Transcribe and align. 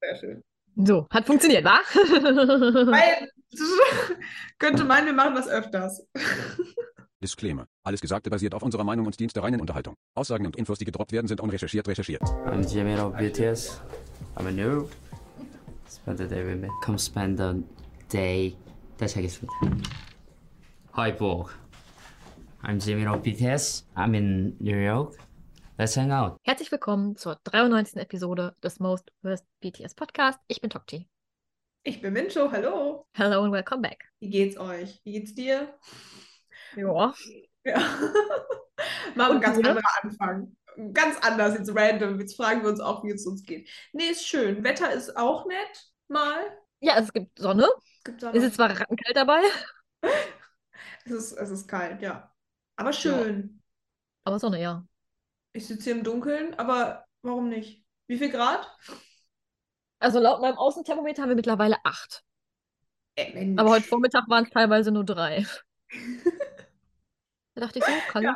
Sehr 0.00 0.15
schön. 0.15 0.43
So, 0.75 1.07
hat 1.09 1.25
funktioniert, 1.25 1.65
wa? 1.65 1.79
Weil, 1.93 3.29
könnte 4.57 4.85
meinen, 4.85 5.07
wir 5.07 5.13
machen 5.13 5.35
das 5.35 5.47
öfters. 5.49 6.07
Disclaimer. 7.21 7.67
Alles 7.83 8.01
Gesagte 8.01 8.29
basiert 8.29 8.53
auf 8.55 8.63
unserer 8.63 8.83
Meinung 8.83 9.05
und 9.05 9.19
dient 9.19 9.35
der 9.35 9.43
reinen 9.43 9.61
Unterhaltung. 9.61 9.95
Aussagen 10.15 10.45
und 10.45 10.55
Infos, 10.55 10.79
die 10.79 10.85
gedroppt 10.85 11.11
werden, 11.11 11.27
sind 11.27 11.39
unrecherchiert 11.39 11.87
recherchiert. 11.87 12.21
I'm 12.23 12.65
Jimin 12.67 12.99
of 12.99 13.13
BTS. 13.15 13.79
I'm 14.35 14.47
a 14.47 14.51
new. 14.51 14.87
Spend 15.87 16.17
the 16.17 16.27
day 16.27 16.43
with 16.43 16.61
me. 16.61 16.69
Come 16.83 16.97
spend 16.97 17.37
the 17.37 17.63
day. 18.11 18.55
다시 18.97 19.15
하겠습니다. 19.19 19.53
Hi, 20.93 21.11
Borg. 21.11 21.51
I'm 22.63 22.79
Jimin 22.79 23.07
of 23.07 23.21
BTS. 23.21 23.83
I'm 23.95 24.15
in 24.15 24.55
New 24.59 24.77
York. 24.77 25.17
Let's 25.81 25.97
hang 25.97 26.11
out. 26.11 26.37
Herzlich 26.43 26.71
willkommen 26.71 27.15
zur 27.15 27.39
93. 27.43 27.95
Episode 27.99 28.55
des 28.61 28.79
Most 28.79 29.11
Worst 29.23 29.47
BTS 29.61 29.95
Podcast. 29.95 30.39
Ich 30.45 30.61
bin 30.61 30.69
Tokti. 30.69 31.09
Ich 31.81 31.99
bin 31.99 32.13
Mincho, 32.13 32.51
hallo. 32.51 33.07
Hello 33.13 33.41
and 33.41 33.51
welcome 33.51 33.81
back. 33.81 33.97
Wie 34.19 34.29
geht's 34.29 34.59
euch? 34.59 35.01
Wie 35.03 35.13
geht's 35.13 35.33
dir? 35.33 35.75
Ja. 36.75 37.11
Ja. 37.63 37.79
Mal 39.15 39.31
ein 39.31 39.41
ganz 39.41 39.57
dir? 39.57 39.69
anderer 39.69 39.89
Anfang. 40.03 40.55
Ganz 40.93 41.17
anders, 41.23 41.57
jetzt 41.57 41.75
random. 41.75 42.19
Jetzt 42.19 42.35
fragen 42.35 42.61
wir 42.61 42.69
uns 42.69 42.79
auch, 42.79 43.03
wie 43.03 43.09
es 43.09 43.25
uns 43.25 43.41
geht. 43.41 43.67
Nee, 43.91 44.11
ist 44.11 44.27
schön. 44.27 44.63
Wetter 44.63 44.93
ist 44.93 45.17
auch 45.17 45.47
nett, 45.47 45.91
mal. 46.07 46.59
Ja, 46.79 46.99
es 46.99 47.11
gibt 47.11 47.39
Sonne. 47.39 47.67
Gibt 48.03 48.21
da 48.21 48.31
Es 48.33 48.43
ist 48.43 48.53
zwar 48.53 48.69
rattenkalt 48.69 49.15
dabei, 49.15 49.41
es, 51.05 51.11
ist, 51.11 51.31
es 51.31 51.49
ist 51.49 51.67
kalt, 51.67 52.03
ja. 52.03 52.31
Aber 52.75 52.93
schön. 52.93 53.63
aber 54.25 54.37
Sonne, 54.37 54.61
ja. 54.61 54.85
Ich 55.53 55.67
sitze 55.67 55.85
hier 55.85 55.93
im 55.93 56.03
Dunkeln, 56.03 56.53
aber 56.55 57.05
warum 57.21 57.49
nicht? 57.49 57.83
Wie 58.07 58.17
viel 58.17 58.29
Grad? 58.29 58.69
Also 59.99 60.19
laut 60.19 60.41
meinem 60.41 60.57
Außenthermometer 60.57 61.21
haben 61.21 61.29
wir 61.29 61.35
mittlerweile 61.35 61.77
acht. 61.83 62.23
Mensch. 63.17 63.59
Aber 63.59 63.69
heute 63.71 63.87
Vormittag 63.87 64.27
waren 64.29 64.45
es 64.45 64.49
teilweise 64.49 64.91
nur 64.91 65.05
drei. 65.05 65.45
Da 67.53 67.65
dachte 67.65 67.79
ich 67.79 67.85
so, 67.85 67.91
kalt. 68.07 68.23
Ja. 68.23 68.35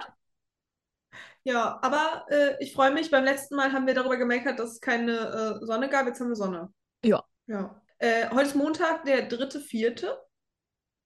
Ja, 1.46 1.80
aber 1.82 2.26
äh, 2.30 2.62
ich 2.62 2.74
freue 2.74 2.92
mich. 2.92 3.12
Beim 3.12 3.24
letzten 3.24 3.56
Mal 3.56 3.72
haben 3.72 3.88
wir 3.88 3.94
darüber 3.94 4.18
gemeckert, 4.18 4.60
dass 4.60 4.72
es 4.72 4.82
keine 4.82 5.60
äh, 5.62 5.66
Sonne 5.66 5.88
gab. 5.90 6.06
Jetzt 6.06 6.20
haben 6.20 6.28
wir 6.28 6.36
Sonne. 6.36 6.74
Ja. 7.04 7.24
Ja. 7.48 7.82
Äh, 8.00 8.30
heute 8.32 8.48
ist 8.48 8.56
Montag, 8.56 9.06
der 9.06 9.28
dritte, 9.28 9.62
vierte. 9.62 10.20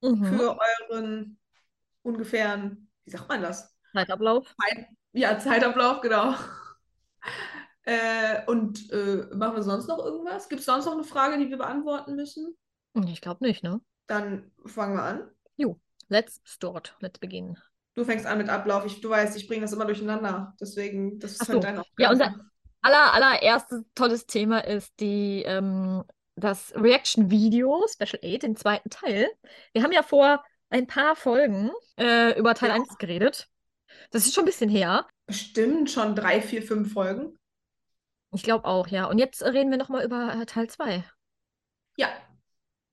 Mhm. 0.01 0.25
Für 0.25 0.57
euren 0.89 1.39
ungefähren, 2.01 2.89
wie 3.03 3.11
sagt 3.11 3.27
man 3.27 3.41
das? 3.41 3.75
Zeitablauf. 3.93 4.55
Zeit, 4.59 4.87
ja, 5.13 5.37
Zeitablauf, 5.39 6.01
genau. 6.01 6.35
Äh, 7.83 8.45
und 8.45 8.91
äh, 8.91 9.25
machen 9.33 9.55
wir 9.55 9.63
sonst 9.63 9.87
noch 9.87 9.97
irgendwas? 9.97 10.47
Gibt 10.47 10.59
es 10.59 10.67
sonst 10.67 10.85
noch 10.85 10.93
eine 10.93 11.03
Frage, 11.03 11.39
die 11.39 11.49
wir 11.49 11.57
beantworten 11.57 12.15
müssen? 12.15 12.55
Ich 13.07 13.19
glaube 13.19 13.43
nicht, 13.43 13.63
ne? 13.63 13.81
Dann 14.05 14.51
fangen 14.67 14.95
wir 14.95 15.01
an. 15.01 15.31
Let's 16.09 16.41
start. 16.43 16.95
Let's 16.99 17.19
begin. 17.19 17.57
Du 17.93 18.03
fängst 18.03 18.25
an 18.25 18.39
mit 18.39 18.49
Ablauf. 18.49 18.85
Ich, 18.85 18.99
du 18.99 19.09
weißt, 19.09 19.37
ich 19.37 19.47
bringe 19.47 19.61
das 19.61 19.73
immer 19.73 19.85
durcheinander. 19.85 20.55
Deswegen, 20.59 21.19
das 21.19 21.33
ist 21.33 21.41
Ach 21.43 21.47
halt 21.49 21.57
so. 21.57 21.59
deine 21.61 21.81
Aufgabe. 21.81 22.01
Ja, 22.01 22.09
unser 22.09 22.35
aller, 22.81 23.13
allererstes 23.13 23.83
tolles 23.93 24.25
Thema 24.25 24.65
ist 24.65 24.99
die, 24.99 25.43
ähm, 25.45 26.03
das 26.35 26.73
Reaction-Video 26.75 27.85
Special 27.87 28.19
8, 28.23 28.43
den 28.43 28.55
zweiten 28.55 28.89
Teil. 28.89 29.29
Wir 29.73 29.83
haben 29.83 29.91
ja 29.91 30.01
vor 30.01 30.43
ein 30.71 30.87
paar 30.87 31.15
Folgen 31.15 31.69
äh, 31.99 32.37
über 32.39 32.55
Teil 32.55 32.69
Ja. 32.69 32.75
1 32.75 32.97
geredet. 32.97 33.47
Das 34.11 34.25
ist 34.25 34.33
schon 34.33 34.43
ein 34.43 34.47
bisschen 34.47 34.69
her. 34.69 35.07
Bestimmt 35.27 35.91
schon 35.91 36.15
drei, 36.15 36.41
vier, 36.41 36.63
fünf 36.63 36.93
Folgen. 36.93 37.37
Ich 38.31 38.43
glaube 38.43 38.65
auch, 38.65 38.87
ja. 38.87 39.05
Und 39.05 39.17
jetzt 39.17 39.43
reden 39.43 39.71
wir 39.71 39.77
nochmal 39.77 40.03
über 40.05 40.35
äh, 40.35 40.45
Teil 40.45 40.69
2. 40.69 41.03
Ja, 41.97 42.09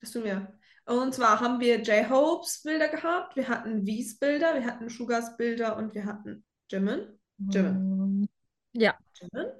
das 0.00 0.12
tun 0.12 0.24
wir. 0.24 0.52
Und 0.86 1.14
zwar 1.14 1.40
haben 1.40 1.58
wir 1.60 1.82
J-Hopes 1.82 2.62
Bilder 2.62 2.88
gehabt, 2.88 3.34
wir 3.36 3.48
hatten 3.48 3.84
V's 3.86 4.18
Bilder, 4.18 4.54
wir 4.54 4.64
hatten 4.64 4.88
Sugars 4.88 5.36
Bilder 5.36 5.76
und 5.76 5.94
wir 5.94 6.04
hatten 6.04 6.44
Jimin. 6.70 7.18
Jimin. 7.38 8.22
Mm, 8.22 8.28
Ja. 8.72 8.94
Jimin? 9.14 9.50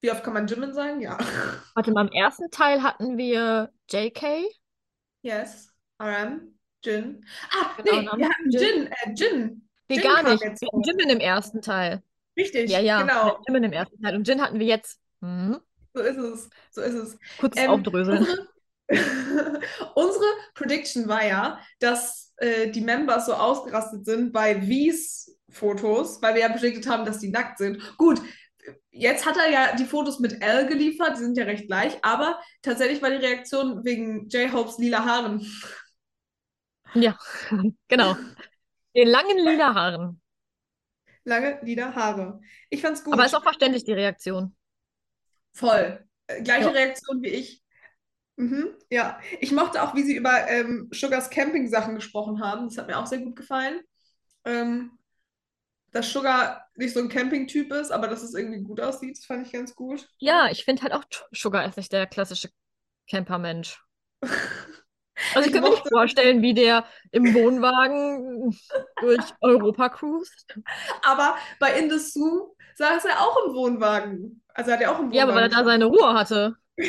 Wie 0.00 0.10
oft 0.10 0.24
kann 0.24 0.34
man 0.34 0.46
Jimin 0.46 0.72
sagen? 0.74 1.00
Ja. 1.00 1.16
Warte 1.74 1.92
mal, 1.92 2.06
im 2.06 2.12
ersten 2.12 2.50
Teil 2.50 2.82
hatten 2.82 3.16
wir 3.18 3.72
JK. 3.90 4.44
Yes. 5.22 5.72
RM. 6.00 6.58
Jin. 6.84 7.24
Ah, 7.50 7.80
Genau, 7.82 8.14
nee, 8.16 8.18
wir 8.22 8.28
hatten 8.28 8.50
Jin. 8.50 8.60
Jin. 8.60 8.86
Äh, 8.86 9.12
Jin. 9.14 9.67
Nee, 9.88 9.96
Jin 9.96 10.04
gar 10.04 10.22
nicht. 10.22 10.42
jetzt 10.42 10.60
Wir 10.60 10.68
hatten. 10.68 10.82
Jimin 10.82 11.10
im 11.10 11.20
ersten 11.20 11.62
Teil. 11.62 12.02
Richtig, 12.36 12.70
Ja, 12.70 12.78
ja. 12.80 13.02
genau. 13.02 13.38
Jimin 13.46 13.64
im 13.64 13.72
ersten 13.72 14.00
Teil. 14.02 14.14
Und 14.16 14.26
Jin 14.28 14.40
hatten 14.40 14.58
wir 14.58 14.66
jetzt. 14.66 15.00
Mhm. 15.20 15.58
So 15.94 16.02
ist 16.02 16.16
es. 16.16 16.50
So 16.70 16.80
ist 16.82 16.94
es. 16.94 17.18
Kurzes 17.38 17.62
Ähm, 17.64 17.70
Aufdröseln. 17.70 18.18
unsere, 18.18 18.48
unsere 19.94 20.24
Prediction 20.54 21.08
war 21.08 21.24
ja, 21.26 21.58
dass 21.80 22.32
äh, 22.36 22.70
die 22.70 22.80
Members 22.80 23.26
so 23.26 23.34
ausgerastet 23.34 24.04
sind 24.04 24.32
bei 24.32 24.60
V's 24.60 25.36
Fotos, 25.50 26.20
weil 26.22 26.34
wir 26.34 26.42
ja 26.42 26.48
predicted 26.50 26.86
haben, 26.88 27.04
dass 27.06 27.18
die 27.18 27.30
nackt 27.30 27.58
sind. 27.58 27.80
Gut, 27.96 28.20
jetzt 28.90 29.24
hat 29.26 29.36
er 29.38 29.50
ja 29.50 29.76
die 29.76 29.86
Fotos 29.86 30.20
mit 30.20 30.42
L 30.42 30.66
geliefert, 30.66 31.16
die 31.16 31.22
sind 31.22 31.36
ja 31.38 31.44
recht 31.44 31.66
gleich, 31.66 31.96
aber 32.02 32.38
tatsächlich 32.62 33.00
war 33.02 33.10
die 33.10 33.16
Reaktion 33.16 33.82
wegen 33.84 34.28
J-Hopes 34.28 34.78
lila 34.78 35.04
Haaren. 35.04 35.40
Ja, 36.94 37.16
genau. 37.88 38.16
Den 38.94 39.08
langen 39.08 39.38
lila 39.38 39.74
Haaren. 39.74 40.20
Lange 41.24 41.58
lila 41.62 41.94
Haare. 41.94 42.40
Ich 42.70 42.80
fand's 42.80 43.04
gut. 43.04 43.14
Aber 43.14 43.26
ist 43.26 43.34
auch 43.34 43.42
verständlich, 43.42 43.84
die 43.84 43.92
Reaktion. 43.92 44.56
Voll. 45.52 46.04
Äh, 46.26 46.42
Gleiche 46.42 46.66
Ja. 46.66 46.70
Reaktion 46.70 47.22
wie 47.22 47.28
ich. 47.28 47.62
Mhm, 48.36 48.68
ja. 48.90 49.20
Ich 49.40 49.52
mochte 49.52 49.82
auch, 49.82 49.94
wie 49.94 50.02
sie 50.04 50.16
über 50.16 50.48
ähm, 50.48 50.88
Sugars 50.92 51.28
Camping-Sachen 51.30 51.96
gesprochen 51.96 52.40
haben. 52.40 52.68
Das 52.68 52.78
hat 52.78 52.86
mir 52.86 52.98
auch 52.98 53.06
sehr 53.06 53.18
gut 53.18 53.36
gefallen. 53.36 53.80
Ähm, 54.44 54.92
dass 55.90 56.12
Sugar 56.12 56.66
nicht 56.76 56.94
so 56.94 57.00
ein 57.00 57.08
Camping-Typ 57.08 57.72
ist, 57.72 57.90
aber 57.90 58.08
dass 58.08 58.22
es 58.22 58.34
irgendwie 58.34 58.60
gut 58.62 58.80
aussieht, 58.80 59.16
das 59.18 59.24
fand 59.24 59.46
ich 59.46 59.52
ganz 59.52 59.74
gut. 59.74 60.08
Ja, 60.18 60.48
ich 60.50 60.64
finde 60.64 60.82
halt 60.82 60.92
auch, 60.92 61.04
Sugar 61.32 61.66
ist 61.66 61.76
nicht 61.76 61.92
der 61.92 62.06
klassische 62.06 62.50
Campermensch. 63.08 63.82
Also 65.34 65.48
ich 65.48 65.52
Ich 65.52 65.52
könnte 65.52 65.68
mir 65.68 65.74
nicht 65.76 65.88
vorstellen, 65.88 66.42
wie 66.42 66.54
der 66.54 66.84
im 67.12 67.34
Wohnwagen 67.34 68.56
durch 69.00 69.22
Europa 69.40 69.88
cruist. 69.88 70.58
Aber 71.04 71.36
bei 71.58 71.72
In 71.78 71.90
the 71.90 71.98
Zoo 71.98 72.54
saß 72.76 73.04
er 73.06 73.20
auch 73.20 73.36
im 73.46 73.54
Wohnwagen. 73.54 74.42
Also 74.54 74.72
hat 74.72 74.80
er 74.80 74.92
auch 74.92 75.00
im 75.00 75.10
Ja, 75.12 75.24
aber 75.24 75.34
weil 75.34 75.44
er 75.44 75.48
Wohnwagen 75.48 75.64
da 75.64 75.64
seine 75.64 75.84
Ruhe 75.86 76.14
hatte. 76.14 76.56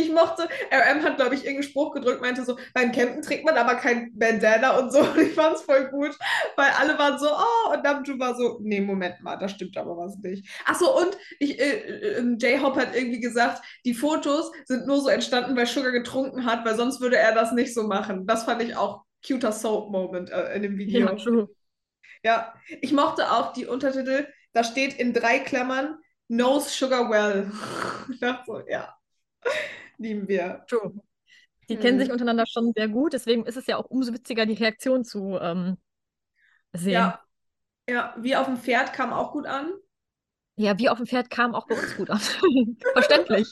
Ich 0.00 0.12
mochte, 0.12 0.48
RM 0.72 1.02
hat, 1.02 1.16
glaube 1.16 1.34
ich, 1.34 1.42
irgendeinen 1.44 1.70
Spruch 1.70 1.92
gedrückt, 1.92 2.22
meinte 2.22 2.44
so, 2.44 2.56
beim 2.74 2.92
Campen 2.92 3.22
trägt 3.22 3.44
man 3.44 3.56
aber 3.56 3.74
kein 3.74 4.16
Bandana 4.18 4.78
und 4.78 4.92
so. 4.92 5.00
Und 5.10 5.18
ich 5.18 5.34
fand 5.34 5.56
es 5.56 5.62
voll 5.62 5.88
gut, 5.90 6.16
weil 6.56 6.70
alle 6.78 6.98
waren 6.98 7.18
so, 7.18 7.26
oh, 7.26 7.72
und 7.72 7.82
Namjoon 7.82 8.20
war 8.20 8.36
so, 8.36 8.58
nee, 8.62 8.80
Moment 8.80 9.20
mal, 9.22 9.36
da 9.36 9.48
stimmt 9.48 9.76
aber 9.76 9.96
was 9.96 10.16
nicht. 10.18 10.48
Ach 10.64 10.78
so, 10.78 10.96
und 10.96 11.16
ich, 11.38 11.58
äh, 11.58 12.18
äh, 12.18 12.20
J-Hope 12.20 12.80
hat 12.80 12.94
irgendwie 12.94 13.20
gesagt, 13.20 13.62
die 13.84 13.94
Fotos 13.94 14.52
sind 14.66 14.86
nur 14.86 15.00
so 15.00 15.08
entstanden, 15.08 15.56
weil 15.56 15.66
Sugar 15.66 15.90
getrunken 15.90 16.44
hat, 16.44 16.64
weil 16.64 16.76
sonst 16.76 17.00
würde 17.00 17.16
er 17.16 17.34
das 17.34 17.52
nicht 17.52 17.74
so 17.74 17.84
machen. 17.84 18.26
Das 18.26 18.44
fand 18.44 18.62
ich 18.62 18.76
auch 18.76 19.04
cuter 19.26 19.52
Soap-Moment 19.52 20.30
äh, 20.30 20.54
in 20.54 20.62
dem 20.62 20.78
Video. 20.78 21.00
Ja, 21.00 21.14
true. 21.14 21.48
Ja, 22.22 22.54
ich 22.80 22.92
mochte 22.92 23.30
auch 23.32 23.52
die 23.52 23.66
Untertitel, 23.66 24.26
da 24.52 24.62
steht 24.64 24.94
in 24.94 25.12
drei 25.12 25.38
Klammern, 25.38 25.98
knows 26.28 26.76
Sugar 26.76 27.10
well. 27.10 27.50
Ich 28.12 28.20
dachte 28.20 28.44
so, 28.46 28.62
ja, 28.68 28.94
lieben 30.00 30.28
wir. 30.28 30.64
True. 30.68 30.94
Die 31.68 31.76
kennen 31.78 31.98
Hm. 31.98 32.00
sich 32.00 32.10
untereinander 32.12 32.46
schon 32.46 32.72
sehr 32.76 32.88
gut, 32.88 33.12
deswegen 33.12 33.46
ist 33.46 33.56
es 33.56 33.66
ja 33.66 33.76
auch 33.76 33.86
umso 33.86 34.12
witziger, 34.12 34.46
die 34.46 34.54
Reaktion 34.54 35.04
zu 35.04 35.38
ähm, 35.40 35.78
sehen. 36.72 36.94
Ja, 36.94 37.20
ja, 37.88 38.14
wie 38.18 38.36
auf 38.36 38.46
dem 38.46 38.56
Pferd 38.58 38.92
kam 38.94 39.12
auch 39.12 39.32
gut 39.32 39.46
an. 39.46 39.72
Ja, 40.56 40.78
wie 40.78 40.88
auf 40.88 40.98
dem 40.98 41.06
Pferd 41.06 41.30
kam 41.30 41.54
auch 41.54 41.66
bei 41.66 41.74
uns 41.76 41.96
gut 41.96 42.10
an. 42.10 42.20
Verständlich. 42.92 43.48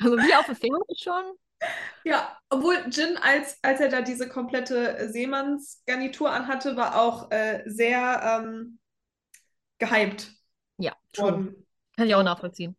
Also 0.00 0.16
wie 0.18 0.34
auf 0.34 0.46
dem 0.46 0.56
Pferd 0.56 1.00
schon. 1.00 1.24
Ja, 2.04 2.38
obwohl 2.50 2.76
Jin, 2.90 3.16
als, 3.16 3.58
als 3.62 3.80
er 3.80 3.88
da 3.88 4.02
diese 4.02 4.28
komplette 4.28 5.08
Seemannsgarnitur 5.10 6.30
anhatte, 6.30 6.76
war 6.76 7.00
auch 7.00 7.30
äh, 7.30 7.62
sehr 7.66 8.42
ähm, 8.44 8.78
gehypt 9.78 10.32
Ja, 10.78 10.92
true. 11.12 11.24
worden. 11.32 11.66
Kann 11.96 12.06
ich 12.08 12.14
auch 12.14 12.22
nachvollziehen. 12.22 12.76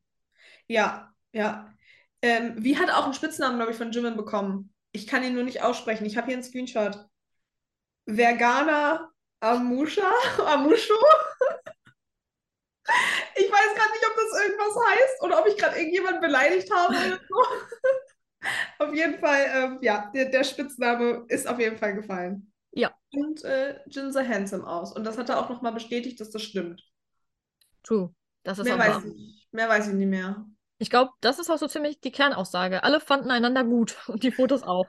Ja, 0.67 1.13
ja. 1.33 1.74
Ähm, 2.25 2.55
wie 2.57 2.75
hat 2.75 2.89
auch 2.89 3.03
einen 3.03 3.13
Spitznamen, 3.13 3.57
glaube 3.57 3.71
ich, 3.71 3.77
von 3.77 3.91
Jimin 3.91 4.17
bekommen. 4.17 4.73
Ich 4.91 5.05
kann 5.05 5.23
ihn 5.23 5.35
nur 5.35 5.43
nicht 5.43 5.61
aussprechen. 5.61 6.05
Ich 6.05 6.17
habe 6.17 6.25
hier 6.25 6.33
einen 6.33 6.43
Screenshot. 6.43 7.05
Vergana 8.07 9.11
Amusha? 9.39 10.09
Amushu? 10.45 10.93
Ich 13.37 13.51
weiß 13.51 13.75
gerade 13.75 13.91
nicht, 13.91 14.05
ob 14.07 14.15
das 14.15 14.43
irgendwas 14.43 14.75
heißt 14.87 15.23
oder 15.23 15.39
ob 15.39 15.47
ich 15.47 15.57
gerade 15.57 15.75
irgendjemanden 15.75 16.21
beleidigt 16.21 16.71
habe 16.71 16.93
oder 16.93 17.19
so. 17.27 17.35
Auf 18.85 18.93
jeden 18.93 19.19
Fall, 19.19 19.45
ähm, 19.55 19.79
ja, 19.81 20.11
der, 20.13 20.25
der 20.25 20.43
Spitzname 20.43 21.25
ist 21.29 21.47
auf 21.47 21.59
jeden 21.59 21.77
Fall 21.77 21.95
gefallen. 21.95 22.53
Ja. 22.73 22.93
Und 23.11 23.43
äh, 23.43 23.79
Jin 23.87 24.11
sah 24.11 24.23
handsome 24.23 24.67
aus. 24.67 24.95
Und 24.95 25.03
das 25.03 25.17
hat 25.17 25.29
er 25.29 25.39
auch 25.39 25.49
nochmal 25.49 25.73
bestätigt, 25.73 26.21
dass 26.21 26.29
das 26.29 26.43
stimmt. 26.43 26.83
True. 27.81 28.13
Das 28.43 28.59
ist 28.59 28.65
Mehr 28.65 28.77
weiß 28.77 29.03
ich, 29.03 29.47
Mehr 29.51 29.67
weiß 29.67 29.87
ich 29.87 29.95
nicht 29.95 30.09
mehr. 30.09 30.45
Ich 30.77 30.89
glaube, 30.89 31.11
das 31.21 31.39
ist 31.39 31.49
auch 31.49 31.57
so 31.57 31.67
ziemlich 31.67 31.99
die 32.01 32.11
Kernaussage. 32.11 32.83
Alle 32.83 32.99
fanden 32.99 33.31
einander 33.31 33.63
gut 33.63 33.97
und 34.07 34.23
die 34.23 34.31
Fotos 34.31 34.63
auch. 34.63 34.87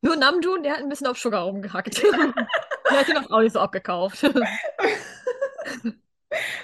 Nur 0.00 0.16
Namjoon, 0.16 0.62
der 0.62 0.72
hat 0.72 0.80
ein 0.80 0.88
bisschen 0.88 1.06
auf 1.06 1.18
Sugar 1.18 1.44
rumgehackt. 1.44 2.02
der 2.90 2.98
hat 2.98 3.08
ihn 3.08 3.16
auch 3.18 3.40
nicht 3.40 3.52
so 3.52 3.60
abgekauft. 3.60 4.22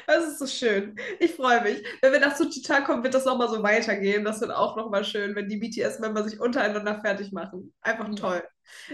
Das 0.07 0.25
ist 0.27 0.39
so 0.39 0.47
schön. 0.47 0.97
Ich 1.21 1.35
freue 1.35 1.63
mich. 1.63 1.83
Wenn 2.01 2.13
wir 2.13 2.21
nach 2.21 2.37
Suchita 2.37 2.81
kommen, 2.81 3.03
wird 3.05 3.15
das 3.15 3.25
nochmal 3.25 3.49
so 3.49 3.63
weitergehen. 3.63 4.25
Das 4.25 4.41
wird 4.41 4.51
auch 4.51 4.77
nochmal 4.77 5.05
schön, 5.05 5.35
wenn 5.35 5.49
die 5.49 5.57
BTS-Member 5.57 6.25
sich 6.29 6.41
untereinander 6.41 7.01
fertig 7.01 7.33
machen. 7.33 7.73
Einfach 7.81 8.09
Ja. 8.09 8.15
toll. 8.15 8.43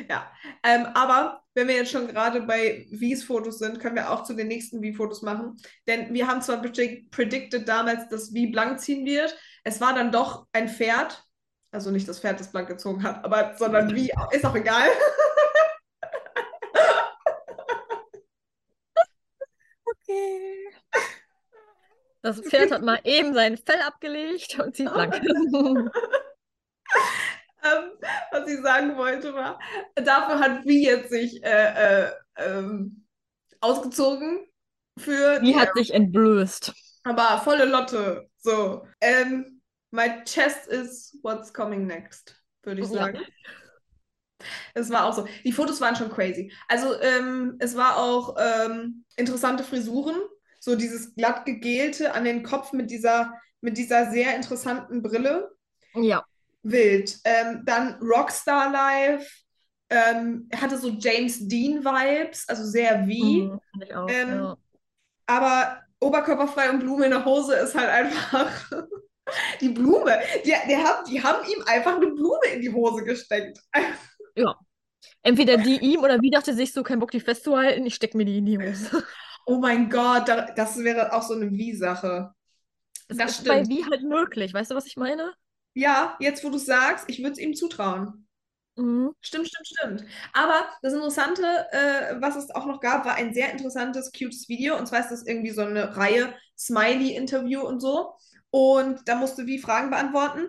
Ja. 0.09 0.31
Ähm, 0.63 0.87
aber 0.95 1.43
wenn 1.55 1.69
wir 1.69 1.77
jetzt 1.77 1.91
schon 1.91 2.07
gerade 2.09 2.43
bei 2.43 2.87
V's 2.91 3.25
Fotos 3.25 3.59
sind, 3.59 3.81
können 3.81 3.97
wir 3.97 4.11
auch 4.11 4.25
zu 4.25 4.35
den 4.35 4.49
nächsten 4.49 4.83
V-Fotos 4.83 5.23
machen. 5.23 5.57
Denn 5.87 6.13
wir 6.13 6.27
haben 6.27 6.43
zwar 6.43 6.61
predict 6.61 7.11
predicted 7.11 7.69
damals, 7.69 8.09
dass 8.09 8.29
V 8.29 8.51
blank 8.53 8.81
ziehen 8.81 9.05
wird. 9.07 9.37
Es 9.69 9.83
war 9.83 9.95
dann 9.95 10.11
doch 10.11 10.47
ein 10.53 10.67
Pferd. 10.71 11.23
Also 11.71 11.91
nicht 11.91 12.09
das 12.09 12.21
Pferd, 12.21 12.41
das 12.41 12.51
blank 12.51 12.69
gezogen 12.69 13.03
hat, 13.03 13.23
aber 13.23 13.55
sondern 13.59 13.95
wie, 13.95 14.11
ist 14.31 14.47
auch 14.47 14.55
egal. 14.55 14.89
Okay. 19.85 20.71
Das 22.23 22.41
Pferd 22.41 22.73
hat 22.73 22.83
mal 22.83 22.99
eben 23.05 23.35
sein 23.35 23.59
Fell 23.59 23.81
abgelegt 23.87 24.59
und 24.59 24.75
zieht 24.75 24.93
blank. 24.93 25.21
Ähm, 27.61 27.91
was 28.31 28.49
ich 28.49 28.63
sagen 28.63 28.97
wollte 28.97 29.35
war, 29.35 29.59
dafür 29.97 30.39
hat 30.39 30.65
Vi 30.65 30.85
jetzt 30.85 31.11
sich 31.11 31.43
äh, 31.43 32.05
äh, 32.07 32.13
ähm, 32.37 33.05
ausgezogen 33.61 34.47
für 34.97 35.41
Die 35.41 35.57
hat 35.57 35.75
sich 35.75 35.93
entblößt. 35.93 36.73
aber 37.03 37.43
volle 37.43 37.65
Lotte. 37.65 38.31
So. 38.39 38.87
Ähm, 39.01 39.58
my 39.91 40.23
chest 40.25 40.67
is 40.69 41.19
what's 41.23 41.53
coming 41.53 41.87
next, 41.87 42.41
würde 42.63 42.83
ich 42.83 42.89
Ja. 42.89 42.95
sagen. 42.95 43.21
Es 44.75 44.91
war 44.91 45.07
auch 45.07 45.15
so. 45.15 45.27
Die 45.45 45.53
Fotos 45.53 45.81
waren 45.81 45.97
schon 45.97 46.11
crazy. 46.11 46.53
Also 46.69 47.01
ähm, 47.01 47.57
es 47.59 47.77
war 47.77 47.97
auch 47.97 48.37
ähm, 48.39 49.05
interessante 49.17 49.65
Frisuren. 49.65 50.17
So 50.61 50.77
dieses 50.77 51.15
glatt 51.15 51.45
gegelte 51.45 52.13
an 52.15 52.25
den 52.25 52.43
Kopf 52.43 52.73
mit 52.73 52.91
dieser, 52.91 53.33
mit 53.61 53.77
dieser 53.79 54.11
sehr 54.11 54.37
interessanten 54.37 55.03
Brille. 55.03 55.51
Ja. 55.95 56.25
Wild. 56.63 57.19
Ähm, 57.25 57.63
dann 57.65 57.95
Rockstar 58.01 58.71
Live. 58.71 59.29
Ähm, 59.91 60.47
er 60.51 60.61
hatte 60.61 60.79
so 60.79 60.91
James 60.91 61.49
Dean-Vibes, 61.49 62.49
also 62.49 62.65
sehr 62.65 63.07
wie. 63.07 63.43
Mhm, 63.43 63.61
auch. 63.95 64.09
Ähm, 64.09 64.29
ja. 64.29 64.57
Aber 65.27 65.83
oberkörperfrei 66.01 66.71
und 66.71 66.81
Blume 66.81 67.07
in 67.07 67.11
der 67.11 67.25
Hose 67.25 67.55
ist 67.55 67.75
halt 67.75 67.89
einfach 67.89 68.71
die 69.61 69.69
Blume. 69.71 70.19
Die, 70.45 70.53
die, 70.69 70.77
haben, 70.77 71.05
die 71.09 71.23
haben 71.23 71.45
ihm 71.49 71.63
einfach 71.67 71.97
eine 71.97 72.09
Blume 72.09 72.47
in 72.55 72.61
die 72.63 72.73
Hose 72.73 73.05
gesteckt. 73.05 73.59
Entweder 75.23 75.57
die 75.59 75.77
ihm 75.79 76.01
oder 76.03 76.21
wie 76.23 76.31
dachte 76.31 76.55
sich 76.55 76.73
so, 76.73 76.83
kein 76.83 76.99
Bock, 76.99 77.11
die 77.13 77.21
festzuhalten, 77.21 77.87
ich 77.87 77.95
steck 77.95 78.15
mir 78.15 78.25
die 78.25 78.39
in 78.39 78.47
die 78.47 78.59
Hose. 78.59 79.05
Oh 79.47 79.59
mein 79.59 79.89
Gott, 79.91 80.29
da, 80.29 80.43
das 80.53 80.79
wäre 80.79 81.13
auch 81.13 81.23
so 81.23 81.35
eine 81.35 81.51
Wie-Sache. 81.51 82.33
Das 83.09 83.19
Das 83.19 83.33
ist 83.39 83.47
bei 83.47 83.65
stimmt. 83.65 83.69
wie 83.69 83.85
halt 83.85 84.03
möglich. 84.03 84.55
Weißt 84.55 84.71
du, 84.71 84.75
was 84.75 84.87
ich 84.87 84.97
meine? 84.97 85.35
Ja, 85.75 86.17
jetzt 86.21 86.45
wo 86.45 86.51
du 86.51 86.57
es 86.57 86.67
sagst, 86.67 87.07
ich 87.09 87.21
würde 87.21 87.33
es 87.33 87.39
ihm 87.39 87.55
zutrauen. 87.55 88.29
Mhm. 88.77 89.13
Stimmt, 89.21 89.49
stimmt, 89.49 89.67
stimmt. 89.67 90.05
Aber 90.33 90.69
das 90.83 90.93
Interessante, 90.95 91.43
äh, 91.73 92.21
was 92.21 92.37
es 92.37 92.51
auch 92.51 92.67
noch 92.67 92.81
gab, 92.81 93.05
war 93.05 93.17
ein 93.17 93.35
sehr 93.35 93.51
interessantes, 93.51 94.13
cutes 94.13 94.49
Video. 94.49 94.77
Und 94.79 94.87
zwar 94.87 95.01
ist 95.01 95.11
das 95.11 95.27
irgendwie 95.27 95.51
so 95.51 95.63
eine 95.63 95.97
Reihe 95.97 96.35
Smiley-Interview 96.57 97.61
und 97.63 97.81
so. 97.81 98.15
Und 98.51 99.01
da 99.07 99.15
musste 99.17 99.47
Wie 99.47 99.59
Fragen 99.59 99.91
beantworten. 99.91 100.49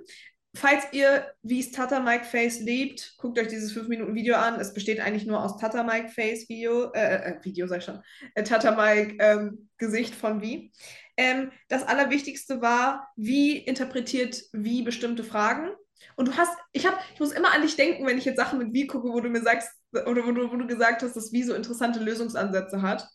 Falls 0.55 0.83
ihr 0.93 1.31
Wie's 1.43 1.71
Tata 1.71 1.99
Mike 1.99 2.25
Face 2.25 2.59
liebt, 2.59 3.15
guckt 3.17 3.37
euch 3.37 3.47
dieses 3.47 3.71
5-Minuten-Video 3.75 4.35
an. 4.35 4.59
Es 4.59 4.73
besteht 4.73 4.99
eigentlich 4.99 5.27
nur 5.27 5.43
aus 5.43 5.57
Tata 5.57 5.83
Mike 5.83 6.09
Face 6.09 6.49
Video, 6.49 6.91
äh, 6.93 7.33
äh, 7.33 7.43
Video 7.43 7.67
sag 7.67 7.79
ich 7.79 7.85
schon, 7.85 8.01
äh, 8.33 8.43
Tata 8.43 8.71
Mike 8.71 9.17
ähm, 9.19 9.69
Gesicht 9.77 10.15
von 10.15 10.41
Wie. 10.41 10.71
Ähm, 11.17 11.51
das 11.67 11.83
Allerwichtigste 11.83 12.61
war, 12.61 13.09
wie 13.15 13.57
interpretiert 13.57 14.41
Wie 14.51 14.81
bestimmte 14.81 15.23
Fragen. 15.23 15.69
Und 16.15 16.29
du 16.29 16.37
hast, 16.37 16.57
ich 16.71 16.87
habe, 16.87 16.97
ich 17.13 17.19
muss 17.19 17.31
immer 17.31 17.53
an 17.53 17.61
dich 17.61 17.75
denken, 17.75 18.07
wenn 18.07 18.17
ich 18.17 18.25
jetzt 18.25 18.37
Sachen 18.37 18.57
mit 18.57 18.73
Wie 18.73 18.87
gucke, 18.87 19.09
wo 19.09 19.19
du 19.19 19.29
mir 19.29 19.41
sagst, 19.41 19.69
oder 19.91 20.25
wo 20.25 20.31
du, 20.31 20.51
wo 20.51 20.55
du 20.55 20.65
gesagt 20.65 21.03
hast, 21.03 21.15
dass 21.15 21.31
Wie 21.31 21.43
so 21.43 21.53
interessante 21.53 21.99
Lösungsansätze 21.99 22.81
hat. 22.81 23.07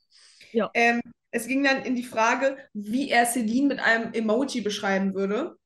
Ja. 0.53 0.71
Ähm, 0.75 1.01
es 1.35 1.47
ging 1.49 1.65
dann 1.65 1.83
in 1.85 1.97
die 1.97 2.05
Frage, 2.05 2.57
wie 2.73 3.11
er 3.11 3.27
Celine 3.27 3.69
mit 3.69 3.81
einem 3.81 4.13
Emoji 4.13 4.61
beschreiben 4.63 5.15
würde. 5.15 5.57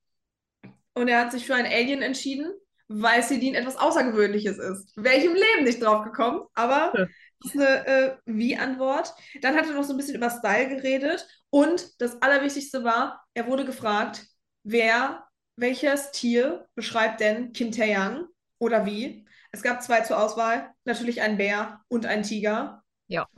Und 0.94 1.08
er 1.08 1.20
hat 1.20 1.32
sich 1.32 1.46
für 1.46 1.54
ein 1.54 1.66
Alien 1.66 2.02
entschieden, 2.02 2.52
weil 2.88 3.22
Celine 3.22 3.58
etwas 3.58 3.76
Außergewöhnliches 3.76 4.58
ist. 4.58 4.92
Wäre 4.96 5.16
ich 5.16 5.24
im 5.24 5.34
Leben 5.34 5.64
nicht 5.64 5.82
drauf 5.82 6.04
gekommen, 6.04 6.42
aber 6.54 6.92
Ja. 6.94 7.06
das 7.42 7.54
ist 7.54 7.60
eine 7.60 7.86
äh, 7.86 8.16
Wie-Antwort. 8.24 9.14
Dann 9.42 9.56
hat 9.56 9.66
er 9.66 9.74
noch 9.74 9.84
so 9.84 9.92
ein 9.92 9.96
bisschen 9.96 10.16
über 10.16 10.30
Style 10.30 10.68
geredet. 10.68 11.26
Und 11.50 12.00
das 12.00 12.20
Allerwichtigste 12.22 12.84
war, 12.84 13.24
er 13.34 13.46
wurde 13.46 13.64
gefragt, 13.64 14.26
wer, 14.64 15.24
welches 15.56 16.10
Tier 16.10 16.66
beschreibt 16.74 17.20
denn 17.20 17.52
Kim 17.52 17.70
Tae-young 17.70 18.26
oder 18.58 18.86
wie? 18.86 19.26
Es 19.52 19.62
gab 19.62 19.82
zwei 19.82 20.00
zur 20.02 20.22
Auswahl, 20.22 20.70
natürlich 20.84 21.22
ein 21.22 21.36
Bär 21.38 21.80
und 21.88 22.06
ein 22.06 22.22
Tiger. 22.22 22.82
Ja. 23.08 23.28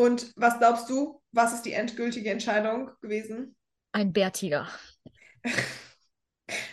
Und 0.00 0.32
was 0.36 0.58
glaubst 0.58 0.88
du, 0.90 1.20
was 1.32 1.52
ist 1.52 1.62
die 1.62 1.72
endgültige 1.74 2.30
Entscheidung 2.30 2.90
gewesen? 3.02 3.56
Ein 3.92 4.12
Bärtiger. 4.12 4.68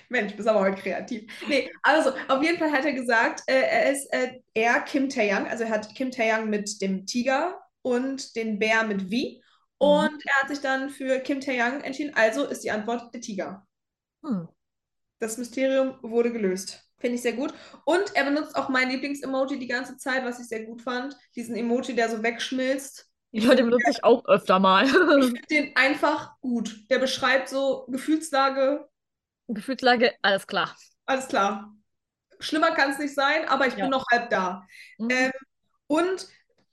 Mensch, 0.09 0.35
bist 0.35 0.47
aber 0.47 0.62
heute 0.62 0.81
kreativ. 0.81 1.31
Nee, 1.47 1.69
also 1.83 2.12
auf 2.27 2.44
jeden 2.44 2.57
Fall 2.57 2.71
hat 2.71 2.85
er 2.85 2.94
gesagt, 2.94 3.41
äh, 3.47 3.53
er 3.62 3.91
ist 3.91 4.07
äh, 4.13 4.39
er 4.53 4.81
Kim 4.81 5.09
Tae-young, 5.09 5.47
also 5.47 5.63
er 5.65 5.69
hat 5.69 5.94
Kim 5.95 6.12
Tae-young 6.12 6.50
mit 6.50 6.81
dem 6.81 7.06
Tiger 7.06 7.59
und 7.81 8.35
den 8.35 8.59
Bär 8.59 8.83
mit 8.85 9.09
Mhm. 9.09 9.12
wie. 9.12 9.44
Und 9.79 10.24
er 10.25 10.41
hat 10.41 10.50
sich 10.50 10.59
dann 10.62 10.89
für 10.89 11.19
Kim 11.19 11.39
Tae-young 11.41 11.81
entschieden, 11.81 12.13
also 12.15 12.45
ist 12.45 12.63
die 12.63 12.71
Antwort 12.71 13.13
der 13.13 13.21
Tiger. 13.21 13.68
Hm. 14.24 14.47
Das 15.19 15.38
Mysterium 15.38 15.97
wurde 16.01 16.31
gelöst. 16.31 16.83
Finde 17.00 17.15
ich 17.15 17.21
sehr 17.21 17.33
gut. 17.33 17.53
Und 17.85 18.15
er 18.15 18.24
benutzt 18.25 18.56
auch 18.56 18.69
mein 18.69 18.89
Lieblings-Emoji 18.89 19.59
die 19.59 19.68
ganze 19.68 19.97
Zeit, 19.97 20.24
was 20.24 20.39
ich 20.39 20.47
sehr 20.47 20.65
gut 20.65 20.81
fand. 20.81 21.15
Diesen 21.35 21.56
Emoji, 21.56 21.95
der 21.95 22.09
so 22.09 22.24
wegschmilzt. 22.24 23.07
Ja, 23.31 23.53
den 23.56 23.65
benutze 23.65 23.91
ich 23.91 24.03
auch 24.03 24.25
öfter 24.25 24.59
mal. 24.59 24.85
Ich 24.85 25.25
finde 25.25 25.41
den 25.50 25.75
einfach 25.75 26.39
gut. 26.41 26.89
Der 26.89 27.00
beschreibt 27.00 27.50
so 27.50 27.85
Gefühlslage, 27.89 28.88
Gefühlslage, 29.50 30.13
alles 30.21 30.47
klar. 30.47 30.75
alles 31.05 31.27
klar. 31.27 31.74
Schlimmer 32.39 32.72
kann 32.72 32.91
es 32.91 33.00
nicht 33.00 33.15
sein, 33.15 33.48
aber 33.48 33.67
ich 33.67 33.75
Ja. 33.75 33.86
bin 33.86 33.89
noch 33.91 34.05
halb 34.12 34.29
da. 34.29 34.65
Mhm. 34.98 35.10
Ähm, 35.12 35.31
und 35.88 36.27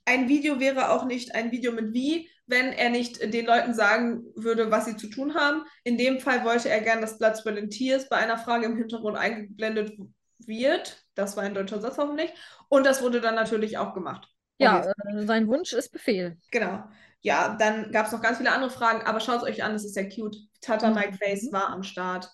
ein 0.04 0.28
Video 0.28 0.60
wäre 0.60 0.90
auch 0.90 1.04
nicht 1.06 1.34
ein 1.34 1.52
Video 1.52 1.72
mit 1.72 1.94
wie, 1.94 2.30
wenn 2.46 2.72
er 2.72 2.90
nicht 2.90 3.22
den 3.32 3.46
Leuten 3.46 3.74
sagen 3.74 4.24
würde, 4.36 4.70
was 4.70 4.84
sie 4.86 4.96
zu 4.96 5.08
tun 5.08 5.34
haben. 5.34 5.64
In 5.84 5.96
dem 5.96 6.20
Fall 6.20 6.44
wollte 6.44 6.68
er 6.68 6.80
gern, 6.82 7.00
dass 7.00 7.18
and 7.58 7.72
Tears 7.72 8.08
bei 8.08 8.16
einer 8.16 8.36
Frage 8.38 8.66
im 8.66 8.76
Hintergrund 8.76 9.16
eingeblendet 9.16 9.96
wird. 10.38 11.04
Das 11.14 11.36
war 11.36 11.44
ein 11.44 11.54
deutscher 11.54 11.80
Satz 11.80 11.96
hoffentlich. 11.96 12.30
Und 12.68 12.84
das 12.84 13.02
wurde 13.02 13.20
dann 13.22 13.34
natürlich 13.34 13.78
auch 13.78 13.94
gemacht. 13.94 14.28
Ja, 14.64 14.80
äh, 14.80 15.26
sein 15.26 15.46
Wunsch 15.48 15.72
ist 15.72 15.90
Befehl. 15.90 16.36
Genau. 16.50 16.84
Ja, 17.20 17.56
dann 17.58 17.90
gab 17.90 18.06
es 18.06 18.12
noch 18.12 18.20
ganz 18.20 18.38
viele 18.38 18.52
andere 18.52 18.70
Fragen, 18.70 19.06
aber 19.06 19.20
schaut 19.20 19.38
es 19.38 19.42
euch 19.44 19.64
an, 19.64 19.72
das 19.72 19.84
ist 19.84 19.94
sehr 19.94 20.08
cute. 20.08 20.36
Tata 20.60 20.90
Mhm. 20.90 20.94
Mike 20.94 21.16
Face 21.16 21.50
war 21.52 21.70
am 21.70 21.82
Start. 21.82 22.30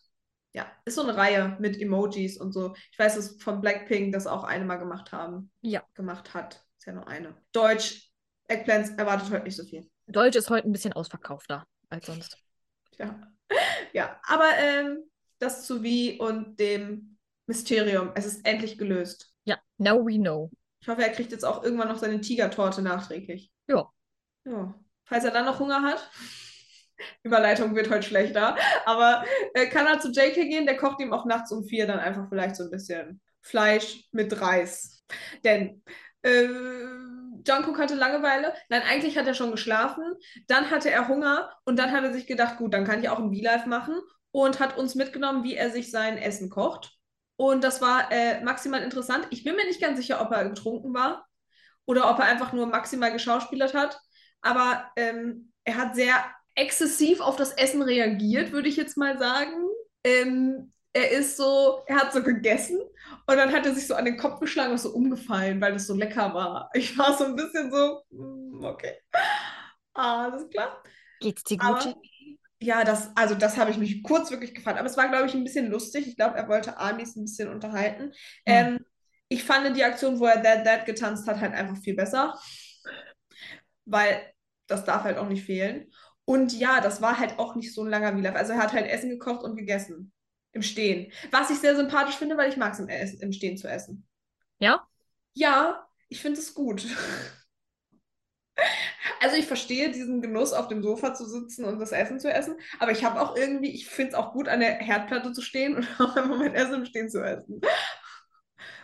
Ja, 0.52 0.66
ist 0.84 0.96
so 0.96 1.02
eine 1.02 1.16
Reihe 1.16 1.56
mit 1.60 1.80
Emojis 1.80 2.37
und 2.37 2.52
so. 2.52 2.75
Ich 2.90 2.99
weiß, 2.99 3.14
dass 3.14 3.40
von 3.40 3.60
Blackpink 3.60 4.12
das 4.12 4.26
auch 4.26 4.42
eine 4.42 4.64
mal 4.64 4.76
gemacht 4.76 5.12
haben. 5.12 5.52
Ja. 5.60 5.84
Gemacht 5.94 6.34
hat. 6.34 6.64
Ist 6.78 6.87
ja 6.87 6.92
nur 6.92 7.06
eine. 7.06 7.37
Deutsch, 7.52 8.10
Eggplants 8.49 8.90
erwartet 8.90 9.30
heute 9.30 9.44
nicht 9.44 9.56
so 9.56 9.64
viel. 9.64 9.88
Deutsch 10.08 10.34
ist 10.34 10.50
heute 10.50 10.68
ein 10.68 10.72
bisschen 10.72 10.92
ausverkaufter 10.92 11.66
als 11.88 12.06
sonst. 12.06 12.37
Ja. 12.99 13.20
Ja, 13.92 14.20
aber 14.28 14.49
ähm, 14.58 15.02
das 15.40 15.66
zu 15.66 15.82
wie 15.82 16.16
und 16.20 16.60
dem 16.60 17.18
Mysterium. 17.46 18.12
Es 18.14 18.25
ist 18.25 18.46
endlich 18.46 18.78
gelöst. 18.78 19.34
Ja, 19.42 19.58
now 19.78 20.06
we 20.06 20.16
know. 20.16 20.52
Ich 20.80 20.88
hoffe, 20.88 21.02
er 21.02 21.10
kriegt 21.10 21.32
jetzt 21.32 21.44
auch 21.44 21.62
irgendwann 21.62 21.88
noch 21.88 21.99
seine 21.99 22.20
Tigertorte 22.20 22.82
nachträglich. 22.82 23.50
Ja. 23.68 23.90
Ja. 24.44 24.75
Falls 25.04 25.25
er 25.25 25.30
dann 25.30 25.44
noch 25.44 25.60
Hunger 25.60 25.82
hat. 25.82 26.10
Überleitung 27.22 27.75
wird 27.75 27.90
heute 27.90 28.06
schlechter. 28.06 28.56
Aber 28.87 29.25
äh, 29.54 29.66
kann 29.66 29.87
er 29.87 30.00
zu 30.00 30.10
JK 30.10 30.34
gehen? 30.34 30.66
Der 30.66 30.76
kocht 30.76 31.00
ihm 31.00 31.12
auch 31.12 31.26
nachts 31.26 31.52
um 31.52 31.64
vier 31.64 31.87
dann 31.87 31.99
einfach 31.99 32.28
vielleicht 32.28 32.56
so 32.56 32.64
ein 32.64 32.70
bisschen 32.70 33.20
Fleisch 33.42 34.04
mit 34.12 34.40
Reis. 34.40 35.04
Denn 35.44 35.82
äh, 36.22 36.46
Jungkook 37.46 37.78
hatte 37.78 37.94
Langeweile. 37.94 38.54
Nein, 38.68 38.82
eigentlich 38.88 39.16
hat 39.18 39.26
er 39.26 39.34
schon 39.34 39.50
geschlafen. 39.50 40.04
Dann 40.46 40.70
hatte 40.70 40.90
er 40.90 41.08
Hunger 41.08 41.50
und 41.64 41.78
dann 41.78 41.92
hat 41.92 42.04
er 42.04 42.12
sich 42.12 42.26
gedacht, 42.26 42.58
gut, 42.58 42.75
dann 42.75 42.84
kann 42.84 43.02
ich 43.02 43.08
auch 43.08 43.18
ein 43.18 43.34
V-Live 43.34 43.66
machen 43.66 43.94
und 44.30 44.60
hat 44.60 44.76
uns 44.76 44.94
mitgenommen, 44.94 45.44
wie 45.44 45.56
er 45.56 45.70
sich 45.70 45.90
sein 45.90 46.18
Essen 46.18 46.50
kocht. 46.50 47.00
Und 47.40 47.64
das 47.64 47.80
war 47.80 48.12
äh, 48.12 48.44
maximal 48.44 48.82
interessant. 48.82 49.26
Ich 49.30 49.44
bin 49.44 49.56
mir 49.56 49.64
nicht 49.64 49.80
ganz 49.80 49.97
sicher, 49.97 50.20
ob 50.20 50.30
er 50.30 50.47
getrunken 50.47 50.92
war 50.92 51.26
oder 51.87 52.11
ob 52.11 52.18
er 52.18 52.26
einfach 52.26 52.52
nur 52.52 52.66
maximal 52.66 53.11
geschauspielert 53.11 53.73
hat. 53.73 53.99
Aber 54.42 54.90
ähm, 54.94 55.50
er 55.64 55.76
hat 55.76 55.94
sehr 55.94 56.23
exzessiv 56.54 57.20
auf 57.23 57.37
das 57.37 57.52
Essen 57.52 57.80
reagiert, 57.80 58.52
würde 58.52 58.68
ich 58.68 58.76
jetzt 58.76 58.99
mal 58.99 59.18
sagen. 59.18 59.54
Ähm, 60.04 60.75
er 60.92 61.12
ist 61.12 61.38
so, 61.38 61.80
er 61.87 61.97
hat 61.97 62.12
so 62.12 62.23
gegessen 62.23 62.78
und 62.78 63.37
dann 63.37 63.54
hat 63.54 63.64
er 63.64 63.75
sich 63.75 63.87
so 63.87 63.94
an 63.94 64.04
den 64.04 64.18
Kopf 64.18 64.38
geschlagen 64.38 64.73
und 64.73 64.78
so 64.78 64.90
umgefallen, 64.90 65.62
weil 65.62 65.73
das 65.73 65.87
so 65.87 65.94
lecker 65.94 66.35
war. 66.35 66.68
Ich 66.75 66.99
war 66.99 67.16
so 67.16 67.25
ein 67.25 67.37
bisschen 67.37 67.73
so, 67.73 68.02
mm, 68.11 68.64
okay, 68.64 68.97
alles 69.94 70.47
klar. 70.50 70.82
Geht's 71.20 71.44
dir 71.44 71.56
gut, 71.56 71.87
Aber? 71.87 72.02
Ja, 72.60 72.84
das, 72.84 73.10
also 73.16 73.34
das 73.34 73.56
habe 73.56 73.70
ich 73.70 73.78
mich 73.78 74.02
kurz 74.02 74.30
wirklich 74.30 74.54
gefragt. 74.54 74.78
Aber 74.78 74.88
es 74.88 74.96
war, 74.96 75.08
glaube 75.08 75.26
ich, 75.26 75.34
ein 75.34 75.44
bisschen 75.44 75.70
lustig. 75.70 76.06
Ich 76.06 76.16
glaube, 76.16 76.36
er 76.36 76.48
wollte 76.48 76.76
Amis 76.78 77.16
ein 77.16 77.22
bisschen 77.22 77.48
unterhalten. 77.48 78.12
Ähm, 78.44 78.84
ich 79.28 79.44
fand 79.44 79.74
die 79.76 79.84
Aktion, 79.84 80.20
wo 80.20 80.26
er 80.26 80.42
That 80.42 80.64
That 80.64 80.84
getanzt 80.84 81.26
hat, 81.26 81.40
halt 81.40 81.54
einfach 81.54 81.78
viel 81.78 81.96
besser. 81.96 82.38
Weil 83.86 84.20
das 84.66 84.84
darf 84.84 85.04
halt 85.04 85.16
auch 85.16 85.28
nicht 85.28 85.44
fehlen. 85.44 85.90
Und 86.26 86.52
ja, 86.52 86.80
das 86.80 87.00
war 87.00 87.18
halt 87.18 87.38
auch 87.38 87.54
nicht 87.54 87.72
so 87.72 87.82
ein 87.82 87.90
langer 87.90 88.16
Vlog. 88.16 88.36
Also 88.36 88.52
er 88.52 88.62
hat 88.62 88.72
halt 88.72 88.86
Essen 88.86 89.08
gekocht 89.08 89.42
und 89.42 89.56
gegessen. 89.56 90.12
Im 90.52 90.62
Stehen. 90.62 91.12
Was 91.30 91.50
ich 91.50 91.58
sehr 91.58 91.76
sympathisch 91.76 92.16
finde, 92.16 92.36
weil 92.36 92.50
ich 92.50 92.56
mag 92.56 92.72
es 92.72 92.80
im, 92.80 92.88
im 92.88 93.32
Stehen 93.32 93.56
zu 93.56 93.68
essen. 93.68 94.06
Ja? 94.58 94.86
Ja, 95.32 95.86
ich 96.08 96.20
finde 96.20 96.40
es 96.40 96.54
gut. 96.54 96.84
Also 99.20 99.36
ich 99.36 99.46
verstehe 99.46 99.90
diesen 99.90 100.22
Genuss, 100.22 100.52
auf 100.52 100.68
dem 100.68 100.82
Sofa 100.82 101.14
zu 101.14 101.26
sitzen 101.26 101.64
und 101.64 101.78
das 101.78 101.92
Essen 101.92 102.20
zu 102.20 102.32
essen, 102.32 102.56
aber 102.78 102.92
ich 102.92 103.04
habe 103.04 103.20
auch 103.20 103.36
irgendwie, 103.36 103.70
ich 103.70 103.86
finde 103.86 104.10
es 104.10 104.14
auch 104.14 104.32
gut, 104.32 104.48
an 104.48 104.60
der 104.60 104.74
Herdplatte 104.76 105.32
zu 105.32 105.42
stehen 105.42 105.76
und 105.76 105.86
auch 106.00 106.16
einfach 106.16 106.38
mein 106.38 106.54
Essen 106.54 106.74
im 106.74 106.84
Stehen 106.86 107.10
zu 107.10 107.22
essen. 107.22 107.60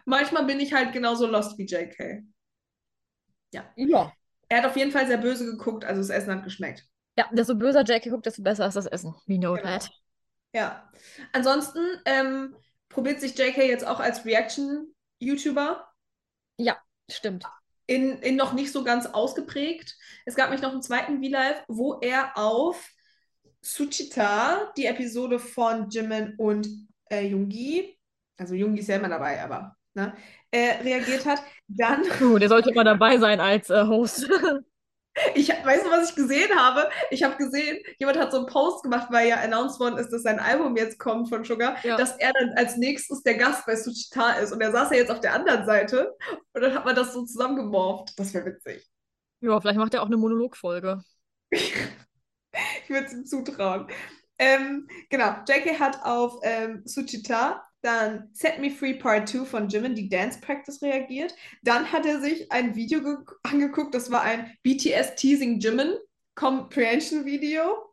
Manchmal 0.05 0.45
bin 0.45 0.61
ich 0.61 0.73
halt 0.73 0.93
genauso 0.93 1.27
lost 1.27 1.59
wie 1.59 1.65
JK. 1.67 2.23
Ja. 3.53 4.13
Er 4.49 4.59
hat 4.59 4.67
auf 4.67 4.77
jeden 4.77 4.93
Fall 4.93 5.07
sehr 5.07 5.19
böse 5.19 5.45
geguckt, 5.47 5.85
also 5.85 6.01
das 6.01 6.11
Essen 6.11 6.33
hat 6.33 6.45
geschmeckt. 6.45 6.85
Ja, 7.19 7.29
desto 7.33 7.55
böser 7.55 7.85
Jackie 7.85 8.11
guckt, 8.11 8.27
desto 8.27 8.43
besser 8.43 8.67
ist 8.67 8.75
das 8.75 8.87
Essen. 8.87 9.15
We 9.27 9.39
know 9.39 9.55
Genau. 9.55 9.65
that. 9.65 9.91
Ja. 10.53 10.91
Ansonsten 11.33 11.81
ähm, 12.05 12.55
probiert 12.89 13.21
sich 13.21 13.37
JK 13.37 13.59
jetzt 13.59 13.87
auch 13.87 14.01
als 14.01 14.25
Reaction-YouTuber. 14.25 15.89
Ja, 16.59 16.77
stimmt. 17.11 17.45
In, 17.87 18.19
in 18.19 18.37
noch 18.37 18.53
nicht 18.53 18.73
so 18.73 18.85
ganz 18.85 19.07
ausgeprägt. 19.07 19.97
Es 20.25 20.35
gab 20.35 20.51
nämlich 20.51 20.63
noch 20.63 20.73
einen 20.73 20.83
zweiten 20.83 21.23
V-Live, 21.23 21.65
wo 21.69 21.99
er 22.01 22.37
auf 22.37 22.91
Suchita, 23.63 24.73
die 24.77 24.87
Episode 24.87 25.39
von 25.39 25.89
Jimin 25.91 26.35
und 26.37 26.69
äh, 27.11 27.27
Yoongi, 27.27 27.99
also 28.37 28.55
Yoongi 28.55 28.81
ist 28.81 28.89
ja 28.89 28.97
immer 28.97 29.09
dabei, 29.09 29.43
aber 29.43 29.77
ne, 29.95 30.15
äh, 30.51 30.83
reagiert 30.83 31.27
hat. 31.27 31.43
Dann, 31.67 32.03
Puh, 32.19 32.39
der 32.39 32.49
sollte 32.49 32.71
immer 32.71 32.85
dabei 32.85 33.19
sein 33.19 33.41
als 33.41 33.71
äh, 33.71 33.85
Host. 33.85 34.29
ich 35.35 35.49
weißt 35.49 35.87
du, 35.87 35.91
was 35.91 36.11
ich 36.11 36.17
gesehen 36.17 36.55
habe? 36.57 36.89
Ich 37.11 37.23
habe 37.23 37.37
gesehen, 37.37 37.79
jemand 37.99 38.19
hat 38.19 38.33
so 38.33 38.39
einen 38.39 38.47
Post 38.47 38.83
gemacht, 38.83 39.09
weil 39.11 39.29
ja 39.29 39.37
announced 39.37 39.81
worden 39.81 39.99
ist, 39.99 40.11
dass 40.11 40.23
sein 40.23 40.39
Album 40.41 40.77
jetzt 40.77 40.99
kommt 40.99 41.29
von 41.29 41.45
Sugar, 41.45 41.77
Ja. 41.85 41.97
dass 41.97 42.17
er 42.19 42.33
dann 42.33 42.51
als 42.57 42.77
nächstes 42.77 43.23
der 43.23 43.35
Gast 43.37 43.67
bei 43.67 43.77
Suchita 43.77 44.33
ist. 44.35 44.53
Und 44.53 44.61
er 44.61 44.73
saß 44.73 44.91
ja 44.91 44.97
jetzt 44.97 45.11
auf 45.11 45.21
der 45.21 45.35
anderen 45.35 45.67
Seite 45.67 46.15
und 46.53 46.61
dann 46.61 46.75
hat 46.75 46.85
man 46.85 46.95
das 46.95 47.13
so 47.13 47.25
zusammengemorpht. 47.25 48.13
Das 48.19 48.35
wäre 48.35 48.47
witzig. 48.47 48.87
Ja, 49.41 49.61
vielleicht 49.61 49.79
macht 49.79 49.95
er 49.95 50.03
auch 50.03 50.07
eine 50.07 50.17
Monologfolge. 50.17 51.01
Ich 52.85 52.89
würde 52.89 53.07
es 53.07 53.13
ihm 53.13 53.27
zutrauen. 53.27 53.87
Ähm, 54.39 54.89
genau, 55.11 55.37
JK 55.49 55.79
hat 55.79 56.03
auf 56.05 56.39
ähm, 56.43 56.83
Suchita 56.87 57.67
dann 57.87 58.29
Set 58.35 58.59
Me 58.61 58.71
Free 58.71 58.95
Part 58.95 59.29
2 59.29 59.45
von 59.47 59.69
Jimin, 59.69 59.95
die 59.95 60.09
Dance 60.09 60.41
Practice, 60.41 60.83
reagiert. 60.83 61.35
Dann 61.63 61.91
hat 61.93 62.05
er 62.07 62.21
sich 62.21 62.51
ein 62.53 62.75
Video 62.77 63.03
ge- 63.03 63.17
angeguckt, 63.45 63.95
das 63.95 64.11
war 64.11 64.23
ein 64.23 64.53
BTS 64.63 65.15
Teasing 65.17 65.61
Jimin 65.61 65.95
Comprehension 66.35 67.25
Video. 67.25 67.93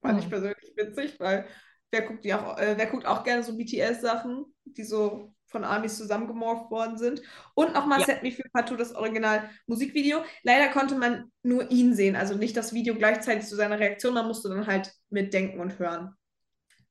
Fand 0.00 0.18
ich 0.18 0.24
Hm. 0.24 0.30
persönlich 0.30 0.72
witzig, 0.76 1.20
weil 1.20 1.46
wer 1.90 2.02
guckt, 2.02 2.24
die 2.24 2.34
auch, 2.34 2.58
äh, 2.58 2.74
wer 2.76 2.86
guckt 2.86 3.06
auch 3.06 3.24
gerne 3.24 3.42
so 3.42 3.56
BTS-Sachen, 3.56 4.46
die 4.64 4.84
so 4.84 5.34
von 5.46 5.64
Amis 5.64 5.98
zusammengemorpht 5.98 6.70
worden 6.70 6.96
sind. 6.96 7.20
Und 7.54 7.74
nochmal 7.74 8.00
Ja. 8.00 8.06
Set 8.06 8.22
Me 8.22 8.32
Free 8.32 8.48
Part 8.52 8.68
2, 8.70 8.76
das 8.76 8.94
Original 8.94 9.50
Musikvideo. 9.66 10.24
Leider 10.44 10.68
konnte 10.72 10.94
man 10.96 11.30
nur 11.42 11.70
ihn 11.70 11.94
sehen, 11.94 12.16
also 12.16 12.34
nicht 12.36 12.56
das 12.56 12.72
Video 12.72 12.94
gleichzeitig 12.94 13.46
zu 13.46 13.54
seiner 13.56 13.78
Reaktion, 13.78 14.14
man 14.14 14.26
musste 14.26 14.48
dann 14.48 14.66
halt 14.66 14.92
mitdenken 15.10 15.60
und 15.60 15.78
hören. 15.78 16.14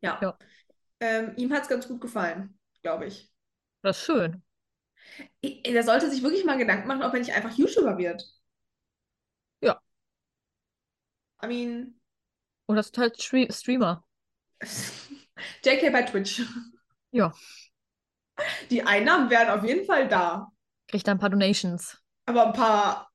Ja. 0.01 0.19
Ja. 0.21 0.37
Ähm, 1.01 1.33
ihm 1.35 1.51
hat 1.51 1.63
es 1.63 1.67
ganz 1.69 1.87
gut 1.87 1.99
gefallen, 1.99 2.57
glaube 2.81 3.07
ich. 3.07 3.29
Das 3.81 3.97
ist 3.97 4.05
schön. 4.05 4.41
I- 5.43 5.61
Der 5.63 5.83
sollte 5.83 6.09
sich 6.09 6.23
wirklich 6.23 6.45
mal 6.45 6.57
Gedanken 6.57 6.87
machen, 6.87 7.03
ob 7.03 7.13
er 7.13 7.19
nicht 7.19 7.33
einfach 7.33 7.51
YouTuber 7.57 7.97
wird. 7.97 8.23
Ja. 9.61 9.81
I 11.41 11.47
mean, 11.47 11.95
Und 12.65 12.75
das 12.75 12.87
ist 12.87 12.97
halt 12.97 13.21
Stre 13.21 13.47
Streamer. 13.51 14.03
JK 15.63 15.91
bei 15.91 16.03
Twitch. 16.03 16.41
Ja. 17.11 17.33
Die 18.69 18.83
Einnahmen 18.83 19.29
wären 19.29 19.49
auf 19.49 19.63
jeden 19.65 19.85
Fall 19.85 20.07
da. 20.07 20.51
Kriegt 20.87 21.07
ein 21.07 21.19
paar 21.19 21.29
Donations. 21.29 21.97
Aber 22.25 22.47
ein 22.47 22.53
paar, 22.53 23.11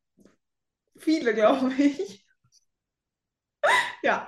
viele, 0.98 1.34
glaube 1.34 1.72
ich. 1.74 2.24
Ja. 4.02 4.26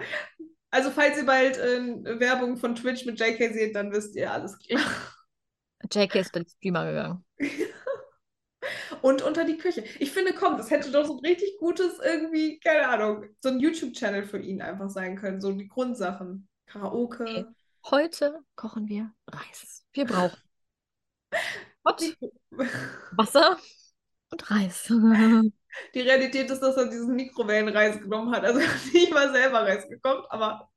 Also, 0.70 0.90
falls 0.90 1.16
ihr 1.16 1.26
bald 1.26 1.56
äh, 1.56 2.20
Werbung 2.20 2.56
von 2.56 2.74
Twitch 2.74 3.06
mit 3.06 3.18
JK 3.18 3.52
seht, 3.52 3.74
dann 3.74 3.92
wisst 3.92 4.14
ihr 4.16 4.32
alles 4.32 4.58
klar. 4.58 4.82
JK 5.90 6.16
ist 6.16 6.32
bei 6.32 6.44
Streamer 6.44 6.86
gegangen. 6.86 7.24
Und 9.02 9.22
unter 9.22 9.44
die 9.44 9.56
Küche. 9.56 9.84
Ich 9.98 10.10
finde, 10.10 10.32
komm, 10.34 10.56
das 10.56 10.70
hätte 10.70 10.90
doch 10.90 11.06
so 11.06 11.16
ein 11.16 11.24
richtig 11.24 11.56
gutes, 11.58 11.98
irgendwie, 12.04 12.58
keine 12.58 12.88
Ahnung, 12.88 13.24
so 13.40 13.48
ein 13.48 13.60
YouTube-Channel 13.60 14.24
für 14.24 14.38
ihn 14.38 14.60
einfach 14.60 14.90
sein 14.90 15.16
können. 15.16 15.40
So 15.40 15.52
die 15.52 15.68
Grundsachen. 15.68 16.48
Karaoke. 16.66 17.22
Okay. 17.22 17.44
Heute 17.90 18.40
kochen 18.56 18.88
wir 18.88 19.12
Reis. 19.28 19.84
Wir 19.92 20.04
brauchen 20.04 20.38
Hot, 21.86 22.02
Wasser 23.12 23.58
und 24.30 24.50
Reis. 24.50 24.92
Die 25.94 26.00
Realität 26.00 26.50
ist, 26.50 26.60
dass 26.60 26.76
er 26.76 26.86
diesen 26.86 27.14
Mikrowellenreis 27.14 28.00
genommen 28.00 28.34
hat. 28.34 28.44
Also 28.44 28.60
nicht 28.92 29.12
mal 29.12 29.32
selber 29.32 29.62
Reis 29.62 29.88
gekocht, 29.88 30.26
aber 30.30 30.68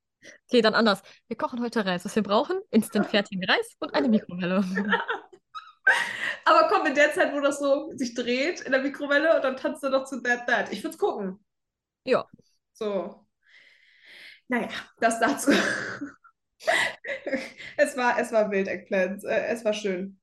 Okay, 0.47 0.61
dann 0.61 0.75
anders. 0.75 1.01
Wir 1.27 1.37
kochen 1.37 1.61
heute 1.61 1.85
Reis. 1.85 2.05
Was 2.05 2.15
wir 2.15 2.23
brauchen? 2.23 2.59
Instant 2.69 3.07
fertigen 3.07 3.43
Reis 3.49 3.75
und 3.79 3.93
eine 3.95 4.07
Mikrowelle. 4.07 4.63
Aber 6.45 6.67
komm, 6.69 6.85
in 6.85 6.95
der 6.95 7.11
Zeit, 7.13 7.33
wo 7.33 7.39
das 7.39 7.59
so 7.59 7.91
sich 7.95 8.13
dreht 8.13 8.61
in 8.61 8.71
der 8.71 8.81
Mikrowelle 8.81 9.35
und 9.35 9.43
dann 9.43 9.57
tanzt 9.57 9.83
er 9.83 9.89
doch 9.89 10.05
zu 10.05 10.21
That 10.21 10.47
That. 10.47 10.71
Ich 10.71 10.83
würde 10.83 10.93
es 10.93 10.99
gucken. 10.99 11.43
Ja. 12.05 12.25
So. 12.73 13.25
Naja, 14.47 14.69
das 14.99 15.19
dazu. 15.19 15.51
es 17.77 17.97
war, 17.97 18.19
es 18.19 18.31
war 18.31 18.51
wild, 18.51 18.67
Eggplants. 18.67 19.23
Äh, 19.23 19.47
es 19.47 19.65
war 19.65 19.73
schön. 19.73 20.19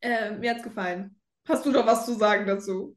Äh, 0.00 0.32
mir 0.32 0.54
hat's 0.54 0.62
gefallen. 0.62 1.18
Hast 1.48 1.64
du 1.64 1.70
noch 1.70 1.86
was 1.86 2.06
zu 2.06 2.14
sagen 2.14 2.46
dazu? 2.46 2.96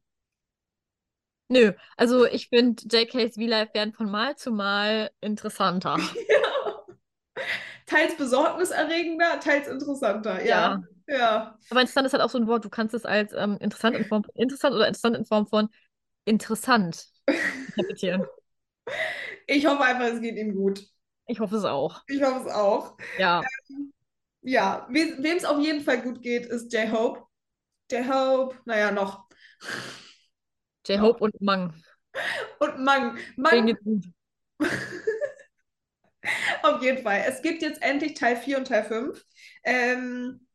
Nö, 1.47 1.73
also 1.95 2.25
ich 2.25 2.49
finde 2.49 2.83
JKs 2.89 3.35
V-Live 3.35 3.73
werden 3.73 3.93
von 3.93 4.09
Mal 4.09 4.35
zu 4.35 4.51
Mal 4.51 5.11
interessanter. 5.21 5.97
Teils 7.85 8.15
besorgniserregender, 8.17 9.39
teils 9.39 9.67
interessanter. 9.67 10.43
Ja. 10.45 10.81
Ja. 11.07 11.57
Aber 11.69 11.81
interessant 11.81 12.07
ist 12.07 12.13
halt 12.13 12.23
auch 12.23 12.29
so 12.29 12.37
ein 12.39 12.47
Wort, 12.47 12.65
du 12.65 12.69
kannst 12.69 12.93
es 12.95 13.05
als 13.05 13.33
ähm, 13.33 13.57
interessant 13.59 13.95
in 13.95 14.05
Form 14.05 14.23
von 14.23 14.31
interessant 14.35 14.75
oder 14.75 14.87
interessant 14.87 15.15
in 15.17 15.25
Form 15.25 15.45
von 15.47 15.69
interessant 16.25 17.07
interpretieren. 17.27 18.25
Ich 19.47 19.65
hoffe 19.65 19.83
einfach, 19.83 20.05
es 20.05 20.21
geht 20.21 20.37
ihm 20.37 20.55
gut. 20.55 20.83
Ich 21.27 21.39
hoffe 21.39 21.55
es 21.57 21.65
auch. 21.65 22.01
Ich 22.07 22.21
hoffe 22.21 22.47
es 22.47 22.53
auch. 22.53 22.97
Ja, 23.17 23.43
Ja, 24.41 24.85
we 24.89 25.17
wem 25.23 25.37
es 25.37 25.45
auf 25.45 25.59
jeden 25.59 25.81
Fall 25.83 26.01
gut 26.01 26.21
geht, 26.21 26.45
ist 26.45 26.71
J-Hope. 26.71 27.23
J-Hope, 27.91 28.57
naja, 28.65 28.91
noch. 28.91 29.27
J-Hope 30.87 31.23
und 31.23 31.41
Mang. 31.41 31.73
Und 32.59 32.79
Mang. 32.79 33.17
Mang 33.35 33.77
auf 36.63 36.81
jeden 36.81 37.03
Fall. 37.03 37.23
Es 37.27 37.41
gibt 37.41 37.61
jetzt 37.61 37.81
endlich 37.81 38.13
Teil 38.13 38.37
4 38.37 38.57
und 38.57 38.67
Teil 38.67 38.83
5. 38.83 39.25
Ähm, 39.63 40.47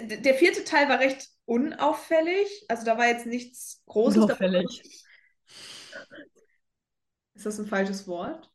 der 0.00 0.34
vierte 0.34 0.64
Teil 0.64 0.88
war 0.88 1.00
recht 1.00 1.28
unauffällig. 1.44 2.64
Also 2.68 2.84
da 2.84 2.98
war 2.98 3.06
jetzt 3.06 3.26
nichts 3.26 3.82
Großes 3.86 4.26
dabei. 4.26 4.48
Unauffällig. 4.48 4.82
Ist 7.34 7.46
das 7.46 7.58
ein 7.58 7.66
falsches 7.66 8.08
Wort? 8.08 8.50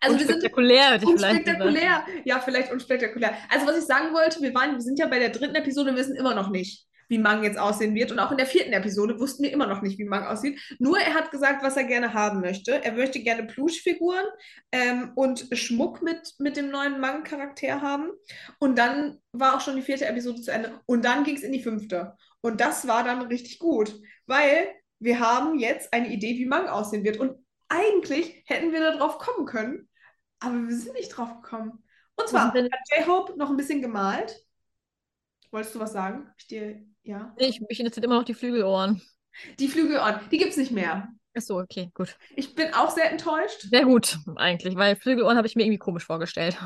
Also 0.00 0.18
wir 0.18 0.26
sind 0.26 0.36
Unspektakulär, 0.36 1.00
vielleicht 1.00 1.06
gesagt. 1.06 1.34
unspektakulär. 1.34 2.06
Ja, 2.24 2.40
vielleicht 2.40 2.72
unspektakulär. 2.72 3.36
Also 3.48 3.66
was 3.66 3.78
ich 3.78 3.84
sagen 3.84 4.12
wollte, 4.12 4.40
wir 4.40 4.54
waren, 4.54 4.74
wir 4.74 4.80
sind 4.80 4.98
ja 4.98 5.06
bei 5.06 5.18
der 5.18 5.30
dritten 5.30 5.54
Episode, 5.54 5.90
wir 5.90 5.98
wissen 5.98 6.16
immer 6.16 6.34
noch 6.34 6.50
nicht, 6.50 6.87
wie 7.08 7.18
Mang 7.18 7.42
jetzt 7.42 7.58
aussehen 7.58 7.94
wird. 7.94 8.12
Und 8.12 8.18
auch 8.18 8.30
in 8.30 8.36
der 8.36 8.46
vierten 8.46 8.72
Episode 8.72 9.18
wussten 9.18 9.42
wir 9.42 9.52
immer 9.52 9.66
noch 9.66 9.82
nicht, 9.82 9.98
wie 9.98 10.04
Mang 10.04 10.26
aussieht. 10.26 10.60
Nur 10.78 10.98
er 10.98 11.14
hat 11.14 11.30
gesagt, 11.30 11.62
was 11.62 11.76
er 11.76 11.84
gerne 11.84 12.14
haben 12.14 12.40
möchte. 12.40 12.84
Er 12.84 12.92
möchte 12.92 13.20
gerne 13.20 13.44
Plüschfiguren 13.44 14.24
ähm, 14.72 15.12
und 15.14 15.48
Schmuck 15.52 16.02
mit, 16.02 16.34
mit 16.38 16.56
dem 16.56 16.70
neuen 16.70 17.00
Mang-Charakter 17.00 17.80
haben. 17.80 18.10
Und 18.58 18.78
dann 18.78 19.18
war 19.32 19.56
auch 19.56 19.60
schon 19.60 19.76
die 19.76 19.82
vierte 19.82 20.06
Episode 20.06 20.40
zu 20.40 20.52
Ende. 20.52 20.80
Und 20.86 21.04
dann 21.04 21.24
ging 21.24 21.36
es 21.36 21.42
in 21.42 21.52
die 21.52 21.62
fünfte. 21.62 22.14
Und 22.40 22.60
das 22.60 22.86
war 22.86 23.04
dann 23.04 23.22
richtig 23.22 23.58
gut, 23.58 23.94
weil 24.26 24.68
wir 25.00 25.20
haben 25.20 25.58
jetzt 25.58 25.92
eine 25.92 26.08
Idee, 26.08 26.38
wie 26.38 26.46
Mang 26.46 26.68
aussehen 26.68 27.04
wird. 27.04 27.18
Und 27.18 27.36
eigentlich 27.68 28.42
hätten 28.46 28.72
wir 28.72 28.80
da 28.80 28.96
drauf 28.96 29.18
kommen 29.18 29.46
können, 29.46 29.88
aber 30.40 30.68
wir 30.68 30.76
sind 30.76 30.94
nicht 30.94 31.10
drauf 31.10 31.42
gekommen. 31.42 31.82
Und 32.16 32.28
zwar 32.28 32.52
hat 32.52 32.54
J-Hope 32.56 33.36
noch 33.36 33.50
ein 33.50 33.56
bisschen 33.56 33.80
gemalt. 33.80 34.44
Wolltest 35.50 35.74
du 35.74 35.80
was 35.80 35.92
sagen? 35.92 36.30
Ich 36.38 36.46
dir, 36.46 36.82
ja. 37.02 37.34
Ich, 37.38 37.60
mich 37.60 37.80
interessiert 37.80 38.04
immer 38.04 38.16
noch 38.16 38.24
die 38.24 38.34
Flügelohren. 38.34 39.00
Die 39.58 39.68
Flügelohren, 39.68 40.20
die 40.30 40.38
gibt 40.38 40.50
es 40.50 40.56
nicht 40.56 40.72
mehr. 40.72 41.08
Achso, 41.34 41.60
okay, 41.60 41.90
gut. 41.94 42.16
Ich 42.34 42.54
bin 42.54 42.74
auch 42.74 42.90
sehr 42.90 43.10
enttäuscht. 43.10 43.68
Sehr 43.70 43.84
gut, 43.84 44.18
eigentlich, 44.36 44.76
weil 44.76 44.96
Flügelohren 44.96 45.36
habe 45.36 45.46
ich 45.46 45.54
mir 45.54 45.62
irgendwie 45.62 45.78
komisch 45.78 46.04
vorgestellt. 46.04 46.58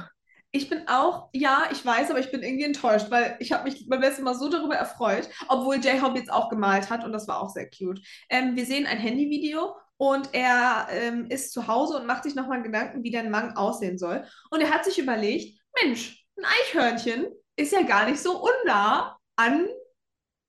Ich 0.51 0.69
bin 0.69 0.87
auch, 0.87 1.31
ja, 1.33 1.65
ich 1.73 1.85
weiß, 1.85 2.11
aber 2.11 2.21
ich 2.21 2.31
bin 2.31 2.43
irgendwie 2.43 2.65
enttäuscht, 2.65 3.11
weil 3.11 3.37
ich 3.41 3.53
habe 3.53 3.65
mich 3.65 3.89
beim 3.89 4.03
letzten 4.03 4.23
Mal 4.23 4.35
so 4.35 4.51
darüber 4.51 4.75
erfreut, 4.75 5.29
obwohl 5.49 5.77
J-Hope 5.77 6.19
jetzt 6.19 6.31
auch 6.31 6.51
gemalt 6.51 6.91
hat 6.91 7.05
und 7.05 7.13
das 7.13 7.27
war 7.27 7.41
auch 7.41 7.49
sehr 7.49 7.71
cute. 7.71 8.01
Ähm, 8.29 8.55
wir 8.55 8.67
sehen 8.67 8.87
ein 8.87 8.99
Handyvideo 8.99 9.75
und 9.97 10.29
er 10.33 10.89
ähm, 10.91 11.27
ist 11.31 11.53
zu 11.53 11.69
Hause 11.69 11.97
und 11.97 12.07
macht 12.07 12.25
sich 12.25 12.35
nochmal 12.35 12.63
Gedanken, 12.63 13.03
wie 13.03 13.11
der 13.11 13.25
Mang 13.31 13.57
aussehen 13.57 13.97
soll. 13.97 14.25
Und 14.51 14.61
er 14.61 14.71
hat 14.71 14.85
sich 14.85 14.99
überlegt, 14.99 15.59
Mensch, 15.83 16.27
ein 16.37 16.45
Eichhörnchen 16.45 17.27
ist 17.57 17.73
ja 17.73 17.83
gar 17.83 18.09
nicht 18.09 18.21
so 18.21 18.43
unnah 18.43 19.19
an 19.37 19.67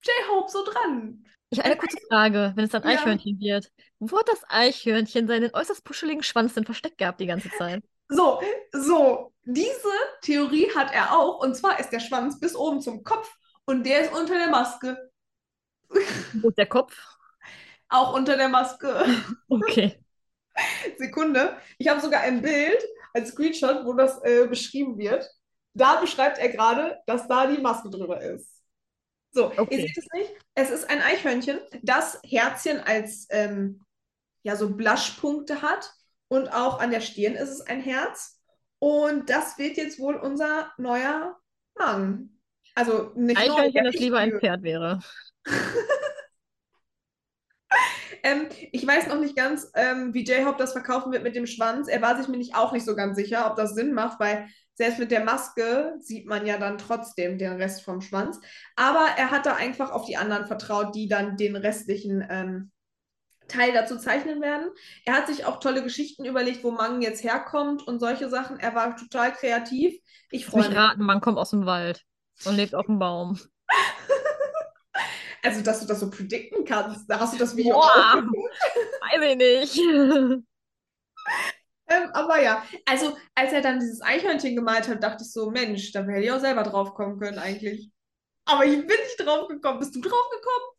J-Hope 0.03 0.51
so 0.51 0.63
dran. 0.65 1.25
Ich 1.49 1.59
habe 1.59 1.67
eine 1.67 1.77
kurze 1.77 1.97
Frage, 2.09 2.53
wenn 2.55 2.65
es 2.65 2.73
ein 2.73 2.83
Ja. 2.83 2.89
Eichhörnchen 2.89 3.39
wird. 3.39 3.71
Wo 3.99 4.17
hat 4.19 4.27
das 4.27 4.43
Eichhörnchen 4.49 5.27
seinen 5.27 5.53
äußerst 5.53 5.83
puscheligen 5.83 6.23
Schwanz 6.23 6.53
denn 6.55 6.65
versteckt 6.65 6.97
gehabt 6.97 7.19
die 7.19 7.27
ganze 7.27 7.49
Zeit? 7.51 7.83
So, 8.09 8.41
so, 8.71 9.33
diese 9.43 9.89
Theorie 10.21 10.69
hat 10.75 10.93
er 10.93 11.17
auch 11.17 11.39
und 11.39 11.55
zwar 11.55 11.79
ist 11.79 11.89
der 11.91 11.99
Schwanz 11.99 12.39
bis 12.39 12.55
oben 12.55 12.81
zum 12.81 13.03
Kopf 13.03 13.31
und 13.65 13.85
der 13.85 14.01
ist 14.01 14.13
unter 14.13 14.37
der 14.37 14.49
Maske. 14.49 14.97
Wo 16.41 16.49
ist 16.49 16.57
der 16.57 16.65
Kopf? 16.67 16.95
Auch 17.89 18.13
unter 18.13 18.37
der 18.37 18.49
Maske. 18.49 19.05
Okay. 19.49 19.99
Sekunde. 20.97 21.57
Ich 21.77 21.87
habe 21.87 21.99
sogar 22.01 22.21
ein 22.21 22.41
Bild 22.41 22.81
als 23.13 23.29
Screenshot, 23.29 23.85
wo 23.85 23.93
das 23.93 24.21
äh, 24.23 24.47
beschrieben 24.47 24.97
wird. 24.97 25.27
Da 25.73 25.99
beschreibt 25.99 26.37
er 26.37 26.49
gerade, 26.49 26.99
dass 27.07 27.27
da 27.27 27.47
die 27.47 27.61
Maske 27.61 27.89
drüber 27.89 28.21
ist. 28.21 28.49
So, 29.31 29.51
Okay. 29.57 29.67
ihr 29.75 29.81
seht 29.87 29.97
es 29.97 30.05
nicht. 30.13 30.31
Es 30.55 30.69
ist 30.69 30.89
ein 30.89 31.01
Eichhörnchen, 31.01 31.59
das 31.81 32.19
Herzchen 32.23 32.79
als 32.79 33.27
ähm, 33.31 33.81
ja, 34.43 34.55
so 34.55 34.75
Blushpunkte 34.75 35.61
hat. 35.61 35.91
Und 36.27 36.49
auch 36.49 36.79
an 36.79 36.91
der 36.91 37.01
Stirn 37.01 37.33
ist 37.35 37.49
es 37.49 37.61
ein 37.61 37.81
Herz. 37.81 38.39
Und 38.79 39.29
das 39.29 39.57
wird 39.57 39.77
jetzt 39.77 39.99
wohl 39.99 40.15
unser 40.15 40.71
neuer 40.77 41.37
Mang. 41.77 42.29
Also 42.75 43.11
nicht 43.15 43.37
neu, 43.37 43.43
Eichhörnchen, 43.43 43.73
der 43.73 43.83
das 43.83 43.95
lieber 43.99 44.17
ein. 44.19 44.39
Pferd 44.39 44.63
wäre. 44.63 44.99
Ähm, 48.23 48.47
ich 48.71 48.85
weiß 48.87 49.07
noch 49.07 49.19
nicht 49.19 49.35
ganz, 49.35 49.69
ähm, 49.75 50.13
wie 50.13 50.23
J-Hope 50.23 50.57
das 50.57 50.71
verkaufen 50.71 51.11
wird 51.11 51.23
mit 51.23 51.35
dem 51.35 51.45
Schwanz. 51.47 51.87
Er 51.87 52.01
war 52.01 52.17
sich 52.17 52.27
mir 52.27 52.37
nicht 52.37 52.55
auch 52.55 52.71
nicht 52.71 52.85
so 52.85 52.95
ganz 52.95 53.17
sicher, 53.17 53.49
ob 53.49 53.57
das 53.57 53.73
Sinn 53.75 53.93
macht, 53.93 54.19
weil 54.19 54.47
selbst 54.75 54.99
mit 54.99 55.11
der 55.11 55.23
Maske 55.23 55.95
sieht 55.99 56.25
man 56.25 56.45
ja 56.45 56.57
dann 56.57 56.77
trotzdem 56.77 57.37
den 57.37 57.53
Rest 57.53 57.83
vom 57.83 58.01
Schwanz. 58.01 58.39
Aber 58.75 59.05
er 59.17 59.31
hat 59.31 59.45
da 59.45 59.55
einfach 59.55 59.91
auf 59.91 60.05
die 60.05 60.17
anderen 60.17 60.47
vertraut, 60.47 60.95
die 60.95 61.07
dann 61.07 61.37
den 61.37 61.55
restlichen 61.55 62.25
ähm, 62.29 62.71
Teil 63.47 63.73
dazu 63.73 63.97
zeichnen 63.97 64.41
werden. 64.41 64.69
Er 65.05 65.13
hat 65.13 65.27
sich 65.27 65.45
auch 65.45 65.59
tolle 65.59 65.83
Geschichten 65.83 66.25
überlegt, 66.25 66.63
wo 66.63 66.71
Mang 66.71 67.01
jetzt 67.01 67.23
herkommt 67.23 67.85
und 67.85 67.99
solche 67.99 68.29
Sachen. 68.29 68.59
Er 68.59 68.73
war 68.73 68.95
total 68.95 69.33
kreativ. 69.33 69.95
Ich 70.31 70.45
freue 70.45 70.61
mich 70.61 70.69
mich. 70.69 70.77
raten, 70.77 71.03
man 71.03 71.21
kommt 71.21 71.37
aus 71.37 71.51
dem 71.51 71.65
Wald 71.65 72.03
und 72.45 72.55
lebt 72.55 72.73
auf 72.73 72.85
dem 72.87 72.99
Baum. 72.99 73.39
Also, 75.45 75.61
dass 75.61 75.81
du 75.81 75.85
das 75.85 75.99
so 75.99 76.09
predikten 76.09 76.63
kannst. 76.63 77.09
Da 77.09 77.19
hast 77.19 77.33
du 77.33 77.37
das 77.37 77.57
Video 77.57 77.73
Boah. 77.73 77.83
auch. 77.83 78.23
Weiß 79.11 79.21
ich 79.29 79.35
nicht. 79.35 80.43
Ähm, 81.87 82.09
aber 82.13 82.41
ja, 82.41 82.63
also 82.85 83.17
als 83.35 83.51
er 83.51 83.61
dann 83.61 83.79
dieses 83.79 84.01
Eichhörnchen 84.01 84.55
gemalt 84.55 84.87
hat, 84.87 85.03
dachte 85.03 85.23
ich 85.23 85.31
so, 85.31 85.51
Mensch, 85.51 85.91
da 85.91 86.03
hätte 86.03 86.23
ich 86.23 86.31
auch 86.31 86.39
selber 86.39 86.63
drauf 86.63 86.93
kommen 86.93 87.19
können 87.19 87.39
eigentlich. 87.39 87.91
Aber 88.45 88.65
ich 88.65 88.77
bin 88.77 88.87
nicht 88.87 89.19
drauf 89.19 89.47
gekommen. 89.47 89.79
Bist 89.79 89.95
du 89.95 90.01
drauf 90.01 90.29
gekommen? 90.31 90.73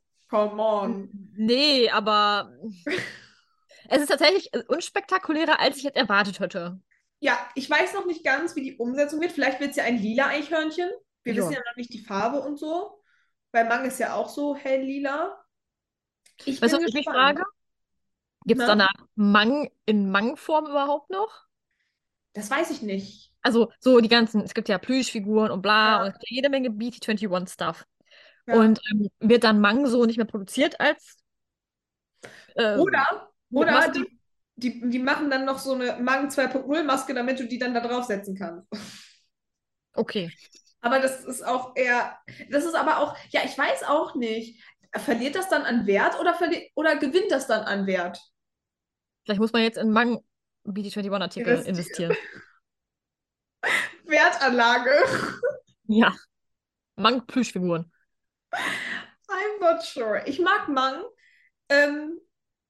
Come 0.50 0.62
on. 0.62 1.08
Nee, 1.36 1.90
aber 1.90 2.52
es 3.88 4.02
ist 4.02 4.08
tatsächlich 4.08 4.50
unspektakulärer, 4.68 5.60
als 5.60 5.76
ich 5.78 5.82
jetzt 5.84 5.96
erwartet 5.96 6.40
hätte. 6.40 6.80
Ja, 7.20 7.38
ich 7.54 7.68
weiß 7.70 7.94
noch 7.94 8.06
nicht 8.06 8.24
ganz, 8.24 8.54
wie 8.56 8.62
die 8.62 8.76
Umsetzung 8.76 9.20
wird. 9.20 9.32
Vielleicht 9.32 9.60
wird 9.60 9.70
es 9.70 9.76
ja 9.76 9.84
ein 9.84 9.98
lila 9.98 10.26
Eichhörnchen. 10.28 10.90
Wir 11.22 11.34
Ja. 11.34 11.40
wissen 11.40 11.52
ja 11.52 11.60
noch 11.70 11.76
nicht 11.76 11.92
die 11.92 12.04
Farbe 12.04 12.40
und 12.40 12.58
so. 12.58 13.00
Weil 13.52 13.66
Mang 13.66 13.84
ist 13.86 13.98
ja 13.98 14.14
auch 14.14 14.28
so 14.28 14.54
hell 14.56 14.82
lila. 14.82 15.38
Ich 16.44 16.60
Weißt 16.60 16.74
du, 16.74 16.78
was 16.78 16.88
ich 16.88 16.94
mich 16.94 17.06
frage? 17.06 17.42
Gibt 18.46 18.60
es 18.60 18.66
Na? 18.66 18.74
danach 18.74 19.06
Mang 19.14 19.70
in 19.86 20.10
Mang-Form 20.10 20.66
überhaupt 20.66 21.10
noch? 21.10 21.44
Das 22.32 22.50
weiß 22.50 22.70
ich 22.70 22.82
nicht. 22.82 23.32
Also 23.42 23.70
so 23.78 24.00
die 24.00 24.08
ganzen, 24.08 24.42
es 24.42 24.54
gibt 24.54 24.68
ja 24.68 24.78
Plüschfiguren 24.78 25.50
und 25.50 25.62
bla 25.62 25.96
Ja. 25.96 26.02
und 26.02 26.08
es 26.08 26.18
gibt 26.18 26.30
jede 26.30 26.48
Menge 26.50 26.70
BT21-Stuff. 26.70 27.86
Ja. 28.46 28.54
Und 28.54 28.80
ähm, 28.92 29.08
wird 29.20 29.44
dann 29.44 29.60
Mang 29.60 29.86
so 29.86 30.04
nicht 30.04 30.16
mehr 30.16 30.26
produziert 30.26 30.80
als 30.80 31.16
ähm, 32.56 32.80
Oder, 32.80 33.28
oder 33.50 33.90
die, 33.92 34.06
die, 34.56 34.90
die 34.90 34.98
machen 34.98 35.30
dann 35.30 35.44
noch 35.44 35.58
so 35.58 35.74
eine 35.74 35.96
Mang 36.00 36.30
2.0 36.30 36.82
Maske, 36.84 37.14
damit 37.14 37.38
du 37.40 37.46
die 37.46 37.58
dann 37.58 37.74
da 37.74 37.80
draufsetzen 37.80 38.36
kannst. 38.36 38.66
Okay. 39.96 40.28
Aber 40.80 40.98
das 41.00 41.24
ist 41.24 41.42
auch 41.46 41.74
eher, 41.76 42.18
das 42.50 42.64
ist 42.64 42.74
aber 42.74 42.98
auch, 42.98 43.16
ja, 43.30 43.40
ich 43.44 43.56
weiß 43.56 43.84
auch 43.84 44.14
nicht. 44.14 44.62
Verliert 44.96 45.34
das 45.34 45.48
dann 45.48 45.62
an 45.62 45.86
Wert 45.86 46.20
oder, 46.20 46.34
verli 46.34 46.70
oder 46.74 46.96
gewinnt 46.96 47.30
das 47.30 47.46
dann 47.46 47.62
an 47.62 47.86
Wert? 47.86 48.20
Vielleicht 49.24 49.40
muss 49.40 49.52
man 49.52 49.62
jetzt 49.62 49.78
in 49.78 49.90
Mang 49.90 50.22
BT21-Artikel 50.66 51.62
Investieren. 51.66 52.16
Wertanlage. 54.04 54.90
Ja. 55.86 56.14
Mang 56.96 57.26
Plüschfiguren. 57.26 57.92
I'm 58.50 59.60
not 59.60 59.82
sure. 59.82 60.22
Ich 60.24 60.40
mag 60.40 60.66
Mang. 60.66 61.02
Ähm, 61.68 62.18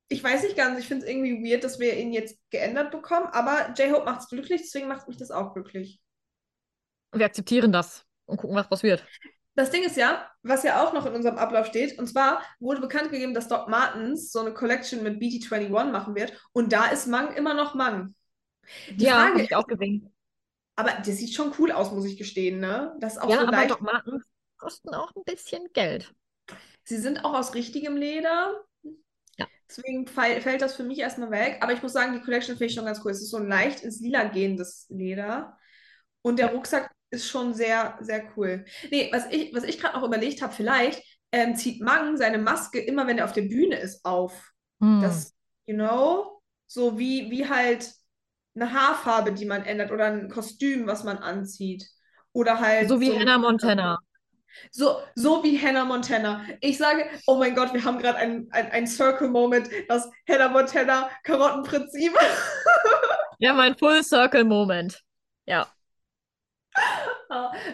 ich 0.09 0.23
weiß 0.23 0.43
nicht 0.43 0.57
ganz, 0.57 0.81
ich 0.81 0.89
finde 0.89 1.05
es 1.05 1.11
irgendwie 1.11 1.49
weird, 1.49 1.63
dass 1.63 1.79
wir 1.79 1.97
ihn 1.97 2.13
jetzt 2.13 2.39
geändert 2.51 2.91
bekommen, 2.91 3.27
aber 3.27 3.73
J-Hope 3.77 4.05
macht 4.05 4.23
es 4.23 4.29
glücklich, 4.29 4.63
deswegen 4.63 4.89
macht 4.89 5.07
mich 5.07 5.17
das 5.17 5.31
auch 5.31 5.55
glücklich. 5.55 6.01
Wir 7.13 7.27
akzeptieren 7.27 7.71
das 7.71 8.05
und 8.27 8.37
gucken, 8.37 8.57
was 8.57 8.83
wird. 8.83 9.07
Das 9.57 9.71
Ding 9.71 9.85
ist 9.85 9.97
ja, 9.97 10.29
was 10.43 10.63
ja 10.65 10.85
auch 10.85 10.93
noch 10.93 11.07
in 11.07 11.15
unserem 11.15 11.39
Ablauf 11.39 11.67
steht, 11.67 11.99
und 11.99 12.07
zwar 12.09 12.43
wurde 12.61 12.81
bekannt 12.81 13.11
gegeben, 13.11 13.35
dass 13.35 13.49
Doc 13.49 13.69
Martens 13.69 14.33
so 14.33 14.41
eine 14.41 14.53
Collection 14.55 15.03
mit 15.03 15.21
BT21 15.21 15.91
machen 15.93 16.15
wird, 16.15 16.33
und 16.53 16.73
da 16.73 16.87
ist 16.87 17.07
Mang 17.07 17.35
immer 17.35 17.55
noch 17.55 17.75
Mang. 17.75 18.15
Die 18.89 19.05
ja, 19.05 19.13
Frage 19.13 19.43
ich 19.43 19.55
auch 19.55 19.67
gesehen. 19.67 20.13
aber 20.77 20.93
das 21.05 21.17
sieht 21.19 21.35
schon 21.35 21.53
cool 21.59 21.73
aus, 21.73 21.93
muss 21.93 22.05
ich 22.05 22.17
gestehen, 22.17 22.61
ne? 22.61 22.97
Das 23.01 23.15
ist 23.15 23.19
auch 23.23 23.31
Ja, 23.31 23.41
so 23.41 23.47
aber. 23.47 23.67
Doc 23.67 23.81
Martens 23.81 24.23
kosten 24.57 24.95
auch 24.95 25.13
ein 25.17 25.25
bisschen 25.25 25.73
Geld. 25.73 26.15
Sie 26.85 26.99
sind 26.99 27.25
auch 27.25 27.35
aus 27.35 27.55
richtigem 27.55 27.97
Leder. 27.97 28.65
Ja. 29.39 29.47
Deswegen 29.69 30.07
fällt 30.07 30.63
das 30.63 30.77
für 30.77 30.85
mich 30.85 30.99
erstmal 30.99 31.31
weg. 31.31 31.59
Aber 31.63 31.73
ich 31.73 31.83
muss 31.83 31.93
sagen, 31.93 32.13
die 32.15 32.21
Collection 32.21 32.55
finde 32.57 32.67
ich 32.67 32.75
schon 32.75 32.85
ganz 32.85 33.01
cool. 33.05 33.11
Es 33.13 33.23
ist 33.23 33.31
so 33.31 33.39
ein 33.39 33.49
leicht 33.49 33.83
ins 33.83 34.01
Lila 34.01 34.25
gehendes 34.25 34.87
Leder. 34.91 35.59
Und 36.23 36.39
der 36.39 36.53
Rucksack 36.53 36.94
ist 37.11 37.29
schon 37.29 37.55
sehr, 37.55 37.97
sehr 38.01 38.25
cool. 38.37 38.65
Nee, 38.91 39.09
was 39.13 39.27
ich, 39.31 39.55
was 39.55 39.65
ich 39.65 39.79
gerade 39.79 39.97
noch 39.97 40.07
überlegt 40.07 40.43
habe, 40.43 40.53
vielleicht 40.53 41.03
ähm, 41.33 41.57
zieht 41.57 41.81
Mang 41.81 42.17
seine 42.17 42.39
Maske 42.39 42.81
immer, 42.81 43.07
wenn 43.07 43.19
er 43.19 43.25
auf 43.25 43.33
der 43.33 43.43
Bühne 43.43 43.77
ist, 43.77 44.05
auf. 44.05 44.53
Hm. 44.81 45.01
Das, 45.01 45.35
you 45.67 45.75
know, 45.75 46.41
so 46.67 46.99
wie, 46.99 47.31
wie 47.31 47.49
halt 47.49 47.93
eine 48.55 48.73
Haarfarbe, 48.73 49.33
die 49.33 49.47
man 49.47 49.65
ändert 49.65 49.91
oder 49.91 50.07
ein 50.07 50.29
Kostüm, 50.29 50.87
was 50.87 51.05
man 51.05 51.19
anzieht. 51.19 51.85
Oder 52.33 52.61
halt 52.61 52.89
so 52.89 53.01
wie 53.01 53.13
ein- 53.13 53.21
Hannah 53.21 53.39
Montana. 53.39 53.99
so, 54.71 54.99
so 55.15 55.43
wie 55.43 55.61
Hannah 55.61 55.85
Montana. 55.85 56.45
Ich 56.61 56.79
sage, 56.79 57.07
oh 57.27 57.37
mein 57.37 57.55
Gott, 57.55 57.73
wir 57.75 57.85
haben 57.85 57.99
gerade 57.99 58.19
ein, 58.19 58.49
ein, 58.51 58.87
Circle-Moment, 58.87 59.69
das 59.89 60.09
Hannah 60.29 60.49
Montana 60.49 61.11
Karottenprinzip. 61.23 62.13
Ja, 63.41 63.53
mein 63.53 63.77
Full 63.77 64.05
Circle 64.05 64.45
Moment. 64.45 65.03
Ja, 65.45 65.67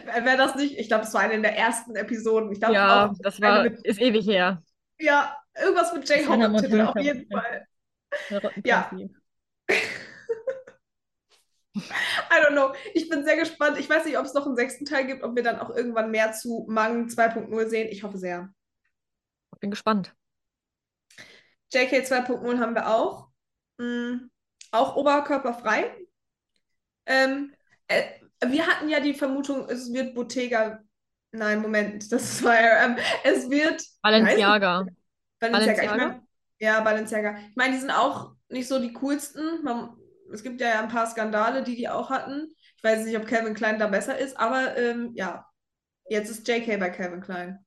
Wäre 0.04 0.36
das 0.36 0.54
nicht? 0.56 0.78
Ich 0.78 0.88
glaube, 0.88 1.04
das 1.04 1.14
war 1.14 1.22
eine 1.22 1.40
der 1.40 1.56
ersten 1.56 1.96
Episoden. 1.96 2.52
Ich 2.52 2.60
glaube 2.60 2.74
ja, 2.74 3.06
auch 3.06 3.14
das 3.20 3.40
war, 3.40 3.62
mit, 3.64 3.80
ist 3.84 4.00
ewig 4.00 4.26
her. 4.26 4.62
ja, 4.98 5.36
irgendwas 5.58 5.92
mit 5.92 6.08
Hannah 6.28 6.46
im 6.46 6.56
Titel, 6.56 6.80
auf 6.82 6.96
jeden 6.96 7.30
Fall. 7.30 7.66
Ja. 8.64 8.90
I 11.74 12.42
don't 12.42 12.52
know. 12.52 12.74
Ich 12.94 13.08
bin 13.08 13.24
sehr 13.24 13.36
gespannt. 13.36 13.78
Ich 13.78 13.88
weiß 13.88 14.04
nicht, 14.04 14.18
ob 14.18 14.24
es 14.24 14.34
noch 14.34 14.46
einen 14.46 14.56
sechsten 14.56 14.84
Teil 14.84 15.06
gibt, 15.06 15.22
ob 15.22 15.36
wir 15.36 15.42
dann 15.42 15.60
auch 15.60 15.70
irgendwann 15.70 16.10
mehr 16.10 16.32
zu 16.32 16.66
Mang 16.68 17.06
2.0 17.06 17.68
sehen. 17.68 17.88
Ich 17.90 18.02
hoffe 18.02 18.18
sehr. 18.18 18.52
Bin 19.60 19.70
gespannt. 19.70 20.14
JK 21.72 22.04
2.0 22.04 22.58
haben 22.58 22.74
wir 22.74 22.88
auch. 22.88 23.28
Mm, 23.78 24.30
auch 24.72 24.96
oberkörperfrei. 24.96 25.94
Ähm, 27.06 27.54
äh, 27.86 28.19
wir 28.46 28.66
hatten 28.66 28.88
ja 28.88 29.00
die 29.00 29.14
Vermutung, 29.14 29.68
es 29.68 29.92
wird 29.92 30.14
Bottega. 30.14 30.80
Nein, 31.32 31.62
Moment, 31.62 32.10
das 32.10 32.42
war 32.42 32.54
RM. 32.54 32.96
Es 33.24 33.48
wird. 33.48 33.82
Balenciaga. 34.02 34.86
Balenciaga. 35.38 35.82
Ich 35.82 35.88
Balenciaga? 35.88 36.08
mein, 36.08 36.28
ja, 36.58 36.80
Balenciaga. 36.80 37.38
Ich 37.50 37.56
meine, 37.56 37.74
die 37.74 37.80
sind 37.80 37.90
auch 37.90 38.32
nicht 38.48 38.68
so 38.68 38.78
die 38.78 38.92
coolsten. 38.94 39.62
Man, 39.62 39.96
es 40.32 40.42
gibt 40.42 40.60
ja 40.60 40.80
ein 40.80 40.88
paar 40.88 41.06
Skandale, 41.06 41.62
die 41.62 41.76
die 41.76 41.88
auch 41.88 42.10
hatten. 42.10 42.52
Ich 42.76 42.84
weiß 42.84 43.04
nicht, 43.04 43.16
ob 43.16 43.26
Calvin 43.26 43.54
Klein 43.54 43.78
da 43.78 43.86
besser 43.86 44.18
ist, 44.18 44.38
aber 44.38 44.76
ähm, 44.76 45.12
ja, 45.14 45.46
jetzt 46.08 46.30
ist 46.30 46.48
JK 46.48 46.78
bei 46.78 46.90
Calvin 46.90 47.20
Klein. 47.20 47.64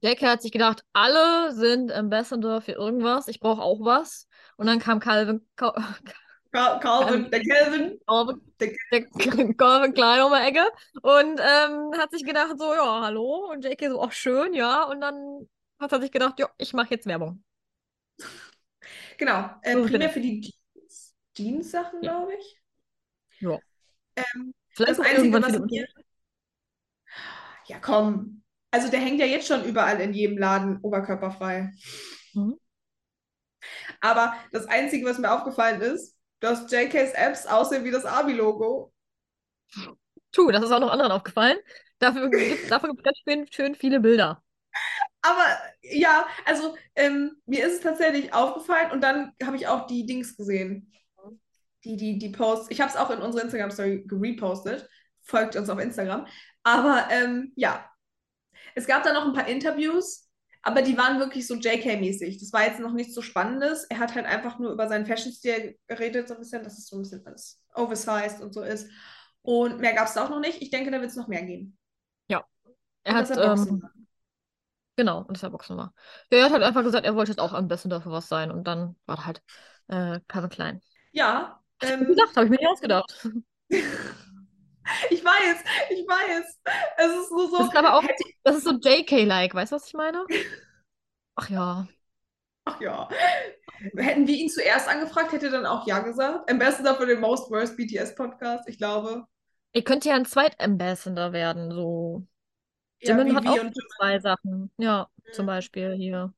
JK 0.00 0.22
hat 0.22 0.42
sich 0.42 0.52
gedacht, 0.52 0.84
alle 0.92 1.52
sind 1.52 1.92
Ambassador 1.92 2.60
für 2.60 2.72
irgendwas, 2.72 3.28
ich 3.28 3.40
brauche 3.40 3.62
auch 3.62 3.84
was. 3.84 4.28
Und 4.56 4.66
dann 4.66 4.78
kam 4.78 5.00
Calvin, 5.00 5.46
Cal 6.58 6.80
Cal 6.80 7.04
Calvin, 7.06 7.30
der 7.30 7.42
Calvin. 7.44 7.98
Der- 8.60 8.74
der 8.92 9.54
Calvin 9.54 9.94
Klein 9.94 10.22
um 10.22 10.32
die 10.32 10.48
Ecke 10.48 10.64
und 11.02 11.40
ähm, 11.40 11.92
hat 11.96 12.10
sich 12.10 12.24
gedacht, 12.24 12.54
so, 12.58 12.74
ja, 12.74 13.02
hallo. 13.02 13.50
Und 13.52 13.64
JK 13.64 13.90
so, 13.90 14.02
ach, 14.02 14.10
schön, 14.12 14.54
ja. 14.54 14.82
Und 14.84 15.00
dann 15.00 15.48
hat 15.78 15.92
er 15.92 16.00
sich 16.00 16.10
gedacht, 16.10 16.38
ja, 16.40 16.48
ich 16.58 16.72
mache 16.72 16.90
jetzt 16.90 17.06
Werbung. 17.06 17.44
Genau, 19.18 19.50
äh, 19.62 19.74
So, 19.74 19.86
primär 19.86 20.10
für 20.10 20.20
die 20.20 20.40
Jeans, 20.40 21.14
Jeans-Sachen, 21.36 22.02
Ja. 22.02 22.18
glaube 22.18 22.34
ich. 22.34 22.60
Ja. 23.40 23.58
Ähm, 24.16 24.52
Vielleicht 24.70 24.90
das 24.90 25.00
auch 25.00 25.04
Einzige, 25.04 25.40
was 25.40 25.58
mir. 25.60 25.86
Ja, 27.66 27.78
komm. 27.80 28.42
Also 28.72 28.90
der 28.90 29.00
hängt 29.00 29.20
ja 29.20 29.26
jetzt 29.26 29.46
schon 29.46 29.64
überall 29.64 30.00
in 30.00 30.12
jedem 30.12 30.38
Laden 30.38 30.78
oberkörperfrei. 30.82 31.70
Mhm. 32.34 32.58
Aber 34.00 34.34
das 34.52 34.66
Einzige, 34.66 35.06
was 35.06 35.18
mir 35.18 35.32
aufgefallen 35.32 35.80
ist, 35.80 36.17
dass 36.40 36.70
JKs 36.70 37.12
Apps 37.12 37.46
aussehen 37.46 37.84
wie 37.84 37.90
das 37.90 38.04
Army-Logo. 38.04 38.92
Tu, 40.32 40.50
das 40.50 40.64
ist 40.64 40.70
auch 40.70 40.80
noch 40.80 40.90
anderen 40.90 41.12
aufgefallen. 41.12 41.58
Dafür 41.98 42.30
gibt 42.30 42.64
es 42.64 42.70
ganz 42.70 43.18
schön, 43.26 43.46
schön 43.50 43.74
viele 43.74 44.00
Bilder. 44.00 44.42
Aber 45.22 45.44
ja, 45.82 46.26
also 46.44 46.76
ähm, 46.94 47.36
mir 47.46 47.66
ist 47.66 47.74
es 47.74 47.80
tatsächlich 47.80 48.32
aufgefallen 48.32 48.92
und 48.92 49.00
dann 49.00 49.32
habe 49.42 49.56
ich 49.56 49.66
auch 49.66 49.86
die 49.86 50.06
Dings 50.06 50.36
gesehen. 50.36 50.92
Die, 51.84 51.96
die, 51.96 52.18
die 52.18 52.30
Posts. 52.30 52.70
Ich 52.70 52.80
habe 52.80 52.90
es 52.90 52.96
auch 52.96 53.10
in 53.10 53.20
unsere 53.20 53.44
Instagram-Story 53.44 54.04
gerepostet. 54.06 54.88
Folgt 55.22 55.56
uns 55.56 55.70
auf 55.70 55.78
Instagram. 55.78 56.26
Aber 56.62 57.08
ähm, 57.10 57.52
ja, 57.56 57.88
es 58.74 58.86
gab 58.86 59.02
da 59.04 59.12
noch 59.12 59.26
ein 59.26 59.32
paar 59.32 59.48
Interviews, 59.48 60.27
aber 60.62 60.82
die 60.82 60.96
waren 60.98 61.18
wirklich 61.18 61.46
so 61.46 61.54
JK-mäßig. 61.54 62.38
Das 62.40 62.52
war 62.52 62.64
jetzt 62.66 62.80
noch 62.80 62.92
nichts 62.92 63.14
so 63.14 63.22
Spannendes. 63.22 63.84
Er 63.84 63.98
hat 63.98 64.14
halt 64.14 64.26
einfach 64.26 64.58
nur 64.58 64.72
über 64.72 64.88
seinen 64.88 65.06
Fashion-Stil 65.06 65.78
geredet, 65.86 66.28
so 66.28 66.34
ein 66.34 66.40
bisschen, 66.40 66.62
dass 66.64 66.78
es 66.78 66.86
so 66.88 66.96
ein 66.96 67.02
bisschen 67.02 67.24
alles 67.26 67.62
oversized 67.74 68.40
und 68.40 68.52
so 68.52 68.62
ist. 68.62 68.88
Und 69.42 69.80
mehr 69.80 69.94
gab 69.94 70.08
es 70.08 70.16
auch 70.16 70.30
noch 70.30 70.40
nicht. 70.40 70.60
Ich 70.60 70.70
denke, 70.70 70.90
da 70.90 71.00
wird 71.00 71.10
es 71.10 71.16
noch 71.16 71.28
mehr 71.28 71.42
geben. 71.42 71.78
Er 73.04 73.14
Und 73.14 73.30
hat, 73.30 73.36
ähm, 73.38 73.82
genau, 74.96 75.20
und 75.20 75.30
dass 75.36 75.42
er 75.42 75.50
Boxen 75.50 75.76
war. 75.76 75.94
Ja, 76.30 76.38
er 76.38 76.44
hat 76.44 76.52
halt 76.52 76.62
einfach 76.62 76.82
gesagt, 76.82 77.06
er 77.06 77.14
wollte 77.14 77.30
jetzt 77.30 77.40
auch 77.40 77.52
Ambassador 77.54 78.00
für 78.02 78.10
was 78.10 78.28
sein. 78.28 78.50
Und 78.50 78.64
dann 78.64 78.96
war 79.06 79.24
halt 79.24 79.42
äh, 79.88 80.20
Calvin 80.28 80.50
Klein. 80.50 80.82
Ja, 81.12 81.62
ähm, 81.82 82.06
Gedacht, 82.06 82.36
habe 82.36 82.44
ich 82.46 82.50
mir 82.50 82.58
nicht 82.58 82.68
ausgedacht. 82.68 83.28
Ich 85.10 85.24
weiß, 85.24 85.64
ich 85.90 86.06
weiß. 86.06 86.58
Es 86.96 87.12
ist 87.12 87.30
nur 87.30 87.50
so. 87.50 87.58
Das 87.58 87.68
ist 87.68 87.76
aber 87.76 87.94
auch, 87.94 88.04
das 88.44 88.56
ist 88.56 88.64
so 88.64 88.72
JK-like, 88.72 89.54
weißt 89.54 89.72
du, 89.72 89.76
was 89.76 89.86
ich 89.86 89.94
meine? 89.94 90.24
Ach 91.36 91.50
ja. 91.50 91.86
Ach 92.64 92.80
ja. 92.80 93.08
Hätten 93.96 94.26
wir 94.26 94.34
ihn 94.34 94.48
zuerst 94.50 94.88
angefragt, 94.88 95.32
hätte 95.32 95.46
er 95.46 95.52
dann 95.52 95.66
auch 95.66 95.86
Ja 95.86 96.00
gesagt. 96.00 96.50
Am 96.50 96.58
besten 96.58 96.84
dafür 96.84 97.06
den 97.06 97.20
Most 97.20 97.50
Worst 97.50 97.76
BTS 97.76 98.14
Podcast, 98.14 98.68
ich 98.68 98.78
glaube. 98.78 99.24
Ihr 99.72 99.84
könnt 99.84 100.04
ja 100.04 100.14
ein 100.14 100.24
Zweit-Ambassador 100.24 101.32
werden, 101.32 101.70
so. 101.70 102.26
Ja, 103.00 103.16
Jimin 103.16 103.36
hat 103.36 103.46
auch 103.46 103.70
zwei 103.96 104.18
Sachen. 104.18 104.72
Ja, 104.78 105.08
zum 105.32 105.44
Mhm. 105.44 105.48
Beispiel 105.48 105.94
hier. 105.94 106.32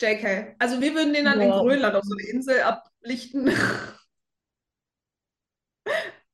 JK. 0.00 0.54
Also 0.58 0.80
wir 0.80 0.94
würden 0.94 1.14
den 1.14 1.24
dann 1.24 1.40
in 1.40 1.48
Ja. 1.48 1.58
Grönland 1.58 1.94
auf 1.94 2.04
so 2.04 2.14
eine 2.18 2.28
Insel 2.28 2.60
ablichten. 2.60 3.50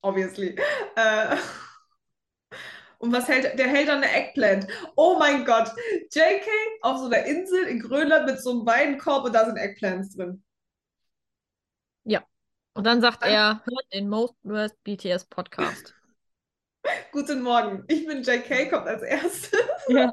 Obviously. 0.03 0.57
Äh, 0.96 1.37
und 2.98 3.12
was 3.12 3.28
hält, 3.28 3.59
der 3.59 3.68
hält 3.68 3.88
dann 3.88 4.02
eine 4.02 4.12
Eggplant. 4.12 4.66
Oh 4.96 5.18
mein 5.18 5.44
Gott. 5.44 5.70
JK 6.12 6.46
auf 6.83 6.98
so 6.98 7.07
einer 7.07 7.24
Insel 7.24 7.64
in 7.64 7.81
Grönland 7.81 8.26
mit 8.26 8.40
so 8.40 8.50
einem 8.50 8.66
Weinkorb 8.66 9.24
und 9.24 9.35
da 9.35 9.44
sind 9.44 9.57
Eggplants 9.57 10.16
drin. 10.16 10.42
Und 12.74 12.85
dann 12.85 13.00
sagt 13.00 13.22
Dann- 13.22 13.31
er, 13.31 13.62
hört 13.64 13.92
den 13.92 14.09
Most 14.09 14.35
Worst 14.42 14.83
BTS 14.83 15.24
Podcast. 15.26 15.94
Guten 17.12 17.42
Morgen. 17.42 17.85
Ich 17.88 18.07
bin 18.07 18.22
JK, 18.22 18.70
kommt 18.70 18.87
als 18.87 19.02
erstes. 19.02 19.52
Ja. 19.88 20.11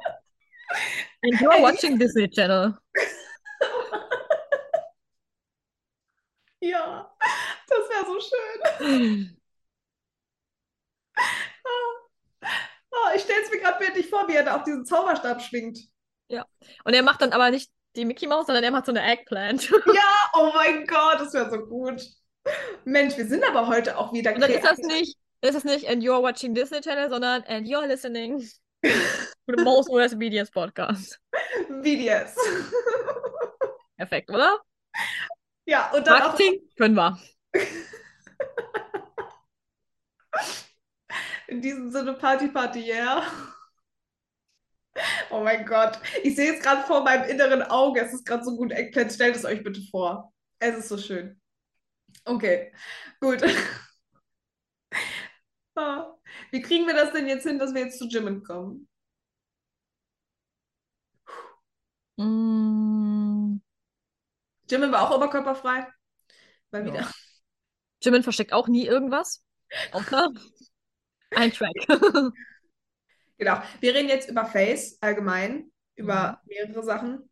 And 1.23 1.33
you're 1.35 1.61
watching 1.61 1.97
Disney 1.97 2.29
Channel. 2.29 2.77
Ja, 6.61 7.09
das 7.69 7.89
wäre 7.89 8.05
so 8.05 8.19
schön. 8.19 9.38
Oh, 12.91 13.15
ich 13.15 13.21
stelle 13.21 13.41
es 13.43 13.51
mir 13.51 13.59
gerade 13.59 13.79
bildlich 13.79 14.09
vor, 14.09 14.27
wie 14.27 14.35
er 14.35 14.43
da 14.43 14.55
auf 14.55 14.63
diesen 14.63 14.85
Zauberstab 14.85 15.41
schwingt. 15.41 15.79
Und 16.83 16.93
er 16.93 17.03
macht 17.03 17.21
dann 17.21 17.33
aber 17.33 17.49
nicht 17.51 17.71
die 17.95 18.05
Mickey 18.05 18.27
Mouse, 18.27 18.45
sondern 18.45 18.63
er 18.63 18.71
macht 18.71 18.85
so 18.85 18.91
eine 18.91 19.03
Eggplant. 19.03 19.69
Ja, 19.93 20.15
oh 20.33 20.51
mein 20.53 20.85
Gott, 20.85 21.19
das 21.19 21.33
wäre 21.33 21.49
so 21.49 21.59
gut. 21.59 22.01
Mensch, 22.85 23.17
wir 23.17 23.27
sind 23.27 23.43
aber 23.43 23.67
heute 23.67 23.97
auch 23.97 24.13
wieder 24.13 24.33
Und 24.33 24.41
dann 24.41 24.51
ist 24.51 24.63
das 24.63 24.77
nicht, 24.79 25.17
ist 25.41 25.55
das 25.55 25.63
nicht 25.63 25.87
and 25.87 26.03
you're 26.03 26.21
watching 26.21 26.53
Disney 26.53 26.81
Channel, 26.81 27.09
sondern 27.09 27.43
and 27.43 27.67
you're 27.67 27.85
listening 27.85 28.39
to 28.83 28.89
the 29.47 29.63
Most 29.63 29.89
Worst 29.89 30.17
BTS 30.17 30.51
Podcast. 30.51 31.19
BDS. 31.81 32.35
Perfekt, 33.97 34.29
oder? 34.29 34.59
Ja, 35.65 35.91
und 35.91 36.07
dann 36.07 36.21
auch 36.21 36.27
Marketing 36.29 36.61
können 36.77 36.95
wir. 36.95 37.19
in 41.49 41.61
diesem 41.61 41.91
Sinne 41.91 42.13
Party, 42.13 42.47
Party, 42.49 42.79
yeah. 42.81 43.23
Oh 45.29 45.41
mein 45.43 45.65
Gott. 45.65 45.99
Ich 46.23 46.35
sehe 46.35 46.53
es 46.55 46.61
gerade 46.61 46.83
vor 46.83 47.03
meinem 47.03 47.29
inneren 47.29 47.61
Auge. 47.63 48.01
Es 48.01 48.13
ist 48.13 48.25
gerade 48.25 48.43
so 48.43 48.55
gut 48.55 48.71
Eggplant. 48.71 49.11
Stellt 49.13 49.35
es 49.35 49.45
euch 49.45 49.63
bitte 49.63 49.81
vor. 49.91 50.33
Es 50.59 50.77
ist 50.77 50.89
so 50.89 50.97
schön. 50.97 51.39
Okay, 52.25 52.71
gut. 53.19 53.41
Ah, 55.75 56.13
Wie 56.51 56.61
kriegen 56.61 56.85
wir 56.87 56.93
das 56.93 57.11
denn 57.13 57.27
jetzt 57.27 57.43
hin, 57.47 57.57
dass 57.59 57.73
wir 57.73 57.81
jetzt 57.81 57.97
zu 57.99 58.05
Jimin 58.07 58.43
kommen? 58.43 58.87
Mm, 62.19 63.59
Jimin 64.69 64.91
war 64.91 65.01
auch 65.09 65.15
oberkörperfrei. 65.15 65.87
Mal 66.71 66.85
Ja. 66.85 66.93
wieder. 66.93 67.11
Jimin 68.01 68.23
versteckt 68.23 68.53
auch 68.53 68.67
nie 68.67 68.85
irgendwas. 68.85 69.43
Außer 69.91 70.29
ein 71.31 71.51
Track. 71.51 71.73
Genau. 73.37 73.61
Wir 73.79 73.95
reden 73.95 74.09
jetzt 74.15 74.29
über 74.29 74.45
Face 74.45 74.97
allgemein, 75.01 75.71
über 75.95 76.41
Mhm. 76.43 76.47
mehrere 76.49 76.83
Sachen. 76.83 77.29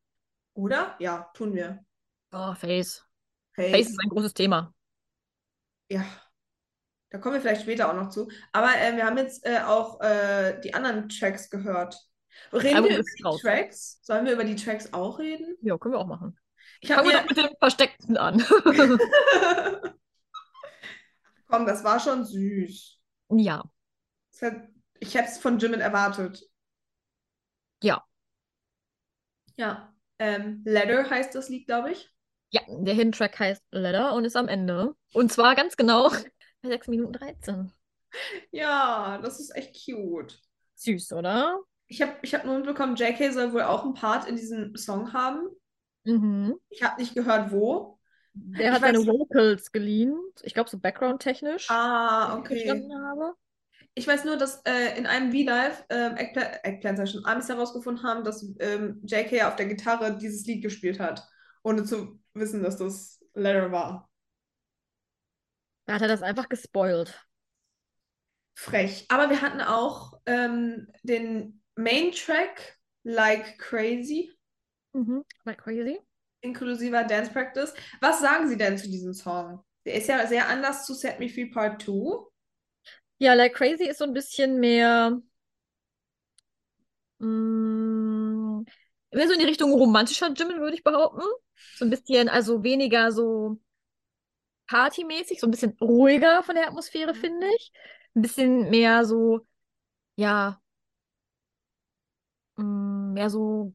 Oder? 0.54 0.96
Ja, 1.00 1.30
tun 1.34 1.54
wir. 1.54 1.84
Oh, 2.32 2.54
Face. 2.56 3.06
Face. 3.54 3.72
Face 3.72 3.90
ist 3.90 4.00
ein 4.02 4.10
großes 4.10 4.34
Thema. 4.34 4.74
Ja. 5.90 6.06
Da 7.10 7.18
kommen 7.18 7.36
wir 7.36 7.42
vielleicht 7.42 7.62
später 7.64 7.90
auch 7.90 7.94
noch 7.96 8.10
zu. 8.10 8.30
Aber 8.54 8.70
äh, 8.78 8.96
wir 8.96 9.06
haben 9.06 9.18
jetzt 9.18 9.46
äh, 9.46 9.60
auch 9.60 10.00
äh, 10.02 10.60
die 10.62 10.74
anderen 10.74 11.10
Tracks 11.10 11.50
gehört. 11.50 11.98
Reden 12.54 12.76
Album 12.76 12.90
wir 12.90 13.00
über 13.00 13.10
die 13.18 13.24
raus. 13.24 13.42
Tracks? 13.42 14.00
Sollen 14.02 14.26
wir 14.26 14.34
über 14.34 14.44
die 14.46 14.56
Tracks 14.56 14.94
auch 14.94 15.20
reden? 15.20 15.58
Ja, 15.62 15.78
können 15.78 15.94
wir 15.94 16.00
auch 16.00 16.08
machen. 16.08 16.38
Ich 16.82 16.90
habe 16.92 17.10
Fangen 17.10 17.12
wir 17.12 17.22
doch 17.22 17.30
mit 17.30 17.38
dem 17.38 17.56
Versteckten 17.60 18.18
an. 18.18 18.40
Komm, 21.48 21.66
das 21.66 21.84
war 21.84 22.00
schon 22.00 22.24
süß. 22.26 22.98
ja. 23.30 23.64
Ich 25.00 25.16
hätte 25.16 25.30
es 25.30 25.38
von 25.38 25.60
Jimin 25.60 25.82
erwartet. 25.82 26.44
Ja. 27.82 28.04
Ja. 29.56 29.94
Ähm, 30.20 30.62
Letter 30.66 31.10
heißt 31.10 31.36
das 31.36 31.50
Lied, 31.50 31.68
glaube 31.68 31.92
ich. 31.92 32.12
Ja, 32.50 32.62
der 32.68 32.94
Hidden 32.94 33.12
Track 33.12 33.40
heißt 33.40 33.64
Letter 33.72 34.14
und 34.14 34.26
ist 34.26 34.36
am 34.36 34.48
Ende. 34.48 34.96
Und 35.14 35.32
zwar 35.32 35.56
ganz 35.56 35.76
genau 35.76 36.10
bei 36.62 36.70
6 36.70 36.88
Minuten 36.88 37.14
13. 37.14 37.72
Ja, 38.52 39.20
das 39.22 39.40
ist 39.40 39.56
echt 39.56 39.86
cute. 39.86 40.40
Süß, 40.76 41.14
oder? 41.14 41.60
Ich 41.88 42.02
habe 42.02 42.14
ich 42.22 42.34
hab 42.34 42.46
nur 42.46 42.58
mitbekommen, 42.58 42.96
JK 42.96 43.32
soll 43.32 43.54
wohl 43.54 43.64
auch 43.64 43.84
einen 43.84 43.94
Part 43.94 44.28
in 44.28 44.36
diesem 44.36 44.76
Song 44.76 45.14
haben. 45.14 45.50
Mhm. 46.04 46.56
Ich 46.70 46.84
habe 46.84 47.02
nicht 47.02 47.14
gehört, 47.14 47.52
wo. 47.52 48.00
Der 48.34 48.68
Ich 48.68 48.72
hat 48.72 48.82
seine 48.82 49.06
Vocals 49.06 49.72
geliehen. 49.72 50.18
Ich 50.44 50.54
glaube, 50.54 50.70
so 50.70 50.78
background-technisch. 50.78 51.70
Ah, 51.70 52.34
ich 52.34 52.40
okay. 52.40 52.56
verstanden 52.56 52.94
habe. 53.04 53.34
Ich 53.98 54.08
weiß 54.08 54.26
nur, 54.26 54.38
dass 54.38 54.62
äh, 54.66 54.96
in 54.96 55.08
einem 55.08 55.32
V-Live 55.32 55.84
ähm, 55.90 56.16
Eggpla 56.18 56.60
Eggplant 56.62 57.00
Session 57.00 57.26
Amis 57.26 57.50
herausgefunden 57.50 58.04
haben, 58.04 58.24
dass 58.24 58.48
ähm, 58.60 59.02
JK 59.04 59.46
auf 59.46 59.56
der 59.56 59.66
Gitarre 59.66 60.16
dieses 60.16 60.46
Lied 60.46 60.62
gespielt 60.62 61.00
hat, 61.00 61.28
ohne 61.64 61.84
zu 61.84 62.20
wissen, 62.36 62.62
dass 62.62 62.78
das 62.78 63.20
Letter 63.34 63.72
war. 63.72 64.08
Da 65.88 65.96
hat 65.96 66.04
er 66.04 66.08
das 66.08 66.22
einfach 66.22 66.48
gespoilt. 66.48 67.28
Frech. 68.54 69.06
Aber 69.10 69.32
wir 69.32 69.42
hatten 69.42 69.62
auch 69.62 70.14
ähm, 70.28 70.92
den 71.02 71.64
Main 71.76 72.12
Track 72.12 72.78
Like 73.04 73.58
Crazy. 73.58 74.32
Mhm. 74.94 75.24
Like 75.44 75.58
crazy. 75.58 76.00
inklusiver 76.42 77.04
Dance 77.04 77.32
Practice. 77.32 77.74
Was 78.00 78.22
sagen 78.22 78.48
Sie 78.48 78.58
denn 78.58 78.78
zu 78.78 78.92
diesem 78.92 79.14
Song? 79.14 79.64
Der 79.86 79.96
ist 79.96 80.08
ja 80.08 80.28
sehr 80.28 80.48
anders 80.50 80.86
zu 80.86 80.94
Set 80.94 81.20
Me 81.20 81.30
Free 81.30 81.48
Part 81.48 81.82
2. 81.82 82.28
Ja, 83.20 83.34
Like 83.34 83.56
Crazy 83.56 83.86
ist 83.86 83.98
so 84.00 84.06
ein 84.06 84.14
bisschen 84.14 84.60
mehr, 84.60 85.22
mm, 87.20 88.64
mehr 89.12 89.28
so 89.28 89.34
in 89.34 89.40
die 89.40 89.46
Richtung 89.46 89.72
romantischer 89.74 90.32
Jimin, 90.34 90.60
würde 90.60 90.76
ich 90.76 90.84
behaupten. 90.84 91.22
So 91.74 91.86
ein 91.86 91.90
bisschen, 91.90 92.30
also 92.30 92.64
weniger 92.64 93.12
so 93.12 93.60
partymäßig, 94.68 95.40
so 95.40 95.48
ein 95.48 95.52
bisschen 95.52 95.78
ruhiger 95.82 96.44
von 96.44 96.56
der 96.56 96.68
Atmosphäre, 96.68 97.14
finde 97.16 97.48
ich. 97.58 97.72
Ein 98.16 98.22
bisschen 98.22 98.70
mehr 98.70 99.06
so, 99.06 99.46
ja, 100.16 100.62
mm, 102.58 103.14
mehr 103.14 103.30
so 103.30 103.74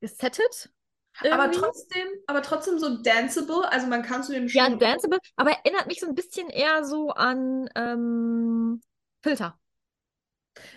gesettet. 0.00 0.70
Aber 1.28 1.44
irgendwie. 1.44 1.60
trotzdem, 1.60 2.06
aber 2.26 2.42
trotzdem 2.42 2.78
so 2.78 2.98
danceable. 3.02 3.70
Also 3.70 3.86
man 3.86 4.02
kann 4.02 4.22
zu 4.22 4.32
dem 4.32 4.48
Ja, 4.52 4.64
schon. 4.64 4.78
danceable, 4.78 5.18
aber 5.36 5.50
erinnert 5.52 5.86
mich 5.86 6.00
so 6.00 6.06
ein 6.06 6.14
bisschen 6.14 6.48
eher 6.50 6.84
so 6.84 7.10
an 7.10 7.68
ähm, 7.74 8.80
Filter. 9.22 9.58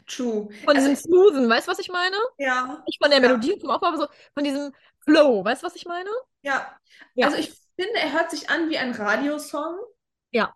True. 0.08 0.50
Von 0.63 0.76
Also, 0.76 0.89
diesem 0.89 0.95
Smoothen, 0.95 1.50
weißt 1.50 1.67
du, 1.67 1.71
was 1.71 1.80
ich 1.80 1.89
meine? 1.89 2.15
ja, 2.38 2.88
Nicht 2.88 3.00
von 3.02 3.12
der 3.12 3.21
Ja. 3.21 3.21
Melodie 3.21 3.60
vom 3.60 3.71
Aufbau, 3.71 3.88
aber 3.89 3.97
so 3.97 4.08
von 4.34 4.43
diesem 4.43 4.73
Flow, 5.06 5.43
weißt 5.45 5.63
du, 5.63 5.67
was 5.67 5.76
ich 5.76 5.86
meine? 5.86 6.10
ja. 6.41 6.80
Ja. 7.15 7.28
Also 7.28 7.38
ich 7.38 7.50
finde, 7.76 8.00
er 8.00 8.13
hört 8.13 8.32
sich 8.32 8.50
an 8.50 8.69
wie 8.69 8.78
ein 8.78 8.91
Radiosong. 8.93 9.78
Ja. 10.32 10.54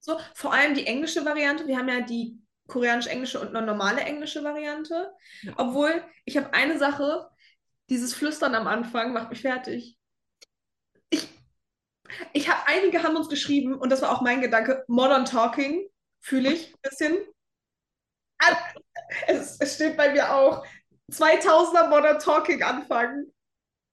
So, 0.00 0.18
vor 0.34 0.52
allem 0.52 0.74
die 0.74 0.86
englische 0.86 1.24
Variante. 1.24 1.66
Wir 1.66 1.78
haben 1.78 1.88
ja 1.88 2.00
die 2.00 2.38
koreanisch-englische 2.68 3.40
und 3.40 3.54
eine 3.54 3.64
normale 3.66 4.02
englische 4.02 4.42
Variante. 4.44 5.12
Ja. 5.42 5.54
Obwohl, 5.56 6.02
ich 6.24 6.36
habe 6.36 6.52
eine 6.52 6.78
Sache, 6.78 7.30
dieses 7.88 8.14
Flüstern 8.14 8.54
am 8.54 8.66
Anfang 8.66 9.12
macht 9.12 9.30
mich 9.30 9.42
fertig. 9.42 9.96
Ich, 11.10 11.28
ich 12.32 12.48
habe, 12.48 12.66
einige 12.66 13.02
haben 13.02 13.16
uns 13.16 13.28
geschrieben, 13.28 13.74
und 13.74 13.90
das 13.90 14.02
war 14.02 14.12
auch 14.12 14.22
mein 14.22 14.40
Gedanke, 14.40 14.84
Modern 14.88 15.24
Talking, 15.24 15.88
fühle 16.20 16.52
ich 16.52 16.74
ein 16.74 16.80
bisschen. 16.82 17.16
Es, 19.26 19.58
es 19.60 19.74
steht 19.74 19.96
bei 19.96 20.12
mir 20.12 20.34
auch, 20.34 20.64
2000er 21.10 21.88
Modern 21.88 22.18
Talking 22.18 22.62
anfangen. 22.62 23.32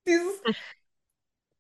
Dieses, 0.08 0.42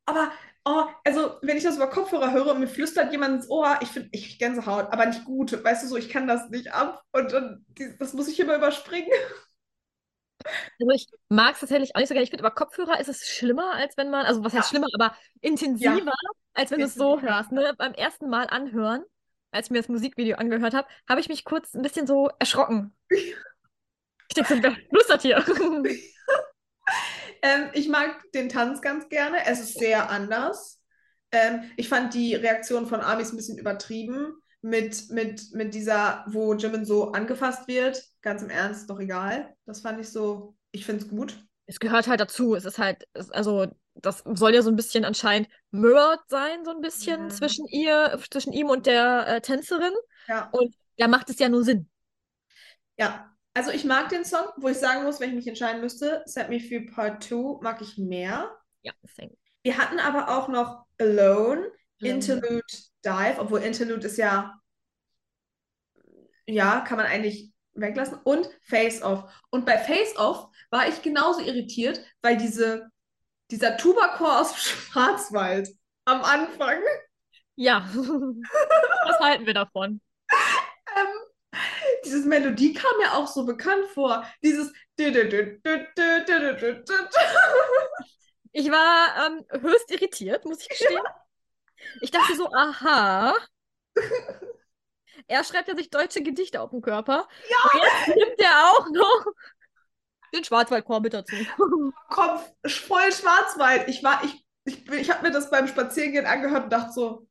aber, 0.05 0.31
oh, 0.65 0.85
also, 1.05 1.37
wenn 1.41 1.57
ich 1.57 1.63
das 1.63 1.75
über 1.77 1.89
Kopfhörer 1.89 2.31
höre 2.31 2.51
und 2.51 2.59
mir 2.59 2.67
flüstert 2.67 3.11
jemand 3.11 3.35
ins 3.35 3.49
Ohr, 3.49 3.77
ich 3.81 3.89
finde, 3.89 4.09
ich 4.11 4.39
Gänsehaut, 4.39 4.91
aber 4.91 5.05
nicht 5.05 5.25
gut. 5.25 5.63
Weißt 5.63 5.83
du 5.83 5.87
so, 5.87 5.97
ich 5.97 6.09
kann 6.09 6.27
das 6.27 6.49
nicht 6.49 6.73
ab 6.73 7.03
und, 7.11 7.33
und 7.33 7.65
das 7.99 8.13
muss 8.13 8.27
ich 8.27 8.39
immer 8.39 8.55
überspringen. 8.55 9.11
Also 10.79 10.91
ich 10.93 11.07
mag 11.29 11.53
es 11.53 11.59
tatsächlich 11.59 11.95
auch 11.95 11.99
nicht 11.99 12.09
so 12.09 12.13
gerne. 12.13 12.23
Ich 12.23 12.29
finde, 12.29 12.43
aber 12.45 12.55
Kopfhörer 12.55 12.99
ist 12.99 13.07
es 13.09 13.27
schlimmer, 13.27 13.73
als 13.73 13.97
wenn 13.97 14.09
man, 14.09 14.25
also 14.25 14.43
was 14.43 14.53
heißt 14.53 14.65
Ja. 14.65 14.69
schlimmer, 14.69 14.87
aber 14.93 15.15
intensiver, 15.41 16.13
als 16.53 16.71
wenn 16.71 16.79
du 16.79 16.85
es 16.85 16.95
so 16.95 17.21
hörst. 17.21 17.51
Ne? 17.51 17.73
Beim 17.77 17.93
ersten 17.93 18.29
Mal 18.29 18.47
anhören, 18.47 19.03
als 19.51 19.67
ich 19.67 19.71
mir 19.71 19.79
das 19.79 19.89
Musikvideo 19.89 20.37
angehört 20.37 20.73
habe, 20.73 20.87
habe 21.09 21.19
ich 21.19 21.29
mich 21.29 21.45
kurz 21.45 21.73
ein 21.73 21.81
bisschen 21.81 22.07
so 22.07 22.29
erschrocken. 22.39 22.95
Ich 24.29 24.35
denke 24.35 24.55
so, 24.55 24.63
wer 24.63 24.77
flüstert 24.89 25.21
hier? 25.23 25.43
Ähm, 27.41 27.69
ich 27.73 27.89
mag 27.89 28.21
den 28.33 28.49
Tanz 28.49 28.81
ganz 28.81 29.09
gerne. 29.09 29.45
Es 29.45 29.59
ist 29.59 29.79
sehr 29.79 30.09
anders. 30.09 30.79
Ähm, 31.31 31.63
ich 31.77 31.89
fand 31.89 32.13
die 32.13 32.35
Reaktion 32.35 32.85
von 32.85 33.01
Amis 33.01 33.31
ein 33.31 33.37
bisschen 33.37 33.57
übertrieben. 33.57 34.35
Mit, 34.63 35.09
mit, 35.09 35.53
mit 35.53 35.73
dieser, 35.73 36.23
wo 36.27 36.53
Jimin 36.53 36.85
so 36.85 37.11
angefasst 37.13 37.67
wird. 37.67 38.03
Ganz 38.21 38.43
im 38.43 38.49
Ernst, 38.49 38.89
doch 38.89 38.99
egal. 38.99 39.55
Das 39.65 39.81
fand 39.81 39.99
ich 39.99 40.09
so, 40.09 40.55
ich 40.71 40.85
finde 40.85 41.03
es 41.03 41.09
gut. 41.09 41.43
Es 41.65 41.79
gehört 41.79 42.07
halt 42.07 42.19
dazu. 42.19 42.53
Es 42.53 42.65
ist 42.65 42.77
halt, 42.77 43.07
also 43.31 43.67
das 43.95 44.23
soll 44.25 44.53
ja 44.53 44.61
so 44.61 44.69
ein 44.69 44.75
bisschen 44.75 45.03
anscheinend 45.05 45.49
mirrored 45.71 46.19
sein, 46.27 46.63
so 46.63 46.71
ein 46.71 46.81
bisschen 46.81 47.21
Ja. 47.21 47.29
zwischen 47.29 47.65
ihr, 47.67 48.19
zwischen 48.29 48.53
ihm 48.53 48.69
und 48.69 48.85
der 48.85 49.27
äh, 49.27 49.41
Tänzerin. 49.41 49.93
Ja. 50.27 50.49
Und 50.51 50.75
da 50.97 51.07
macht 51.07 51.29
es 51.29 51.39
ja 51.39 51.49
nur 51.49 51.63
Sinn. 51.63 51.89
Ja, 52.97 53.31
also 53.53 53.71
ich 53.71 53.83
mag 53.83 54.09
den 54.09 54.23
Song, 54.25 54.45
wo 54.57 54.67
ich 54.69 54.77
sagen 54.77 55.03
muss, 55.03 55.19
wenn 55.19 55.29
ich 55.29 55.35
mich 55.35 55.47
entscheiden 55.47 55.81
müsste, 55.81 56.23
Set 56.25 56.49
Me 56.49 56.59
Free 56.59 56.81
Part 56.81 57.23
2 57.23 57.61
mag 57.61 57.81
ich 57.81 57.97
mehr. 57.97 58.51
Ja, 58.83 58.93
deswegen. 59.03 59.35
Wir 59.63 59.77
hatten 59.77 59.99
aber 59.99 60.29
auch 60.37 60.47
noch 60.47 60.85
Alone, 60.99 61.69
Interlude, 62.01 62.63
Dive, 63.05 63.35
obwohl 63.39 63.61
Interlude 63.61 64.07
ist 64.07 64.17
ja, 64.17 64.59
ja, 66.45 66.81
kann 66.81 66.97
man 66.97 67.05
eigentlich 67.05 67.51
weglassen. 67.73 68.17
Und 68.23 68.49
Face 68.63 69.01
Off. 69.01 69.31
Und 69.49 69.65
bei 69.65 69.77
Face 69.77 70.15
Off 70.17 70.47
war 70.69 70.87
ich 70.87 71.01
genauso 71.01 71.41
irritiert, 71.41 72.01
weil 72.21 72.37
diese, 72.37 72.89
dieser 73.49 73.77
Tuba-Chor 73.77 74.41
aus 74.41 74.51
dem 74.51 74.57
Schwarzwald 74.59 75.69
am 76.05 76.21
Anfang, 76.21 76.81
Ja. 77.55 77.87
Was 77.93 79.19
halten 79.19 79.45
wir 79.45 79.53
davon? 79.53 80.01
ähm, 80.31 81.57
dieses 82.05 82.25
Melodie 82.25 82.73
kam 82.73 82.91
mir 82.97 83.13
auch 83.13 83.27
so 83.27 83.45
bekannt 83.45 83.85
vor. 83.93 84.25
Dieses 84.43 84.71
Ich 88.53 88.69
war 88.69 89.27
ähm, 89.27 89.61
höchst 89.61 89.91
irritiert, 89.91 90.45
muss 90.45 90.61
ich 90.61 90.69
gestehen. 90.69 90.99
Ich 92.01 92.11
dachte 92.11 92.35
so, 92.35 92.51
aha. 92.53 93.33
Er 95.27 95.43
schreibt 95.43 95.67
ja 95.67 95.75
sich 95.75 95.89
deutsche 95.89 96.21
Gedichte 96.21 96.61
auf 96.61 96.71
den 96.71 96.81
Körper. 96.81 97.27
Ja. 97.49 97.57
Und 97.73 97.83
jetzt 97.83 98.17
nimmt 98.17 98.39
er 98.39 98.71
auch 98.71 98.89
noch 98.89 99.25
den 100.33 100.43
Schwarzwaldchor 100.43 101.01
mit 101.01 101.13
dazu. 101.13 101.35
Kopf 102.09 102.51
voll 102.65 103.11
Schwarzwald. 103.11 103.87
Ich 103.87 104.03
war, 104.03 104.23
ich, 104.23 104.45
ich, 104.65 104.89
ich 104.89 105.11
habe 105.11 105.27
mir 105.27 105.31
das 105.31 105.49
beim 105.49 105.67
Spazierengehen 105.67 106.25
angehört 106.25 106.65
und 106.65 106.69
dachte 106.73 106.93
so, 106.93 107.27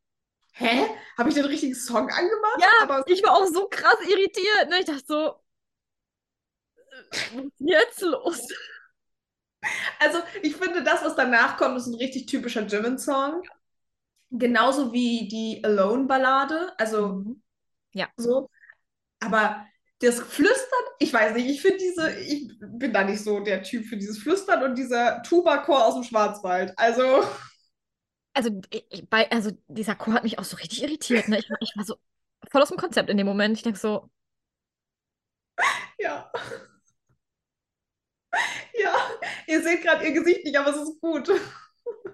hä? 0.52 0.86
Habe 1.16 1.28
ich 1.28 1.34
den 1.34 1.46
richtigen 1.46 1.74
Song 1.74 2.10
angemacht? 2.10 2.60
Ja, 2.60 2.68
Aber 2.82 3.06
ich 3.06 3.22
war 3.22 3.32
auch 3.32 3.46
so 3.46 3.68
krass 3.68 3.98
irritiert. 4.06 4.68
Ne? 4.68 4.80
Ich 4.80 4.86
dachte 4.86 5.04
so, 5.06 5.42
äh, 6.76 7.16
was 7.34 7.44
ist 7.44 7.52
jetzt 7.58 8.00
los? 8.02 8.48
also 9.98 10.20
ich 10.42 10.56
finde, 10.56 10.82
das, 10.82 11.04
was 11.04 11.16
danach 11.16 11.56
kommt, 11.56 11.76
ist 11.76 11.86
ein 11.86 11.94
richtig 11.94 12.26
typischer 12.26 12.62
Jimin-Song. 12.62 13.42
Genauso 14.30 14.92
wie 14.92 15.28
die 15.28 15.62
Alone-Ballade. 15.64 16.72
Also 16.78 17.08
Mhm. 17.08 17.42
Ja. 17.92 18.08
so. 18.16 18.48
Aber 19.20 19.66
das 20.00 20.20
Flüstern, 20.20 20.84
ich 20.98 21.12
weiß 21.12 21.34
nicht, 21.34 21.48
ich 21.50 21.62
finde 21.62 21.78
diese, 21.78 22.12
ich 22.20 22.58
bin 22.60 22.92
da 22.92 23.04
nicht 23.04 23.22
so 23.22 23.40
der 23.40 23.62
Typ 23.62 23.86
für 23.86 23.96
dieses 23.96 24.18
Flüstern 24.18 24.62
und 24.62 24.76
dieser 24.76 25.22
Tuba-Chor 25.22 25.86
aus 25.86 25.94
dem 25.94 26.04
Schwarzwald. 26.04 26.72
Also, 26.78 27.22
Also, 28.32 28.50
ich, 28.70 29.08
bei, 29.08 29.30
also 29.30 29.50
dieser 29.68 29.94
Chor 29.96 30.14
hat 30.14 30.22
mich 30.24 30.38
auch 30.38 30.44
so 30.44 30.56
richtig 30.56 30.82
irritiert. 30.82 31.28
Ne? 31.28 31.38
Ich, 31.38 31.48
ich 31.60 31.76
war 31.76 31.84
so 31.84 31.96
voll 32.50 32.62
aus 32.62 32.68
dem 32.68 32.78
Konzept 32.78 33.10
in 33.10 33.16
dem 33.16 33.26
Moment. 33.26 33.56
Ich 33.56 33.62
denke 33.62 33.78
so, 33.78 34.10
ja. 35.98 36.30
Ja, 38.78 38.94
ihr 39.46 39.62
seht 39.62 39.82
gerade 39.82 40.04
ihr 40.06 40.12
Gesicht 40.12 40.44
nicht, 40.44 40.56
aber 40.56 40.70
es 40.70 40.76
ist 40.88 41.00
gut. 41.00 41.30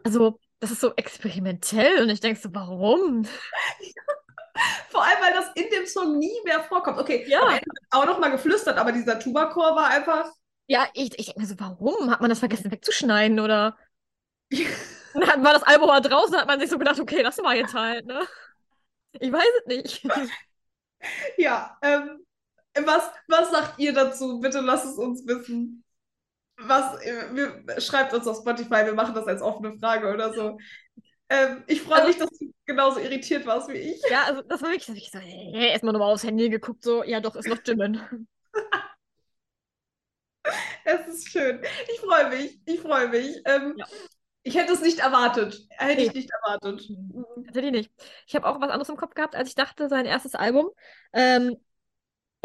also 0.05 0.39
das 0.61 0.71
ist 0.71 0.81
so 0.81 0.95
experimentell. 0.97 2.03
Und 2.03 2.09
ich 2.11 2.21
denke 2.21 2.41
so, 2.41 2.49
warum? 2.53 3.25
Vor 4.89 5.05
allem, 5.05 5.19
weil 5.21 5.35
das 5.35 5.51
in 5.55 5.69
dem 5.71 5.87
Song 5.87 6.19
nie 6.19 6.41
mehr 6.45 6.63
vorkommt. 6.65 6.99
Okay, 6.99 7.25
Ja. 7.29 7.59
auch 7.91 8.07
noch 8.07 8.19
mal 8.19 8.31
geflüstert, 8.31 8.79
aber 8.79 8.93
dieser 8.93 9.19
Tuba-Chor 9.19 9.77
war 9.77 9.89
einfach. 9.89 10.31
Ja, 10.67 10.87
ich, 10.95 11.19
ich 11.19 11.27
denke 11.27 11.41
mir 11.41 11.47
so, 11.47 11.55
warum? 11.59 12.11
Hat 12.11 12.21
man 12.21 12.31
das 12.31 12.39
vergessen 12.39 12.71
wegzuschneiden 12.71 13.39
oder? 13.39 13.77
Dann 14.51 15.45
war 15.45 15.53
das 15.53 15.63
Album 15.63 15.89
mal 15.89 16.01
draußen, 16.01 16.37
hat 16.37 16.47
man 16.47 16.61
sich 16.61 16.71
so 16.71 16.79
gedacht, 16.79 17.01
okay, 17.01 17.23
das 17.23 17.39
war 17.39 17.55
jetzt 17.55 17.75
halt, 17.75 18.07
ne? 18.07 18.27
Ich 19.13 19.33
weiß 19.33 19.49
es 19.61 19.67
nicht. 19.67 20.03
Ja, 21.37 21.77
ähm, 21.83 22.25
was, 22.85 23.11
was 23.29 23.51
sagt 23.51 23.79
ihr 23.79 23.93
dazu? 23.93 24.41
Bitte 24.41 24.61
lasst 24.61 24.87
es 24.87 24.97
uns 24.97 25.25
wissen. 25.27 25.85
Was, 26.59 27.01
wir, 27.03 27.81
schreibt 27.81 28.15
uns 28.15 28.27
auf 28.27 28.39
Spotify, 28.39 28.87
wir 28.87 28.95
machen 28.95 29.15
das 29.15 29.27
als 29.27 29.43
offene 29.43 29.79
Frage 29.79 30.13
oder 30.13 30.33
so. 30.33 30.59
Ähm, 31.29 31.65
ich 31.67 31.83
freue 31.83 31.97
Also- 32.03 32.09
mich, 32.09 32.17
dass 32.19 32.31
du 32.31 32.53
genauso 32.65 33.01
irritiert 33.01 33.45
warst 33.47 33.69
wie 33.69 33.75
ich. 33.79 34.03
Ja, 34.11 34.25
also 34.25 34.43
das 34.43 34.63
war 34.63 34.71
wirklich, 34.71 34.89
ich 34.97 35.11
so, 35.11 35.19
hey, 35.19 35.69
erstmal 35.69 35.93
nochmal 35.93 36.13
aufs 36.13 36.25
Handy 36.25 36.49
geguckt, 36.49 36.83
so, 36.85 37.03
ja 37.05 37.21
doch, 37.21 37.37
ist 37.37 37.49
noch 37.49 37.59
Jimin. 37.65 38.01
Es 40.85 41.09
ist 41.09 41.29
schön. 41.31 41.61
Ich 41.93 41.99
freue 42.01 42.29
mich. 42.29 42.61
Ich 42.65 42.81
freue 42.81 43.09
mich. 43.09 43.37
Ähm, 43.45 43.75
Ja. 43.77 43.85
Ich 44.45 44.55
hätte 44.57 44.75
es 44.75 44.81
nicht 44.81 45.01
erwartet. 45.01 45.59
Hätte 45.71 46.03
ich 46.03 46.13
Nee. 46.13 46.19
nicht 46.21 46.31
erwartet. 46.31 46.89
Tatsächlich 47.47 47.73
nicht. 47.73 47.91
Ich 48.29 48.37
habe 48.37 48.47
auch 48.47 48.61
was 48.61 48.71
anderes 48.71 48.89
im 48.89 48.97
Kopf 48.97 49.15
gehabt, 49.15 49.35
als 49.35 49.49
ich 49.49 49.57
dachte, 49.57 49.89
sein 49.89 50.07
erstes 50.07 50.37
Album. 50.37 50.71
Ähm, 51.13 51.57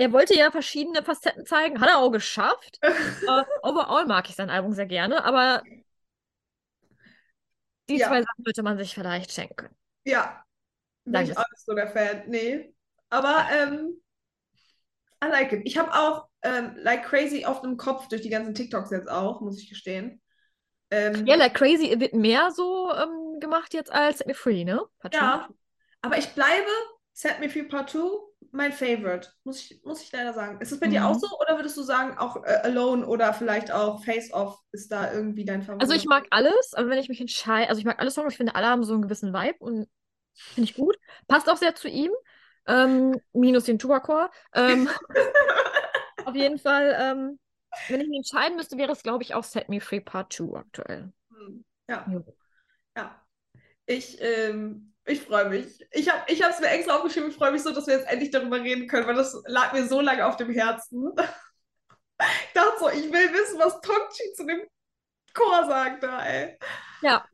er 0.02 0.12
wollte 0.14 0.36
ja 0.36 0.52
verschiedene 0.52 1.04
Facetten 1.04 1.46
zeigen, 1.46 1.80
hat 1.82 1.90
er 1.90 2.00
auch 2.00 2.12
geschafft. 2.12 2.80
äh, 2.84 3.44
overall 3.64 4.06
mag 4.06 4.30
ich 4.30 4.36
sein 4.36 4.50
Album 4.50 4.74
sehr 4.74 4.86
gerne, 4.88 5.24
aber 5.24 5.64
die 7.90 8.00
Ja. 8.00 8.08
zwei 8.08 8.22
Sachen 8.22 8.44
sollte 8.44 8.64
man 8.64 8.78
sich 8.78 8.94
vielleicht 8.96 9.32
schenken. 9.32 9.70
Ja, 10.04 10.44
bin 11.06 11.14
Danke. 11.14 11.32
ich 11.32 11.38
auch 11.38 11.46
nicht 11.52 11.66
so 11.66 11.74
der 11.76 11.90
Fan. 11.90 12.24
Nee. 12.30 12.74
Aber 13.10 13.48
ähm, 13.54 14.02
I 15.24 15.28
like 15.28 15.52
it. 15.54 15.62
Ich 15.66 15.78
habe 15.78 15.94
auch 15.94 16.28
ähm, 16.42 16.76
Like 16.78 17.04
Crazy 17.06 17.46
oft 17.46 17.64
im 17.64 17.78
Kopf 17.78 18.08
durch 18.08 18.22
die 18.22 18.30
ganzen 18.30 18.56
TikToks 18.56 18.90
jetzt 18.92 19.10
auch, 19.10 19.42
muss 19.42 19.62
ich 19.62 19.70
gestehen. 19.70 20.22
Ähm, 20.90 21.26
Ja, 21.28 21.36
like 21.36 21.54
Crazy 21.54 22.00
wird 22.00 22.14
mehr 22.14 22.52
so 22.52 22.92
ähm, 22.94 23.40
gemacht 23.40 23.74
jetzt 23.74 23.92
als 23.92 24.20
Set 24.20 24.28
Me 24.28 24.34
Free, 24.34 24.64
ne? 24.64 24.82
Part 25.00 25.14
two. 25.14 25.26
Ja, 25.26 25.50
aber 26.02 26.18
ich 26.18 26.30
bleibe 26.34 26.70
Set 27.14 27.40
Me 27.40 27.50
Free 27.50 27.64
Part 27.64 27.90
2 27.92 28.00
mein 28.54 28.72
Favorite, 28.72 29.30
muss 29.44 29.60
ich, 29.72 29.84
muss 29.84 30.02
ich 30.02 30.12
leider 30.12 30.34
sagen. 30.34 30.60
Ist 30.62 30.72
es 30.72 30.80
bei 30.80 30.88
dir 30.88 31.02
Mhm. 31.02 31.08
auch 31.08 31.20
so 31.20 31.28
oder 31.40 31.58
würdest 31.58 31.78
du 31.78 31.84
sagen, 31.84 32.18
auch 32.18 32.44
äh, 32.44 32.60
Alone 32.64 33.06
oder 33.08 33.34
vielleicht 33.34 33.72
auch 33.72 34.04
Face 34.04 34.32
Off 34.34 34.60
ist 34.72 34.92
da 34.92 35.12
irgendwie 35.14 35.46
dein 35.46 35.64
Favorit? 35.64 35.82
Also 35.88 35.94
ich 35.94 36.06
mag 36.06 36.28
alles, 36.30 36.74
aber 36.74 36.90
wenn 36.90 37.00
ich 37.00 37.10
mich 37.10 37.22
entscheide, 37.22 37.70
also 37.70 37.80
ich 37.80 37.86
mag 37.86 38.00
alle 38.00 38.12
Songs, 38.12 38.34
ich 38.34 38.38
finde, 38.38 38.56
alle 38.56 38.68
haben 38.68 38.84
so 38.84 38.94
einen 38.94 39.02
gewissen 39.02 39.34
Vibe 39.34 39.58
und 39.60 39.90
finde 40.54 40.70
ich 40.70 40.76
gut. 40.76 40.98
Passt 41.28 41.50
auch 41.50 41.58
sehr 41.58 41.76
zu 41.76 41.88
ihm. 41.90 42.12
Ähm, 42.68 43.20
minus 43.34 43.66
den 43.66 43.80
Tuba-Core. 43.80 44.30
Ähm, 44.54 44.90
auf 46.24 46.36
jeden 46.36 46.60
Fall, 46.60 46.96
ähm, 47.00 47.40
wenn 47.88 48.02
ich 48.02 48.08
mich 48.08 48.18
entscheiden 48.18 48.58
müsste, 48.58 48.78
wäre 48.78 48.92
es, 48.92 49.04
glaube 49.04 49.24
ich, 49.24 49.34
auch 49.34 49.44
Set 49.44 49.70
Me 49.70 49.82
Free 49.82 50.02
Part 50.02 50.34
2 50.34 50.58
aktuell. 50.60 51.12
Hm, 51.32 51.64
Ja, 51.88 52.12
ja. 52.12 52.24
Ich, 53.86 54.22
ähm, 54.22 54.94
ich 55.06 55.22
freue 55.22 55.50
mich. 55.50 55.86
Ich 55.92 56.10
habe 56.10 56.32
ich 56.32 56.42
es 56.42 56.60
mir 56.60 56.68
extra 56.68 56.96
aufgeschrieben, 56.96 57.30
ich 57.30 57.36
freue 57.36 57.52
mich 57.52 57.64
so, 57.64 57.74
dass 57.74 57.88
wir 57.88 57.96
jetzt 57.96 58.10
endlich 58.10 58.32
darüber 58.32 58.62
reden 58.62 58.88
können, 58.88 59.08
weil 59.08 59.16
das 59.16 59.42
lag 59.46 59.74
mir 59.74 59.88
so 59.88 60.02
lange 60.02 60.26
auf 60.26 60.38
dem 60.38 60.52
Herzen. 60.52 61.12
Ich 62.24 62.54
dachte 62.54 62.78
so, 62.80 62.88
ich 62.90 63.12
will 63.12 63.34
wissen, 63.34 63.58
was 63.58 63.82
Tongchi 63.82 64.32
zu 64.36 64.46
dem 64.46 64.62
Chor 65.34 65.66
sagt 65.66 66.04
da, 66.04 66.24
ey. 66.24 66.56
Ja, 67.02 67.26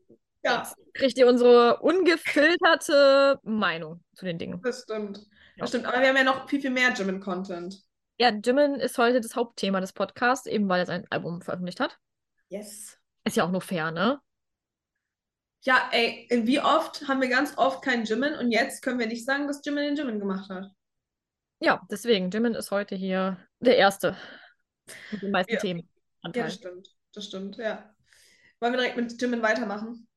Ja, 0.42 0.58
jetzt 0.58 0.76
kriegt 0.94 1.18
ihr 1.18 1.26
unsere 1.26 1.80
ungefilterte 1.80 3.38
Meinung 3.42 4.02
zu 4.14 4.24
den 4.24 4.38
Dingen. 4.38 4.62
das 4.62 4.84
stimmt. 4.84 5.18
Ja. 5.18 5.24
Das 5.58 5.68
stimmt, 5.70 5.84
aber 5.84 6.00
wir 6.00 6.08
haben 6.08 6.16
ja 6.16 6.24
noch 6.24 6.48
viel, 6.48 6.60
viel 6.60 6.70
mehr 6.70 6.90
Jimin-Content. 6.94 7.82
Ja, 8.18 8.30
Jimin 8.30 8.76
ist 8.76 8.96
heute 8.96 9.20
das 9.20 9.36
Hauptthema 9.36 9.80
des 9.80 9.92
Podcasts, 9.92 10.46
eben 10.46 10.68
weil 10.68 10.80
er 10.80 10.86
sein 10.86 11.06
Album 11.10 11.42
veröffentlicht 11.42 11.80
hat. 11.80 11.98
Yes. 12.48 12.96
Ist 13.24 13.36
ja 13.36 13.44
auch 13.44 13.50
nur 13.50 13.60
fair, 13.60 13.90
ne? 13.90 14.20
Ja, 15.64 15.88
ey, 15.92 16.28
wie 16.44 16.60
oft 16.60 17.08
haben 17.08 17.20
wir 17.20 17.28
ganz 17.28 17.56
oft 17.56 17.82
keinen 17.82 18.04
Jimin 18.04 18.34
und 18.34 18.50
jetzt 18.50 18.82
können 18.82 18.98
wir 18.98 19.06
nicht 19.06 19.24
sagen, 19.24 19.46
dass 19.46 19.64
Jimin 19.64 19.84
den 19.84 19.96
Jimin 19.96 20.20
gemacht 20.20 20.48
hat. 20.50 20.70
Ja, 21.60 21.84
deswegen, 21.90 22.30
Jimin 22.30 22.54
ist 22.54 22.70
heute 22.70 22.94
hier 22.94 23.38
der 23.58 23.76
Erste 23.76 24.16
mit 25.10 25.22
den 25.22 25.32
meisten 25.32 25.54
Ja. 25.54 25.58
Themen. 25.58 25.88
Ja, 26.24 26.30
das 26.44 26.54
stimmt. 26.54 26.88
Das 27.12 27.24
stimmt, 27.26 27.56
ja. 27.56 27.94
Wollen 28.60 28.72
wir 28.72 28.78
direkt 28.78 28.96
mit 28.96 29.20
Jimin 29.20 29.42
weitermachen? 29.42 30.08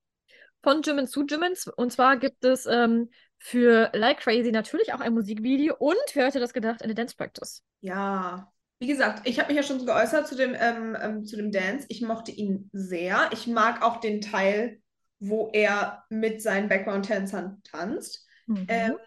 Von 0.63 0.81
Jimin 0.83 1.07
zu 1.07 1.25
Jimin. 1.25 1.53
Und 1.75 1.91
zwar 1.91 2.17
gibt 2.17 2.45
es 2.45 2.67
ähm, 2.67 3.09
für 3.39 3.89
Like 3.93 4.19
Crazy 4.19 4.51
natürlich 4.51 4.93
auch 4.93 4.99
ein 4.99 5.13
Musikvideo 5.13 5.75
und, 5.79 5.97
wer 6.13 6.27
hätte 6.27 6.39
das 6.39 6.53
gedacht, 6.53 6.83
eine 6.83 6.93
Dance 6.93 7.15
Practice. 7.15 7.63
Ja. 7.81 8.51
Wie 8.79 8.87
gesagt, 8.87 9.27
ich 9.27 9.39
habe 9.39 9.49
mich 9.49 9.57
ja 9.57 9.63
schon 9.63 9.79
so 9.79 9.85
geäußert 9.85 10.27
zu 10.27 10.35
dem, 10.35 10.55
ähm, 10.57 10.97
ähm, 10.99 11.25
zu 11.25 11.35
dem 11.37 11.51
Dance. 11.51 11.85
Ich 11.89 12.01
mochte 12.01 12.31
ihn 12.31 12.69
sehr. 12.73 13.29
Ich 13.31 13.47
mag 13.47 13.83
auch 13.83 13.99
den 13.99 14.21
Teil, 14.21 14.81
wo 15.21 15.49
er 15.53 16.03
mit 16.09 16.41
seinen 16.41 16.67
Background-Tänzern 16.67 17.61
tanzt. 17.63 18.27
Mhm. 18.47 18.65
Ähm, 18.67 18.97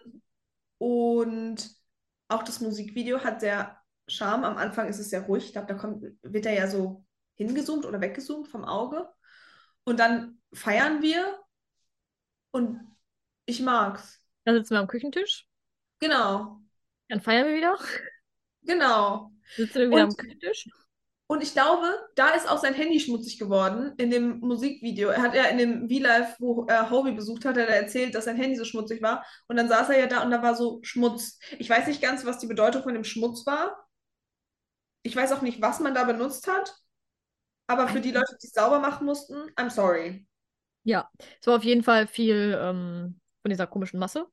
und 0.77 1.69
auch 2.29 2.41
das 2.43 2.61
Musikvideo 2.61 3.23
hat 3.23 3.41
sehr 3.41 3.77
Charme. 4.07 4.45
Am 4.45 4.57
Anfang 4.57 4.87
ist 4.87 4.99
es 4.99 5.09
sehr 5.09 5.21
ruhig. 5.23 5.45
Ich 5.45 5.51
glaube, 5.51 5.67
da 5.67 5.73
kommt, 5.75 6.03
wird 6.21 6.45
er 6.45 6.53
ja 6.53 6.67
so 6.67 7.05
hingezoomt 7.35 7.85
oder 7.85 8.01
weggezoomt 8.01 8.47
vom 8.47 8.63
Auge. 8.65 9.07
Und 9.83 9.99
dann 9.99 10.41
feiern 10.53 11.01
wir 11.01 11.39
und 12.51 12.79
ich 13.45 13.59
mag's. 13.61 14.21
Dann 14.45 14.55
sitzen 14.55 14.71
wir 14.75 14.79
am 14.79 14.87
Küchentisch, 14.87 15.47
Genau, 15.99 16.61
dann 17.09 17.21
feiern 17.21 17.47
wir 17.47 17.55
wieder, 17.55 17.77
genau. 18.63 19.31
sitzen 19.55 19.75
wir 19.79 19.87
wieder 19.89 20.03
am 20.03 20.09
Und- 20.09 20.17
Küchentisch. 20.17 20.69
Und 21.27 21.41
ich 21.41 21.53
glaube, 21.53 21.87
da 22.15 22.29
ist 22.29 22.47
auch 22.47 22.59
sein 22.59 22.75
Handy 22.75 22.99
schmutzig 22.99 23.39
geworden 23.39 23.93
in 23.97 24.11
dem 24.11 24.39
Musikvideo. 24.41 25.09
Er 25.09 25.23
hat 25.23 25.33
ja 25.33 25.45
in 25.45 25.57
dem 25.57 25.89
V-Live, 25.89 26.35
wo 26.39 26.65
er 26.67 26.91
Hobie 26.91 27.13
besucht 27.13 27.45
hat, 27.45 27.57
hat 27.57 27.67
er 27.67 27.75
erzählt, 27.81 28.13
dass 28.13 28.25
sein 28.25 28.37
Handy 28.37 28.55
so 28.55 28.63
schmutzig 28.65 29.01
war. 29.01 29.25
Und 29.47 29.55
dann 29.57 29.67
saß 29.67 29.89
er 29.89 29.99
ja 29.99 30.05
da 30.07 30.21
und 30.23 30.29
da 30.29 30.43
war 30.43 30.55
so 30.55 30.79
Schmutz. 30.83 31.39
Ich 31.57 31.69
weiß 31.69 31.87
nicht 31.87 32.01
ganz, 32.01 32.25
was 32.25 32.37
die 32.39 32.47
Bedeutung 32.47 32.83
von 32.83 32.93
dem 32.93 33.03
Schmutz 33.03 33.45
war. 33.47 33.87
Ich 35.03 35.15
weiß 35.15 35.31
auch 35.31 35.41
nicht, 35.41 35.61
was 35.61 35.79
man 35.79 35.93
da 35.95 36.03
benutzt 36.03 36.47
hat. 36.47 36.75
Aber 37.67 37.87
für 37.87 38.01
die 38.01 38.11
Leute, 38.11 38.37
die 38.41 38.47
es 38.47 38.53
sauber 38.53 38.79
machen 38.79 39.05
mussten, 39.05 39.35
I'm 39.55 39.69
sorry. 39.71 40.27
Ja, 40.83 41.09
es 41.41 41.47
war 41.47 41.55
auf 41.57 41.63
jeden 41.63 41.83
Fall 41.83 42.07
viel 42.07 42.57
ähm, 42.61 43.19
von 43.41 43.49
dieser 43.49 43.67
komischen 43.67 43.99
Masse. 43.99 44.27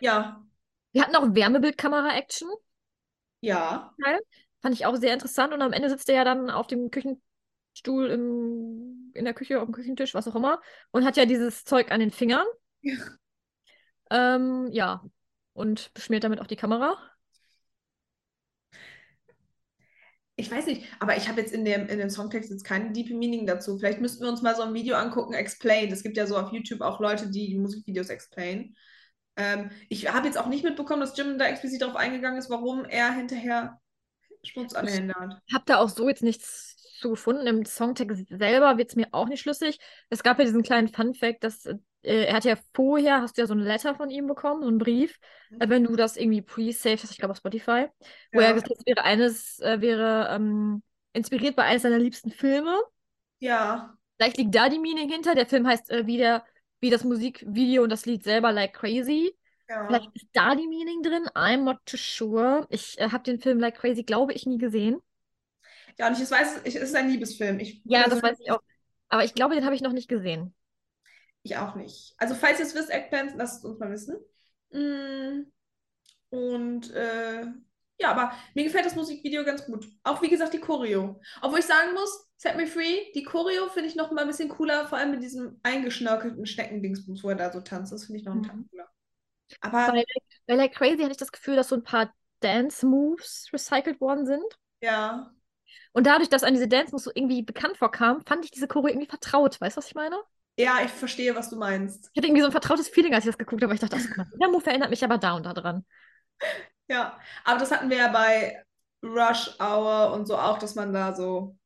Ja, 0.00 0.44
Wir 0.92 1.02
hatten 1.02 1.14
auch 1.16 1.34
Wärmebildkamera-Action. 1.34 2.48
ja, 3.40 3.94
Fand 4.64 4.74
ich 4.74 4.86
auch 4.86 4.96
sehr 4.96 5.12
interessant. 5.12 5.52
Und 5.52 5.60
am 5.60 5.74
Ende 5.74 5.90
sitzt 5.90 6.08
er 6.08 6.14
ja 6.14 6.24
dann 6.24 6.48
auf 6.48 6.66
dem 6.66 6.90
Küchenstuhl 6.90 8.06
im, 8.06 9.12
in 9.12 9.26
der 9.26 9.34
Küche, 9.34 9.60
auf 9.60 9.66
dem 9.66 9.74
Küchentisch, 9.74 10.14
was 10.14 10.26
auch 10.26 10.36
immer, 10.36 10.58
und 10.90 11.04
hat 11.04 11.18
ja 11.18 11.26
dieses 11.26 11.66
Zeug 11.66 11.92
an 11.92 12.00
den 12.00 12.10
Fingern. 12.10 12.46
Ja. 12.80 12.96
Ähm, 14.10 14.68
ja. 14.72 15.04
Und 15.52 15.92
beschmiert 15.92 16.24
damit 16.24 16.40
auch 16.40 16.46
die 16.46 16.56
Kamera. 16.56 16.96
Ich 20.36 20.50
weiß 20.50 20.64
nicht, 20.64 20.86
aber 20.98 21.18
ich 21.18 21.28
habe 21.28 21.42
jetzt 21.42 21.52
in 21.52 21.66
dem, 21.66 21.86
in 21.86 21.98
dem 21.98 22.08
Songtext 22.08 22.50
jetzt 22.50 22.64
kein 22.64 22.94
Deep 22.94 23.10
Meaning 23.10 23.46
dazu. 23.46 23.76
Vielleicht 23.76 24.00
müssten 24.00 24.24
wir 24.24 24.30
uns 24.30 24.40
mal 24.40 24.56
so 24.56 24.62
ein 24.62 24.72
Video 24.72 24.96
angucken, 24.96 25.34
Explain. 25.34 25.92
Es 25.92 26.02
gibt 26.02 26.16
ja 26.16 26.26
so 26.26 26.38
auf 26.38 26.52
YouTube 26.52 26.80
auch 26.80 27.00
Leute, 27.00 27.28
die 27.30 27.48
die 27.48 27.58
Musikvideos 27.58 28.08
explain. 28.08 28.74
Ähm, 29.36 29.68
ich 29.90 30.10
habe 30.10 30.26
jetzt 30.26 30.38
auch 30.38 30.46
nicht 30.46 30.64
mitbekommen, 30.64 31.02
dass 31.02 31.18
Jim 31.18 31.36
da 31.36 31.44
explizit 31.44 31.82
darauf 31.82 31.96
eingegangen 31.96 32.38
ist, 32.38 32.48
warum 32.48 32.86
er 32.86 33.12
hinterher 33.12 33.78
Schmutz 34.44 34.74
an 34.74 34.86
den 34.86 34.94
Händen 34.94 35.14
hat. 35.14 35.42
Hab 35.52 35.66
da 35.66 35.78
auch 35.78 35.88
so 35.88 36.08
jetzt 36.08 36.22
nichts 36.22 36.76
zu 37.00 37.10
gefunden. 37.10 37.46
Im 37.46 37.64
Songtext 37.64 38.26
selber 38.28 38.78
wird 38.78 38.90
es 38.90 38.96
mir 38.96 39.08
auch 39.12 39.28
nicht 39.28 39.40
schlüssig. 39.42 39.78
Es 40.08 40.22
gab 40.22 40.38
ja 40.38 40.44
diesen 40.44 40.62
kleinen 40.62 40.88
Fun-Fact, 40.88 41.44
dass 41.44 41.66
äh, 41.66 41.76
er 42.02 42.34
hat 42.34 42.44
ja 42.44 42.56
vorher, 42.74 43.20
hast 43.22 43.36
du 43.36 43.42
ja 43.42 43.46
so 43.46 43.54
ein 43.54 43.60
Letter 43.60 43.94
von 43.94 44.10
ihm 44.10 44.26
bekommen, 44.26 44.62
so 44.62 44.68
einen 44.68 44.78
Brief, 44.78 45.18
äh, 45.58 45.68
wenn 45.68 45.84
du 45.84 45.96
das 45.96 46.16
irgendwie 46.16 46.42
pre-saved 46.42 47.02
hast, 47.02 47.10
ich 47.12 47.18
glaube 47.18 47.32
auf 47.32 47.38
Spotify, 47.38 47.86
wo 48.32 48.40
er 48.40 48.52
Ja, 48.52 48.54
gesagt 48.54 48.70
hat, 48.70 48.78
es 48.78 48.86
wäre 48.86 49.02
eines, 49.04 49.60
äh, 49.60 49.80
wäre 49.80 50.28
ähm, 50.30 50.82
inspiriert 51.12 51.56
bei 51.56 51.64
eines 51.64 51.82
seiner 51.82 51.98
liebsten 51.98 52.30
Filme. 52.30 52.74
ja, 53.40 53.96
Vielleicht 54.16 54.36
liegt 54.38 54.54
da 54.54 54.68
die 54.68 54.78
Meaning 54.78 55.10
hinter. 55.10 55.34
Der 55.34 55.46
Film 55.46 55.66
heißt 55.66 55.90
äh, 55.90 56.06
wie, 56.06 56.16
der, 56.18 56.44
wie 56.80 56.90
das 56.90 57.04
Musikvideo 57.04 57.82
und 57.82 57.90
das 57.90 58.06
Lied 58.06 58.24
selber 58.24 58.52
Like 58.52 58.74
Crazy. 58.74 59.36
Ja. 59.68 59.86
Vielleicht 59.86 60.10
ist 60.14 60.26
da 60.32 60.54
die 60.54 60.66
Meaning 60.68 61.02
drin. 61.02 61.26
I'm 61.34 61.62
not 61.64 61.78
too 61.86 61.96
sure. 61.96 62.66
Ich 62.70 62.98
äh, 62.98 63.10
habe 63.10 63.24
den 63.24 63.40
Film 63.40 63.58
Like 63.58 63.76
Crazy, 63.76 64.02
glaube 64.02 64.32
ich, 64.32 64.46
nie 64.46 64.58
gesehen. 64.58 65.00
Ja, 65.98 66.08
und 66.08 66.20
ich 66.20 66.30
weiß, 66.30 66.60
es 66.64 66.74
ist 66.74 66.94
ein 66.96 67.08
Liebesfilm. 67.08 67.60
Ich, 67.60 67.82
Ja, 67.84 68.04
das 68.04 68.20
persönlich- 68.20 68.22
weiß 68.32 68.40
ich 68.40 68.50
auch. 68.50 68.62
Aber 69.08 69.24
ich 69.24 69.34
glaube, 69.34 69.54
den 69.54 69.64
habe 69.64 69.74
ich 69.76 69.82
noch 69.82 69.92
nicht 69.92 70.08
gesehen. 70.08 70.54
Ich 71.42 71.56
auch 71.56 71.74
nicht. 71.76 72.14
Also, 72.18 72.34
falls 72.34 72.58
ihr 72.58 72.64
es 72.66 72.74
wisst, 72.74 72.90
Eggplants, 72.90 73.34
lasst 73.36 73.58
es 73.58 73.64
uns 73.64 73.78
mal 73.78 73.90
wissen. 73.90 74.16
Mm, 74.70 75.44
Und 76.30 76.90
äh, 76.92 77.46
ja, 77.98 78.10
aber 78.10 78.32
mir 78.54 78.64
gefällt 78.64 78.86
das 78.86 78.96
Musikvideo 78.96 79.44
ganz 79.44 79.66
gut. 79.66 79.86
Auch 80.02 80.20
wie 80.22 80.28
gesagt, 80.30 80.52
die 80.54 80.58
Choreo. 80.58 81.20
Obwohl 81.42 81.60
ich 81.60 81.64
sagen 81.66 81.92
muss, 81.94 82.28
Set 82.38 82.56
Me 82.56 82.66
Free, 82.66 83.12
die 83.14 83.22
Choreo 83.22 83.68
finde 83.68 83.88
ich 83.88 83.94
noch 83.94 84.10
mal 84.10 84.22
ein 84.22 84.26
bisschen 84.28 84.48
cooler, 84.48 84.88
vor 84.88 84.98
allem 84.98 85.12
mit 85.12 85.22
diesem 85.22 85.60
eingeschnörkelten 85.62 86.44
Schneckendingsbums, 86.46 87.22
wo 87.22 87.28
er 87.28 87.36
da 87.36 87.52
so 87.52 87.60
tanzt. 87.60 87.92
Das 87.92 88.06
finde 88.06 88.18
ich 88.20 88.24
noch 88.24 88.32
einen 88.32 88.40
Mhm. 88.42 88.46
Tacken 88.46 88.68
cooler. 88.70 88.88
Aber 89.60 89.92
Bei, 89.92 90.04
bei 90.46 90.54
Like 90.54 90.74
Crazy 90.74 90.98
hatte 90.98 91.12
ich 91.12 91.16
das 91.18 91.32
Gefühl, 91.32 91.56
dass 91.56 91.68
so 91.68 91.76
ein 91.76 91.84
paar 91.84 92.12
Dance-Moves 92.40 93.48
recycelt 93.52 94.00
worden 94.00 94.26
sind. 94.26 94.44
ja, 94.80 95.32
Und 95.92 96.06
dadurch, 96.06 96.28
dass 96.28 96.42
an 96.44 96.52
diese 96.54 96.68
Dance-Moves 96.68 97.04
so 97.04 97.10
irgendwie 97.14 97.42
bekannt 97.42 97.76
vorkam, 97.78 98.20
fand 98.26 98.44
ich 98.44 98.50
diese 98.50 98.68
Choreo 98.68 98.88
irgendwie 98.90 99.08
vertraut. 99.08 99.60
Weißt 99.60 99.76
du, 99.76 99.78
was 99.78 99.86
ich 99.88 99.94
meine? 99.94 100.16
ja, 100.58 100.82
ich 100.84 100.90
verstehe, 100.90 101.34
was 101.36 101.50
du 101.50 101.56
meinst. 101.56 102.12
Ich 102.12 102.18
hatte 102.18 102.28
irgendwie 102.28 102.40
so 102.42 102.46
ein 102.46 102.52
vertrautes 102.52 102.88
Feeling, 102.88 103.12
als 103.14 103.24
ich 103.24 103.28
das 103.30 103.38
geguckt 103.38 103.62
habe. 103.62 103.70
weil 103.70 103.74
Ich 103.76 103.80
dachte, 103.80 103.96
ach, 103.98 104.06
der 104.40 104.48
Move 104.48 104.64
erinnert 104.66 104.90
mich 104.90 105.04
aber 105.04 105.18
da 105.18 105.34
und 105.34 105.44
da 105.46 105.52
dran. 105.52 105.84
Ja, 106.88 107.18
aber 107.44 107.58
das 107.58 107.70
hatten 107.70 107.90
wir 107.90 107.96
ja 107.98 108.08
bei 108.12 108.62
Rush 109.02 109.50
Hour 109.60 110.12
und 110.12 110.26
so 110.26 110.36
auch, 110.38 110.58
dass 110.58 110.74
man 110.74 110.92
da 110.92 111.14
so, 111.14 111.56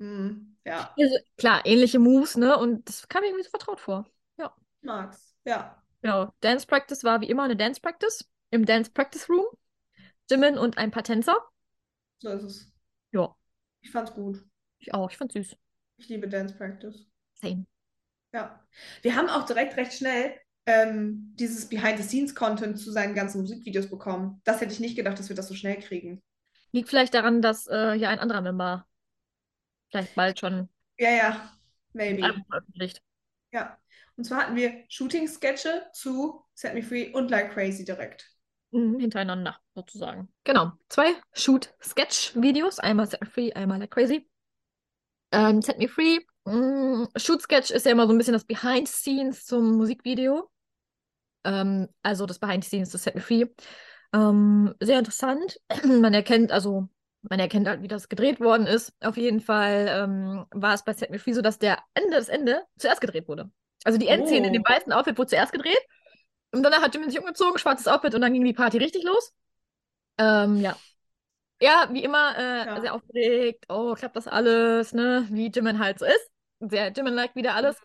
hm, 0.00 0.56
ja, 0.64 0.98
Also, 0.98 1.16
klar, 1.38 1.62
ähnliche 1.66 1.98
Moves, 1.98 2.36
ne? 2.36 2.56
Und 2.56 2.88
das 2.88 3.08
kam 3.08 3.22
mir 3.22 3.28
irgendwie 3.28 3.44
so 3.44 3.50
vertraut 3.50 3.80
vor. 3.80 4.06
mag's. 4.82 5.34
Ja, 5.44 5.82
Genau. 6.02 6.32
Dance 6.40 6.66
Practice 6.66 7.04
war 7.04 7.20
wie 7.20 7.28
immer 7.28 7.44
eine 7.44 7.56
Dance 7.56 7.80
Practice 7.80 8.28
im 8.50 8.64
Dance 8.64 8.90
Practice 8.90 9.28
Room. 9.28 9.46
Jimin 10.30 10.58
und 10.58 10.78
ein 10.78 10.90
paar 10.90 11.02
Tänzer. 11.04 11.36
so 12.18 12.30
ist 12.30 12.42
es. 12.44 12.72
Ja, 13.12 13.34
Ich 13.80 13.90
fand's 13.90 14.12
gut. 14.14 14.44
ich 14.78 14.94
auch. 14.94 15.10
Ich 15.10 15.16
fand's 15.16 15.34
süß. 15.34 15.56
Ich 15.98 16.08
liebe 16.08 16.28
Dance 16.28 16.54
Practice. 16.54 17.06
Same. 17.34 17.66
Ja. 18.32 18.64
Wir 19.02 19.16
haben 19.16 19.28
auch 19.28 19.44
direkt 19.44 19.76
recht 19.76 19.92
schnell 19.92 20.38
ähm, 20.66 21.32
dieses 21.34 21.68
Behind-the-Scenes-Content 21.68 22.78
zu 22.78 22.92
seinen 22.92 23.14
ganzen 23.14 23.40
Musikvideos 23.40 23.90
bekommen. 23.90 24.40
Das 24.44 24.60
hätte 24.60 24.72
ich 24.72 24.80
nicht 24.80 24.96
gedacht, 24.96 25.18
dass 25.18 25.28
wir 25.28 25.36
das 25.36 25.48
so 25.48 25.54
schnell 25.54 25.80
kriegen. 25.80 26.22
Liegt 26.72 26.88
vielleicht 26.88 27.14
daran, 27.14 27.42
dass 27.42 27.66
äh, 27.66 27.94
hier 27.98 28.08
ein 28.08 28.20
anderer 28.20 28.40
Member 28.40 28.86
vielleicht 29.90 30.14
bald 30.14 30.38
schon 30.38 30.68
Ja, 30.98 31.10
ja, 31.10 31.52
maybe. 31.92 32.22
Veröffentlicht. 32.48 33.02
Ja. 33.52 33.76
Und 34.20 34.24
zwar 34.24 34.42
hatten 34.42 34.56
wir 34.56 34.84
Shooting-Sketche 34.90 35.86
zu 35.94 36.44
Set 36.52 36.74
Me 36.74 36.82
Free 36.82 37.10
und 37.10 37.30
Like 37.30 37.54
Crazy 37.54 37.86
direkt. 37.86 38.30
Mhm, 38.70 39.00
hintereinander, 39.00 39.56
sozusagen. 39.74 40.28
Genau. 40.44 40.72
Zwei 40.90 41.14
Shoot-Sketch-Videos. 41.32 42.80
Einmal 42.80 43.06
Set 43.06 43.22
Me 43.22 43.26
Free, 43.26 43.52
einmal 43.54 43.78
Like 43.78 43.90
Crazy. 43.90 44.28
Ähm, 45.32 45.62
Set 45.62 45.78
Me 45.78 45.88
Free 45.88 46.18
Mm, 46.44 47.04
Shoot 47.16 47.40
Sketch 47.42 47.70
ist 47.70 47.86
ja 47.86 47.92
immer 47.92 48.06
so 48.06 48.12
ein 48.12 48.18
bisschen 48.18 48.32
das 48.32 48.44
Behind 48.44 48.88
the 48.88 48.94
Scenes 48.94 49.46
zum 49.46 49.76
Musikvideo. 49.76 50.50
Ähm, 51.44 51.88
also 52.02 52.26
das 52.26 52.38
Behind 52.38 52.62
the 52.64 52.68
Scenes 52.68 52.90
zu 52.90 52.98
Set 52.98 53.14
Me 53.14 53.20
Free. 53.20 53.46
Ähm, 54.12 54.74
sehr 54.80 54.98
interessant. 54.98 55.60
Man 55.84 56.12
erkennt, 56.12 56.52
also 56.52 56.88
man 57.22 57.38
erkennt 57.38 57.68
halt, 57.68 57.82
wie 57.82 57.88
das 57.88 58.08
gedreht 58.08 58.40
worden 58.40 58.66
ist. 58.66 58.94
Auf 59.00 59.18
jeden 59.18 59.40
Fall 59.40 59.86
ähm, 59.90 60.46
war 60.52 60.72
es 60.72 60.84
bei 60.84 60.94
Set 60.94 61.10
Me 61.10 61.18
Free 61.18 61.34
so, 61.34 61.42
dass 61.42 61.58
der 61.58 61.78
Ende, 61.92 62.16
das 62.16 62.30
Ende 62.30 62.62
zuerst 62.78 63.02
gedreht 63.02 63.28
wurde. 63.28 63.50
Also 63.84 63.98
die 63.98 64.08
Endszene 64.08 64.48
in 64.48 64.52
dem 64.52 64.62
Oh. 64.62 64.70
weißen 64.72 64.92
Outfit 64.92 65.18
wurde 65.18 65.28
zuerst 65.30 65.52
gedreht. 65.52 65.78
Und 66.52 66.62
danach 66.62 66.82
hat 66.82 66.94
Jimin 66.94 67.10
sich 67.10 67.20
umgezogen, 67.20 67.58
schwarzes 67.58 67.88
Outfit 67.88 68.14
und 68.14 68.20
dann 68.22 68.32
ging 68.32 68.44
die 68.44 68.52
Party 68.52 68.78
richtig 68.78 69.04
los. 69.04 69.32
Ähm, 70.18 70.56
ja. 70.60 70.76
Ja, 71.62 71.88
wie 71.92 72.02
immer, 72.02 72.36
äh, 72.38 72.66
Ja. 72.66 72.80
sehr 72.80 72.94
aufgeregt. 72.94 73.66
Oh, 73.68 73.94
klappt 73.94 74.16
das 74.16 74.26
alles, 74.26 74.92
ne? 74.94 75.26
Wie 75.30 75.50
Jimin 75.50 75.78
halt 75.78 75.98
so 75.98 76.06
ist. 76.06 76.30
Sehr 76.60 76.90
Jimin-like 76.92 77.34
wieder 77.36 77.54
alles. 77.54 77.76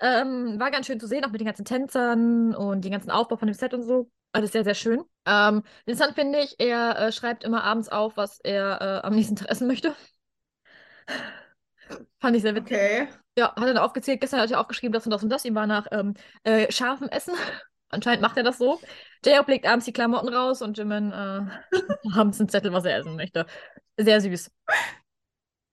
Ähm, 0.00 0.58
war 0.58 0.70
ganz 0.70 0.86
schön 0.86 0.98
zu 1.00 1.06
sehen, 1.06 1.24
auch 1.24 1.30
mit 1.30 1.40
den 1.40 1.46
ganzen 1.46 1.64
Tänzern 1.64 2.54
und 2.54 2.84
den 2.84 2.92
ganzen 2.92 3.10
Aufbau 3.10 3.36
von 3.36 3.48
dem 3.48 3.54
Set 3.54 3.74
und 3.74 3.82
so. 3.82 4.10
Alles 4.32 4.52
sehr, 4.52 4.64
sehr 4.64 4.74
schön. 4.74 5.04
Ähm, 5.26 5.62
interessant 5.84 6.14
finde 6.14 6.40
ich, 6.40 6.56
er 6.58 6.98
äh, 6.98 7.12
schreibt 7.12 7.44
immer 7.44 7.64
abends 7.64 7.88
auf, 7.90 8.16
was 8.16 8.40
er 8.40 8.80
äh, 8.80 9.06
am 9.06 9.14
nächsten 9.14 9.36
Tag 9.36 9.50
essen 9.50 9.66
möchte. 9.68 9.94
Fand 12.20 12.36
ich 12.36 12.42
sehr 12.42 12.54
witzig. 12.54 12.76
Okay. 12.76 13.08
Ja, 13.36 13.48
hat 13.54 13.58
er 13.58 13.66
dann 13.74 13.78
aufgezählt. 13.78 14.20
Gestern 14.20 14.40
hat 14.40 14.50
er 14.50 14.60
aufgeschrieben, 14.60 14.92
das 14.92 15.06
und 15.06 15.10
das 15.10 15.22
und 15.22 15.30
das. 15.30 15.44
Ihm 15.44 15.54
war 15.54 15.66
nach 15.66 15.86
ähm, 15.90 16.14
äh, 16.44 16.70
scharfem 16.70 17.08
Essen. 17.08 17.34
Anscheinend 17.88 18.22
macht 18.22 18.36
er 18.36 18.42
das 18.42 18.58
so. 18.58 18.80
J-Hope 19.24 19.50
legt 19.50 19.66
abends 19.66 19.84
die 19.84 19.92
Klamotten 19.92 20.28
raus 20.28 20.62
und 20.62 20.78
Jimin 20.78 21.12
äh, 21.12 21.40
abends 22.14 22.40
einen 22.40 22.48
Zettel, 22.48 22.72
was 22.72 22.84
er 22.84 22.96
essen 22.98 23.16
möchte. 23.16 23.46
Sehr 23.98 24.20
süß. 24.20 24.50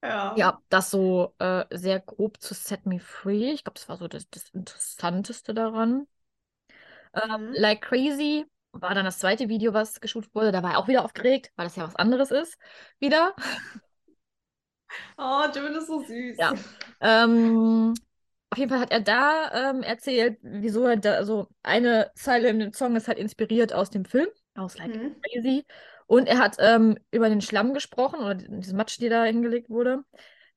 Ja. 0.02 0.34
Ja, 0.38 0.62
das 0.70 0.92
so 0.92 1.36
äh, 1.40 1.66
sehr 1.72 2.00
grob 2.00 2.42
zu 2.42 2.54
Set 2.54 2.86
Me 2.86 3.00
Free. 3.00 3.52
Ich 3.52 3.64
glaube, 3.64 3.76
das 3.80 3.90
war 3.90 3.98
so 3.98 4.08
das, 4.08 4.30
das 4.30 4.50
Interessanteste 4.52 5.54
daran. 5.54 6.08
Ähm, 7.14 7.48
Mhm. 7.50 7.54
Like 7.54 7.82
Crazy 7.82 8.46
war 8.72 8.94
dann 8.94 9.06
das 9.06 9.20
zweite 9.20 9.50
Video, 9.50 9.74
was 9.74 10.00
geshootet 10.00 10.34
wurde. 10.36 10.52
Da 10.52 10.62
war 10.64 10.74
er 10.74 10.80
auch 10.80 10.88
wieder 10.88 11.04
aufgeregt, 11.04 11.52
weil 11.56 11.66
das 11.66 11.76
ja 11.76 11.84
was 11.84 11.96
anderes 11.96 12.32
ist. 12.32 12.58
Wieder. 13.00 13.36
Oh, 15.18 15.44
Jimin 15.54 15.76
ist 15.76 15.88
so 15.88 16.04
süß. 16.04 16.38
Ja. 16.38 16.54
Ähm, 17.02 17.94
auf 18.50 18.58
jeden 18.58 18.70
Fall 18.70 18.80
hat 18.80 18.92
er 18.92 19.02
da 19.02 19.70
ähm, 19.72 19.84
erzählt, 19.84 20.40
wieso 20.42 20.86
er 20.86 20.98
da, 20.98 21.14
also 21.14 21.48
eine 21.62 22.12
Zeile 22.16 22.50
in 22.50 22.60
dem 22.60 22.74
Song 22.74 22.96
ist 22.96 23.08
halt 23.08 23.20
inspiriert 23.20 23.74
aus 23.74 23.90
dem 23.90 24.06
Film, 24.06 24.28
aus 24.56 24.78
Like 24.78 24.96
Mhm. 24.96 25.16
Crazy. 25.22 25.66
Und 26.08 26.28
er 26.28 26.40
hat 26.40 26.56
ähm, 26.60 26.98
über 27.12 27.30
den 27.30 27.42
Schlamm 27.42 27.74
gesprochen 27.74 28.20
oder 28.22 28.36
diesen 28.36 28.76
Matsch, 28.78 29.00
der 29.00 29.12
da 29.12 29.24
hingelegt 29.26 29.70
wurde. 29.70 30.04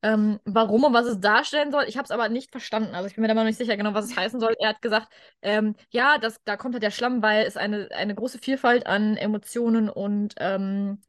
Ähm, 0.05 0.41
warum 0.45 0.85
und 0.85 0.95
was 0.95 1.07
es 1.07 1.21
darstellen 1.21 1.71
soll, 1.71 1.85
ich 1.87 1.97
habe 1.97 2.05
es 2.07 2.11
aber 2.11 2.29
nicht 2.29 2.51
verstanden. 2.51 2.95
Also 2.95 3.07
ich 3.07 3.15
bin 3.15 3.23
mir 3.23 3.29
da 3.29 3.35
mal 3.35 3.45
nicht 3.45 3.59
sicher 3.59 3.77
genau, 3.77 3.95
was 3.95 4.07
es 4.07 4.17
heißen 4.17 4.41
soll. 4.41 4.55
Er 4.59 4.71
hat 4.71 4.83
gesagt, 4.83 5.13
ähm, 5.43 5.77
ja, 5.91 6.19
das, 6.19 6.43
da 6.45 6.57
kommt 6.57 6.75
halt 6.75 6.83
der 6.83 6.91
Schlamm, 6.91 7.23
weil 7.23 7.45
es 7.47 7.57
eine, 7.57 7.89
eine 7.93 8.15
große 8.15 8.39
Vielfalt 8.39 8.87
an 8.87 9.17
Emotionen 9.17 9.89
und 9.91 10.35
ähm, 10.39 11.01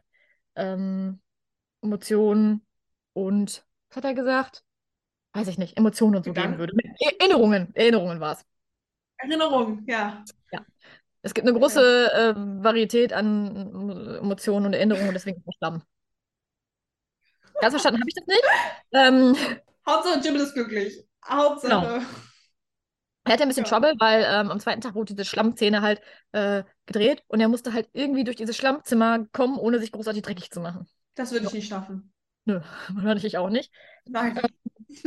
ähm, 0.56 1.22
Emotionen 1.82 2.66
und 3.14 3.66
was 3.90 3.98
hat 3.98 4.06
er 4.06 4.14
gesagt? 4.14 4.64
Weiß 5.34 5.48
ich 5.48 5.58
nicht, 5.58 5.78
Emotionen 5.78 6.18
und 6.18 6.26
so 6.26 6.34
geben 6.34 6.58
Gedanken? 6.58 6.60
würde. 6.60 6.74
E- 7.00 7.16
Erinnerungen, 7.20 7.76
Erinnerungen 7.76 8.20
war 8.20 8.34
es. 8.34 8.46
Erinnerung, 9.18 9.84
ja. 9.88 10.24
Es 11.22 11.34
gibt 11.34 11.48
eine 11.48 11.58
große 11.58 12.12
äh, 12.14 12.34
Varietät 12.64 13.14
an 13.14 14.18
Emotionen 14.22 14.68
und 14.68 14.74
Erinnerungen 14.74 15.08
und 15.08 15.14
deswegen 15.14 15.44
Schlamm. 15.58 15.84
Ganz 17.62 17.74
verstanden 17.74 18.02
habe 18.02 18.10
ich 18.10 18.16
das 18.16 18.28
nicht. 18.28 18.44
Ähm, 18.92 19.36
Hauptsache 19.88 20.20
Jimin 20.20 20.42
ist 20.42 20.54
glücklich. 20.54 21.06
Hauptsache. 21.26 22.02
er 23.26 23.34
hatte 23.34 23.44
ein 23.44 23.48
bisschen 23.50 23.64
Ja. 23.66 23.70
Trouble, 23.70 23.94
weil 24.00 24.24
ähm, 24.28 24.52
am 24.52 24.60
zweiten 24.60 24.82
Tag 24.82 24.96
wurde 24.96 25.14
diese 25.14 25.26
Schlammszene 25.26 25.82
halt 25.82 26.02
äh, 26.34 26.64
gedreht 26.86 27.24
und 27.28 27.40
er 27.40 27.48
musste 27.48 27.74
halt 27.74 27.90
irgendwie 27.94 28.24
durch 28.24 28.38
dieses 28.38 28.58
Schlammzimmer 28.58 29.26
kommen, 29.32 29.58
ohne 29.58 29.80
sich 29.80 29.92
großartig 29.92 30.22
dreckig 30.24 30.52
zu 30.52 30.60
machen. 30.60 30.88
Das 31.16 31.32
würde 31.32 31.46
ich 31.46 31.54
nicht 31.54 31.70
schaffen. 31.70 32.13
Nö, 32.46 32.60
wahrscheinlich 32.90 33.26
ich 33.26 33.38
auch 33.38 33.50
nicht. 33.50 33.72
Nein. 34.06 34.40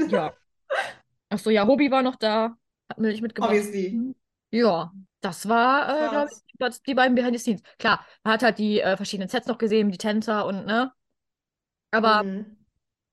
Ja. 0.09 0.35
Achso, 1.29 1.51
ja, 1.51 1.67
Hobie 1.67 1.91
war 1.91 2.03
noch 2.03 2.17
da, 2.17 2.57
hat 2.89 2.99
Milch 2.99 3.21
mitgebracht. 3.23 3.51
Obviously. 3.51 4.15
Ja, 4.51 4.93
das 5.21 5.49
war, 5.49 5.89
äh, 6.25 6.27
ich, 6.69 6.83
die 6.83 6.95
beiden 6.95 7.15
Behind 7.15 7.35
the 7.37 7.39
Scenes. 7.43 7.63
Klar, 7.79 8.05
man 8.25 8.35
hat 8.35 8.43
halt 8.43 8.59
die 8.59 8.81
äh, 8.81 8.97
verschiedenen 8.97 9.29
Sets 9.29 9.47
noch 9.49 9.59
gesehen, 9.59 9.91
die 9.91 9.99
Tänzer 9.99 10.47
und, 10.47 10.67
ne? 10.67 10.93
Aber 11.91 12.23
Mhm. 12.25 12.57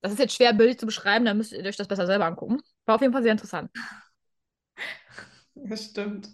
das 0.02 0.14
ist 0.14 0.20
jetzt 0.20 0.36
schwer 0.36 0.54
bildlich 0.54 0.80
zu 0.80 0.86
beschreiben, 0.86 1.26
da 1.26 1.34
müsst 1.34 1.54
ihr 1.54 1.66
euch 1.66 1.78
das 1.78 1.88
besser 1.88 2.06
selber 2.08 2.26
angucken. 2.26 2.62
War 2.86 2.96
auf 2.96 3.02
jeden 3.02 3.14
Fall 3.14 3.24
sehr 3.24 3.34
interessant. 3.34 3.72
Das 5.56 5.86
stimmt. 5.86 6.30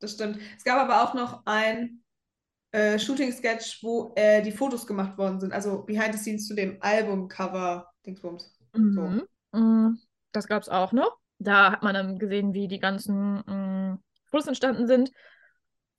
Das 0.00 0.12
stimmt. 0.12 0.38
Es 0.56 0.64
gab 0.64 0.78
aber 0.78 1.02
auch 1.04 1.14
noch 1.14 1.42
ein 1.46 2.03
äh, 2.74 2.98
Shooting-Sketch, 2.98 3.82
wo 3.82 4.12
äh, 4.16 4.42
die 4.42 4.52
Fotos 4.52 4.86
gemacht 4.86 5.16
worden 5.16 5.40
sind. 5.40 5.52
Also 5.52 5.82
Behind 5.82 6.12
the 6.14 6.18
Scenes 6.18 6.46
zu 6.48 6.54
dem 6.54 6.76
Albumcover 6.80 7.86
Dingsbums. 8.04 8.52
Mhm. 8.74 9.22
Mm, 9.52 9.98
Das 10.32 10.46
gab 10.48 10.62
es 10.62 10.68
auch 10.68 10.92
noch. 10.92 11.16
Da 11.38 11.72
hat 11.72 11.82
man 11.82 11.94
dann 11.94 12.18
gesehen, 12.18 12.52
wie 12.52 12.68
die 12.68 12.80
ganzen 12.80 13.36
mm, 13.46 13.98
Fotos 14.30 14.48
entstanden 14.48 14.86
sind 14.86 15.10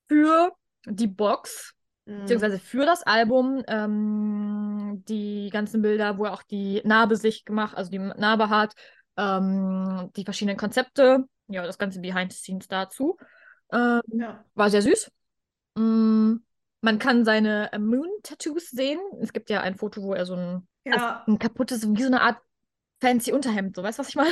für 0.07 0.51
die 0.86 1.07
Box, 1.07 1.73
Mhm. 2.05 2.19
beziehungsweise 2.21 2.59
für 2.59 2.86
das 2.86 3.03
Album. 3.03 3.63
Ähm, 3.67 5.03
die 5.07 5.49
ganzen 5.51 5.82
Bilder, 5.82 6.17
wo 6.17 6.26
er 6.26 6.34
auch 6.34 6.43
die 6.43 6.82
Narbe 6.84 7.15
sich 7.15 7.45
gemacht, 7.45 7.76
also 7.76 7.89
die 7.89 7.99
Narbe 7.99 8.49
hat, 8.49 8.76
ähm, 9.17 10.11
die 10.15 10.23
verschiedenen 10.23 10.57
Konzepte, 10.57 11.26
ja, 11.47 11.65
das 11.65 11.78
ganze 11.78 12.01
Behind 12.01 12.32
the 12.32 12.38
Scenes 12.38 12.67
dazu. 12.67 13.17
Ähm, 13.71 14.01
Ja. 14.07 14.43
war 14.53 14.69
sehr 14.69 14.82
süß. 14.82 15.11
Mm, 15.76 16.36
man 16.86 16.99
kann 16.99 17.25
seine 17.25 17.73
äh, 17.73 17.79
Moon-Tattoos 17.79 18.69
sehen. 18.69 18.99
Es 19.19 19.33
gibt 19.33 19.49
ja 19.49 19.61
ein 19.61 19.75
Foto, 19.75 20.03
wo 20.03 20.13
er 20.13 20.25
so 20.25 20.36
ein, 20.36 20.67
Ja. 20.86 21.23
ein 21.27 21.39
kaputtes, 21.39 21.81
wie 21.88 22.01
so 22.01 22.07
eine 22.07 22.21
Art 22.21 22.38
fancy 23.01 23.33
Unterhemd, 23.33 23.75
so 23.75 23.83
weißt 23.83 23.97
du, 23.97 24.01
was 24.01 24.09
ich 24.09 24.15
meine? 24.15 24.31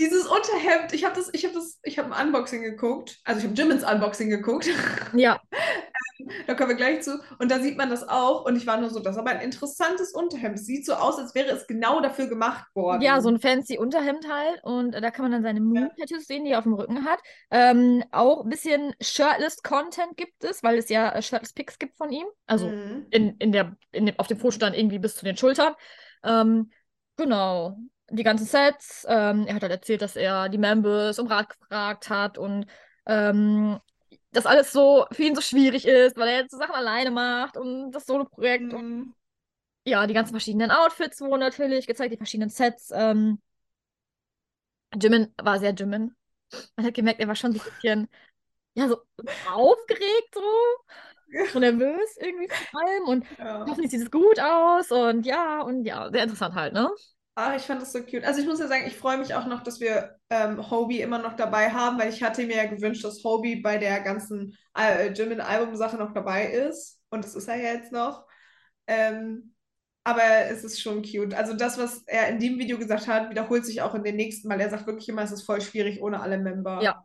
Dieses 0.00 0.26
Unterhemd, 0.26 0.92
ich 0.92 1.04
habe 1.04 1.14
das, 1.14 1.30
ich 1.32 1.44
habe 1.44 1.54
das, 1.54 1.78
ich 1.84 1.98
habe 1.98 2.14
ein 2.14 2.26
Unboxing 2.26 2.62
geguckt. 2.62 3.20
Also 3.24 3.40
ich 3.40 3.46
habe 3.46 3.54
Jimins 3.54 3.84
Unboxing 3.84 4.28
geguckt. 4.28 4.68
Ja, 5.14 5.40
Da 6.46 6.54
kommen 6.54 6.70
wir 6.70 6.76
gleich 6.76 7.02
zu. 7.02 7.20
Und 7.38 7.50
da 7.50 7.60
sieht 7.60 7.76
man 7.76 7.90
das 7.90 8.08
auch. 8.08 8.44
Und 8.44 8.56
ich 8.56 8.66
war 8.66 8.78
nur 8.80 8.90
so, 8.90 9.00
das 9.00 9.14
ist 9.16 9.18
aber 9.20 9.30
ein 9.30 9.40
interessantes 9.40 10.12
Unterhemd. 10.12 10.56
Es 10.58 10.66
sieht 10.66 10.84
so 10.86 10.94
aus, 10.94 11.18
als 11.18 11.34
wäre 11.34 11.50
es 11.50 11.66
genau 11.66 12.00
dafür 12.00 12.26
gemacht 12.26 12.66
worden. 12.74 13.02
ja, 13.02 13.20
so 13.20 13.28
ein 13.28 13.38
fancy 13.40 13.78
Unterhemd 13.78 14.26
halt. 14.30 14.62
Und 14.64 14.92
da 14.92 15.10
kann 15.10 15.24
man 15.24 15.32
dann 15.32 15.42
seine 15.42 15.60
Moon-Tattoos 15.60 16.26
sehen, 16.26 16.44
die 16.44 16.50
er 16.52 16.58
auf 16.58 16.64
dem 16.64 16.74
Rücken 16.74 17.04
hat. 17.04 17.20
Ähm, 17.50 18.02
auch 18.12 18.44
ein 18.44 18.48
bisschen 18.50 18.94
Shirtless-Content 19.00 20.16
gibt 20.16 20.44
es, 20.44 20.62
weil 20.62 20.78
es 20.78 20.88
ja 20.88 21.10
äh, 21.12 21.22
Shirtless-Pics 21.22 21.78
gibt 21.78 21.96
von 21.96 22.10
ihm. 22.10 22.26
Also 22.46 22.68
Mhm. 22.68 23.06
in, 23.10 23.36
in 23.38 23.52
der, 23.52 23.76
in 23.92 24.06
dem, 24.06 24.18
auf 24.18 24.26
dem 24.26 24.38
Foto 24.38 24.52
stand 24.52 24.76
irgendwie 24.76 24.98
bis 24.98 25.16
zu 25.16 25.24
den 25.24 25.36
Schultern. 25.36 25.74
Ähm, 26.24 26.70
genau. 27.16 27.76
Die 28.10 28.22
ganzen 28.24 28.46
Sets. 28.46 29.06
Ähm, 29.08 29.46
er 29.46 29.54
hat 29.54 29.62
halt 29.62 29.72
erzählt, 29.72 30.02
dass 30.02 30.16
er 30.16 30.48
die 30.48 30.58
Members 30.58 31.18
um 31.18 31.26
Rat 31.28 31.48
gefragt 31.58 32.10
hat 32.10 32.36
und 32.36 32.66
ähm, 33.06 33.78
das 34.32 34.46
alles 34.46 34.72
so 34.72 35.06
für 35.12 35.22
ihn 35.24 35.34
so 35.34 35.40
schwierig 35.42 35.86
ist, 35.86 36.16
weil 36.16 36.28
er 36.28 36.38
jetzt 36.42 36.52
so 36.52 36.58
Sachen 36.58 36.74
alleine 36.74 37.10
macht 37.10 37.56
und 37.56 37.92
das 37.92 38.06
Solo-Projekt 38.06 38.74
und 38.74 38.84
Mhm. 38.84 39.14
ja, 39.86 40.06
die 40.06 40.14
ganzen 40.14 40.32
verschiedenen 40.32 40.70
Outfits 40.70 41.20
wurden 41.20 41.40
natürlich 41.40 41.86
gezeigt, 41.86 42.12
die 42.12 42.16
verschiedenen 42.18 42.50
Sets. 42.50 42.90
Ähm, 42.94 43.40
Jimin 45.00 45.32
war 45.42 45.58
sehr 45.58 45.72
Jimin. 45.74 46.14
Man 46.76 46.86
hat 46.86 46.94
gemerkt, 46.94 47.20
er 47.20 47.28
war 47.28 47.36
schon 47.36 47.52
so 47.54 47.60
ein 47.60 47.64
bisschen, 47.64 48.08
ja, 48.74 48.88
so 48.88 48.98
aufgeregt, 49.42 50.34
so, 50.34 50.42
so 51.52 51.58
nervös 51.58 52.16
irgendwie 52.20 52.48
vor 52.70 52.80
allem 52.80 53.04
und 53.08 53.26
Ja. 53.38 53.66
hoffentlich 53.68 53.90
sieht 53.92 54.02
es 54.02 54.10
gut 54.10 54.38
aus 54.40 54.90
und 54.90 55.26
ja, 55.26 55.62
und 55.62 55.84
ja, 55.84 56.10
sehr 56.10 56.24
interessant 56.24 56.54
halt, 56.54 56.72
ne? 56.74 56.90
Ach, 57.34 57.56
ich 57.56 57.62
fand 57.62 57.80
das 57.80 57.92
so 57.92 58.02
cute. 58.02 58.24
Also 58.24 58.40
ich 58.40 58.46
muss 58.46 58.60
ja 58.60 58.68
sagen, 58.68 58.84
ich 58.86 58.96
freue 58.96 59.16
mich 59.16 59.34
auch 59.34 59.46
noch, 59.46 59.62
dass 59.62 59.80
wir 59.80 60.16
ähm, 60.28 60.70
Hobie 60.70 61.00
immer 61.00 61.18
noch 61.18 61.34
dabei 61.34 61.70
haben, 61.70 61.98
weil 61.98 62.10
ich 62.10 62.22
hatte 62.22 62.46
mir 62.46 62.56
ja 62.56 62.66
gewünscht, 62.66 63.04
dass 63.04 63.24
Hobie 63.24 63.56
bei 63.56 63.78
der 63.78 64.00
ganzen 64.00 64.56
äh, 64.76 65.10
Jimin-Album-Sache 65.12 65.96
noch 65.96 66.12
dabei 66.12 66.46
ist. 66.52 67.00
Und 67.08 67.24
das 67.24 67.34
ist 67.34 67.48
er 67.48 67.56
ja 67.56 67.72
jetzt 67.72 67.90
noch. 67.90 68.26
Ähm, 68.86 69.54
aber 70.04 70.22
es 70.50 70.64
ist 70.64 70.82
schon 70.82 71.02
cute. 71.02 71.32
Also 71.34 71.54
das, 71.54 71.78
was 71.78 72.02
er 72.06 72.28
in 72.28 72.38
dem 72.38 72.58
Video 72.58 72.78
gesagt 72.78 73.06
hat, 73.06 73.30
wiederholt 73.30 73.64
sich 73.64 73.80
auch 73.80 73.94
in 73.94 74.02
den 74.02 74.16
nächsten, 74.16 74.48
weil 74.50 74.60
er 74.60 74.68
sagt 74.68 74.86
wirklich 74.86 75.08
immer, 75.08 75.22
es 75.22 75.32
ist 75.32 75.42
voll 75.42 75.60
schwierig 75.60 76.02
ohne 76.02 76.20
alle 76.20 76.38
Member. 76.38 76.82
Ja. 76.82 77.04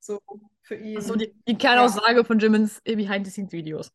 So 0.00 0.20
für 0.62 0.74
ihn. 0.74 0.96
Das 0.96 1.04
ist 1.04 1.08
so 1.08 1.16
die, 1.16 1.32
die 1.46 1.56
Kernaussage 1.56 2.24
von 2.24 2.38
Jimins 2.38 2.80
Behind-the-Scenes-Videos. 2.84 3.92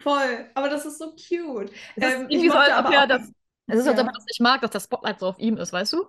Voll. 0.00 0.50
Aber 0.54 0.68
das 0.68 0.84
ist 0.84 0.98
so 0.98 1.12
cute. 1.12 1.70
Ist 1.70 1.72
Ähm, 1.96 2.26
ich 2.28 2.36
irgendwie 2.36 2.50
so, 2.50 2.54
als 2.54 2.70
ob 2.70 2.76
aber 2.76 2.94
er 2.94 3.06
das, 3.06 3.32
es 3.66 3.78
ist, 3.80 3.86
als 3.88 3.98
ob 3.98 4.06
Ja. 4.06 4.08
er 4.08 4.12
das 4.14 4.24
nicht 4.26 4.40
mag, 4.40 4.60
dass 4.62 4.70
das 4.70 4.84
Spotlight 4.84 5.20
so 5.20 5.28
auf 5.28 5.38
ihm 5.38 5.56
ist, 5.58 5.72
weißt 5.72 5.92
du? 5.94 6.06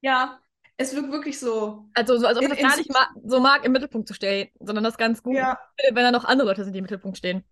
Ja, 0.00 0.40
es 0.76 0.94
wirkt 0.94 1.10
wirklich 1.12 1.38
so. 1.38 1.88
Also, 1.94 2.16
so, 2.18 2.26
als 2.26 2.38
ob 2.38 2.44
er 2.44 2.50
das 2.50 2.60
gar 2.60 2.76
nicht 2.76 2.90
ma 2.90 3.08
so 3.24 3.40
mag, 3.40 3.64
im 3.64 3.72
Mittelpunkt 3.72 4.06
zu 4.06 4.14
stehen, 4.14 4.50
sondern 4.60 4.84
das 4.84 4.96
ganz 4.98 5.22
gut 5.22 5.34
Ja, 5.36 5.58
wenn 5.92 5.94
da 6.04 6.10
noch 6.12 6.24
andere 6.24 6.48
Leute 6.48 6.64
sind, 6.64 6.72
die 6.72 6.78
im 6.78 6.84
Mittelpunkt 6.84 7.18
stehen. 7.18 7.44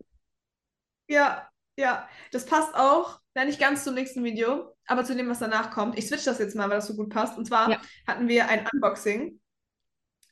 ja. 1.08 1.48
Ja, 1.78 2.08
das 2.32 2.46
passt 2.46 2.74
auch, 2.74 3.20
na, 3.34 3.44
nicht 3.44 3.60
ganz 3.60 3.84
zum 3.84 3.92
nächsten 3.92 4.24
Video, 4.24 4.74
aber 4.86 5.04
zu 5.04 5.14
dem, 5.14 5.28
was 5.28 5.40
danach 5.40 5.70
kommt. 5.70 5.98
Ich 5.98 6.06
switch 6.08 6.24
das 6.24 6.38
jetzt 6.38 6.56
mal, 6.56 6.70
weil 6.70 6.76
das 6.76 6.86
so 6.86 6.96
gut 6.96 7.10
passt. 7.10 7.36
Und 7.36 7.44
zwar 7.44 7.68
Ja. 7.70 7.78
hatten 8.06 8.28
wir 8.28 8.48
ein 8.48 8.66
Unboxing, 8.72 9.38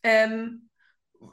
ähm, 0.03 0.71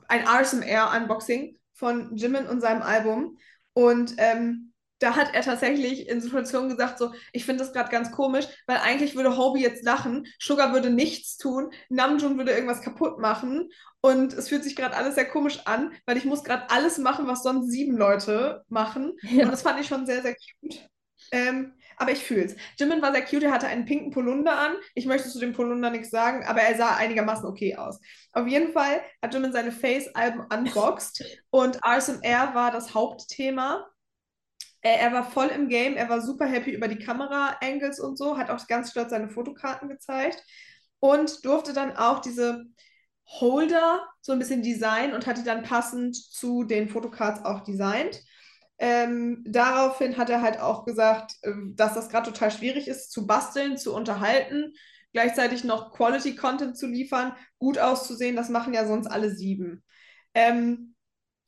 ein 0.09 0.27
RSMR-Unboxing 0.27 1.57
von 1.73 2.15
Jimin 2.17 2.47
und 2.47 2.61
seinem 2.61 2.82
Album. 2.82 3.38
Und 3.73 4.15
ähm, 4.17 4.70
da 5.01 5.15
hat 5.15 5.33
er 5.33 5.41
tatsächlich 5.41 6.07
in 6.07 6.21
Situationen 6.21 6.69
gesagt, 6.69 6.99
so, 6.99 7.11
ich 7.33 7.43
finde 7.43 7.63
das 7.63 7.73
gerade 7.73 7.89
ganz 7.91 8.11
komisch, 8.11 8.45
weil 8.67 8.77
eigentlich 8.77 9.15
würde 9.15 9.35
Hobie 9.35 9.61
jetzt 9.61 9.83
lachen, 9.83 10.27
Sugar 10.39 10.73
würde 10.73 10.91
nichts 10.91 11.37
tun, 11.37 11.71
Namjoon 11.89 12.37
würde 12.37 12.51
irgendwas 12.51 12.81
kaputt 12.81 13.19
machen 13.19 13.69
und 14.01 14.31
es 14.33 14.49
fühlt 14.49 14.63
sich 14.63 14.75
gerade 14.75 14.95
alles 14.95 15.15
sehr 15.15 15.27
komisch 15.27 15.59
an, 15.65 15.91
weil 16.05 16.17
ich 16.17 16.25
muss 16.25 16.43
gerade 16.43 16.69
alles 16.69 16.99
machen, 16.99 17.27
was 17.27 17.43
sonst 17.43 17.71
sieben 17.71 17.97
Leute 17.97 18.63
machen. 18.69 19.13
Ja. 19.23 19.45
Und 19.45 19.51
das 19.51 19.63
fand 19.63 19.79
ich 19.81 19.87
schon 19.87 20.05
sehr, 20.05 20.21
sehr 20.21 20.35
cute. 20.35 20.87
Ähm, 21.31 21.73
aber 21.97 22.11
ich 22.11 22.23
fühle 22.23 22.45
es. 22.45 22.55
Jimin 22.79 23.01
war 23.01 23.11
sehr 23.11 23.23
cute, 23.23 23.43
er 23.43 23.51
hatte 23.51 23.67
einen 23.67 23.85
pinken 23.85 24.11
Polunder 24.11 24.57
an. 24.57 24.73
Ich 24.95 25.05
möchte 25.05 25.29
zu 25.29 25.39
dem 25.39 25.53
Polunder 25.53 25.89
nichts 25.89 26.09
sagen, 26.09 26.43
aber 26.45 26.61
er 26.61 26.75
sah 26.75 26.95
einigermaßen 26.95 27.45
okay 27.45 27.75
aus. 27.75 27.99
Auf 28.33 28.47
jeden 28.47 28.71
Fall 28.71 29.01
hat 29.21 29.33
Jimin 29.33 29.53
seine 29.53 29.71
Face-Alben 29.71 30.41
unboxed 30.51 31.23
und 31.49 31.79
RSMR 31.85 32.53
war 32.53 32.71
das 32.71 32.93
Hauptthema. 32.93 33.87
Er 34.84 35.13
war 35.13 35.29
voll 35.29 35.47
im 35.47 35.69
Game, 35.69 35.95
er 35.95 36.09
war 36.09 36.21
super 36.21 36.45
happy 36.47 36.71
über 36.71 36.88
die 36.88 36.97
Kamera-Angles 36.97 37.99
und 37.99 38.17
so, 38.17 38.38
hat 38.38 38.49
auch 38.49 38.65
ganz 38.67 38.91
stolz 38.91 39.11
seine 39.11 39.29
Fotokarten 39.29 39.89
gezeigt 39.89 40.43
und 40.99 41.45
durfte 41.45 41.73
dann 41.73 41.95
auch 41.97 42.19
diese 42.19 42.65
Holder 43.27 44.01
so 44.21 44.32
ein 44.32 44.39
bisschen 44.39 44.63
designen 44.63 45.13
und 45.13 45.27
hat 45.27 45.38
die 45.38 45.43
dann 45.43 45.63
passend 45.63 46.15
zu 46.15 46.63
den 46.63 46.89
Fotocards 46.89 47.45
auch 47.45 47.61
designt. 47.61 48.21
Ähm, 48.79 49.43
daraufhin 49.47 50.17
hat 50.17 50.32
er 50.32 50.41
halt 50.41 50.59
auch 50.59 50.86
gesagt, 50.86 51.36
ähm, 51.43 51.75
dass 51.75 51.93
das 51.93 52.09
gerade 52.09 52.32
total 52.32 52.49
schwierig 52.49 52.88
ist, 52.88 53.11
zu 53.11 53.27
basteln, 53.27 53.77
zu 53.77 53.93
unterhalten, 53.93 54.73
gleichzeitig 55.13 55.63
noch 55.63 55.91
Quality-Content 55.93 56.75
zu 56.75 56.88
liefern, 56.88 57.36
gut 57.59 57.77
auszusehen. 57.77 58.36
Das 58.36 58.49
machen 58.49 58.73
ja 58.73 58.88
sonst 58.88 59.07
alle 59.07 59.29
sieben. 59.29 59.84
Ähm, 60.34 60.95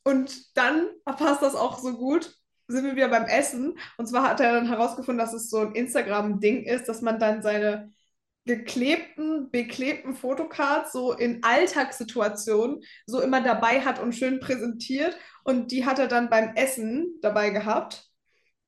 und 0.04 0.56
dann 0.58 0.88
passt 1.06 1.42
das 1.42 1.56
auch 1.56 1.80
so 1.80 1.98
gut. 1.98 2.36
Sind 2.68 2.86
wir 2.86 2.96
wieder 2.96 3.10
beim 3.10 3.26
Essen. 3.26 3.78
Und 3.98 4.08
zwar 4.08 4.24
hat 4.24 4.40
er 4.40 4.54
dann 4.54 4.68
herausgefunden, 4.68 5.24
dass 5.24 5.34
es 5.34 5.50
so 5.50 5.60
ein 5.60 5.76
Instagram-Ding 5.76 6.64
ist, 6.64 6.88
dass 6.88 7.02
man 7.02 7.20
dann 7.20 7.42
seine 7.42 7.92
geklebten, 8.46 9.52
beklebten 9.52 10.16
Fotocards 10.16 10.92
so 10.92 11.14
in 11.14 11.44
Alltagssituationen 11.44 12.82
so 13.06 13.22
immer 13.22 13.42
dabei 13.42 13.82
hat 13.82 14.00
und 14.00 14.14
schön 14.14 14.40
präsentiert. 14.40 15.18
Und 15.44 15.72
die 15.72 15.86
hat 15.86 16.00
er 16.00 16.08
dann 16.08 16.30
beim 16.30 16.56
Essen 16.56 17.20
dabei 17.22 17.50
gehabt. 17.52 18.10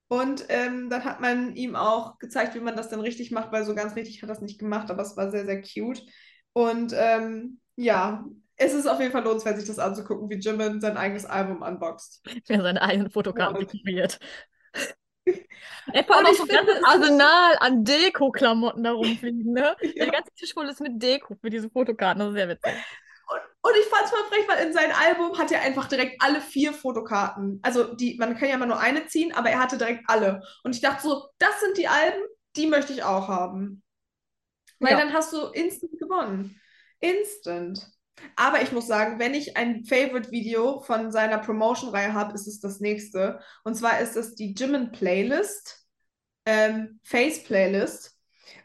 Und 0.08 0.46
ähm, 0.50 0.90
dann 0.90 1.04
hat 1.04 1.20
man 1.20 1.56
ihm 1.56 1.76
auch 1.76 2.20
gezeigt, 2.20 2.54
wie 2.56 2.60
man 2.60 2.76
das 2.76 2.90
dann 2.90 3.00
richtig 3.00 3.32
macht, 3.32 3.52
weil 3.52 3.66
so 3.66 3.74
ganz 3.74 3.96
richtig 3.96 4.22
hat 4.22 4.30
das 4.30 4.42
nicht 4.42 4.60
gemacht, 4.60 4.92
aber 4.92 5.02
es 5.02 5.18
war 5.18 5.32
sehr, 5.32 5.46
sehr 5.46 5.62
cute. 5.62 6.04
Und 6.54 6.94
ähm, 6.96 7.60
ja, 7.76 8.24
es 8.58 8.74
ist 8.74 8.88
auf 8.88 9.00
jeden 9.00 9.12
Fall 9.12 9.24
lohnenswert, 9.24 9.58
sich 9.58 9.68
das 9.68 9.80
anzugucken, 9.80 10.30
wie 10.30 10.36
Jimin 10.36 10.80
sein 10.82 10.98
eigenes 10.98 11.26
Album 11.26 11.62
unboxt. 11.62 12.22
Wer 12.48 12.62
seine 12.62 12.82
eigenen 12.82 13.12
Fotokarten 13.12 13.62
Ja. 13.62 13.66
dekoriert. 13.66 14.20
Er 15.94 16.00
hat 16.08 16.10
auch 16.12 16.34
so 16.34 16.44
ein 16.44 16.50
ganzes 16.50 16.84
Arsenal 16.84 17.58
an 17.60 17.84
Deko-Klamotten 17.84 18.84
da 18.84 18.92
rumfliegen, 18.92 19.54
ne? 19.54 19.76
Ja. 19.82 20.06
Der 20.06 20.12
ganze 20.12 20.32
Tisch 20.36 20.54
voll 20.54 20.68
ist 20.70 20.82
mit 20.82 21.02
Deko 21.02 21.36
für 21.42 21.50
diese 21.50 21.70
Fotokarten. 21.70 22.20
Das 22.20 22.30
ist 22.30 22.36
sehr 22.36 22.50
witzig. 22.50 22.74
Und, 23.28 23.72
und 23.72 23.80
ich 23.80 23.86
fand 23.88 24.04
es 24.06 24.12
voll 24.12 24.24
frech, 24.30 24.48
weil 24.48 24.68
in 24.68 24.74
seinem 24.74 24.92
Album 24.96 25.38
hat 25.38 25.52
er 25.52 25.62
einfach 25.62 25.88
direkt 25.88 26.22
alle 26.22 26.42
vier 26.42 26.74
Fotokarten. 26.74 27.60
Also 27.64 27.96
die, 27.96 28.18
man 28.18 28.36
kann 28.38 28.50
ja 28.50 28.56
immer 28.56 28.68
nur 28.68 28.80
eine 28.80 29.08
ziehen, 29.08 29.34
aber 29.34 29.50
er 29.50 29.60
hatte 29.60 29.78
direkt 29.78 30.04
alle. 30.08 30.42
Und 30.64 30.76
ich 30.76 30.82
dachte 30.82 31.02
so, 31.08 31.28
das 31.40 31.60
sind 31.60 31.78
die 31.78 31.88
Alben, 31.88 32.22
die 32.56 32.68
möchte 32.68 32.94
ich 32.94 33.04
auch 33.04 33.28
haben. 33.28 33.84
Weil 34.80 34.92
Ja. 34.92 34.98
dann 35.00 35.14
hast 35.14 35.34
du 35.34 35.48
instant 35.48 35.98
gewonnen. 36.00 36.60
Instant. 37.00 37.88
Aber 38.36 38.62
ich 38.62 38.72
muss 38.72 38.88
sagen, 38.88 39.20
wenn 39.20 39.34
ich 39.34 39.58
ein 39.58 39.86
Favorite-Video 39.86 40.82
von 40.82 41.12
seiner 41.12 41.38
Promotion-Reihe 41.38 42.14
habe, 42.14 42.34
ist 42.34 42.48
es 42.48 42.60
das 42.60 42.80
nächste. 42.80 43.40
Und 43.64 43.76
zwar 43.76 44.00
ist 44.00 44.16
es 44.16 44.36
die 44.36 44.54
Jimin 44.54 44.92
Playlist, 44.92 45.86
ähm, 46.46 47.00
Face 47.04 47.44
Playlist. 47.44 48.18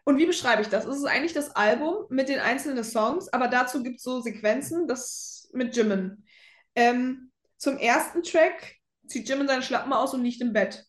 Und 0.05 0.19
wie 0.19 0.27
beschreibe 0.27 0.63
ich 0.63 0.69
das? 0.69 0.87
Es 0.87 0.97
ist 0.97 1.05
eigentlich 1.05 1.33
das 1.33 1.55
Album 1.57 2.07
mit 2.11 2.29
den 2.29 2.41
einzelnen 2.41 2.85
Songs, 2.85 3.29
aber 3.33 3.49
dazu 3.49 3.83
gibt 3.83 3.99
es 3.99 4.03
so 4.03 4.21
Sequenzen, 4.21 4.87
das 4.87 5.49
mit 5.53 5.77
Jimin. 5.77 6.25
Ähm, 6.75 7.31
zum 7.57 7.77
ersten 7.79 8.23
Track 8.23 8.77
zieht 9.07 9.29
Jimin 9.29 9.49
seine 9.49 9.63
Schlappen 9.63 9.93
aus 9.93 10.15
und 10.15 10.23
liegt 10.23 10.41
im 10.41 10.53
Bett. 10.53 10.85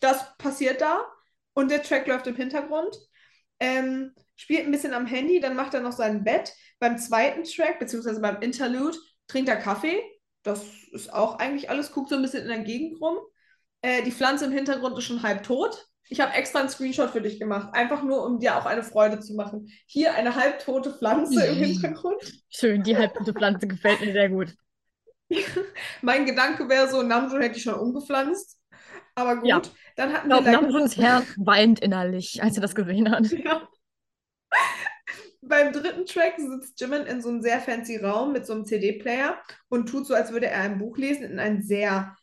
Das 0.00 0.36
passiert 0.36 0.80
da 0.80 1.04
und 1.54 1.70
der 1.70 1.82
Track 1.82 2.06
läuft 2.06 2.26
im 2.26 2.36
Hintergrund. 2.36 2.96
Ähm, 3.60 4.14
spielt 4.36 4.66
ein 4.66 4.72
bisschen 4.72 4.94
am 4.94 5.06
Handy, 5.06 5.40
dann 5.40 5.56
macht 5.56 5.74
er 5.74 5.80
noch 5.80 5.92
sein 5.92 6.24
Bett. 6.24 6.52
Beim 6.78 6.98
zweiten 6.98 7.44
Track, 7.44 7.78
beziehungsweise 7.78 8.20
beim 8.20 8.40
Interlude, 8.42 8.96
trinkt 9.28 9.48
er 9.48 9.56
Kaffee. 9.56 10.00
Das 10.42 10.64
ist 10.92 11.12
auch 11.12 11.38
eigentlich 11.38 11.70
alles, 11.70 11.92
guckt 11.92 12.10
so 12.10 12.16
ein 12.16 12.22
bisschen 12.22 12.42
in 12.42 12.48
der 12.48 12.58
Gegend 12.60 13.00
rum. 13.00 13.16
Äh, 13.82 14.02
die 14.02 14.12
Pflanze 14.12 14.44
im 14.46 14.52
Hintergrund 14.52 14.98
ist 14.98 15.04
schon 15.04 15.22
halb 15.22 15.42
tot. 15.42 15.86
Ich 16.10 16.20
habe 16.20 16.34
extra 16.34 16.60
einen 16.60 16.68
Screenshot 16.68 17.10
für 17.10 17.22
dich 17.22 17.38
gemacht, 17.38 17.70
einfach 17.72 18.02
nur, 18.02 18.24
um 18.26 18.38
dir 18.38 18.58
auch 18.58 18.66
eine 18.66 18.82
Freude 18.82 19.20
zu 19.20 19.34
machen. 19.34 19.68
Hier 19.86 20.14
eine 20.14 20.34
halbtote 20.34 20.92
Pflanze 20.92 21.46
im 21.46 21.54
Hintergrund. 21.54 22.20
Schön, 22.50 22.82
die 22.82 22.96
halbgute 22.96 23.32
Pflanze 23.32 23.66
gefällt 23.66 24.00
mir 24.00 24.12
sehr 24.12 24.28
gut. 24.28 24.54
Mein 26.02 26.26
Gedanke 26.26 26.68
wäre 26.68 26.88
so, 26.90 27.02
Namjoon 27.02 27.40
hätte 27.40 27.56
ich 27.56 27.62
schon 27.62 27.74
umgepflanzt. 27.74 28.58
Aber 29.14 29.36
gut, 29.36 29.48
Ja. 29.48 29.62
dann 29.96 30.12
hatten 30.12 30.30
Ich 30.30 30.36
wir 30.36 30.42
glaube, 30.42 30.50
like, 30.50 30.62
Namjoons 30.62 30.96
Herz 30.96 31.24
weint 31.38 31.80
innerlich, 31.80 32.42
als 32.42 32.56
er 32.56 32.62
das 32.62 32.74
gesehen 32.74 33.10
hat. 33.10 33.26
Ja. 33.44 33.66
Beim 35.46 35.72
dritten 35.72 36.06
Track 36.06 36.34
sitzt 36.38 36.80
Jimin 36.80 37.06
in 37.06 37.20
so 37.20 37.28
einem 37.28 37.42
sehr 37.42 37.60
fancy 37.60 37.96
Raum 37.96 38.32
mit 38.32 38.46
so 38.46 38.52
einem 38.52 38.64
CD-Player 38.64 39.38
und 39.68 39.88
tut 39.88 40.06
so, 40.06 40.14
als 40.14 40.32
würde 40.32 40.46
er 40.46 40.62
ein 40.62 40.78
Buch 40.78 40.96
lesen 40.96 41.24
in 41.24 41.38
ein 41.38 41.62
sehr. 41.62 42.16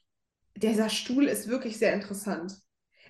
Dieser 0.56 0.90
Stuhl 0.90 1.28
ist 1.28 1.48
wirklich 1.48 1.78
sehr 1.78 1.94
interessant. 1.94 2.54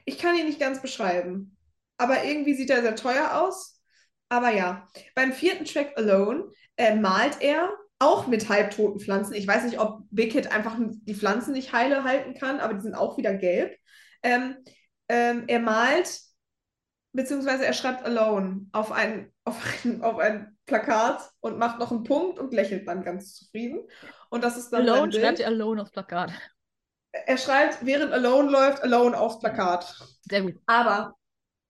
Ich 0.06 0.18
kann 0.18 0.36
ihn 0.36 0.46
nicht 0.46 0.60
ganz 0.60 0.82
beschreiben, 0.82 1.58
aber 1.98 2.24
irgendwie 2.24 2.54
sieht 2.54 2.70
er 2.70 2.82
sehr 2.82 2.96
teuer 2.96 3.42
aus. 3.42 3.82
Aber 4.30 4.54
ja, 4.54 4.88
beim 5.16 5.34
vierten 5.34 5.66
Track 5.66 5.98
Alone 5.98 6.52
äh, 6.78 6.96
malt 6.96 7.38
er 7.42 7.70
auch 8.00 8.28
mit 8.28 8.50
halbtoten 8.50 9.00
Pflanzen. 9.00 9.34
Ich 9.34 9.46
weiß 9.46 9.64
nicht, 9.64 9.80
ob 9.80 10.04
Big 10.10 10.34
Hit 10.34 10.52
einfach 10.52 10.78
die 10.80 11.14
Pflanzen 11.14 11.54
nicht 11.54 11.74
heile 11.74 12.04
halten 12.04 12.34
kann, 12.34 12.60
aber 12.60 12.74
die 12.74 12.82
sind 12.82 12.96
auch 12.96 13.18
wieder 13.18 13.34
gelb. 13.34 13.78
Ähm, 14.24 14.56
ähm, 15.10 15.44
er 15.48 15.60
malt 15.60 16.22
beziehungsweise 17.14 17.66
er 17.66 17.74
schreibt 17.74 18.06
Alone 18.06 18.68
auf 18.72 18.92
ein, 18.92 19.32
auf 19.44 19.62
ein, 19.84 20.02
auf 20.02 20.18
ein 20.18 20.58
Plakat 20.66 21.30
und 21.40 21.58
macht 21.58 21.80
noch 21.80 21.92
einen 21.92 22.04
Punkt 22.04 22.40
und 22.40 22.54
lächelt 22.54 22.88
dann 22.88 23.04
ganz 23.04 23.36
zufrieden. 23.36 23.88
Und 24.30 24.44
das 24.44 24.58
ist 24.58 24.72
dann 24.72 24.88
Alone 24.88 25.12
schreibt 25.12 25.40
er 25.40 25.48
Alone 25.48 25.82
aufs 25.82 25.92
Plakat. 25.92 26.32
Er 27.12 27.38
schreibt, 27.38 27.86
während 27.86 28.14
Alone 28.14 28.50
läuft, 28.50 28.84
Alone 28.84 29.20
aufs 29.20 29.40
Plakat. 29.40 29.96
Sehr 30.30 30.44
gut. 30.44 30.56
Aber, 30.66 31.16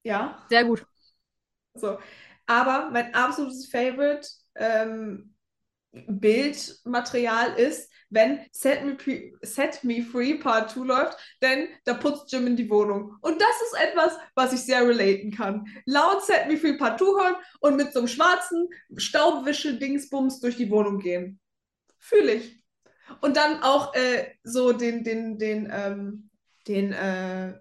ja, 0.04 0.38
Sehr 0.50 0.66
gut. 0.66 0.86
so. 1.74 1.98
Aber 2.46 2.90
mein 2.92 3.14
absolutes 3.16 3.68
Favorite 3.70 4.28
ähm, 4.56 5.34
Bildmaterial 5.92 7.54
ist, 7.60 7.92
wenn 8.10 8.46
Set 8.52 8.84
Me, 8.84 8.98
Set 9.42 9.84
Me 9.84 10.04
Free 10.04 10.36
Part 10.36 10.72
2 10.72 10.86
läuft, 10.86 11.18
denn 11.42 11.68
da 11.86 11.94
putzt 11.94 12.32
Jimin 12.32 12.56
die 12.56 12.70
Wohnung. 12.70 13.18
Und 13.22 13.42
das 13.42 13.62
ist 13.66 13.82
etwas, 13.82 14.18
was 14.36 14.54
ich 14.54 14.62
sehr 14.62 14.88
relaten 14.88 15.32
kann. 15.32 15.66
Laut 15.86 16.24
Set 16.24 16.48
Me 16.48 16.58
Free 16.58 16.78
Part 16.78 17.00
2 17.00 17.06
hören 17.06 17.36
und 17.62 17.78
mit 17.78 17.94
so 17.94 18.00
einem 18.00 18.08
schwarzen 18.08 18.68
Staubwische-Dingsbums 18.96 20.42
durch 20.42 20.58
die 20.58 20.70
Wohnung 20.70 21.00
gehen. 21.00 21.40
Fühle 22.00 22.34
ich. 22.34 22.64
Und 23.22 23.38
dann 23.38 23.64
auch 23.64 23.94
äh, 23.96 24.36
so 24.44 24.74
den, 24.74 25.04
den, 25.04 25.38
den, 25.38 25.70
ähm, 25.74 26.30
den, 26.68 26.94
äh, 26.94 27.54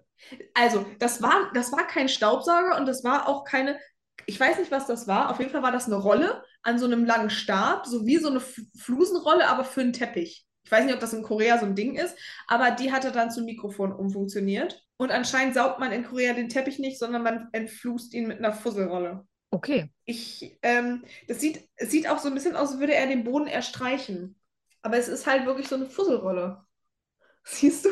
also 0.53 0.85
das 0.99 1.21
war, 1.21 1.51
das 1.53 1.71
war 1.71 1.87
kein 1.87 2.09
Staubsauger 2.09 2.77
und 2.77 2.85
das 2.85 3.03
war 3.03 3.27
auch 3.27 3.43
keine, 3.43 3.79
ich 4.25 4.39
weiß 4.39 4.59
nicht, 4.59 4.71
was 4.71 4.85
das 4.85 5.07
war. 5.07 5.29
Auf 5.29 5.39
jeden 5.39 5.51
Fall 5.51 5.63
war 5.63 5.71
das 5.71 5.87
eine 5.87 5.95
Rolle 5.95 6.43
an 6.63 6.79
so 6.79 6.85
einem 6.85 7.05
langen 7.05 7.29
Stab, 7.29 7.85
so 7.85 8.05
wie 8.05 8.17
so 8.17 8.29
eine 8.29 8.39
Flusenrolle, 8.39 9.47
aber 9.47 9.63
für 9.63 9.81
einen 9.81 9.93
Teppich. 9.93 10.45
Ich 10.63 10.71
weiß 10.71 10.85
nicht, 10.85 10.93
ob 10.93 10.99
das 10.99 11.13
in 11.13 11.23
Korea 11.23 11.57
so 11.57 11.65
ein 11.65 11.75
Ding 11.75 11.95
ist, 11.95 12.15
aber 12.47 12.71
die 12.71 12.91
hatte 12.91 13.11
dann 13.11 13.31
zum 13.31 13.45
Mikrofon 13.45 13.91
umfunktioniert. 13.91 14.83
Und 14.97 15.11
anscheinend 15.11 15.55
saugt 15.55 15.79
man 15.79 15.91
in 15.91 16.05
Korea 16.05 16.33
den 16.33 16.49
Teppich 16.49 16.77
nicht, 16.77 16.99
sondern 16.99 17.23
man 17.23 17.49
entflusst 17.51 18.13
ihn 18.13 18.27
mit 18.27 18.37
einer 18.37 18.53
Fusselrolle. 18.53 19.27
Okay. 19.49 19.91
Ich, 20.05 20.57
ähm, 20.61 21.03
das 21.27 21.41
sieht, 21.41 21.67
es 21.75 21.91
sieht 21.91 22.07
auch 22.07 22.19
so 22.19 22.27
ein 22.27 22.35
bisschen 22.35 22.55
aus, 22.55 22.71
als 22.71 22.79
würde 22.79 22.93
er 22.93 23.07
den 23.07 23.23
Boden 23.23 23.47
erstreichen. 23.47 24.39
Aber 24.81 24.97
es 24.97 25.07
ist 25.07 25.27
halt 25.27 25.45
wirklich 25.45 25.67
so 25.67 25.75
eine 25.75 25.87
Fusselrolle. 25.87 26.63
Siehst 27.43 27.85
du? 27.85 27.89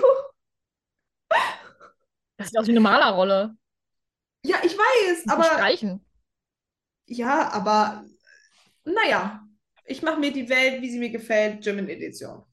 Das 2.37 2.47
sieht 2.47 2.59
aus 2.59 2.67
wie 2.67 2.71
eine 2.71 2.79
Malerrolle. 2.79 3.57
Ja, 4.45 4.57
ich 4.63 4.77
weiß, 4.77 5.27
aber 5.27 5.43
Streichen. 5.43 6.05
ja, 7.07 7.49
aber 7.49 8.05
naja, 8.93 9.41
ich 9.85 10.01
mache 10.01 10.19
mir 10.19 10.31
die 10.31 10.49
Welt, 10.49 10.81
wie 10.81 10.89
sie 10.91 10.99
mir 10.99 11.09
gefällt, 11.09 11.65
Jimin 11.65 11.89
Edition. 11.89 12.43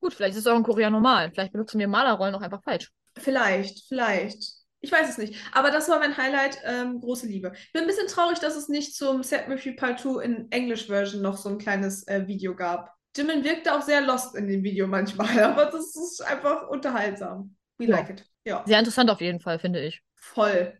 Gut, 0.00 0.14
vielleicht 0.14 0.34
ist 0.34 0.40
es 0.40 0.46
auch 0.46 0.56
in 0.56 0.64
Korea 0.64 0.90
normal. 0.90 1.30
Vielleicht 1.30 1.52
benutzen 1.52 1.78
wir 1.78 1.88
Malerrollen 1.88 2.34
auch 2.34 2.42
einfach 2.42 2.62
falsch. 2.62 2.90
Vielleicht, 3.18 3.84
vielleicht. 3.88 4.42
Ich 4.80 4.90
weiß 4.90 5.08
es 5.08 5.18
nicht. 5.18 5.36
Aber 5.52 5.70
das 5.70 5.88
war 5.88 6.00
mein 6.00 6.16
Highlight, 6.16 6.58
ähm, 6.64 7.00
große 7.00 7.26
Liebe. 7.26 7.52
Ich 7.54 7.72
bin 7.72 7.82
ein 7.82 7.86
bisschen 7.86 8.08
traurig, 8.08 8.40
dass 8.40 8.56
es 8.56 8.68
nicht 8.68 8.96
zum 8.96 9.22
Set 9.22 9.44
Free 9.60 9.74
Part 9.74 10.00
2 10.00 10.24
in 10.24 10.50
English-Version 10.50 11.22
noch 11.22 11.36
so 11.36 11.50
ein 11.50 11.58
kleines 11.58 12.06
äh, 12.08 12.26
Video 12.26 12.56
gab. 12.56 12.92
Jimin 13.16 13.44
wirkte 13.44 13.74
auch 13.74 13.82
sehr 13.82 14.00
lost 14.00 14.34
in 14.34 14.48
dem 14.48 14.64
Video 14.64 14.86
manchmal, 14.88 15.38
aber 15.44 15.66
das 15.66 15.94
ist 15.94 16.20
einfach 16.22 16.68
unterhaltsam. 16.68 17.54
We 17.78 17.86
Ja. 17.86 17.96
like 17.96 18.10
it. 18.10 18.24
Ja, 18.44 18.64
Sehr 18.66 18.78
interessant 18.80 19.08
auf 19.10 19.20
jeden 19.20 19.38
Fall, 19.40 19.60
finde 19.60 19.84
ich. 19.84 20.02
voll. 20.16 20.78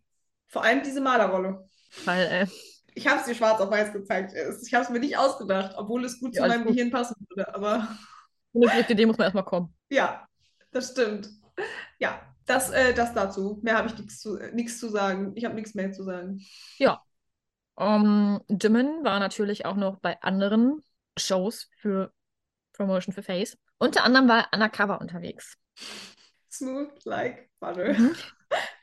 Vor 0.49 0.64
allem 0.64 0.82
diese 0.82 1.01
Malerrolle. 1.01 1.68
Weil, 2.05 2.26
äh, 2.26 2.47
Ich 2.95 3.07
habe 3.07 3.20
es 3.20 3.26
dir 3.26 3.34
schwarz 3.34 3.61
auf 3.61 3.70
weiß 3.70 3.93
gezeigt. 3.93 4.34
Ich 4.34 4.74
habe 4.74 4.84
es 4.84 4.90
mir 4.90 5.01
nicht 5.01 5.16
ausgedacht, 5.16 5.74
obwohl 5.76 6.05
es 6.05 6.20
gut 6.20 6.34
Ja, 6.34 6.43
zu 6.43 6.49
meinem 6.49 6.64
gut. 6.64 6.74
Gehirn 6.74 6.90
passen 6.90 7.14
würde. 7.28 7.55
Aber 7.55 7.88
eine 8.55 8.68
verrückte 8.68 8.93
Idee 8.93 9.07
muss 9.07 9.18
man 9.18 9.24
erstmal 9.26 9.45
kommen. 9.45 9.74
ja, 9.90 10.26
das 10.70 10.90
stimmt. 10.90 11.30
Ja, 11.99 12.20
das, 12.47 12.70
äh, 12.70 12.93
das 12.95 13.14
dazu. 13.14 13.61
Mehr 13.62 13.76
habe 13.76 13.88
ich 13.88 13.97
nichts 13.97 14.20
zu, 14.20 14.38
äh, 14.38 14.66
zu 14.66 14.88
sagen. 14.90 15.32
Ich 15.36 15.45
habe 15.45 15.55
nichts 15.55 15.74
mehr 15.74 15.93
zu 15.93 16.03
sagen. 16.03 16.40
Um, 17.74 18.40
Jimin 18.49 19.03
war 19.03 19.18
natürlich 19.18 19.64
auch 19.64 19.76
noch 19.76 19.99
bei 20.01 20.20
anderen 20.20 20.82
Shows 21.16 21.68
für 21.80 22.12
Promotion 22.74 23.14
für 23.14 23.22
Face. 23.22 23.57
Unter 23.78 24.05
anderem 24.05 24.28
war 24.28 24.40
er 24.40 24.49
undercover 24.53 25.01
unterwegs. 25.01 25.57
Smooth 26.51 27.05
like 27.05 27.51
butter. 27.61 27.95
Mhm. 27.95 28.14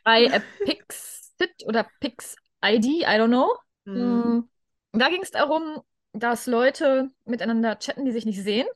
Bei 0.04 0.24
äh, 0.24 0.42
Pixit 0.66 1.64
oder 1.66 1.88
Pix 2.00 2.36
ID, 2.66 2.86
I 2.86 3.06
don't 3.06 3.28
know. 3.28 3.56
Mhm. 3.94 4.50
Mm, 4.94 5.00
Da 5.00 5.10
ging 5.10 5.22
es 5.22 5.32
darum, 5.32 5.82
dass 6.14 6.48
Leute 6.48 7.10
miteinander 7.26 7.78
chatten, 7.80 8.06
die 8.06 8.12
sich 8.12 8.26
nicht 8.26 8.42
sehen. 8.42 8.68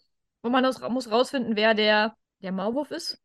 Und 0.42 0.52
man 0.52 0.66
aus, 0.66 0.80
muss 0.90 1.10
rausfinden, 1.10 1.56
wer 1.56 1.74
der, 1.74 2.16
der 2.40 2.52
Maulwurf 2.52 2.92
ist. 2.92 3.18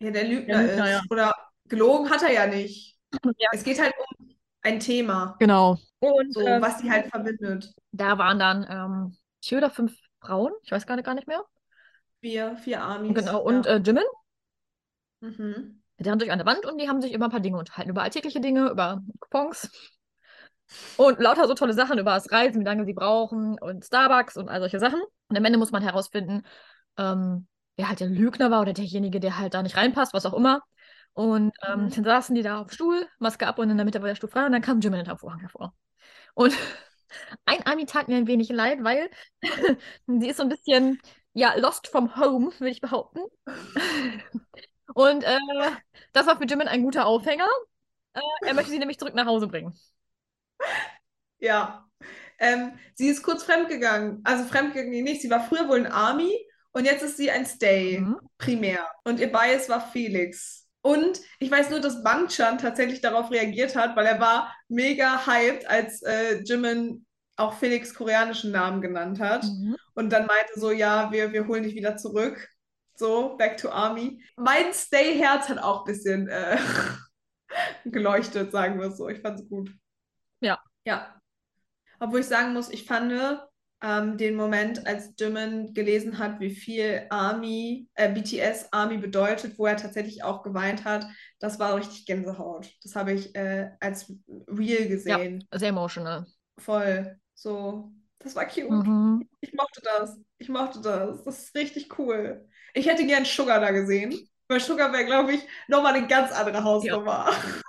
Ja, 0.00 0.10
der 0.10 0.24
Lügner 0.24 0.58
Der 0.58 0.62
Lügner, 0.68 0.84
ist. 0.86 0.90
ja. 0.92 1.02
Oder 1.10 1.34
gelogen 1.66 2.10
hat 2.10 2.22
er 2.22 2.32
ja 2.32 2.46
nicht. 2.46 2.96
Ja. 3.24 3.48
Es 3.52 3.62
geht 3.64 3.80
halt 3.80 3.92
um 3.98 4.28
ein 4.62 4.80
Thema. 4.80 5.36
Genau. 5.38 5.78
Und 6.00 6.32
So, 6.32 6.40
ähm, 6.40 6.62
was 6.62 6.78
die 6.78 6.90
halt 6.90 7.06
verbindet. 7.08 7.72
da 7.92 8.18
waren 8.18 8.38
dann 8.38 8.66
ähm, 8.68 9.16
vier 9.42 9.58
oder 9.58 9.70
fünf 9.70 9.96
Frauen, 10.20 10.52
ich 10.62 10.70
weiß 10.72 10.86
gerade 10.86 11.02
gar 11.02 11.14
nicht 11.14 11.26
mehr. 11.26 11.44
Vier, 12.20 12.56
vier 12.56 12.82
Amis. 12.82 13.14
Genau. 13.14 13.42
Und 13.42 13.66
ja. 13.66 13.72
äh, 13.76 13.78
Jimin, 13.78 14.04
mhm. 15.20 15.82
der 15.98 16.16
durch 16.16 16.30
eine 16.30 16.46
Wand 16.46 16.64
und 16.66 16.78
die 16.78 16.88
haben 16.88 17.00
sich 17.00 17.12
über 17.12 17.26
ein 17.26 17.30
paar 17.30 17.40
Dinge 17.40 17.58
unterhalten. 17.58 17.90
Über 17.90 18.02
alltägliche 18.02 18.40
Dinge, 18.40 18.68
über 18.70 19.02
Coupons. 19.20 19.70
Und 20.96 21.18
lauter 21.20 21.46
so 21.48 21.54
tolle 21.54 21.72
Sachen 21.72 21.98
über 21.98 22.12
das 22.14 22.30
Reisen, 22.30 22.60
wie 22.60 22.64
lange 22.64 22.84
sie 22.84 22.92
brauchen 22.92 23.58
und 23.58 23.84
Starbucks 23.84 24.36
und 24.36 24.48
all 24.48 24.60
solche 24.60 24.78
Sachen. 24.78 25.00
Und 25.28 25.36
am 25.36 25.44
Ende 25.44 25.58
muss 25.58 25.72
man 25.72 25.82
herausfinden, 25.82 26.42
ähm, 26.98 27.46
wer 27.76 27.88
halt 27.88 28.00
der 28.00 28.08
Lügner 28.08 28.50
war 28.50 28.60
oder 28.62 28.72
derjenige, 28.72 29.20
der 29.20 29.38
halt 29.38 29.54
da 29.54 29.62
nicht 29.62 29.76
reinpasst, 29.76 30.12
was 30.14 30.26
auch 30.26 30.34
immer. 30.34 30.62
Und 31.14 31.52
ähm, 31.66 31.84
Mhm. 31.86 31.90
dann 31.90 32.04
saßen 32.04 32.34
die 32.34 32.42
da 32.42 32.60
auf 32.60 32.68
dem 32.68 32.72
Stuhl, 32.74 33.06
Maske 33.18 33.46
ab 33.46 33.58
und 33.58 33.70
in 33.70 33.76
der 33.76 33.84
Mitte 33.84 34.00
war 34.00 34.08
der 34.08 34.14
Stuhl 34.14 34.30
frei 34.30 34.46
und 34.46 34.52
dann 34.52 34.62
kam 34.62 34.80
Jimin 34.80 34.98
hinter 34.98 35.14
dem 35.14 35.18
Vorhang 35.18 35.40
hervor. 35.40 35.74
Und 36.34 36.54
ein 37.46 37.66
Ami 37.66 37.86
tat 37.86 38.08
mir 38.08 38.16
ein 38.16 38.26
wenig 38.26 38.50
leid, 38.50 38.84
weil 38.84 39.10
sie 40.06 40.28
ist 40.28 40.38
so 40.38 40.44
ein 40.44 40.48
bisschen, 40.50 41.00
ja, 41.34 41.54
lost 41.56 41.88
from 41.88 42.16
home, 42.16 42.52
würde 42.58 42.70
ich 42.70 42.80
behaupten. 42.80 43.20
Und 44.94 45.24
äh, 45.24 45.38
das 46.12 46.26
war 46.26 46.36
für 46.38 46.46
Jimin 46.46 46.68
ein 46.68 46.82
guter 46.82 47.06
Aufhänger. 47.06 47.46
Äh, 48.14 48.20
er 48.44 48.54
möchte 48.54 48.70
sie 48.72 48.78
nämlich 48.78 48.98
zurück 48.98 49.14
nach 49.14 49.26
Hause 49.26 49.48
bringen. 49.48 49.78
Ja. 51.42 51.86
Ähm, 52.38 52.72
sie 52.94 53.08
ist 53.08 53.22
kurz 53.22 53.44
fremdgegangen. 53.44 54.20
Also 54.24 54.44
fremdgegangen 54.44 55.04
nicht. 55.04 55.22
Sie 55.22 55.30
war 55.30 55.42
früher 55.46 55.68
wohl 55.68 55.78
ein 55.78 55.90
Army 55.92 56.32
und 56.72 56.84
jetzt 56.84 57.02
ist 57.02 57.16
sie 57.16 57.30
ein 57.30 57.46
Stay, 57.46 57.98
Mhm. 58.00 58.16
primär. 58.38 58.86
Und 59.04 59.20
ihr 59.20 59.32
Bias 59.32 59.68
war 59.68 59.80
Felix. 59.90 60.66
Und 60.82 61.20
ich 61.38 61.50
weiß 61.50 61.70
nur, 61.70 61.80
dass 61.80 62.02
Bangchan 62.02 62.58
tatsächlich 62.58 63.00
darauf 63.02 63.30
reagiert 63.30 63.76
hat, 63.76 63.96
weil 63.96 64.06
er 64.06 64.20
war 64.20 64.54
mega 64.68 65.26
hyped, 65.26 65.66
als 65.68 66.02
äh, 66.02 66.40
Jimin 66.42 67.04
auch 67.36 67.54
Felix 67.58 67.94
koreanischen 67.94 68.50
Namen 68.52 68.80
genannt 68.80 69.20
hat. 69.20 69.44
Mhm. 69.44 69.76
Und 69.94 70.10
dann 70.10 70.26
meinte 70.26 70.58
so, 70.58 70.70
ja, 70.70 71.10
wir, 71.12 71.32
wir 71.32 71.46
holen 71.46 71.62
dich 71.64 71.74
wieder 71.74 71.96
zurück. 71.96 72.48
So, 72.96 73.36
back 73.38 73.56
to 73.58 73.70
Army. 73.70 74.22
Mein 74.36 74.72
Stay-Herz 74.74 75.48
hat 75.48 75.58
auch 75.58 75.80
ein 75.86 75.92
bisschen 75.92 76.28
äh, 76.28 76.56
geleuchtet, 77.84 78.52
sagen 78.52 78.78
wir 78.78 78.88
es 78.88 78.96
so. 78.98 79.08
Ich 79.08 79.20
fand 79.20 79.40
es 79.40 79.48
gut. 79.48 79.70
Ja. 80.40 80.62
Ja. 80.84 81.20
Obwohl 81.98 82.20
ich 82.20 82.26
sagen 82.26 82.52
muss, 82.52 82.70
ich 82.70 82.84
fand 82.84 83.12
ähm, 83.82 84.18
den 84.18 84.36
Moment, 84.36 84.86
als 84.86 85.14
Jimin 85.18 85.72
gelesen 85.72 86.18
hat, 86.18 86.40
wie 86.40 86.50
viel 86.50 87.06
Army, 87.10 87.88
äh, 87.94 88.12
BTS 88.12 88.72
Army 88.72 88.98
bedeutet, 88.98 89.58
wo 89.58 89.66
er 89.66 89.76
tatsächlich 89.76 90.22
auch 90.22 90.42
geweint 90.42 90.84
hat, 90.84 91.06
das 91.38 91.58
war 91.58 91.76
richtig 91.76 92.04
Gänsehaut. 92.06 92.70
Das 92.82 92.94
habe 92.94 93.12
ich 93.12 93.34
äh, 93.34 93.70
als 93.80 94.12
real 94.48 94.86
gesehen. 94.86 95.46
Sehr 95.52 95.70
emotional. 95.70 96.26
Voll. 96.58 97.18
So, 97.34 97.92
das 98.18 98.36
war 98.36 98.44
cute. 98.44 98.70
Mhm. 98.70 99.28
Ich 99.40 99.54
mochte 99.54 99.80
das. 99.82 100.18
Ich 100.38 100.48
mochte 100.48 100.80
das. 100.80 101.24
Das 101.24 101.44
ist 101.44 101.54
richtig 101.54 101.98
cool. 101.98 102.46
Ich 102.74 102.86
hätte 102.86 103.06
gern 103.06 103.24
Sugar 103.24 103.60
da 103.60 103.70
gesehen, 103.70 104.14
weil 104.48 104.60
Sugar 104.60 104.92
wäre, 104.92 105.06
glaube 105.06 105.32
ich, 105.32 105.46
nochmal 105.68 105.94
eine 105.94 106.06
ganz 106.06 106.32
andere 106.32 106.62
Hausnummer. 106.62 107.30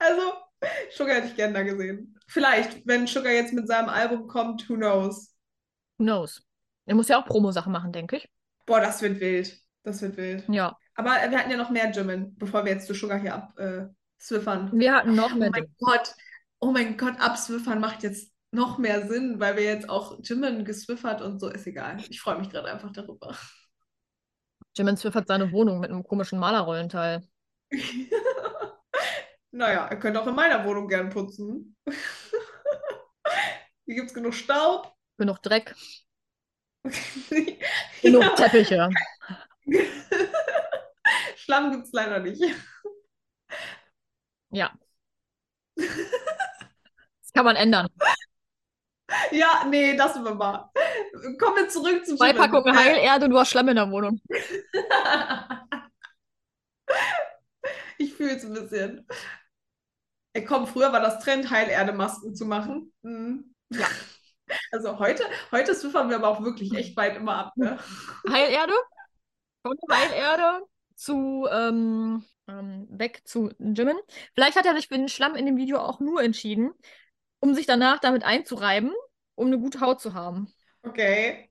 Also, 0.00 0.22
Sugar 0.90 1.16
hätte 1.16 1.28
ich 1.28 1.36
gern 1.36 1.54
da 1.54 1.62
gesehen. 1.62 2.18
Vielleicht, 2.26 2.86
wenn 2.86 3.06
Sugar 3.06 3.32
jetzt 3.32 3.52
mit 3.52 3.68
seinem 3.68 3.88
Album 3.88 4.28
kommt, 4.28 4.68
who 4.68 4.74
knows? 4.74 5.34
Who 5.98 6.04
knows? 6.04 6.42
Er 6.86 6.94
muss 6.94 7.08
ja 7.08 7.20
auch 7.20 7.26
Promo-Sachen 7.26 7.72
machen, 7.72 7.92
denke 7.92 8.16
ich. 8.16 8.28
Boah, 8.66 8.80
das 8.80 9.02
wird 9.02 9.20
wild. 9.20 9.58
Das 9.82 10.02
wird 10.02 10.16
wild. 10.16 10.44
Ja. 10.48 10.76
Aber 10.94 11.10
wir 11.30 11.38
hatten 11.38 11.50
ja 11.50 11.56
noch 11.56 11.70
mehr 11.70 11.90
Jimin, 11.90 12.36
bevor 12.36 12.64
wir 12.64 12.72
jetzt 12.72 12.86
zu 12.86 12.94
Sugar 12.94 13.20
hier 13.20 13.34
abswiffern. 13.34 14.78
Wir 14.78 14.94
hatten 14.94 15.14
noch 15.14 15.32
Oh 15.32 15.36
mehr 15.36 15.50
mein 15.50 15.62
Dinge. 15.62 15.74
Gott. 15.78 16.14
Oh 16.60 16.72
mein 16.72 16.96
Gott, 16.96 17.20
abswiffern 17.20 17.80
macht 17.80 18.02
jetzt 18.02 18.32
noch 18.50 18.78
mehr 18.78 19.06
Sinn, 19.06 19.38
weil 19.38 19.56
wir 19.56 19.64
jetzt 19.64 19.88
auch 19.88 20.18
Jimin 20.22 20.64
geswiffert 20.64 21.22
und 21.22 21.38
so. 21.38 21.48
Ist 21.48 21.66
egal. 21.66 21.98
Ich 22.08 22.20
freue 22.20 22.38
mich 22.38 22.50
gerade 22.50 22.70
einfach 22.70 22.92
darüber. 22.92 23.36
Jimin 24.76 24.96
Swift 24.96 25.14
hat 25.14 25.28
seine 25.28 25.52
Wohnung 25.52 25.78
mit 25.80 25.90
einem 25.90 26.04
komischen 26.04 26.38
Malerrollenteil. 26.38 27.22
Naja, 29.50 29.86
er 29.86 29.98
könnte 29.98 30.20
auch 30.20 30.26
in 30.26 30.34
meiner 30.34 30.64
Wohnung 30.64 30.88
gern 30.88 31.08
putzen. 31.10 31.76
Hier 33.86 33.94
gibt 33.94 34.08
es 34.08 34.14
genug 34.14 34.34
Staub. 34.34 34.94
Genug 35.16 35.42
Dreck, 35.42 35.74
genug 38.02 38.22
Ja, 38.22 38.28
Teppiche. 38.30 38.88
Schlamm 41.36 41.72
gibt 41.72 41.84
es 41.84 41.92
leider 41.92 42.20
nicht. 42.20 42.42
Ja. 44.50 44.72
Das 45.76 47.32
kann 47.32 47.44
man 47.44 47.56
ändern. 47.56 47.88
Ja, 49.30 49.64
nee, 49.68 49.96
das 49.96 50.16
wir 50.22 50.34
mal. 50.34 50.70
Kommen 51.40 51.56
wir 51.56 51.68
zurück 51.68 52.04
zu 52.04 52.16
Zwei. 52.16 52.32
Packungen 52.32 52.74
Äh, 52.74 52.78
Heilerde 52.78 53.24
und 53.26 53.30
du 53.30 53.38
hast 53.38 53.50
Schlamm 53.50 53.68
in 53.68 53.76
der 53.76 53.90
Wohnung. 53.90 54.20
Ich 58.00 58.14
fühle 58.14 58.36
es 58.36 58.44
ein 58.44 58.54
bisschen. 58.54 59.06
Ey, 60.32 60.44
komm, 60.44 60.66
früher 60.66 60.92
war 60.92 61.00
das 61.00 61.18
Trend, 61.22 61.50
Heilerde-Masken 61.50 62.34
zu 62.34 62.46
machen. 62.46 62.92
Mhm. 63.02 63.54
Ja. 63.70 63.86
Also 64.72 64.98
heute, 64.98 65.24
heute 65.52 65.74
swiffern 65.74 66.08
wir 66.08 66.16
aber 66.16 66.28
auch 66.28 66.42
wirklich 66.42 66.74
echt 66.74 66.96
weit 66.96 67.16
immer 67.16 67.34
ab, 67.34 67.52
ne? 67.56 67.78
Heilerde. 68.30 68.72
Von 69.60 69.76
Heilerde 69.90 70.64
zu 70.94 71.46
ähm, 71.50 72.24
ähm, 72.48 72.86
weg 72.90 73.20
zu 73.26 73.50
Jimin. 73.58 73.98
Vielleicht 74.34 74.56
hat 74.56 74.64
er 74.64 74.74
sich 74.74 74.88
für 74.88 74.96
den 74.96 75.10
Schlamm 75.10 75.34
in 75.34 75.44
dem 75.44 75.58
Video 75.58 75.80
auch 75.80 76.00
nur 76.00 76.22
entschieden, 76.22 76.70
um 77.40 77.54
sich 77.54 77.66
danach 77.66 77.98
damit 77.98 78.24
einzureiben, 78.24 78.90
um 79.34 79.48
eine 79.48 79.58
gute 79.58 79.80
Haut 79.80 80.00
zu 80.00 80.14
haben. 80.14 80.50
Okay. 80.82 81.50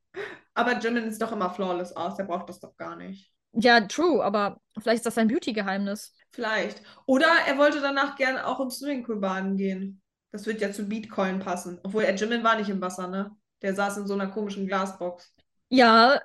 Aber 0.55 0.79
Jimin 0.79 1.03
ist 1.03 1.21
doch 1.21 1.31
immer 1.31 1.51
flawless 1.51 1.95
aus, 1.95 2.15
der 2.15 2.23
braucht 2.23 2.49
das 2.49 2.59
doch 2.59 2.75
gar 2.77 2.95
nicht. 2.95 3.31
Ja, 3.51 3.81
true, 3.81 4.23
aber 4.23 4.59
vielleicht 4.79 4.97
ist 4.97 5.05
das 5.05 5.15
sein 5.15 5.27
Beauty-Geheimnis. 5.27 6.15
Vielleicht. 6.31 6.81
Oder 7.05 7.27
er 7.47 7.57
wollte 7.57 7.81
danach 7.81 8.15
gern 8.15 8.37
auch 8.37 8.59
im 8.59 8.69
Swimmingpool 8.69 9.19
baden 9.19 9.57
gehen. 9.57 10.01
Das 10.31 10.45
wird 10.45 10.61
ja 10.61 10.71
zu 10.71 10.87
Beatcoin 10.87 11.39
passen. 11.39 11.79
Obwohl, 11.83 12.03
er 12.03 12.15
Jimin 12.15 12.43
war 12.43 12.57
nicht 12.57 12.69
im 12.69 12.81
Wasser, 12.81 13.07
ne? 13.07 13.31
Der 13.61 13.73
saß 13.73 13.97
in 13.97 14.07
so 14.07 14.13
einer 14.13 14.27
komischen 14.27 14.67
Glasbox. 14.67 15.33
Ja, 15.69 16.21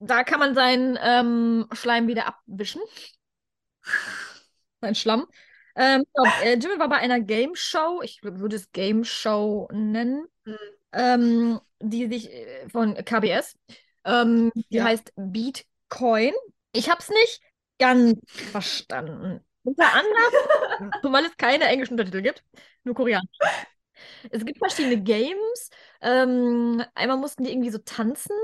da 0.00 0.24
kann 0.24 0.40
man 0.40 0.54
seinen 0.54 0.98
ähm, 1.02 1.66
Schleim 1.72 2.06
wieder 2.08 2.26
abwischen. 2.26 2.80
Sein 4.80 4.94
Schlamm. 4.94 5.26
Ähm, 5.76 6.04
ja, 6.16 6.32
äh, 6.42 6.54
Jimin 6.58 6.78
war 6.78 6.88
bei 6.88 6.96
einer 6.96 7.20
Game 7.20 7.54
Show, 7.54 8.00
ich 8.02 8.22
würde 8.22 8.56
es 8.56 8.72
Game 8.72 9.04
Show 9.04 9.68
nennen, 9.72 10.26
Mhm. 10.44 10.56
ähm, 10.92 11.60
die 11.80 12.08
sich 12.08 12.30
äh, 12.32 12.68
von 12.68 12.94
KBS, 12.94 13.56
ähm, 14.04 14.50
die 14.70 14.78
Ja. 14.78 14.84
heißt 14.84 15.12
Beatcoin. 15.16 16.32
Ich 16.72 16.90
habe 16.90 17.00
es 17.00 17.08
nicht 17.08 17.40
ganz 17.80 18.18
verstanden. 18.50 19.40
Unter 19.64 19.86
anderem, 19.92 20.92
weil 21.14 21.26
es 21.26 21.36
keine 21.36 21.64
englischen 21.64 21.94
Untertitel 21.94 22.22
gibt, 22.22 22.44
nur 22.84 22.94
koreanisch. 22.94 23.28
Es 24.30 24.44
gibt 24.44 24.58
verschiedene 24.58 25.02
Games. 25.02 25.70
Ähm, 26.00 26.82
einmal 26.94 27.18
mussten 27.18 27.44
die 27.44 27.52
irgendwie 27.52 27.70
so 27.70 27.78
tanzen. 27.78 28.36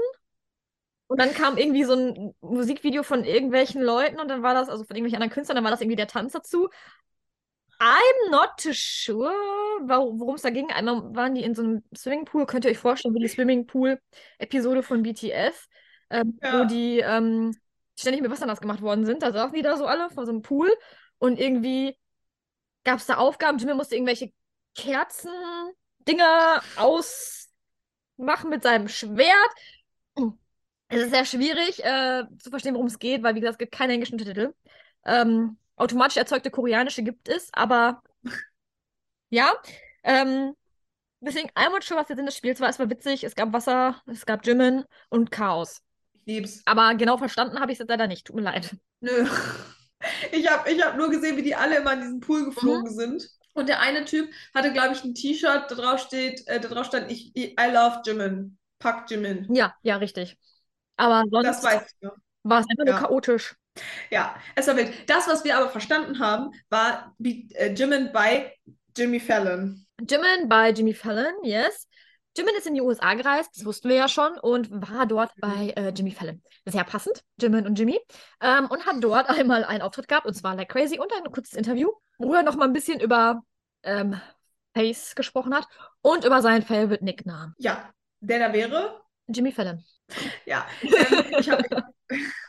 Und 1.08 1.20
dann 1.20 1.32
kam 1.34 1.56
irgendwie 1.56 1.84
so 1.84 1.94
ein 1.94 2.34
Musikvideo 2.40 3.04
von 3.04 3.22
irgendwelchen 3.24 3.80
Leuten 3.80 4.18
und 4.18 4.26
dann 4.28 4.42
war 4.42 4.54
das, 4.54 4.68
also 4.68 4.82
von 4.84 4.96
irgendwelchen 4.96 5.16
anderen 5.22 5.32
Künstlern, 5.32 5.54
dann 5.56 5.64
war 5.64 5.70
das 5.70 5.80
irgendwie 5.80 5.96
der 5.96 6.08
Tanz 6.08 6.32
dazu. 6.32 6.68
I'm 7.78 8.30
not 8.30 8.56
too 8.58 8.72
sure, 8.72 9.30
worum 9.86 10.36
es 10.36 10.42
da 10.42 10.50
ging. 10.50 10.70
Einmal 10.70 11.14
waren 11.14 11.34
die 11.34 11.42
in 11.42 11.54
so 11.54 11.62
einem 11.62 11.82
Swimmingpool, 11.94 12.46
könnt 12.46 12.64
ihr 12.64 12.70
euch 12.70 12.78
vorstellen, 12.78 13.14
wie 13.14 13.20
die 13.20 13.28
Swimmingpool-Episode 13.28 14.82
von 14.82 15.02
BTS, 15.02 15.68
ähm, 16.10 16.38
Ja. 16.42 16.60
wo 16.60 16.64
die 16.64 17.00
ähm, 17.00 17.54
ständig 17.96 18.22
mit 18.22 18.30
Wasser 18.30 18.46
nass 18.46 18.60
gemacht 18.60 18.82
worden 18.82 19.06
sind. 19.06 19.22
Da 19.22 19.32
saßen 19.32 19.54
die 19.54 19.62
da 19.62 19.76
so 19.76 19.86
alle 19.86 20.10
vor 20.10 20.26
so 20.26 20.32
einem 20.32 20.42
Pool 20.42 20.72
und 21.18 21.38
irgendwie 21.38 21.96
gab 22.84 22.98
es 22.98 23.06
da 23.06 23.16
Aufgaben. 23.16 23.58
Jimmy 23.58 23.74
musste 23.74 23.96
irgendwelche 23.96 24.32
Kerzen-Dinger 24.76 26.62
ausmachen 26.76 28.50
mit 28.50 28.62
seinem 28.62 28.88
Schwert. 28.88 29.50
Es 30.88 31.02
ist 31.02 31.10
sehr 31.10 31.24
schwierig 31.24 31.84
äh, 31.84 32.24
zu 32.38 32.50
verstehen, 32.50 32.74
worum 32.74 32.86
es 32.86 32.98
geht, 32.98 33.22
weil, 33.22 33.34
wie 33.34 33.40
gesagt, 33.40 33.54
es 33.54 33.58
gibt 33.58 33.74
keine 33.74 33.94
englischen 33.94 34.14
Untertitel. 34.14 34.54
Ähm, 35.04 35.58
automatisch 35.74 36.16
erzeugte 36.16 36.50
koreanische 36.50 37.02
gibt 37.02 37.28
es, 37.28 37.48
aber 37.52 38.02
ja. 39.30 39.52
Ähm, 40.04 40.54
deswegen, 41.20 41.50
not 41.56 41.82
sure, 41.82 41.98
was 41.98 42.06
der 42.06 42.16
Sinn 42.16 42.26
des 42.26 42.36
Spiels 42.36 42.60
war. 42.60 42.68
Es 42.68 42.78
war 42.78 42.88
witzig, 42.88 43.24
es 43.24 43.34
gab 43.34 43.52
Wasser, 43.52 44.00
es 44.06 44.26
gab 44.26 44.46
Jimin 44.46 44.84
und 45.08 45.32
Chaos. 45.32 45.82
Lieb's. 46.26 46.62
Aber 46.66 46.94
genau 46.94 47.16
verstanden 47.16 47.58
habe 47.60 47.72
ich 47.72 47.76
es 47.76 47.80
jetzt 47.80 47.88
leider 47.88 48.06
nicht. 48.06 48.26
Tut 48.26 48.36
mir 48.36 48.42
leid. 48.42 48.76
Nö. 49.00 49.26
Ich 50.30 50.48
habe 50.48 50.70
ich 50.70 50.82
hab 50.84 50.96
nur 50.96 51.10
gesehen, 51.10 51.36
wie 51.36 51.42
die 51.42 51.54
alle 51.54 51.78
immer 51.78 51.94
in 51.94 52.00
diesen 52.00 52.20
Pool 52.20 52.44
geflogen 52.44 52.90
sind. 52.94 53.28
Und 53.54 53.68
der 53.68 53.80
eine 53.80 54.04
Typ 54.04 54.30
hatte, 54.54 54.72
glaube 54.72 54.94
ich, 54.94 55.02
ein 55.02 55.14
T-Shirt, 55.14 55.64
da 55.70 55.74
drauf 55.74 56.00
steht, 56.00 56.46
äh, 56.46 56.60
da 56.60 56.68
drauf 56.68 56.86
stand, 56.86 57.10
ich, 57.10 57.34
I 57.36 57.54
love 57.72 58.02
Jimin. 58.04 58.58
Pack 58.78 59.10
Jimin. 59.10 59.46
Ja, 59.52 59.74
ja, 59.82 59.96
richtig. 59.96 60.36
Aber 60.98 61.24
sonst 61.30 61.64
war 61.64 62.60
es 62.60 62.66
einfach 62.68 62.84
nur 62.84 62.86
Ja. 62.94 62.98
chaotisch. 63.00 63.56
Ja, 64.10 64.36
es 64.54 64.66
war 64.66 64.76
wild. 64.76 64.92
Das, 65.06 65.26
was 65.28 65.44
wir 65.44 65.56
aber 65.56 65.70
verstanden 65.70 66.18
haben, 66.18 66.50
war 66.68 67.14
äh, 67.22 67.72
Jimin 67.74 68.10
bei 68.12 68.54
Jimmy 68.96 69.20
Fallon. 69.20 69.86
Jimin 70.06 70.48
bei 70.48 70.70
Jimmy 70.70 70.92
Fallon, 70.94 71.32
yes. 71.42 71.88
Jimin 72.36 72.54
ist 72.56 72.66
in 72.66 72.74
die 72.74 72.80
USA 72.82 73.14
gereist, 73.14 73.50
das 73.56 73.64
wussten 73.64 73.88
wir 73.88 73.96
ja 73.96 74.08
schon, 74.08 74.38
und 74.38 74.70
war 74.70 75.06
dort 75.06 75.32
bei 75.38 75.72
äh, 75.76 75.88
Jimmy 75.90 76.10
Fallon. 76.10 76.42
Sehr 76.66 76.84
passend, 76.84 77.22
Jimin 77.40 77.66
und 77.66 77.78
Jimmy. 77.78 77.98
Ähm, 78.40 78.66
und 78.66 78.84
hat 78.84 78.96
dort 79.00 79.28
einmal 79.30 79.64
einen 79.64 79.82
Auftritt 79.82 80.08
gehabt, 80.08 80.26
und 80.26 80.34
zwar 80.34 80.54
Like 80.54 80.68
Crazy, 80.68 80.98
und 80.98 81.12
ein 81.12 81.32
kurzes 81.32 81.54
Interview, 81.54 81.90
wo 82.18 82.34
er 82.34 82.42
noch 82.42 82.56
mal 82.56 82.66
ein 82.66 82.72
bisschen 82.72 83.00
über 83.00 83.42
ähm, 83.82 84.20
Face 84.74 85.14
gesprochen 85.14 85.54
hat 85.54 85.66
und 86.02 86.24
über 86.24 86.42
seinen 86.42 86.62
Favorite 86.62 87.04
Nickname. 87.04 87.54
Ja, 87.58 87.90
der 88.20 88.48
da 88.48 88.52
wäre. 88.52 89.00
Jimmy 89.28 89.52
Fallon. 89.52 89.82
Ja, 90.44 90.66
ähm, 90.82 91.24
ich 91.38 91.50
habe 91.50 91.64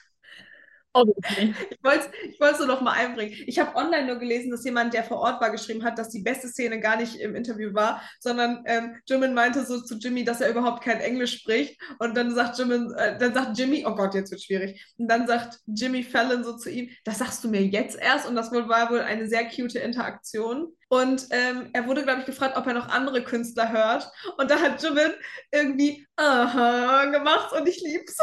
Ich 0.98 1.84
wollte 1.84 2.54
es 2.54 2.60
nur 2.60 2.68
noch 2.68 2.82
mal 2.82 2.94
einbringen. 2.94 3.36
Ich 3.46 3.60
habe 3.60 3.76
online 3.76 4.08
nur 4.08 4.18
gelesen, 4.18 4.52
dass 4.52 4.64
jemand, 4.64 4.94
der 4.94 5.04
vor 5.04 5.20
Ort 5.20 5.42
war, 5.42 5.52
geschrieben 5.52 5.84
hat, 5.84 5.98
dass 5.98 6.10
die 6.10 6.22
beste 6.22 6.48
Szene 6.48 6.80
gar 6.80 6.98
nicht 6.98 7.16
im 7.16 7.36
Interview 7.36 7.74
war, 7.74 8.02
sondern 8.20 8.64
ähm, 8.66 8.96
Jimin 9.08 9.34
meinte 9.34 9.66
so 9.66 9.82
zu 9.82 9.96
Jimmy, 9.96 10.24
dass 10.24 10.42
er 10.42 10.50
überhaupt 10.50 10.84
kein 10.84 11.00
Englisch 11.00 11.40
spricht. 11.40 11.80
Und 12.00 12.16
dann 12.16 12.34
sagt 12.34 12.58
Jimin, 12.58 12.94
äh, 12.94 13.18
dann 13.18 13.34
sagt 13.34 13.58
Jimmy, 13.58 13.86
oh 13.86 13.96
Gott, 13.96 14.14
jetzt 14.16 14.32
wird 14.32 14.44
schwierig. 14.44 14.84
Und 14.98 15.08
dann 15.08 15.28
sagt 15.28 15.60
Jimmy 15.68 16.04
Fallon 16.04 16.44
so 16.44 16.58
zu 16.58 16.70
ihm, 16.70 16.90
das 17.04 17.20
sagst 17.20 17.44
du 17.44 17.50
mir 17.50 17.64
jetzt 17.64 17.98
erst. 17.98 18.28
Und 18.28 18.36
das 18.36 18.52
war 18.52 18.90
wohl 18.90 19.02
eine 19.02 19.28
sehr 19.28 19.46
cute 19.46 19.76
Interaktion. 19.76 20.74
Und 20.90 21.28
ähm, 21.32 21.70
er 21.74 21.86
wurde, 21.88 22.04
glaube 22.04 22.22
ich, 22.22 22.26
gefragt, 22.26 22.58
ob 22.58 22.66
er 22.66 22.74
noch 22.74 22.90
andere 22.90 23.24
Künstler 23.24 23.72
hört. 23.72 24.10
Und 24.38 24.50
da 24.50 24.60
hat 24.60 24.82
Jimin 24.82 25.12
irgendwie 25.52 26.08
aha 26.16 27.06
gemacht 27.06 27.54
und 27.54 27.68
ich 27.68 27.82
lieb's. 27.82 28.18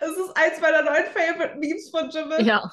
Es 0.00 0.10
ist 0.10 0.36
eins 0.36 0.60
meiner 0.60 0.82
neuen 0.82 1.06
Favorite 1.06 1.56
Memes 1.56 1.90
von 1.90 2.10
Jimin. 2.10 2.44
Ja. 2.44 2.72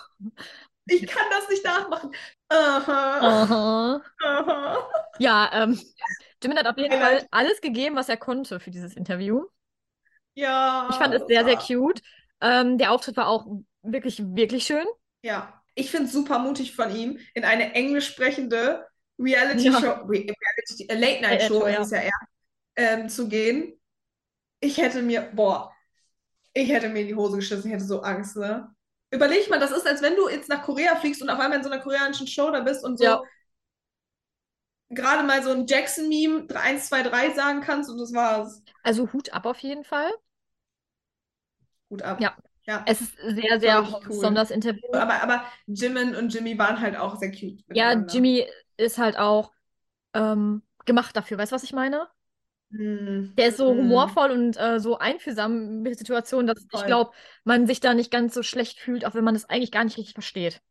Ich 0.85 1.07
kann 1.07 1.25
das 1.29 1.47
nicht 1.49 1.63
nachmachen. 1.63 2.11
Aha. 2.49 3.19
Aha. 3.19 4.01
Aha. 4.23 4.89
Ja, 5.19 5.49
ähm, 5.53 5.79
Jimin 6.43 6.57
hat 6.57 6.67
auf 6.67 6.77
jeden 6.77 6.99
Fall 6.99 7.25
alles 7.31 7.61
gegeben, 7.61 7.95
was 7.95 8.09
er 8.09 8.17
konnte 8.17 8.59
für 8.59 8.71
dieses 8.71 8.95
Interview. 8.95 9.45
Ja. 10.33 10.87
Ich 10.89 10.95
fand 10.95 11.13
es 11.13 11.25
sehr, 11.27 11.45
sehr 11.45 11.57
cute. 11.57 12.01
Ähm, 12.41 12.77
der 12.77 12.91
Auftritt 12.91 13.17
war 13.17 13.27
auch 13.27 13.45
wirklich, 13.83 14.21
wirklich 14.35 14.65
schön. 14.65 14.85
Ja. 15.21 15.61
Ich 15.75 15.91
finde 15.91 16.07
es 16.07 16.13
super 16.13 16.39
mutig 16.39 16.75
von 16.75 16.93
ihm, 16.93 17.19
in 17.33 17.45
eine 17.45 17.73
englisch 17.73 18.07
sprechende 18.07 18.87
Reality-Show, 19.19 19.85
Ja. 19.85 20.01
Re 20.01 20.25
Reality, 20.25 20.87
äh, 20.89 20.95
Late-Night-Show 20.95 21.59
Late-Night-Show, 21.59 21.65
ist 21.65 21.73
ja. 21.73 21.81
es 21.81 21.91
ja 21.91 22.01
eher, 22.01 22.11
ähm, 22.75 23.09
zu 23.09 23.27
gehen. 23.29 23.79
Ich 24.59 24.77
hätte 24.77 25.01
mir, 25.01 25.21
boah, 25.33 25.73
ich 26.53 26.69
hätte 26.69 26.89
mir 26.89 27.01
in 27.01 27.07
die 27.07 27.15
Hose 27.15 27.37
geschissen, 27.37 27.67
ich 27.69 27.73
hätte 27.75 27.85
so 27.85 28.01
Angst, 28.01 28.35
ne? 28.37 28.73
Überleg 29.11 29.49
mal, 29.49 29.59
das 29.59 29.71
ist, 29.71 29.85
als 29.87 30.01
wenn 30.01 30.15
du 30.15 30.29
jetzt 30.29 30.49
nach 30.49 30.63
Korea 30.63 30.95
fliegst 30.95 31.21
und 31.21 31.29
auf 31.29 31.39
einmal 31.39 31.57
in 31.57 31.63
so 31.63 31.69
einer 31.69 31.81
koreanischen 31.81 32.27
Show 32.27 32.49
da 32.51 32.61
bist 32.61 32.83
und 32.83 32.97
so 32.97 33.03
Ja. 33.03 33.21
gerade 34.89 35.23
mal 35.25 35.43
so 35.43 35.51
ein 35.51 35.65
Jackson-Meme 35.67 36.47
1, 36.53 36.87
2, 36.87 37.03
3 37.03 37.33
sagen 37.33 37.61
kannst 37.61 37.89
und 37.89 37.97
das 37.97 38.13
war's. 38.13 38.61
Also 38.83 39.11
Hut 39.11 39.33
ab 39.33 39.45
auf 39.45 39.59
jeden 39.59 39.83
Fall. 39.83 40.11
Gut 41.89 42.01
ab. 42.01 42.21
Ja. 42.21 42.35
Ja. 42.65 42.83
Es 42.87 43.01
ist 43.01 43.17
sehr, 43.17 43.59
sehr 43.59 43.81
richtig 43.81 44.09
cool. 44.09 44.25
Interview. 44.51 44.81
Aber, 44.93 45.21
aber 45.21 45.43
Jimin 45.65 46.15
und 46.15 46.33
Jimmy 46.33 46.57
waren 46.57 46.79
halt 46.79 46.95
auch 46.95 47.17
sehr 47.17 47.31
cute. 47.31 47.59
Ja. 47.73 47.93
Jimmy 47.93 48.47
ist 48.77 48.97
halt 48.97 49.17
auch 49.17 49.51
ähm, 50.13 50.61
gemacht 50.85 51.15
dafür. 51.15 51.37
Weißt 51.37 51.51
du, 51.51 51.55
was 51.55 51.63
ich 51.63 51.73
meine? 51.73 52.07
Hm. 52.71 53.33
Der 53.37 53.49
ist 53.49 53.57
so 53.57 53.69
Hm. 53.69 53.77
humorvoll 53.77 54.31
und 54.31 54.57
äh, 54.57 54.79
so 54.79 54.97
einfühlsam 54.97 55.81
mit 55.81 55.91
der 55.93 55.97
Situation, 55.97 56.47
dass 56.47 56.59
ich 56.63 56.69
Voll. 56.71 56.85
glaube, 56.85 57.11
man 57.43 57.67
sich 57.67 57.79
da 57.79 57.93
nicht 57.93 58.11
ganz 58.11 58.33
so 58.33 58.43
schlecht 58.43 58.79
fühlt, 58.79 59.05
auch 59.05 59.13
wenn 59.13 59.23
man 59.23 59.35
es 59.35 59.49
eigentlich 59.49 59.71
gar 59.71 59.83
nicht 59.83 59.97
richtig 59.97 60.13
versteht. 60.13 60.61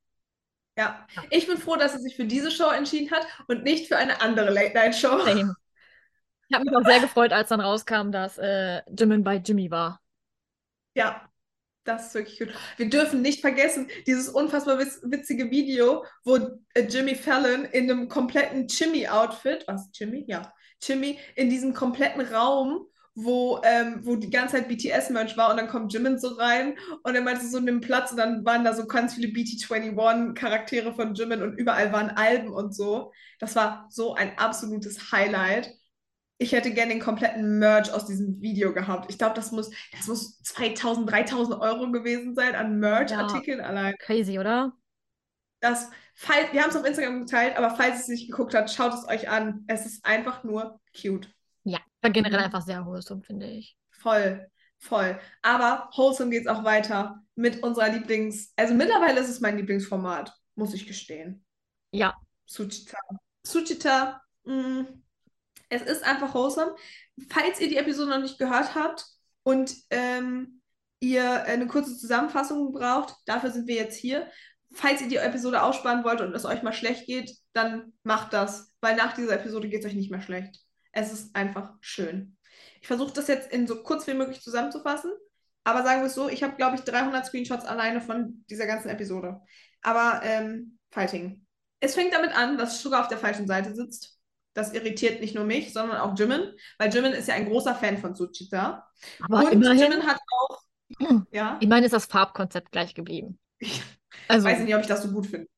Ja, 0.76 1.07
ich 1.30 1.46
bin 1.46 1.59
froh, 1.59 1.76
dass 1.76 1.92
er 1.92 2.01
sich 2.01 2.16
für 2.16 2.24
diese 2.24 2.51
Show 2.51 2.70
entschieden 2.70 3.11
hat 3.11 3.26
und 3.48 3.64
nicht 3.64 3.88
für 3.88 3.96
eine 3.96 4.22
andere 4.22 4.51
Late-Night-Show. 4.51 5.18
Ich 6.48 6.55
habe 6.57 6.64
mich 6.64 6.76
auch 6.76 6.84
sehr 6.84 7.01
gefreut, 7.01 7.32
als 7.32 7.51
dann 7.51 7.61
rauskam, 7.61 8.11
dass 8.11 8.38
äh, 8.38 8.82
Jimin 8.96 9.22
bei 9.22 9.36
Jimmy 9.36 9.70
war. 9.70 10.01
Ja, 10.94 11.28
das 11.84 12.09
ist 12.09 12.14
wirklich 12.14 12.38
gut. 12.38 12.48
Wir 12.76 12.88
dürfen 12.90 13.22
nicht 13.22 13.40
vergessen, 13.40 13.88
dieses 14.07 14.28
unfassbar 14.28 14.78
witz 14.78 15.01
witzige 15.03 15.51
Video, 15.51 16.05
wo 16.24 16.36
äh, 16.74 16.82
Jimmy 16.88 17.14
Fallon 17.14 17.64
in 17.66 17.90
einem 17.90 18.09
kompletten 18.09 18.66
Jimmy-Outfit, 18.66 19.64
was, 19.66 19.90
Jimmy? 19.94 20.24
Ja, 20.26 20.53
Jimmy, 20.82 21.18
in 21.36 21.50
diesem 21.50 21.74
kompletten 21.74 22.22
Raum, 22.22 22.86
wo, 23.14 23.60
ähm, 23.64 24.00
wo 24.02 24.16
die 24.16 24.30
ganze 24.30 24.56
Zeit 24.56 24.68
BTS-Merch 24.68 25.36
war 25.36 25.50
und 25.50 25.56
dann 25.56 25.68
kommt 25.68 25.92
Jimin 25.92 26.18
so 26.18 26.28
rein 26.28 26.76
und 27.02 27.14
er 27.14 27.22
meinte 27.22 27.46
so, 27.46 27.58
nimm 27.58 27.80
Platz 27.80 28.12
und 28.12 28.18
dann 28.18 28.44
waren 28.44 28.64
da 28.64 28.72
so 28.72 28.86
ganz 28.86 29.14
viele 29.14 29.28
BT21-Charaktere 29.28 30.94
von 30.94 31.14
Jimin 31.14 31.42
und 31.42 31.58
überall 31.58 31.92
waren 31.92 32.10
Alben 32.10 32.52
und 32.52 32.74
so. 32.74 33.12
Das 33.38 33.56
war 33.56 33.86
so 33.90 34.14
ein 34.14 34.38
absolutes 34.38 35.12
Highlight. 35.12 35.70
Ich 36.38 36.52
hätte 36.52 36.72
gerne 36.72 36.92
den 36.92 37.02
kompletten 37.02 37.58
Merch 37.58 37.92
aus 37.92 38.06
diesem 38.06 38.40
Video 38.40 38.72
gehabt. 38.72 39.10
Ich 39.10 39.18
glaube, 39.18 39.34
das 39.34 39.52
muss, 39.52 39.70
das 39.92 40.06
muss 40.06 40.40
2000, 40.42 41.10
3000 41.10 41.60
Euro 41.60 41.90
gewesen 41.90 42.34
sein 42.34 42.54
an 42.54 42.78
Merch-Artikeln 42.78 43.60
allein. 43.60 43.94
Crazy, 43.98 44.38
oder? 44.38 44.72
Das, 45.61 45.90
fall, 46.14 46.52
wir 46.52 46.62
haben 46.62 46.70
es 46.70 46.76
auf 46.76 46.86
Instagram 46.86 47.20
geteilt, 47.20 47.56
aber 47.56 47.70
falls 47.76 47.96
ihr 47.96 48.00
es 48.00 48.08
nicht 48.08 48.30
geguckt 48.30 48.54
habt, 48.54 48.70
schaut 48.70 48.94
es 48.94 49.06
euch 49.08 49.28
an. 49.28 49.64
Es 49.66 49.86
ist 49.86 50.04
einfach 50.04 50.42
nur 50.44 50.80
cute. 50.98 51.28
Ja. 51.64 51.78
Generell 52.02 52.38
einfach 52.38 52.62
sehr 52.62 52.86
wholesome, 52.86 53.22
finde 53.22 53.46
ich. 53.46 53.76
Voll, 53.90 54.48
voll. 54.78 55.18
Aber 55.42 55.90
wholesome 55.94 56.30
geht 56.30 56.42
es 56.42 56.48
auch 56.48 56.64
weiter 56.64 57.22
mit 57.34 57.62
unserer 57.62 57.88
Lieblings-, 57.88 58.52
also 58.56 58.74
mittlerweile 58.74 59.20
ist 59.20 59.28
es 59.28 59.40
mein 59.40 59.56
Lieblingsformat, 59.56 60.34
muss 60.54 60.74
ich 60.74 60.86
gestehen. 60.86 61.44
Ja. 61.92 62.14
Suchita. 62.46 62.98
Suchita, 63.46 64.22
mh, 64.44 64.86
es 65.68 65.82
ist 65.82 66.04
einfach 66.04 66.34
wholesome. 66.34 66.74
Falls 67.28 67.61
ihr 67.61 67.68
die 67.68 67.76
Episode 67.76 68.11
noch 68.11 68.20
nicht 68.20 68.38
gehört 68.38 68.74
habt 68.74 69.06
und 69.42 69.74
ähm, 69.90 70.61
ihr 71.00 71.44
eine 71.44 71.66
kurze 71.66 71.96
Zusammenfassung 71.96 72.72
braucht, 72.72 73.14
dafür 73.26 73.50
sind 73.50 73.66
wir 73.66 73.76
jetzt 73.76 73.96
hier. 73.96 74.30
Falls 74.72 75.00
ihr 75.00 75.08
die 75.08 75.16
Episode 75.16 75.62
aussparen 75.62 76.04
wollt 76.04 76.20
und 76.20 76.34
es 76.34 76.44
euch 76.44 76.62
mal 76.62 76.72
schlecht 76.72 77.06
geht, 77.06 77.32
dann 77.52 77.92
macht 78.04 78.32
das, 78.32 78.72
weil 78.80 78.96
nach 78.96 79.14
dieser 79.14 79.34
Episode 79.34 79.68
geht 79.68 79.80
es 79.80 79.86
euch 79.86 79.96
nicht 79.96 80.10
mehr 80.10 80.22
schlecht. 80.22 80.56
Es 80.92 81.12
ist 81.12 81.34
einfach 81.34 81.72
schön. 81.80 82.36
Ich 82.80 82.86
versuche 82.86 83.12
das 83.12 83.28
jetzt 83.28 83.52
in 83.52 83.66
so 83.66 83.82
kurz 83.82 84.06
wie 84.06 84.14
möglich 84.14 84.40
zusammenzufassen, 84.40 85.10
aber 85.64 85.82
sagen 85.82 86.00
wir 86.00 86.06
es 86.06 86.14
so, 86.14 86.28
ich 86.28 86.42
habe, 86.42 86.56
glaube 86.56 86.76
ich, 86.76 86.82
300 86.82 87.26
Screenshots 87.26 87.64
alleine 87.64 88.00
von 88.00 88.44
dieser 88.48 88.66
ganzen 88.66 88.88
Episode. 88.88 89.40
Aber 89.82 90.20
ähm, 90.24 90.78
Fighting. 90.90 91.46
Es 91.80 91.94
fängt 91.94 92.12
damit 92.12 92.36
an, 92.36 92.58
dass 92.58 92.82
Sugar 92.82 93.02
auf 93.02 93.08
der 93.08 93.18
falschen 93.18 93.46
Seite 93.46 93.74
sitzt. 93.74 94.18
Das 94.54 94.72
irritiert 94.72 95.20
nicht 95.20 95.34
nur 95.34 95.44
mich, 95.44 95.72
sondern 95.72 95.98
auch 95.98 96.18
Jimin, 96.18 96.52
weil 96.78 96.92
Jimin 96.92 97.12
ist 97.12 97.28
ja 97.28 97.34
ein 97.34 97.48
großer 97.48 97.74
Fan 97.74 97.98
von 97.98 98.14
Suchita. 98.14 98.86
Aber 99.22 99.44
Und 99.44 99.52
immerhin, 99.52 99.78
Jimin 99.78 100.06
hat 100.06 100.18
auch, 100.38 100.62
ja, 101.30 101.56
ich 101.60 101.68
meine, 101.68 101.86
ist 101.86 101.92
das 101.92 102.06
Farbkonzept 102.06 102.72
gleich 102.72 102.94
geblieben. 102.94 103.38
Ich 104.11 104.18
Also, 104.28 104.44
weiß 104.44 104.61
nicht, 104.61 104.74
ob 104.74 104.80
ich 104.80 104.86
das 104.86 105.02
so 105.02 105.11
gut 105.12 105.26
finde. 105.26 105.48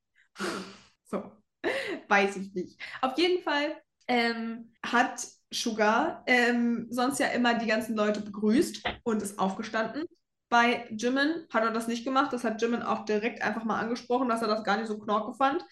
So, 1.05 1.23
weiß 2.09 2.37
ich 2.37 2.55
nicht. 2.55 2.81
Auf 3.01 3.17
jeden 3.19 3.43
Fall 3.43 3.77
ähm, 4.09 4.73
hat 4.85 5.27
Sugar 5.53 6.23
ähm, 6.27 6.87
sonst 6.91 7.19
ja 7.21 7.29
immer 7.29 7.55
die 7.59 7.67
ganzen 7.67 7.95
Leute 7.95 8.21
begrüßt 8.23 8.83
und 9.05 9.23
ist 9.23 9.39
aufgestanden 9.39 10.05
Bei 10.49 10.87
Jimin 10.91 11.47
hat 11.53 11.65
er 11.65 11.73
das 11.73 11.89
nicht 11.89 12.05
gemacht. 12.05 12.33
Das 12.33 12.45
hat 12.45 12.61
Jimin 12.63 12.83
auch 12.83 13.05
direkt 13.05 13.43
einfach 13.43 13.65
mal 13.65 13.81
angesprochen, 13.81 14.29
dass 14.29 14.43
er 14.43 14.49
das 14.49 14.65
gar 14.65 14.79
nicht 14.79 14.89
so 14.89 14.99
knorke 14.99 15.35
fand. 15.37 15.65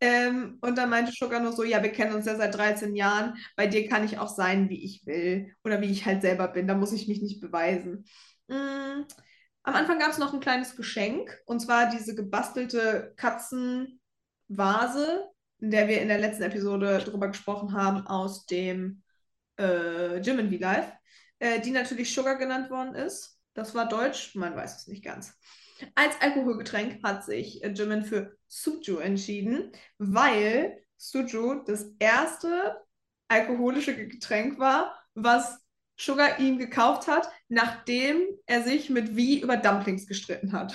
Ähm, 0.00 0.58
und 0.62 0.76
dann 0.78 0.90
meinte 0.90 1.12
Sugar 1.12 1.40
nur 1.40 1.52
so, 1.52 1.64
ja, 1.64 1.82
wir 1.82 1.92
kennen 1.92 2.14
uns 2.14 2.26
ja 2.26 2.36
seit 2.36 2.54
13 2.54 2.94
Jahren. 2.96 3.36
Bei 3.56 3.66
dir 3.66 3.88
kann 3.88 4.04
ich 4.04 4.18
auch 4.18 4.28
sein, 4.28 4.68
wie 4.70 4.84
ich 4.84 5.06
will. 5.06 5.54
Oder 5.64 5.80
wie 5.82 5.90
ich 5.90 6.06
halt 6.06 6.22
selber 6.22 6.48
bin. 6.48 6.66
Da 6.68 6.74
muss 6.74 6.92
ich 6.92 7.08
mich 7.08 7.22
nicht 7.22 7.40
beweisen. 7.40 8.04
Mm, 8.48 9.02
am 9.66 9.74
Anfang 9.74 9.98
gab 9.98 10.10
es 10.10 10.18
noch 10.18 10.32
ein 10.32 10.40
kleines 10.40 10.76
Geschenk. 10.76 11.36
Und 11.44 11.60
zwar 11.60 11.90
diese 11.90 12.14
gebastelte 12.14 13.12
Katzenvase, 13.16 13.98
in 15.58 15.70
der 15.72 15.88
wir 15.88 16.00
in 16.00 16.08
der 16.08 16.18
letzten 16.18 16.44
Episode 16.44 16.98
drüber 16.98 17.28
gesprochen 17.28 17.72
haben, 17.72 18.06
aus 18.06 18.46
dem 18.46 19.02
äh, 19.58 20.20
Jimin 20.20 20.52
V-Life, 20.52 20.92
äh, 21.40 21.60
die 21.60 21.72
natürlich 21.72 22.14
Sugar 22.14 22.36
genannt 22.36 22.70
worden 22.70 22.94
ist. 22.94 23.40
Das 23.54 23.74
war 23.74 23.88
deutsch, 23.88 24.36
man 24.36 24.54
weiß 24.54 24.76
es 24.76 24.86
nicht 24.86 25.04
ganz. 25.04 25.36
Als 25.96 26.14
Alkoholgetränk 26.20 27.02
hat 27.02 27.24
sich 27.24 27.64
äh, 27.64 27.72
Jimin 27.72 28.04
für 28.04 28.36
Suju 28.46 28.98
entschieden, 28.98 29.72
weil 29.98 30.78
Suju 30.96 31.64
das 31.64 31.86
erste 31.98 32.80
alkoholische 33.26 33.96
Getränk 33.96 34.60
war, 34.60 34.96
was 35.14 35.58
Sugar 35.96 36.38
ihm 36.38 36.58
gekauft 36.58 37.08
hat, 37.08 37.28
nachdem 37.48 38.22
er 38.46 38.62
sich 38.62 38.90
mit 38.90 39.10
V 39.10 39.44
über 39.44 39.56
Dumplings 39.56 40.06
gestritten 40.06 40.52
hat. 40.52 40.74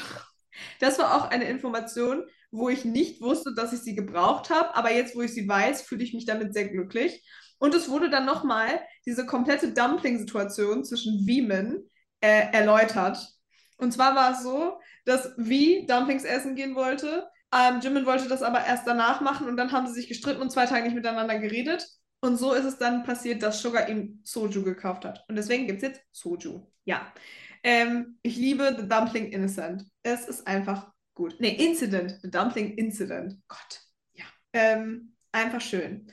Das 0.79 0.99
war 0.99 1.15
auch 1.15 1.29
eine 1.29 1.45
Information, 1.45 2.23
wo 2.51 2.69
ich 2.69 2.85
nicht 2.85 3.21
wusste, 3.21 3.53
dass 3.55 3.73
ich 3.73 3.79
sie 3.79 3.95
gebraucht 3.95 4.49
habe, 4.49 4.75
aber 4.75 4.91
jetzt, 4.93 5.15
wo 5.15 5.21
ich 5.21 5.33
sie 5.33 5.47
weiß, 5.47 5.83
fühle 5.83 6.03
ich 6.03 6.13
mich 6.13 6.25
damit 6.25 6.53
sehr 6.53 6.67
glücklich. 6.67 7.23
Und 7.59 7.73
es 7.75 7.89
wurde 7.89 8.09
dann 8.09 8.25
nochmal 8.25 8.81
diese 9.05 9.25
komplette 9.25 9.71
Dumpling-Situation 9.71 10.83
zwischen 10.83 11.25
Veeman 11.25 11.83
äh, 12.19 12.51
erläutert. 12.51 13.17
Und 13.77 13.93
zwar 13.93 14.15
war 14.15 14.33
es 14.33 14.43
so, 14.43 14.79
dass 15.05 15.33
Vi 15.37 15.85
Dumplings 15.87 16.23
essen 16.23 16.55
gehen 16.55 16.75
wollte. 16.75 17.27
Ähm, 17.53 17.79
Jimin 17.81 18.05
wollte 18.05 18.27
das 18.27 18.43
aber 18.43 18.65
erst 18.65 18.87
danach 18.87 19.21
machen 19.21 19.47
und 19.47 19.57
dann 19.57 19.71
haben 19.71 19.87
sie 19.87 19.93
sich 19.93 20.07
gestritten 20.07 20.41
und 20.41 20.51
zwei 20.51 20.65
Tage 20.65 20.85
nicht 20.85 20.95
miteinander 20.95 21.37
geredet. 21.39 21.87
Und 22.21 22.37
so 22.37 22.53
ist 22.53 22.65
es 22.65 22.77
dann 22.77 23.03
passiert, 23.03 23.41
dass 23.41 23.61
Sugar 23.61 23.89
ihm 23.89 24.21
Soju 24.23 24.63
gekauft 24.63 25.05
hat. 25.05 25.25
Und 25.27 25.35
deswegen 25.35 25.65
gibt 25.65 25.81
es 25.81 25.89
jetzt 25.89 26.01
Soju. 26.11 26.67
Ja. 26.85 27.11
Ähm, 27.63 28.19
ich 28.21 28.37
liebe 28.37 28.75
The 28.79 28.87
Dumpling 28.87 29.31
Innocent. 29.31 29.85
Es 30.03 30.27
ist 30.27 30.45
einfach 30.47 30.91
gut. 31.15 31.35
Nee, 31.39 31.55
Incident. 31.55 32.19
The 32.21 32.29
Dumpling 32.29 32.75
Incident. 32.75 33.39
Gott. 33.47 33.81
Ja. 34.13 34.25
Ähm, 34.53 35.15
einfach 35.31 35.61
schön. 35.61 36.11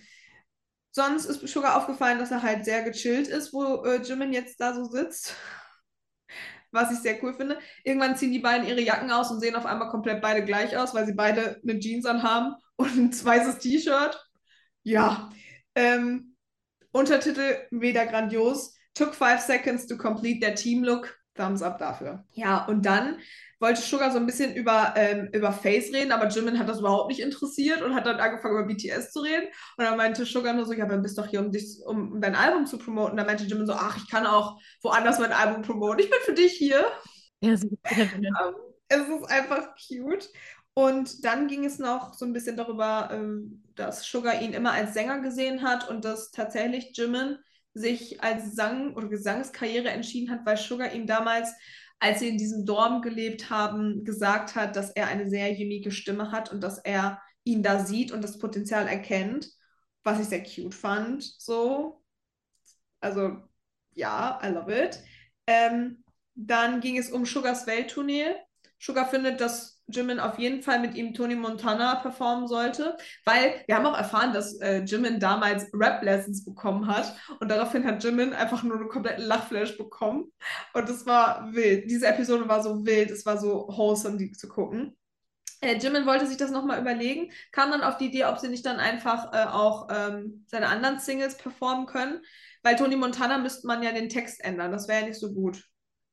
Sonst 0.90 1.26
ist 1.26 1.46
Sugar 1.46 1.76
aufgefallen, 1.76 2.18
dass 2.18 2.30
er 2.30 2.42
halt 2.42 2.64
sehr 2.64 2.82
gechillt 2.82 3.28
ist, 3.28 3.52
wo 3.52 3.84
äh, 3.84 4.02
Jimin 4.02 4.32
jetzt 4.32 4.60
da 4.60 4.74
so 4.74 4.84
sitzt 4.84 5.34
was 6.70 6.90
ich 6.90 6.98
sehr 6.98 7.22
cool 7.22 7.34
finde. 7.34 7.58
Irgendwann 7.84 8.16
ziehen 8.16 8.32
die 8.32 8.38
beiden 8.38 8.66
ihre 8.66 8.80
Jacken 8.80 9.10
aus 9.10 9.30
und 9.30 9.40
sehen 9.40 9.56
auf 9.56 9.66
einmal 9.66 9.90
komplett 9.90 10.22
beide 10.22 10.44
gleich 10.44 10.76
aus, 10.76 10.94
weil 10.94 11.06
sie 11.06 11.14
beide 11.14 11.60
eine 11.62 11.78
Jeans 11.78 12.06
anhaben 12.06 12.54
und 12.76 12.96
ein 12.96 13.24
weißes 13.24 13.58
T-Shirt. 13.58 14.18
Ja. 14.82 15.30
Ähm, 15.78 16.34
Untertitel 16.90 17.56
weder 17.70 18.06
grandios. 18.06 18.74
Took 18.94 19.14
five 19.14 19.40
seconds 19.40 19.86
to 19.86 19.96
complete 19.96 20.40
their 20.40 20.54
team 20.54 20.82
look. 20.82 21.16
Thumbs 21.34 21.62
up 21.62 21.78
dafür. 21.78 22.24
Ja, 22.32 22.66
und 22.66 22.84
dann 22.84 23.18
wollte 23.60 23.80
Sugar 23.80 24.10
so 24.10 24.18
ein 24.18 24.26
bisschen 24.26 24.56
über, 24.56 24.94
ähm, 24.96 25.28
über 25.32 25.52
Face 25.52 25.92
reden, 25.92 26.10
aber 26.10 26.26
Jimin 26.26 26.58
hat 26.58 26.68
das 26.68 26.80
überhaupt 26.80 27.08
nicht 27.10 27.20
interessiert 27.20 27.80
und 27.82 27.94
hat 27.94 28.06
dann 28.06 28.18
angefangen 28.18 28.58
über 28.58 28.66
BTS 28.66 29.12
zu 29.12 29.20
reden. 29.20 29.46
Und 29.76 29.84
dann 29.84 29.96
meinte 29.96 30.24
Sugar 30.24 30.52
nur 30.52 30.66
so, 30.66 30.72
ja, 30.72 30.84
aber 30.84 30.98
bist 30.98 31.16
doch 31.16 31.26
hier, 31.26 31.38
um, 31.38 31.52
dich, 31.52 31.78
um 31.86 32.20
dein 32.20 32.34
Album 32.34 32.66
zu 32.66 32.76
promoten. 32.76 33.12
Und 33.12 33.16
dann 33.18 33.26
meinte 33.26 33.44
Jimin 33.44 33.66
so, 33.66 33.74
ach, 33.74 33.96
ich 33.96 34.10
kann 34.10 34.26
auch 34.26 34.60
woanders 34.82 35.20
mein 35.20 35.32
Album 35.32 35.62
promoten. 35.62 36.00
Ich 36.00 36.10
bin 36.10 36.18
für 36.24 36.34
dich 36.34 36.54
hier. 36.54 36.84
Ja, 37.40 37.56
super. 37.56 37.78
um, 37.84 38.54
es 38.88 39.08
ist 39.08 39.30
einfach 39.30 39.74
cute. 39.76 40.28
Und 40.78 41.24
dann 41.24 41.48
ging 41.48 41.64
es 41.64 41.80
noch 41.80 42.14
so 42.14 42.24
ein 42.24 42.32
bisschen 42.32 42.56
darüber, 42.56 43.08
ähm, 43.10 43.64
dass 43.74 44.04
Sugar 44.04 44.40
ihn 44.40 44.52
immer 44.52 44.70
als 44.70 44.94
Sänger 44.94 45.18
gesehen 45.22 45.62
hat 45.62 45.90
und 45.90 46.04
dass 46.04 46.30
tatsächlich 46.30 46.96
Jimin 46.96 47.36
sich 47.74 48.22
als 48.22 48.54
Sang- 48.54 48.94
oder 48.94 49.08
Gesangskarriere 49.08 49.88
entschieden 49.88 50.30
hat, 50.30 50.46
weil 50.46 50.56
Sugar 50.56 50.92
ihm 50.92 51.08
damals 51.08 51.52
als 51.98 52.20
sie 52.20 52.28
in 52.28 52.38
diesem 52.38 52.64
Dorm 52.64 53.02
gelebt 53.02 53.50
haben, 53.50 54.04
gesagt 54.04 54.54
hat, 54.54 54.76
dass 54.76 54.90
er 54.90 55.08
eine 55.08 55.28
sehr 55.28 55.50
unique 55.50 55.92
Stimme 55.92 56.30
hat 56.30 56.52
und 56.52 56.60
dass 56.60 56.78
er 56.78 57.20
ihn 57.42 57.64
da 57.64 57.84
sieht 57.84 58.12
und 58.12 58.22
das 58.22 58.38
Potenzial 58.38 58.86
erkennt, 58.86 59.50
was 60.04 60.20
ich 60.20 60.26
sehr 60.26 60.44
cute 60.44 60.76
fand. 60.76 61.24
So, 61.38 62.04
also 63.00 63.38
ja, 63.94 64.38
I 64.44 64.50
love 64.50 64.72
it. 64.72 65.02
Ähm, 65.48 66.04
dann 66.36 66.80
ging 66.80 66.98
es 66.98 67.10
um 67.10 67.26
Sugars 67.26 67.66
Welttournee. 67.66 68.36
Sugar 68.78 69.10
findet, 69.10 69.40
dass 69.40 69.77
Jimin 69.88 70.20
auf 70.20 70.38
jeden 70.38 70.62
Fall 70.62 70.80
mit 70.80 70.94
ihm 70.94 71.14
Tony 71.14 71.34
Montana 71.34 71.96
performen 71.96 72.46
sollte, 72.46 72.96
weil 73.24 73.62
wir 73.66 73.76
haben 73.76 73.86
auch 73.86 73.96
erfahren, 73.96 74.32
dass 74.32 74.60
äh, 74.60 74.82
Jimin 74.82 75.18
damals 75.18 75.68
Rap-Lessons 75.72 76.44
bekommen 76.44 76.86
hat 76.86 77.16
und 77.40 77.48
daraufhin 77.50 77.84
hat 77.86 78.04
Jimin 78.04 78.34
einfach 78.34 78.62
nur 78.62 78.76
einen 78.76 78.88
kompletten 78.88 79.24
Lachflash 79.24 79.78
bekommen 79.78 80.30
und 80.74 80.88
es 80.88 81.06
war 81.06 81.52
wild. 81.52 81.90
Diese 81.90 82.06
Episode 82.06 82.48
war 82.48 82.62
so 82.62 82.84
wild, 82.84 83.10
es 83.10 83.24
war 83.24 83.38
so 83.38 83.66
wholesome, 83.68 84.18
die 84.18 84.32
zu 84.32 84.48
gucken. 84.48 84.94
Äh, 85.60 85.78
Jimin 85.78 86.06
wollte 86.06 86.26
sich 86.26 86.36
das 86.36 86.50
nochmal 86.50 86.80
überlegen, 86.80 87.32
kam 87.50 87.70
dann 87.70 87.82
auf 87.82 87.96
die 87.96 88.06
Idee, 88.06 88.26
ob 88.26 88.38
sie 88.38 88.48
nicht 88.48 88.66
dann 88.66 88.78
einfach 88.78 89.32
äh, 89.32 89.46
auch 89.48 89.88
ähm, 89.90 90.44
seine 90.46 90.68
anderen 90.68 91.00
Singles 91.00 91.36
performen 91.36 91.86
können, 91.86 92.20
weil 92.62 92.76
Tony 92.76 92.94
Montana 92.94 93.38
müsste 93.38 93.66
man 93.66 93.82
ja 93.82 93.92
den 93.92 94.10
Text 94.10 94.44
ändern, 94.44 94.70
das 94.70 94.86
wäre 94.86 95.00
ja 95.00 95.06
nicht 95.08 95.18
so 95.18 95.32
gut. 95.32 95.64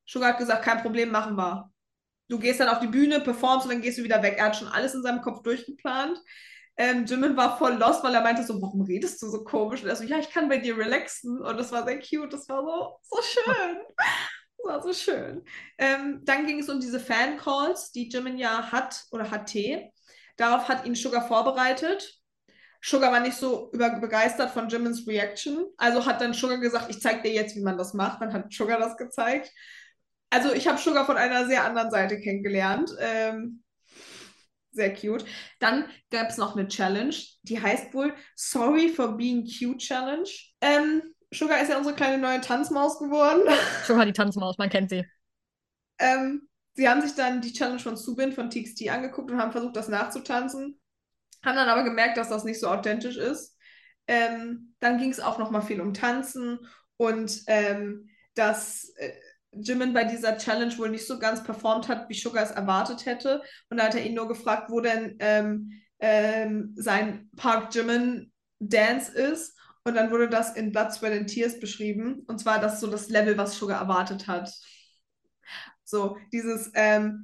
Sugar 0.08 0.30
hat 0.30 0.38
gesagt, 0.38 0.64
kein 0.64 0.82
Problem, 0.82 1.12
machen 1.12 1.36
wir 1.36 1.72
du 2.28 2.40
gehst 2.40 2.60
dann 2.60 2.70
auf 2.70 2.80
die 2.80 2.88
Bühne, 2.88 3.20
performst 3.20 3.66
und 3.66 3.74
dann 3.74 3.82
gehst 3.82 3.98
du 3.98 4.04
wieder 4.04 4.22
weg. 4.24 4.36
Er 4.38 4.46
hat 4.46 4.56
schon 4.56 4.68
alles 4.68 4.94
in 4.94 5.04
seinem 5.04 5.22
Kopf 5.22 5.42
durchgeplant. 5.44 6.20
Ähm, 6.78 7.06
Jimin 7.06 7.38
war 7.38 7.58
voll 7.58 7.76
lost, 7.76 8.04
weil 8.04 8.14
er 8.14 8.22
meinte 8.22 8.44
so, 8.44 8.62
warum 8.62 8.82
redest 8.82 9.22
du 9.22 9.30
so 9.30 9.44
komisch? 9.44 9.82
Und 9.82 9.90
er 9.90 9.96
so, 9.96 10.04
ja, 10.04 10.18
ich 10.18 10.30
kann 10.30 10.50
bei 10.50 10.58
dir 10.58 10.78
relaxen. 10.78 11.42
Und 11.42 11.58
das 11.58 11.72
war 11.72 11.86
sehr 11.86 12.00
cute, 12.00 12.34
das 12.34 12.50
war 12.50 12.64
so, 12.64 13.00
so 13.04 13.22
schön. 13.22 13.78
Das 14.58 14.66
war 14.66 14.84
so 14.84 14.94
schön. 14.94 15.46
Ähm, 15.78 16.22
dann 16.24 16.46
ging 16.46 16.60
es 16.60 16.70
um 16.70 16.80
diese 16.80 17.00
Fan-Calls, 17.00 17.92
die 17.92 18.10
Jimin 18.10 18.38
ja 18.38 18.72
hat 18.72 19.06
oder 19.12 19.32
hatte. 19.32 19.90
Darauf 20.38 20.68
hat 20.68 20.86
ihn 20.86 20.96
Sugar 20.96 21.26
vorbereitet. 21.28 22.20
Sugar 22.82 23.12
war 23.12 23.22
nicht 23.22 23.38
so 23.38 23.72
begeistert 23.72 24.52
von 24.52 24.68
Jimins 24.68 25.08
Reaction. 25.08 25.66
Also 25.78 26.06
hat 26.06 26.20
dann 26.20 26.34
Sugar 26.34 26.58
gesagt, 26.58 26.90
ich 26.90 27.00
zeig 27.00 27.24
dir 27.24 27.32
jetzt, 27.32 27.56
wie 27.56 27.64
man 27.64 27.78
das 27.78 27.94
macht. 27.94 28.22
Dann 28.22 28.34
hat 28.34 28.52
Sugar 28.52 28.80
das 28.80 28.98
gezeigt 28.98 29.52
also 30.36 30.54
ich 30.54 30.68
habe 30.68 30.78
Sugar 30.78 31.06
von 31.06 31.16
einer 31.16 31.48
sehr 31.48 31.64
anderen 31.64 31.90
Seite 31.90 32.20
kennengelernt. 32.20 32.92
Ähm, 33.00 33.64
sehr 34.72 34.94
cute. 34.94 35.24
Dann 35.60 35.86
gab 36.12 36.30
es 36.30 36.38
noch 36.38 36.58
eine 36.58 36.68
Challenge, 36.68 37.16
die 37.44 37.62
heißt 37.62 37.94
wohl 37.94 38.14
Sorry 38.36 38.90
for 38.90 39.16
Being 39.16 39.46
Cute 39.46 39.78
Challenge. 39.78 40.30
Ähm, 40.60 41.02
Sugar 41.34 41.62
ist 41.62 41.70
ja 41.70 41.78
unsere 41.78 41.96
kleine 41.96 42.18
neue 42.18 42.42
Tanzmaus 42.42 43.00
geworden. 43.00 43.42
Sugar 43.88 44.06
die 44.06 44.12
Tanzmaus, 44.12 44.58
man 44.58 44.70
kennt 44.70 44.90
sie. 44.90 45.06
Ähm, 46.00 46.50
sie 46.74 46.90
haben 46.90 47.02
sich 47.02 47.16
dann 47.16 47.40
die 47.40 47.54
Challenge 47.54 47.80
von 47.80 47.96
Subin 47.96 48.34
von 48.34 48.50
TXT 48.50 48.90
angeguckt 48.90 49.32
und 49.32 49.38
haben 49.38 49.54
versucht, 49.54 49.78
das 49.78 49.88
nachzutanzen. 49.88 50.78
Haben 51.46 51.56
dann 51.56 51.70
aber 51.70 51.84
gemerkt, 51.84 52.18
dass 52.18 52.28
das 52.28 52.44
nicht 52.44 52.60
so 52.60 52.68
authentisch 52.68 53.16
ist. 53.16 53.58
Ähm, 54.08 54.76
dann 54.82 54.98
ging 54.98 55.12
es 55.12 55.22
auch 55.22 55.38
noch 55.38 55.52
mal 55.52 55.62
viel 55.62 55.80
um 55.80 55.94
Tanzen 55.94 56.60
und 56.98 57.42
ähm, 57.48 58.10
dass 58.34 58.90
äh, 58.98 59.14
Jimin 59.60 59.94
bei 59.94 60.04
dieser 60.04 60.38
Challenge 60.38 60.78
wohl 60.78 60.90
nicht 60.90 61.08
so 61.08 61.20
ganz 61.20 61.44
performt 61.44 61.88
hat, 61.88 62.10
wie 62.10 62.14
Sugar 62.14 62.44
es 62.44 62.52
erwartet 62.52 63.06
hätte. 63.06 63.42
Und 63.70 63.78
da 63.78 63.86
hat 63.86 63.96
er 63.96 64.06
ihn 64.06 64.14
nur 64.14 64.28
gefragt, 64.28 64.70
wo 64.70 64.80
denn 64.80 65.16
ähm, 65.20 65.72
ähm, 66.00 66.74
sein 66.76 67.30
Park 67.36 67.74
Jimin 67.74 68.32
Dance 68.60 69.12
ist. 69.12 69.58
Und 69.84 69.96
dann 69.96 70.12
wurde 70.12 70.30
das 70.30 70.56
in 70.56 70.72
Blood, 70.72 70.94
Sweat 70.94 71.14
and 71.14 71.30
Tears 71.30 71.60
beschrieben. 71.60 72.24
Und 72.28 72.40
zwar 72.40 72.60
das 72.60 72.80
so 72.80 72.88
das 72.88 73.10
Level, 73.10 73.38
was 73.38 73.58
Sugar 73.58 73.80
erwartet 73.80 74.28
hat. 74.28 74.52
So, 75.84 76.18
dieses 76.34 76.72
ähm, 76.74 77.24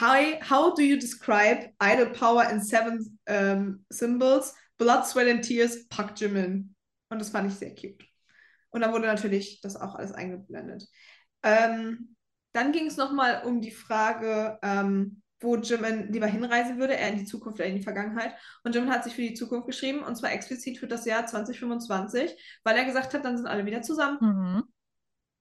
how, 0.00 0.38
how 0.48 0.74
do 0.74 0.82
you 0.82 0.96
describe 0.96 1.72
idol 1.82 2.12
power 2.12 2.48
in 2.50 2.60
seven 2.60 3.18
ähm, 3.26 3.84
symbols? 3.88 4.54
Blood, 4.76 5.06
Sweat 5.06 5.28
and 5.28 5.44
Tears, 5.44 5.88
Park 5.88 6.20
Jimin. 6.20 6.74
Und 7.08 7.18
das 7.20 7.30
fand 7.30 7.50
ich 7.50 7.58
sehr 7.58 7.74
cute. 7.74 8.04
Und 8.70 8.80
dann 8.80 8.92
wurde 8.92 9.06
natürlich 9.06 9.60
das 9.60 9.76
auch 9.76 9.94
alles 9.94 10.12
eingeblendet. 10.12 10.88
Ähm, 11.44 12.16
dann 12.52 12.72
ging 12.72 12.86
es 12.86 12.96
nochmal 12.96 13.42
um 13.44 13.60
die 13.60 13.70
Frage, 13.70 14.58
ähm, 14.62 15.22
wo 15.40 15.56
Jimin 15.56 16.10
lieber 16.10 16.26
hinreisen 16.26 16.78
würde, 16.78 16.96
er 16.96 17.10
in 17.10 17.18
die 17.18 17.26
Zukunft 17.26 17.60
oder 17.60 17.68
in 17.68 17.76
die 17.76 17.82
Vergangenheit. 17.82 18.34
Und 18.64 18.74
Jimin 18.74 18.90
hat 18.90 19.04
sich 19.04 19.14
für 19.14 19.22
die 19.22 19.34
Zukunft 19.34 19.66
geschrieben, 19.66 20.02
und 20.02 20.16
zwar 20.16 20.32
explizit 20.32 20.78
für 20.78 20.86
das 20.86 21.04
Jahr 21.04 21.26
2025, 21.26 22.34
weil 22.64 22.76
er 22.76 22.84
gesagt 22.84 23.12
hat, 23.14 23.24
dann 23.24 23.36
sind 23.36 23.46
alle 23.46 23.66
wieder 23.66 23.82
zusammen. 23.82 24.18
Mhm. 24.20 24.62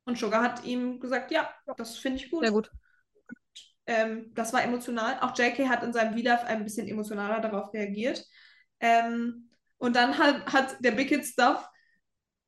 Und 0.05 0.17
Sugar 0.17 0.43
hat 0.43 0.65
ihm 0.65 0.99
gesagt, 0.99 1.31
ja, 1.31 1.49
das 1.77 1.97
finde 1.97 2.17
ich 2.17 2.29
gut. 2.29 2.43
Sehr 2.43 2.51
gut. 2.51 2.69
Ähm, 3.85 4.33
das 4.33 4.53
war 4.53 4.63
emotional. 4.63 5.19
Auch 5.21 5.37
JK 5.37 5.69
hat 5.69 5.83
in 5.83 5.93
seinem 5.93 6.15
Video 6.15 6.35
ein 6.45 6.63
bisschen 6.63 6.87
emotionaler 6.87 7.39
darauf 7.39 7.73
reagiert. 7.73 8.25
Ähm, 8.79 9.49
und 9.77 9.95
dann 9.95 10.17
hat, 10.17 10.51
hat 10.51 10.75
der 10.79 10.91
Big 10.91 11.09
Hit 11.09 11.25
Stuff 11.25 11.69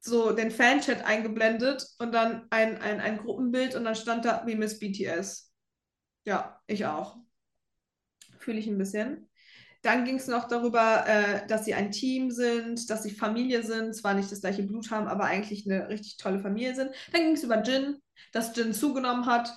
so 0.06 0.32
den 0.32 0.52
Fanchat 0.52 1.04
eingeblendet 1.04 1.88
und 1.98 2.14
dann 2.14 2.46
ein, 2.52 2.78
ein, 2.78 3.00
ein 3.00 3.18
Gruppenbild 3.18 3.76
und 3.76 3.86
dann 3.86 3.96
stand 3.96 4.26
da 4.26 4.46
We 4.46 4.56
Miss 4.56 4.80
BTS. 4.80 5.52
Ja, 6.26 6.62
ich 6.68 6.86
auch. 6.86 7.18
Fühle 8.40 8.60
ich 8.60 8.68
ein 8.68 8.78
bisschen. 8.78 9.30
Dann 9.82 10.06
ging 10.06 10.16
es 10.16 10.28
noch 10.28 10.48
darüber, 10.48 11.06
äh, 11.08 11.46
dass 11.48 11.66
sie 11.66 11.74
ein 11.74 11.92
Team 11.92 12.32
sind, 12.32 12.90
dass 12.90 13.04
sie 13.04 13.12
Familie 13.12 13.64
sind, 13.64 13.96
zwar 13.96 14.14
nicht 14.14 14.32
das 14.32 14.42
gleiche 14.42 14.64
Blut 14.64 14.90
haben, 14.92 15.08
aber 15.08 15.26
eigentlich 15.26 15.70
eine 15.70 15.90
richtig 15.90 16.18
tolle 16.18 16.40
Familie 16.40 16.76
sind. 16.76 16.92
Dann 17.12 17.22
ging 17.22 17.34
es 17.34 17.44
über 17.44 17.62
Jin, 17.62 17.98
dass 18.32 18.56
Jin 18.56 18.74
zugenommen 18.74 19.26
hat, 19.26 19.52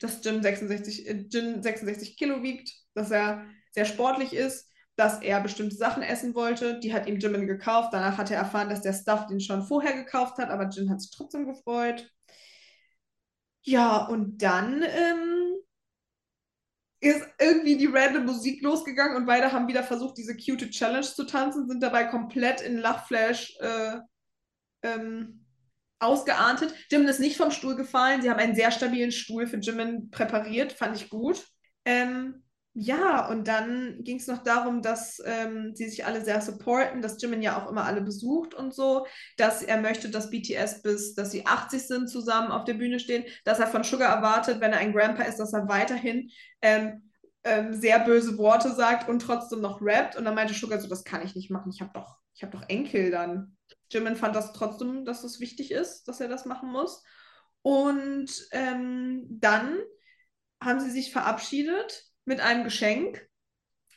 dass 0.00 0.24
Jin 0.24 0.42
66, 0.42 1.08
äh, 1.08 1.26
Jin 1.28 1.62
66 1.62 2.16
Kilo 2.16 2.42
wiegt, 2.42 2.72
dass 2.94 3.10
er 3.10 3.44
sehr 3.70 3.84
sportlich 3.84 4.34
ist, 4.34 4.71
dass 4.96 5.20
er 5.22 5.40
bestimmte 5.40 5.76
Sachen 5.76 6.02
essen 6.02 6.34
wollte. 6.34 6.78
Die 6.80 6.92
hat 6.92 7.06
ihm 7.06 7.18
Jimin 7.18 7.46
gekauft. 7.46 7.90
Danach 7.92 8.18
hat 8.18 8.30
er 8.30 8.38
erfahren, 8.38 8.68
dass 8.68 8.82
der 8.82 8.92
Stuff 8.92 9.26
den 9.26 9.40
schon 9.40 9.62
vorher 9.62 9.94
gekauft 9.94 10.38
hat, 10.38 10.50
aber 10.50 10.68
Jin 10.68 10.90
hat 10.90 11.00
sich 11.00 11.10
trotzdem 11.10 11.46
gefreut. 11.46 12.10
Ja, 13.64 14.06
und 14.06 14.42
dann 14.42 14.82
ähm, 14.82 15.56
ist 17.00 17.24
irgendwie 17.38 17.76
die 17.76 17.86
random 17.86 18.26
Musik 18.26 18.62
losgegangen 18.62 19.16
und 19.16 19.26
beide 19.26 19.52
haben 19.52 19.68
wieder 19.68 19.82
versucht, 19.82 20.18
diese 20.18 20.36
cute 20.36 20.70
Challenge 20.70 21.02
zu 21.02 21.24
tanzen, 21.24 21.68
sind 21.68 21.82
dabei 21.82 22.04
komplett 22.04 22.60
in 22.60 22.78
Lachflash 22.78 23.56
äh, 23.60 23.98
ähm, 24.82 25.46
ausgeartet. 26.00 26.74
Jimin 26.90 27.08
ist 27.08 27.20
nicht 27.20 27.36
vom 27.36 27.50
Stuhl 27.50 27.76
gefallen. 27.76 28.22
Sie 28.22 28.30
haben 28.30 28.40
einen 28.40 28.56
sehr 28.56 28.72
stabilen 28.72 29.12
Stuhl 29.12 29.46
für 29.46 29.58
Jimin 29.58 30.10
präpariert, 30.10 30.72
fand 30.72 30.96
ich 30.96 31.08
gut. 31.08 31.44
Ähm, 31.84 32.41
ja, 32.74 33.28
und 33.28 33.48
dann 33.48 34.02
ging 34.02 34.16
es 34.16 34.26
noch 34.26 34.42
darum, 34.42 34.80
dass 34.80 35.20
ähm, 35.26 35.74
sie 35.74 35.90
sich 35.90 36.06
alle 36.06 36.24
sehr 36.24 36.40
supporten, 36.40 37.02
dass 37.02 37.20
Jimin 37.20 37.42
ja 37.42 37.60
auch 37.60 37.70
immer 37.70 37.84
alle 37.84 38.00
besucht 38.00 38.54
und 38.54 38.72
so, 38.72 39.06
dass 39.36 39.62
er 39.62 39.78
möchte, 39.78 40.08
dass 40.08 40.30
BTS 40.30 40.80
bis, 40.80 41.14
dass 41.14 41.32
sie 41.32 41.44
80 41.44 41.86
sind, 41.86 42.08
zusammen 42.08 42.50
auf 42.50 42.64
der 42.64 42.74
Bühne 42.74 42.98
stehen, 42.98 43.24
dass 43.44 43.58
er 43.58 43.66
von 43.66 43.84
Sugar 43.84 44.14
erwartet, 44.14 44.60
wenn 44.60 44.72
er 44.72 44.78
ein 44.78 44.94
Grandpa 44.94 45.24
ist, 45.24 45.36
dass 45.38 45.52
er 45.52 45.68
weiterhin 45.68 46.30
ähm, 46.62 47.10
ähm, 47.44 47.74
sehr 47.74 47.98
böse 47.98 48.38
Worte 48.38 48.72
sagt 48.72 49.06
und 49.06 49.20
trotzdem 49.20 49.60
noch 49.60 49.82
rappt. 49.82 50.16
Und 50.16 50.24
dann 50.24 50.34
meinte 50.34 50.54
Sugar 50.54 50.80
so, 50.80 50.88
das 50.88 51.04
kann 51.04 51.22
ich 51.22 51.34
nicht 51.34 51.50
machen, 51.50 51.72
ich 51.74 51.82
habe 51.82 51.92
doch, 51.92 52.16
habe 52.40 52.56
doch 52.56 52.66
Enkel 52.70 53.10
dann. 53.10 53.54
Jimin 53.90 54.16
fand 54.16 54.34
das 54.34 54.54
trotzdem, 54.54 55.04
dass 55.04 55.24
es 55.24 55.40
wichtig 55.40 55.72
ist, 55.72 56.04
dass 56.08 56.20
er 56.20 56.28
das 56.28 56.46
machen 56.46 56.72
muss. 56.72 57.02
Und 57.60 58.30
ähm, 58.52 59.26
dann 59.28 59.78
haben 60.58 60.80
sie 60.80 60.90
sich 60.90 61.12
verabschiedet 61.12 62.11
mit 62.24 62.40
einem 62.40 62.64
Geschenk, 62.64 63.26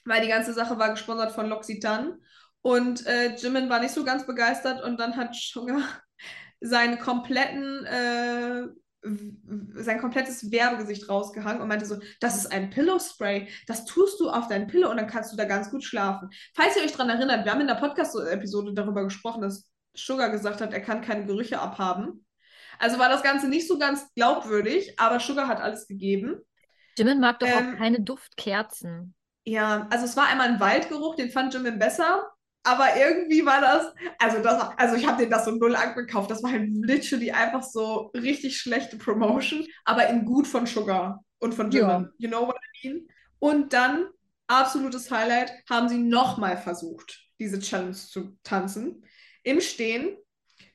weil 0.06 0.22
die 0.22 0.28
ganze 0.28 0.54
Sache 0.54 0.78
war 0.78 0.92
gesponsert 0.92 1.32
von 1.32 1.48
L'Occitane. 1.48 2.18
Und 2.62 3.06
äh, 3.06 3.36
Jimin 3.36 3.70
war 3.70 3.80
nicht 3.80 3.94
so 3.94 4.04
ganz 4.04 4.26
begeistert 4.26 4.84
und 4.84 5.00
dann 5.00 5.16
hat 5.16 5.36
Sugar 5.36 5.82
seinen 6.62 6.98
kompletten, 6.98 7.86
äh, 7.86 8.64
sein 9.76 10.00
komplettes 10.00 10.52
Werbegesicht 10.52 11.08
rausgehangen 11.08 11.62
und 11.62 11.68
meinte 11.68 11.86
so, 11.86 12.00
das 12.20 12.38
ist 12.38 12.52
ein 12.52 12.72
Pillow 12.72 12.98
Spray, 12.98 13.48
das 13.68 13.86
tust 13.86 14.20
du 14.20 14.32
auf 14.32 14.48
dein 14.48 14.66
Pillow 14.66 14.90
und 14.90 14.98
dann 14.98 15.06
kannst 15.06 15.32
du 15.32 15.38
da 15.38 15.46
ganz 15.46 15.70
gut 15.70 15.84
schlafen. 15.84 16.30
Falls 16.56 16.76
ihr 16.76 16.84
euch 16.84 16.94
daran 16.94 17.10
erinnert, 17.10 17.46
wir 17.46 17.52
haben 17.52 17.62
in 17.62 17.68
der 17.68 17.76
Podcast-Episode 17.76 18.74
darüber 18.74 19.04
gesprochen, 19.04 19.42
dass 19.42 19.70
Sugar 19.96 20.32
gesagt 20.32 20.60
hat, 20.60 20.74
er 20.74 20.82
kann 20.82 21.02
keine 21.02 21.26
Gerüche 21.26 21.60
abhaben. 21.60 22.26
Also 22.80 23.00
war 23.00 23.10
das 23.10 23.24
Ganze 23.24 23.48
nicht 23.48 23.68
so 23.68 23.78
ganz 23.78 24.12
glaubwürdig, 24.16 25.00
aber 25.00 25.20
Sugar 25.20 25.48
hat 25.48 25.62
alles 25.62 25.88
gegeben. 25.88 26.42
Jimin 26.98 27.20
mag 27.20 27.40
doch 27.40 27.48
Ähm, 27.48 27.74
auch 27.76 27.78
keine 27.78 28.02
Duftkerzen. 28.02 29.16
Ja, 29.46 29.88
also 29.92 30.06
es 30.06 30.18
war 30.18 30.28
einmal 30.28 30.50
ein 30.50 30.60
Waldgeruch, 30.60 31.16
den 31.16 31.30
fand 31.30 31.54
Jimin 31.54 31.78
besser, 31.78 32.24
aber 32.64 32.98
irgendwie 32.98 33.46
war 33.46 33.62
das, 33.62 33.94
also 34.18 34.42
das, 34.42 34.60
also 34.78 34.96
ich 34.96 35.06
habe 35.06 35.22
den 35.22 35.30
das 35.30 35.46
so 35.46 35.52
null 35.52 35.76
angekauft, 35.76 36.32
das 36.32 36.42
war 36.42 36.52
halt 36.52 36.68
literally 36.72 37.32
einfach 37.32 37.62
so 37.62 38.12
richtig 38.16 38.58
schlechte 38.58 38.98
Promotion, 38.98 39.68
aber 39.84 40.08
in 40.08 40.26
gut 40.26 40.48
von 40.48 40.66
Sugar 40.66 41.24
und 41.40 41.54
von 41.54 41.70
Jimin. 41.70 41.90
Ja. 41.90 42.10
You 42.18 42.28
know 42.30 42.48
what 42.48 42.56
I 42.84 42.88
mean? 42.88 43.08
Und 43.40 43.74
dann, 43.74 44.08
absolutes 44.48 45.12
Highlight, 45.12 45.54
haben 45.70 45.90
sie 45.90 46.00
nochmal 46.00 46.58
versucht, 46.58 47.22
diese 47.40 47.60
Challenge 47.60 47.94
zu 47.94 48.38
tanzen. 48.44 49.06
Im 49.44 49.62
Stehen. 49.62 50.18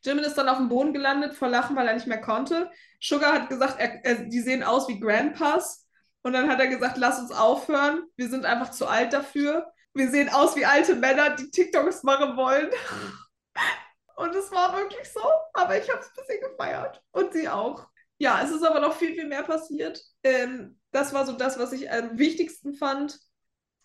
Jimin 0.05 0.25
ist 0.25 0.35
dann 0.35 0.49
auf 0.49 0.59
dem 0.59 0.69
Boden 0.69 0.93
gelandet 0.93 1.35
vor 1.35 1.49
Lachen, 1.49 1.75
weil 1.77 1.89
er 1.89 1.95
nicht 1.95 2.07
mehr 2.07 2.21
konnte. 2.21 2.71
Sugar 3.01 3.33
hat 3.33 3.49
gesagt, 3.49 3.77
er, 3.81 4.05
er, 4.05 4.15
die 4.27 4.41
sehen 4.41 4.63
aus 4.63 4.89
wie 4.89 5.01
Grandpas. 5.01 5.80
Und 6.23 6.33
dann 6.33 6.49
hat 6.49 6.61
er 6.61 6.69
gesagt, 6.69 6.99
lass 6.99 7.19
uns 7.19 7.33
aufhören. 7.33 8.03
Wir 8.17 8.29
sind 8.29 8.45
einfach 8.45 8.71
zu 8.71 8.87
alt 8.87 9.13
dafür. 9.13 9.73
Wir 9.95 10.11
sehen 10.11 10.29
aus 10.29 10.55
wie 10.57 10.67
alte 10.67 10.95
Männer, 10.95 11.31
die 11.37 11.51
TikToks 11.51 12.03
machen 12.03 12.37
wollen. 12.37 12.71
Und 14.17 14.35
es 14.35 14.53
war 14.53 14.77
wirklich 14.77 15.11
so. 15.11 15.23
Aber 15.55 15.79
ich 15.79 15.89
habe 15.89 16.01
es 16.01 16.09
ein 16.09 16.13
bisschen 16.17 16.51
gefeiert. 16.51 17.03
Und 17.13 17.33
sie 17.33 17.49
auch. 17.49 17.89
Ja, 18.19 18.43
es 18.45 18.51
ist 18.51 18.63
aber 18.63 18.81
noch 18.81 18.95
viel, 18.95 19.15
viel 19.15 19.27
mehr 19.27 19.43
passiert. 19.43 20.03
Ähm, 20.23 20.79
das 20.91 21.15
war 21.15 21.25
so 21.25 21.33
das, 21.33 21.59
was 21.59 21.73
ich 21.73 21.91
am 21.91 22.19
wichtigsten 22.19 22.75
fand. 22.75 23.19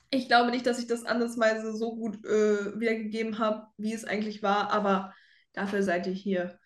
Ich 0.10 0.28
glaube 0.28 0.52
nicht, 0.52 0.66
dass 0.66 0.80
ich 0.80 0.88
das 0.88 1.06
andersweise 1.06 1.76
so 1.76 1.96
gut 1.96 2.24
äh, 2.26 2.78
wiedergegeben 2.80 3.40
habe, 3.40 3.68
wie 3.78 3.94
es 3.94 4.04
eigentlich 4.04 4.44
war. 4.44 4.72
Aber 4.72 5.14
dafür 5.54 5.84
seid 5.84 6.06
ihr 6.06 6.14
hier. 6.14 6.60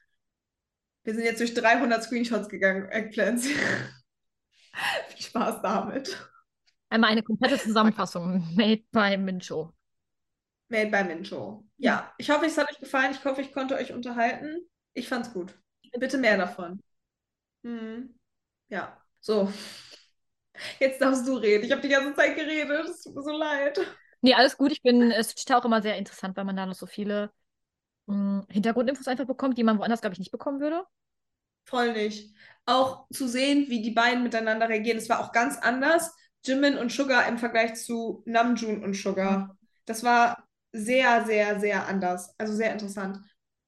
Wir 1.04 1.14
sind 1.14 1.24
jetzt 1.24 1.40
durch 1.40 1.54
300 1.54 2.04
Screenshots 2.04 2.50
gegangen, 2.50 2.90
Eggplants. 2.90 3.48
Viel 5.10 5.22
Spaß 5.26 5.62
damit. 5.62 6.18
Einmal 6.90 7.12
eine 7.12 7.24
komplette 7.24 7.58
Zusammenfassung 7.60 8.44
made 8.56 8.84
by 8.92 9.18
Mincho. 9.18 9.74
Made 10.70 10.92
by 10.92 11.04
Mincho. 11.04 11.64
Ja, 11.78 12.14
ich 12.18 12.30
hoffe, 12.30 12.46
es 12.46 12.58
hat 12.58 12.70
euch 12.70 12.80
gefallen. 12.80 13.12
Ich 13.14 13.24
hoffe, 13.26 13.42
ich 13.42 13.52
konnte 13.52 13.76
euch 13.76 13.92
unterhalten. 13.94 14.68
Ich 14.94 15.08
fand's 15.08 15.34
gut. 15.34 15.58
Bitte 16.00 16.18
mehr 16.18 16.38
davon. 16.38 16.80
Mhm. 17.64 18.16
Ja, 18.70 18.98
so. 19.22 19.52
Jetzt 20.80 21.02
darfst 21.02 21.28
du 21.28 21.36
reden. 21.36 21.66
Ich 21.66 21.72
habe 21.72 21.82
die 21.82 21.90
ganze 21.90 22.14
Zeit 22.16 22.36
geredet. 22.36 22.88
Es 22.90 23.02
tut 23.04 23.16
mir 23.16 23.24
so 23.24 23.32
leid. 23.32 23.80
Nee, 24.22 24.34
alles 24.34 24.58
gut. 24.58 24.72
Ich 24.72 24.82
bin, 24.82 25.12
es 25.12 25.34
ist 25.34 25.52
auch 25.54 25.66
immer 25.66 25.82
sehr 25.82 25.98
interessant, 25.98 26.36
weil 26.38 26.44
man 26.46 26.56
da 26.56 26.66
noch 26.66 26.76
so 26.76 26.86
viele 26.86 27.32
mh, 28.08 28.46
Hintergrundinfos 28.50 29.08
einfach 29.10 29.26
bekommt, 29.28 29.58
die 29.58 29.64
man 29.64 29.80
woanders, 29.80 30.02
glaube 30.02 30.14
ich, 30.16 30.20
nicht 30.20 30.32
bekommen 30.32 30.62
würde. 30.62 30.86
Voll 31.70 31.94
nicht. 31.94 32.34
Auch 32.66 33.08
zu 33.12 33.28
sehen, 33.28 33.66
wie 33.70 33.82
die 33.82 33.92
beiden 33.92 34.24
miteinander 34.24 34.70
reagieren. 34.70 34.98
Es 34.98 35.10
war 35.10 35.20
auch 35.20 35.32
ganz 35.32 35.58
anders. 35.58 36.14
Jimin 36.46 36.78
und 36.78 36.92
Sugar 36.92 37.28
im 37.28 37.38
Vergleich 37.38 37.76
zu 37.76 38.24
Namjoon 38.26 38.84
und 38.84 38.96
Sugar. 38.96 39.56
Das 39.86 40.04
war 40.04 40.48
sehr, 40.72 41.26
sehr, 41.26 41.60
sehr 41.60 41.88
anders. 41.88 42.34
Also 42.38 42.54
sehr 42.54 42.72
interessant. 42.72 43.20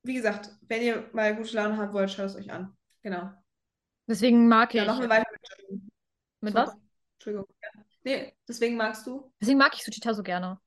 Wie 0.04 0.14
gesagt, 0.16 0.50
wenn 0.68 0.82
ihr 0.82 1.10
mal 1.14 1.36
gute 1.36 1.56
Laune 1.56 1.78
haben 1.78 1.94
wollt, 1.94 2.12
schaut 2.12 2.26
es 2.28 2.36
euch 2.36 2.52
an. 2.52 2.76
Genau. 3.04 3.30
Deswegen 4.08 4.48
mag 4.48 4.74
Ja, 4.74 4.84
ich. 4.84 4.88
machen 4.88 5.02
wir 5.04 5.10
weiter 5.10 5.26
mit 5.32 5.42
Jimin. 5.70 5.90
Mit 6.42 6.54
was? 6.54 6.76
Entschuldigung. 7.16 7.48
Ja. 7.62 7.70
Nee, 8.04 8.34
deswegen 8.48 8.78
magst 8.78 9.06
du? 9.06 9.32
Deswegen 9.40 9.60
mag 9.60 9.74
ich 9.76 9.84
Suchita 9.84 10.14
so 10.14 10.24
gerne. 10.24 10.60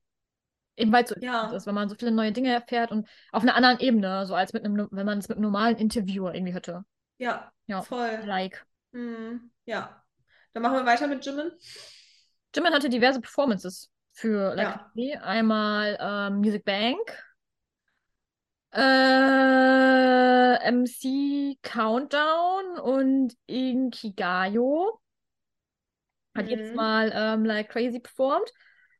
Eben 0.77 0.91
weil 0.91 1.03
es 1.03 1.09
so 1.09 1.15
Ja. 1.15 1.31
interessant 1.31 1.53
ist, 1.57 1.67
wenn 1.67 1.75
man 1.75 1.89
so 1.89 1.95
viele 1.95 2.11
neue 2.11 2.31
Dinge 2.31 2.51
erfährt 2.53 2.91
und 2.91 3.07
auf 3.31 3.43
einer 3.43 3.55
anderen 3.55 3.79
Ebene, 3.79 4.25
so 4.25 4.35
als 4.35 4.53
mit 4.53 4.63
einem, 4.63 4.87
wenn 4.91 5.05
man 5.05 5.19
es 5.19 5.27
mit 5.29 5.37
einem 5.37 5.43
normalen 5.43 5.77
Interviewer 5.77 6.33
irgendwie 6.33 6.53
hätte. 6.53 6.85
Ja, 7.17 7.51
Ja, 7.67 7.81
voll. 7.81 8.19
like. 8.25 8.65
Hm, 8.93 9.51
ja. 9.65 10.01
Dann 10.53 10.63
machen 10.63 10.77
wir 10.77 10.85
weiter 10.85 11.07
mit 11.07 11.25
Jimin. 11.25 11.51
Jimin 12.55 12.73
hatte 12.73 12.89
diverse 12.89 13.19
Performances 13.19 13.89
für 14.13 14.55
Like 14.55 14.67
Ja. 14.69 14.91
Me. 14.93 15.21
Einmal 15.21 15.97
ähm, 15.99 16.37
Music 16.37 16.63
Bank, 16.63 16.99
äh, 18.73 20.55
MC 20.71 21.57
Countdown 21.61 22.79
und 22.79 23.35
Inkigayo. 23.47 24.99
Hat 26.35 26.47
jedes 26.49 26.71
Mhm. 26.71 26.75
Mal 26.75 27.11
ähm, 27.13 27.45
Like 27.45 27.69
Crazy 27.69 27.99
performt. 27.99 28.51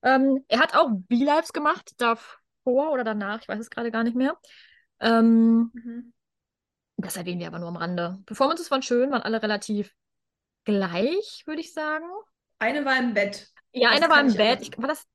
Ähm, 0.03 0.43
er 0.47 0.59
hat 0.59 0.75
auch 0.75 0.89
V-Lives 1.09 1.51
gemacht, 1.53 1.91
davor 1.97 2.91
oder 2.91 3.03
danach, 3.03 3.41
ich 3.41 3.47
weiß 3.47 3.59
es 3.59 3.69
gerade 3.69 3.91
gar 3.91 4.03
nicht 4.03 4.15
mehr. 4.15 4.37
Ähm, 4.99 5.71
Mhm. 5.73 6.13
Das 6.97 7.17
erwähnen 7.17 7.39
wir 7.39 7.47
aber 7.47 7.59
nur 7.59 7.69
am 7.69 7.75
Rande. 7.77 8.19
Performances 8.25 8.71
waren 8.71 8.81
schön, 8.81 9.11
waren 9.11 9.21
alle 9.21 9.41
relativ 9.41 9.93
gleich, 10.63 11.43
würde 11.45 11.61
ich 11.61 11.73
sagen. 11.73 12.05
Eine 12.59 12.85
war 12.85 12.97
im 12.97 13.13
Bett. 13.13 13.47
Ja, 13.73 13.89
Das 13.89 14.01
einer 14.01 14.09
war 14.09 14.21
im 14.21 14.27
ich 14.27 14.37
Bett. 14.37 14.61
Ich, 14.61 14.77
war 14.77 14.87
das 14.87 15.05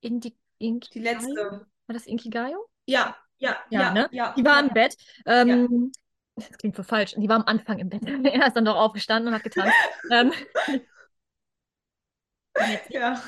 Indi 0.00 0.36
Inkigayo? 0.58 0.94
Die 0.94 1.00
letzte. 1.00 1.66
War 1.86 1.94
das 1.94 2.06
Inkigayo? 2.06 2.68
Ja, 2.86 3.16
ja, 3.38 3.56
Ja, 3.70 3.80
ja, 3.80 3.92
ne? 3.92 4.08
ja. 4.12 4.34
Die 4.36 4.44
war 4.44 4.60
im 4.60 4.68
ja. 4.68 4.72
Bett. 4.72 4.96
Ähm, 5.26 5.92
Das 6.36 6.50
klingt 6.58 6.76
so 6.76 6.82
falsch. 6.82 7.14
Die 7.16 7.28
war 7.28 7.36
am 7.36 7.44
Anfang 7.46 7.78
im 7.78 7.88
Bett. 7.88 8.02
Er 8.24 8.46
ist 8.46 8.54
dann 8.56 8.64
doch 8.64 8.76
aufgestanden 8.76 9.28
und 9.28 9.34
hat 9.34 9.42
getanzt. 9.44 9.74
ähm, 10.10 10.32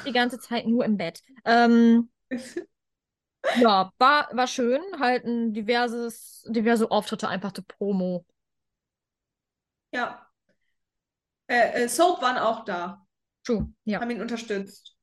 die 0.07 0.13
ganze 0.13 0.39
Zeit 0.39 0.67
nur 0.67 0.85
im 0.85 0.97
Bett. 0.97 1.23
Ähm, 1.45 2.09
ja, 3.57 3.93
war, 3.99 4.29
war 4.33 4.47
schön. 4.47 4.81
Halt 4.99 5.25
ein 5.25 5.53
diverses, 5.53 6.45
diverse 6.49 6.91
Auftritte 6.91 7.29
einfach 7.29 7.53
zur 7.53 7.65
Promo. 7.67 8.25
Ja. 9.93 10.29
Äh, 11.47 11.85
äh, 11.85 11.89
Soap 11.89 12.21
waren 12.21 12.37
auch 12.37 12.65
da, 12.65 13.07
True, 13.45 13.73
ja. 13.85 14.01
haben 14.01 14.11
ihn 14.11 14.21
unterstützt. 14.21 14.95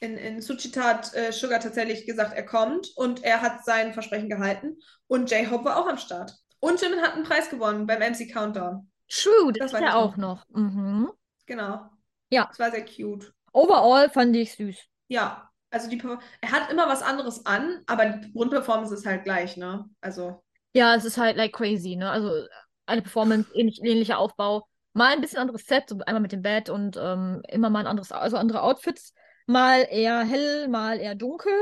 In, 0.00 0.16
in 0.18 0.42
Suchita 0.42 0.82
hat 0.82 1.14
äh, 1.14 1.32
Sugar 1.32 1.60
tatsächlich 1.60 2.04
gesagt, 2.04 2.34
er 2.34 2.44
kommt 2.44 2.90
und 2.96 3.22
er 3.22 3.40
hat 3.40 3.64
sein 3.64 3.92
Versprechen 3.92 4.28
gehalten. 4.28 4.76
Und 5.06 5.30
J-Hope 5.30 5.64
war 5.64 5.76
auch 5.78 5.86
am 5.86 5.98
Start. 5.98 6.34
Und 6.58 6.82
Jimin 6.82 7.00
hat 7.00 7.14
einen 7.14 7.24
Preis 7.24 7.48
gewonnen 7.48 7.86
beim 7.86 8.00
MC 8.00 8.30
Countdown. 8.32 8.90
True, 9.08 9.52
das 9.52 9.70
Das 9.70 9.72
weiß 9.74 9.82
ja 9.82 9.94
auch 9.94 10.16
noch. 10.16 10.44
Mhm. 10.48 11.10
Genau. 11.46 11.90
Ja. 12.30 12.48
Es 12.50 12.58
war 12.58 12.70
sehr 12.70 12.84
cute. 12.84 13.32
Overall 13.52 14.10
fand 14.10 14.34
ich 14.34 14.52
süß. 14.54 14.76
Ja, 15.08 15.50
also 15.74 15.90
die, 15.90 16.00
er 16.40 16.50
hat 16.52 16.70
immer 16.70 16.88
was 16.88 17.02
anderes 17.02 17.44
an, 17.46 17.82
aber 17.86 18.06
die 18.06 18.32
Grundperformance 18.32 18.94
ist 18.94 19.06
halt 19.06 19.24
gleich, 19.24 19.56
ne? 19.56 19.88
Also, 20.00 20.42
Ja, 20.74 20.94
es 20.94 21.04
ist 21.04 21.18
halt 21.18 21.36
like 21.36 21.52
crazy, 21.52 21.96
ne? 21.96 22.10
Also 22.10 22.46
eine 22.86 23.02
Performance, 23.02 23.50
ähnlich, 23.54 23.80
ähnlicher 23.82 24.18
Aufbau. 24.18 24.66
Mal 24.92 25.12
ein 25.12 25.20
bisschen 25.20 25.38
anderes 25.38 25.66
Set, 25.66 25.88
so 25.88 25.98
einmal 26.06 26.20
mit 26.20 26.32
dem 26.32 26.42
Bett 26.42 26.70
und 26.70 26.96
ähm, 26.96 27.42
immer 27.48 27.70
mal 27.70 27.80
ein 27.80 27.86
anderes, 27.86 28.12
also 28.12 28.36
andere 28.36 28.62
Outfits. 28.62 29.12
Mal 29.46 29.86
eher 29.90 30.20
hell, 30.20 30.68
mal 30.68 30.98
eher 31.00 31.14
dunkel. 31.14 31.52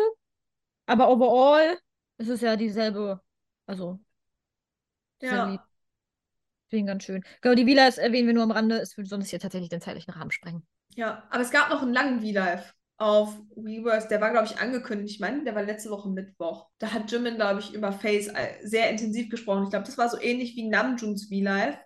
Aber 0.87 1.09
overall 1.11 1.79
ist 2.19 2.29
es 2.29 2.41
ja 2.43 2.57
dieselbe, 2.57 3.21
also 3.67 3.99
dieselbe 5.21 5.53
ja. 5.55 5.67
Deswegen 6.71 6.87
ganz 6.87 7.05
schön. 7.05 7.23
Genau, 7.43 7.55
die 7.55 7.67
Villa 7.67 7.89
erwähnen 7.89 8.27
wir 8.27 8.35
nur 8.35 8.45
am 8.45 8.51
Rande. 8.51 8.77
Es 8.77 8.97
würde 8.97 9.09
sonst 9.09 9.29
hier 9.29 9.39
tatsächlich 9.39 9.69
den 9.69 9.81
zeitlichen 9.83 10.13
Rahmen 10.13 10.31
sprengen. 10.31 10.67
Ja, 10.95 11.23
aber 11.31 11.43
es 11.43 11.51
gab 11.51 11.71
noch 11.71 11.83
einen 11.83 11.93
langen 11.93 12.21
V-Live 12.21 12.75
auf 12.99 13.37
Weverse. 13.57 14.09
Der 14.09 14.21
war, 14.21 14.31
glaube 14.31 14.47
ich, 14.47 14.59
angekündigt. 14.59 15.15
Ich 15.15 15.21
meine, 15.21 15.45
der 15.45 15.55
war 15.55 15.63
letzte 15.63 15.91
Woche 15.91 16.09
Mittwoch. 16.09 16.69
Da 16.79 16.93
hat 16.93 17.11
Jimin, 17.11 17.37
glaube 17.37 17.61
ich, 17.61 17.75
über 17.75 17.93
Face 17.93 18.29
äh, 18.29 18.59
sehr 18.63 18.91
intensiv 18.91 19.29
gesprochen. 19.29 19.65
Ich 19.65 19.71
glaube, 19.71 19.87
das 19.87 19.99
war 19.99 20.09
so 20.09 20.21
ähnlich 20.21 20.55
wie 20.57 20.69
Namjoons 20.69 21.29
V-Live, 21.29 21.79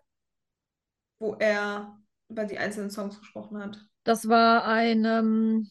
wo 1.18 1.34
er 1.34 1.98
über 2.28 2.44
die 2.44 2.58
einzelnen 2.58 2.90
Songs 2.90 3.18
gesprochen 3.18 3.58
hat. 3.62 3.78
Das 4.04 4.28
war 4.28 4.64
ein, 4.66 5.04
ähm, 5.04 5.70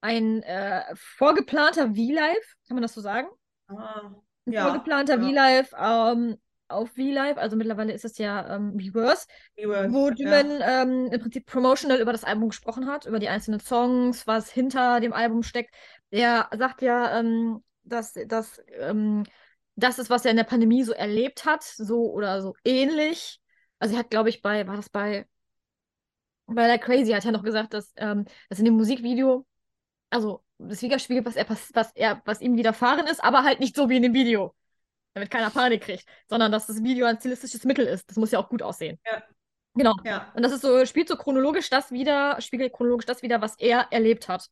ein 0.00 0.42
äh, 0.42 0.82
vorgeplanter 0.94 1.88
V-Live, 1.88 2.54
kann 2.68 2.76
man 2.76 2.82
das 2.82 2.94
so 2.94 3.00
sagen? 3.00 3.28
Ah, 3.68 4.12
Ein 4.46 4.52
ja. 4.52 4.64
vorgeplanter 4.64 5.16
ja. 5.16 5.22
V-Live 5.22 5.72
ähm, 5.78 6.36
auf 6.68 6.90
V-Live, 6.90 7.36
also 7.36 7.56
mittlerweile 7.56 7.92
ist 7.92 8.04
es 8.04 8.18
ja 8.18 8.56
ähm, 8.56 8.76
Reverse, 8.76 9.26
Weverse, 9.56 9.92
wo 9.92 10.08
ja. 10.08 10.14
Jimin 10.14 10.60
ähm, 10.62 11.12
im 11.12 11.20
Prinzip 11.20 11.46
promotional 11.46 12.00
über 12.00 12.12
das 12.12 12.24
Album 12.24 12.48
gesprochen 12.48 12.86
hat, 12.86 13.06
über 13.06 13.18
die 13.18 13.28
einzelnen 13.28 13.60
Songs, 13.60 14.26
was 14.26 14.50
hinter 14.50 15.00
dem 15.00 15.12
Album 15.12 15.42
steckt. 15.42 15.74
Er 16.10 16.48
sagt 16.56 16.82
ja, 16.82 17.18
ähm, 17.18 17.62
dass, 17.82 18.14
dass 18.26 18.62
ähm, 18.78 19.24
das 19.76 19.98
ist, 19.98 20.10
was 20.10 20.24
er 20.24 20.30
in 20.30 20.36
der 20.36 20.44
Pandemie 20.44 20.82
so 20.84 20.92
erlebt 20.92 21.44
hat, 21.44 21.62
so 21.62 22.10
oder 22.12 22.40
so 22.40 22.54
ähnlich. 22.64 23.40
Also 23.78 23.94
er 23.94 24.00
hat, 24.00 24.10
glaube 24.10 24.28
ich, 24.28 24.40
bei, 24.40 24.66
war 24.66 24.76
das 24.76 24.88
bei, 24.88 25.26
bei 26.46 26.66
der 26.66 26.78
Crazy, 26.78 27.12
hat 27.12 27.24
er 27.24 27.32
noch 27.32 27.42
gesagt, 27.42 27.74
dass, 27.74 27.92
ähm, 27.96 28.24
dass 28.48 28.58
in 28.58 28.64
dem 28.64 28.74
Musikvideo, 28.74 29.46
also 30.10 30.42
das 30.58 30.82
widerspiegelt, 30.82 31.26
was 31.26 31.36
er, 31.36 31.48
was 31.48 31.92
er, 31.94 32.22
was 32.24 32.40
ihm 32.40 32.56
widerfahren 32.56 33.06
ist, 33.06 33.22
aber 33.22 33.42
halt 33.42 33.60
nicht 33.60 33.76
so 33.76 33.88
wie 33.88 33.96
in 33.96 34.02
dem 34.02 34.14
Video 34.14 34.54
damit 35.14 35.30
keiner 35.30 35.50
Panik 35.50 35.82
kriegt, 35.82 36.04
sondern 36.28 36.52
dass 36.52 36.66
das 36.66 36.82
Video 36.82 37.06
ein 37.06 37.18
stilistisches 37.18 37.64
Mittel 37.64 37.86
ist. 37.86 38.10
Das 38.10 38.16
muss 38.16 38.32
ja 38.32 38.38
auch 38.38 38.48
gut 38.48 38.62
aussehen. 38.62 38.98
Ja. 39.06 39.22
Genau. 39.76 39.94
Ja, 40.04 40.32
Und 40.34 40.42
das 40.42 40.52
ist 40.52 40.62
so, 40.62 40.84
spielt 40.86 41.08
so 41.08 41.16
chronologisch 41.16 41.68
das 41.68 41.90
wieder, 41.90 42.40
spiegelt 42.40 42.72
chronologisch 42.72 43.06
das 43.06 43.22
wieder, 43.22 43.40
was 43.40 43.58
er 43.58 43.88
erlebt 43.90 44.28
hat 44.28 44.48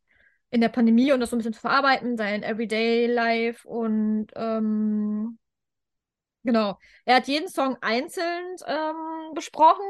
in 0.50 0.60
der 0.60 0.68
Pandemie 0.68 1.12
und 1.12 1.20
das 1.20 1.30
so 1.30 1.36
ein 1.36 1.38
bisschen 1.38 1.54
zu 1.54 1.60
verarbeiten, 1.60 2.16
sein 2.16 2.42
Everyday 2.42 3.06
Life 3.06 3.66
und 3.66 4.28
ähm, 4.34 5.38
genau. 6.42 6.78
Er 7.04 7.16
hat 7.16 7.28
jeden 7.28 7.48
Song 7.48 7.78
einzeln 7.80 8.56
ähm, 8.66 9.34
besprochen. 9.34 9.86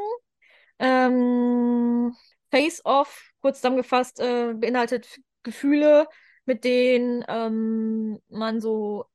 Ähm, 0.79 2.15
Face 2.51 2.85
Off, 2.85 3.33
kurz 3.41 3.59
zusammengefasst, 3.59 4.21
äh, 4.21 4.53
beinhaltet 4.55 5.21
Gefühle, 5.43 6.07
mit 6.45 6.65
denen 6.65 7.25
ähm, 7.27 8.21
man 8.29 8.61
so 8.61 9.07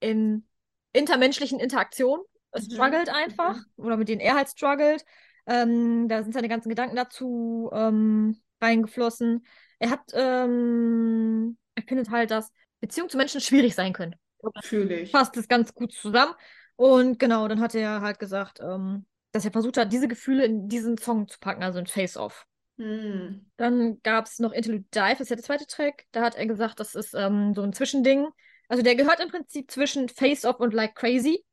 in 0.00 0.46
intermenschlichen 0.94 1.60
Interaktionen 1.60 2.24
Mhm. 2.54 2.70
struggelt 2.72 3.08
einfach 3.08 3.58
oder 3.76 3.96
mit 3.96 4.08
denen 4.08 4.20
er 4.20 4.34
halt 4.34 4.48
struggelt. 4.48 5.04
Ähm, 5.46 6.08
da 6.08 6.22
sind 6.22 6.32
seine 6.32 6.48
ganzen 6.48 6.68
Gedanken 6.68 6.96
dazu 6.96 7.70
ähm, 7.72 8.40
reingeflossen. 8.60 9.44
Er 9.78 9.90
hat, 9.90 10.00
ähm, 10.14 11.58
er 11.74 11.82
findet 11.82 12.10
halt, 12.10 12.30
dass 12.30 12.50
Beziehungen 12.80 13.10
zu 13.10 13.16
Menschen 13.16 13.40
schwierig 13.40 13.74
sein 13.74 13.92
können. 13.92 14.14
fühle 14.62 15.00
ich. 15.00 15.10
Fasst 15.10 15.36
das 15.36 15.48
ganz 15.48 15.74
gut 15.74 15.92
zusammen. 15.92 16.34
Und 16.76 17.18
genau, 17.18 17.46
dann 17.48 17.60
hat 17.60 17.74
er 17.74 18.00
halt 18.00 18.18
gesagt, 18.18 18.60
ähm, 18.60 19.06
dass 19.32 19.44
er 19.44 19.52
versucht 19.52 19.76
hat, 19.76 19.92
diese 19.92 20.08
Gefühle 20.08 20.44
in 20.44 20.68
diesen 20.68 20.96
Song 20.96 21.28
zu 21.28 21.38
packen, 21.40 21.62
also 21.62 21.78
in 21.78 21.86
Face 21.86 22.16
Off. 22.16 22.46
Hm. 22.78 23.46
Dann 23.56 24.00
gab 24.02 24.26
es 24.26 24.38
noch 24.38 24.52
Interlude 24.52 24.84
Dive, 24.94 25.12
das 25.12 25.20
ist 25.22 25.30
ja 25.30 25.36
der 25.36 25.44
zweite 25.44 25.66
Track. 25.66 26.06
Da 26.12 26.22
hat 26.22 26.34
er 26.36 26.46
gesagt, 26.46 26.80
das 26.80 26.94
ist 26.94 27.14
ähm, 27.14 27.52
so 27.54 27.62
ein 27.62 27.72
Zwischending. 27.72 28.28
Also 28.74 28.82
der 28.82 28.96
gehört 28.96 29.20
im 29.20 29.28
Prinzip 29.28 29.70
zwischen 29.70 30.08
Face 30.08 30.44
Off 30.44 30.58
und 30.58 30.74
Like 30.74 30.96
Crazy. 30.96 31.44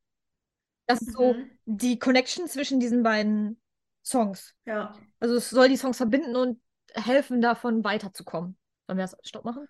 Das 0.87 1.03
ist 1.03 1.13
so 1.13 1.35
Mhm. 1.35 1.51
die 1.65 1.99
Connection 1.99 2.47
zwischen 2.47 2.79
diesen 2.79 3.03
beiden 3.03 3.61
Songs. 4.03 4.55
Ja. 4.65 4.95
Also 5.19 5.35
es 5.35 5.51
soll 5.51 5.69
die 5.69 5.77
Songs 5.77 5.97
verbinden 5.97 6.35
und 6.35 6.59
helfen, 6.95 7.39
davon 7.39 7.83
weiterzukommen. 7.83 8.57
Sollen 8.87 8.97
wir 8.97 9.03
das 9.03 9.15
Stopp 9.21 9.45
machen? 9.45 9.67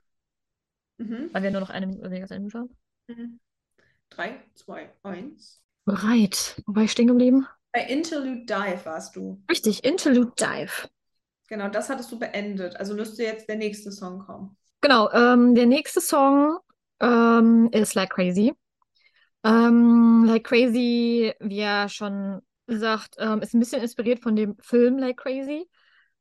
Mhm. 0.98 1.30
Weil 1.34 1.44
wir 1.44 1.52
nur 1.52 1.60
noch 1.60 1.72
eine 1.72 1.88
Minute 1.88 2.10
weniger 2.10 2.34
Minute 2.40 2.58
haben. 2.60 2.78
Mhm. 3.08 3.40
Drei, 4.12 4.40
zwei, 4.56 4.90
eins. 5.04 5.62
Bereit. 5.84 6.62
Wo 6.66 6.74
war 6.74 6.84
ich 6.84 6.92
stehen 6.94 7.08
geblieben? 7.08 7.50
Bei 7.74 7.82
Interlude 7.82 8.46
Dive 8.46 8.86
warst 8.86 9.18
du. 9.18 9.44
Richtig, 9.52 9.84
Interlude 9.84 10.32
Dive. 10.40 10.88
Genau, 11.50 11.68
das 11.68 11.90
hattest 11.90 12.10
du 12.14 12.18
beendet. 12.18 12.78
Also 12.78 12.94
müsste 12.94 13.24
jetzt 13.24 13.50
der 13.50 13.58
nächste 13.58 13.92
Song 13.92 14.20
kommen. 14.20 14.56
Genau, 14.80 15.12
ähm, 15.12 15.54
der 15.54 15.66
nächste 15.66 16.00
Song 16.00 16.58
ähm, 17.02 17.70
ist 17.72 17.96
Like 17.96 18.12
Crazy. 18.12 18.54
Ähm, 19.44 20.26
like 20.26 20.44
Crazy, 20.46 21.34
wie 21.40 21.60
er 21.60 21.90
schon 21.90 22.42
sagt, 22.68 23.16
ähm, 23.20 23.42
ist 23.42 23.54
ein 23.54 23.60
bisschen 23.60 23.82
inspiriert 23.82 24.20
von 24.20 24.36
dem 24.36 24.56
Film 24.60 24.98
Like 24.98 25.18
Crazy. 25.18 25.68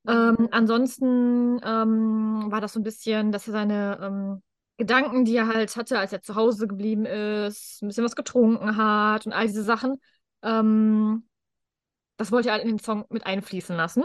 Ähm, 0.08 0.48
ansonsten 0.50 1.60
ähm, 1.62 2.46
war 2.50 2.60
das 2.60 2.72
so 2.72 2.80
ein 2.80 2.84
bisschen, 2.84 3.32
dass 3.32 3.46
er 3.46 3.52
seine 3.52 3.98
ähm, 4.02 4.42
Gedanken, 4.78 5.26
die 5.26 5.36
er 5.36 5.46
halt 5.48 5.76
hatte, 5.76 5.98
als 5.98 6.12
er 6.12 6.22
zu 6.22 6.34
Hause 6.34 6.66
geblieben 6.66 7.04
ist, 7.04 7.82
ein 7.82 7.88
bisschen 7.88 8.04
was 8.04 8.16
getrunken 8.16 8.78
hat 8.78 9.26
und 9.26 9.32
all 9.34 9.46
diese 9.46 9.62
Sachen, 9.62 10.00
das 12.16 12.32
wollte 12.32 12.48
er 12.48 12.52
halt 12.54 12.62
in 12.64 12.68
den 12.70 12.78
Song 12.78 13.04
mit 13.08 13.26
einfließen 13.26 13.76
lassen. 13.76 14.04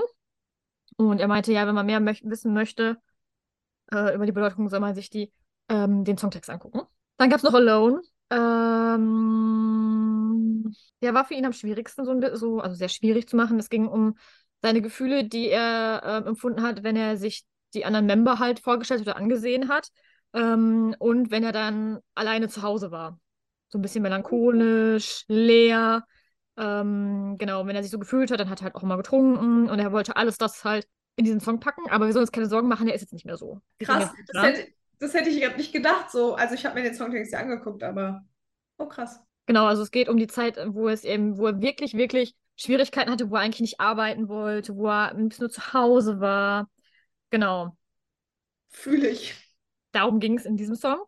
Und 0.97 1.19
er 1.19 1.27
meinte, 1.27 1.51
ja, 1.51 1.67
wenn 1.67 1.75
man 1.75 1.85
mehr 1.85 1.99
möch 1.99 2.23
wissen 2.23 2.53
möchte 2.53 2.97
äh, 3.91 4.15
über 4.15 4.25
die 4.25 4.31
Bedeutung, 4.31 4.69
soll 4.69 4.79
man 4.79 4.95
sich 4.95 5.09
die, 5.09 5.31
ähm, 5.75 6.03
den 6.03 6.17
Songtext 6.17 6.49
angucken. 6.49 6.81
Dann 7.17 7.29
gab 7.29 7.37
es 7.37 7.43
noch 7.43 7.53
Alone. 7.53 8.01
Ähm, 8.29 9.05
der 11.01 11.13
war 11.13 11.25
für 11.25 11.35
ihn 11.35 11.45
am 11.45 11.53
schwierigsten, 11.53 12.05
so, 12.05 12.11
ein 12.11 12.35
so, 12.35 12.59
also 12.59 12.75
sehr 12.75 12.89
schwierig 12.89 13.29
zu 13.29 13.35
machen. 13.35 13.59
Es 13.59 13.69
ging 13.69 13.87
um 13.87 14.17
seine 14.61 14.81
Gefühle, 14.81 15.25
die 15.25 15.49
er 15.49 16.01
ähm, 16.03 16.27
empfunden 16.27 16.63
hat, 16.63 16.83
wenn 16.83 16.95
er 16.95 17.17
sich 17.17 17.43
die 17.73 17.85
anderen 17.85 18.05
Member 18.05 18.39
halt 18.39 18.59
vorgestellt 18.59 19.01
oder 19.01 19.17
angesehen 19.17 19.69
hat. 19.69 19.89
Ähm, 20.33 20.95
und 20.99 21.29
wenn 21.31 21.43
er 21.43 21.51
dann 21.51 21.99
alleine 22.15 22.47
zu 22.49 22.61
Hause 22.61 22.91
war. 22.91 23.19
So 23.69 23.77
ein 23.77 23.81
bisschen 23.81 24.03
melancholisch, 24.03 25.25
leer. 25.27 26.05
Ähm, 26.57 27.35
genau, 27.37 27.67
wenn 27.67 27.75
er 27.75 27.83
sich 27.83 27.91
so 27.91 27.99
gefühlt 27.99 28.31
hat, 28.31 28.39
dann 28.39 28.49
hat 28.49 28.61
er 28.61 28.65
halt 28.65 28.75
auch 28.75 28.83
immer 28.83 28.97
getrunken 28.97 29.69
und 29.69 29.79
er 29.79 29.91
wollte 29.91 30.15
alles 30.15 30.37
das 30.37 30.63
halt 30.63 30.87
in 31.17 31.25
diesen 31.25 31.39
Song 31.39 31.59
packen, 31.59 31.89
aber 31.89 32.05
wir 32.05 32.13
sollen 32.13 32.23
uns 32.23 32.31
keine 32.31 32.47
Sorgen 32.47 32.67
machen, 32.67 32.87
er 32.87 32.95
ist 32.95 33.01
jetzt 33.01 33.13
nicht 33.13 33.25
mehr 33.25 33.37
so. 33.37 33.61
Krass, 33.79 34.09
das 34.09 34.25
da. 34.33 34.43
hätte, 34.43 34.71
das 34.99 35.13
hätte 35.13 35.29
ich 35.29 35.41
gerade 35.41 35.57
nicht 35.57 35.73
gedacht. 35.73 36.11
So. 36.11 36.35
Also 36.35 36.55
ich 36.55 36.65
habe 36.65 36.75
mir 36.75 36.83
den 36.83 36.95
Songtext 36.95 37.33
ja 37.33 37.39
angeguckt, 37.39 37.83
aber 37.83 38.23
oh 38.77 38.87
krass. 38.87 39.19
Genau, 39.45 39.65
also 39.65 39.83
es 39.83 39.91
geht 39.91 40.09
um 40.09 40.17
die 40.17 40.27
Zeit, 40.27 40.57
wo 40.67 40.89
es 40.89 41.03
eben, 41.03 41.37
wo 41.37 41.47
er 41.47 41.61
wirklich, 41.61 41.93
wirklich 41.93 42.35
Schwierigkeiten 42.55 43.11
hatte, 43.11 43.29
wo 43.29 43.35
er 43.35 43.41
eigentlich 43.41 43.61
nicht 43.61 43.79
arbeiten 43.79 44.27
wollte, 44.27 44.75
wo 44.75 44.87
er 44.87 45.11
ein 45.11 45.29
bisschen 45.29 45.43
nur 45.43 45.51
zu 45.51 45.73
Hause 45.73 46.19
war. 46.19 46.69
Genau, 47.29 47.77
Fühle 48.69 49.07
ich. 49.09 49.35
darum 49.91 50.19
ging 50.19 50.37
es 50.37 50.45
in 50.45 50.57
diesem 50.57 50.75
Song. 50.75 50.99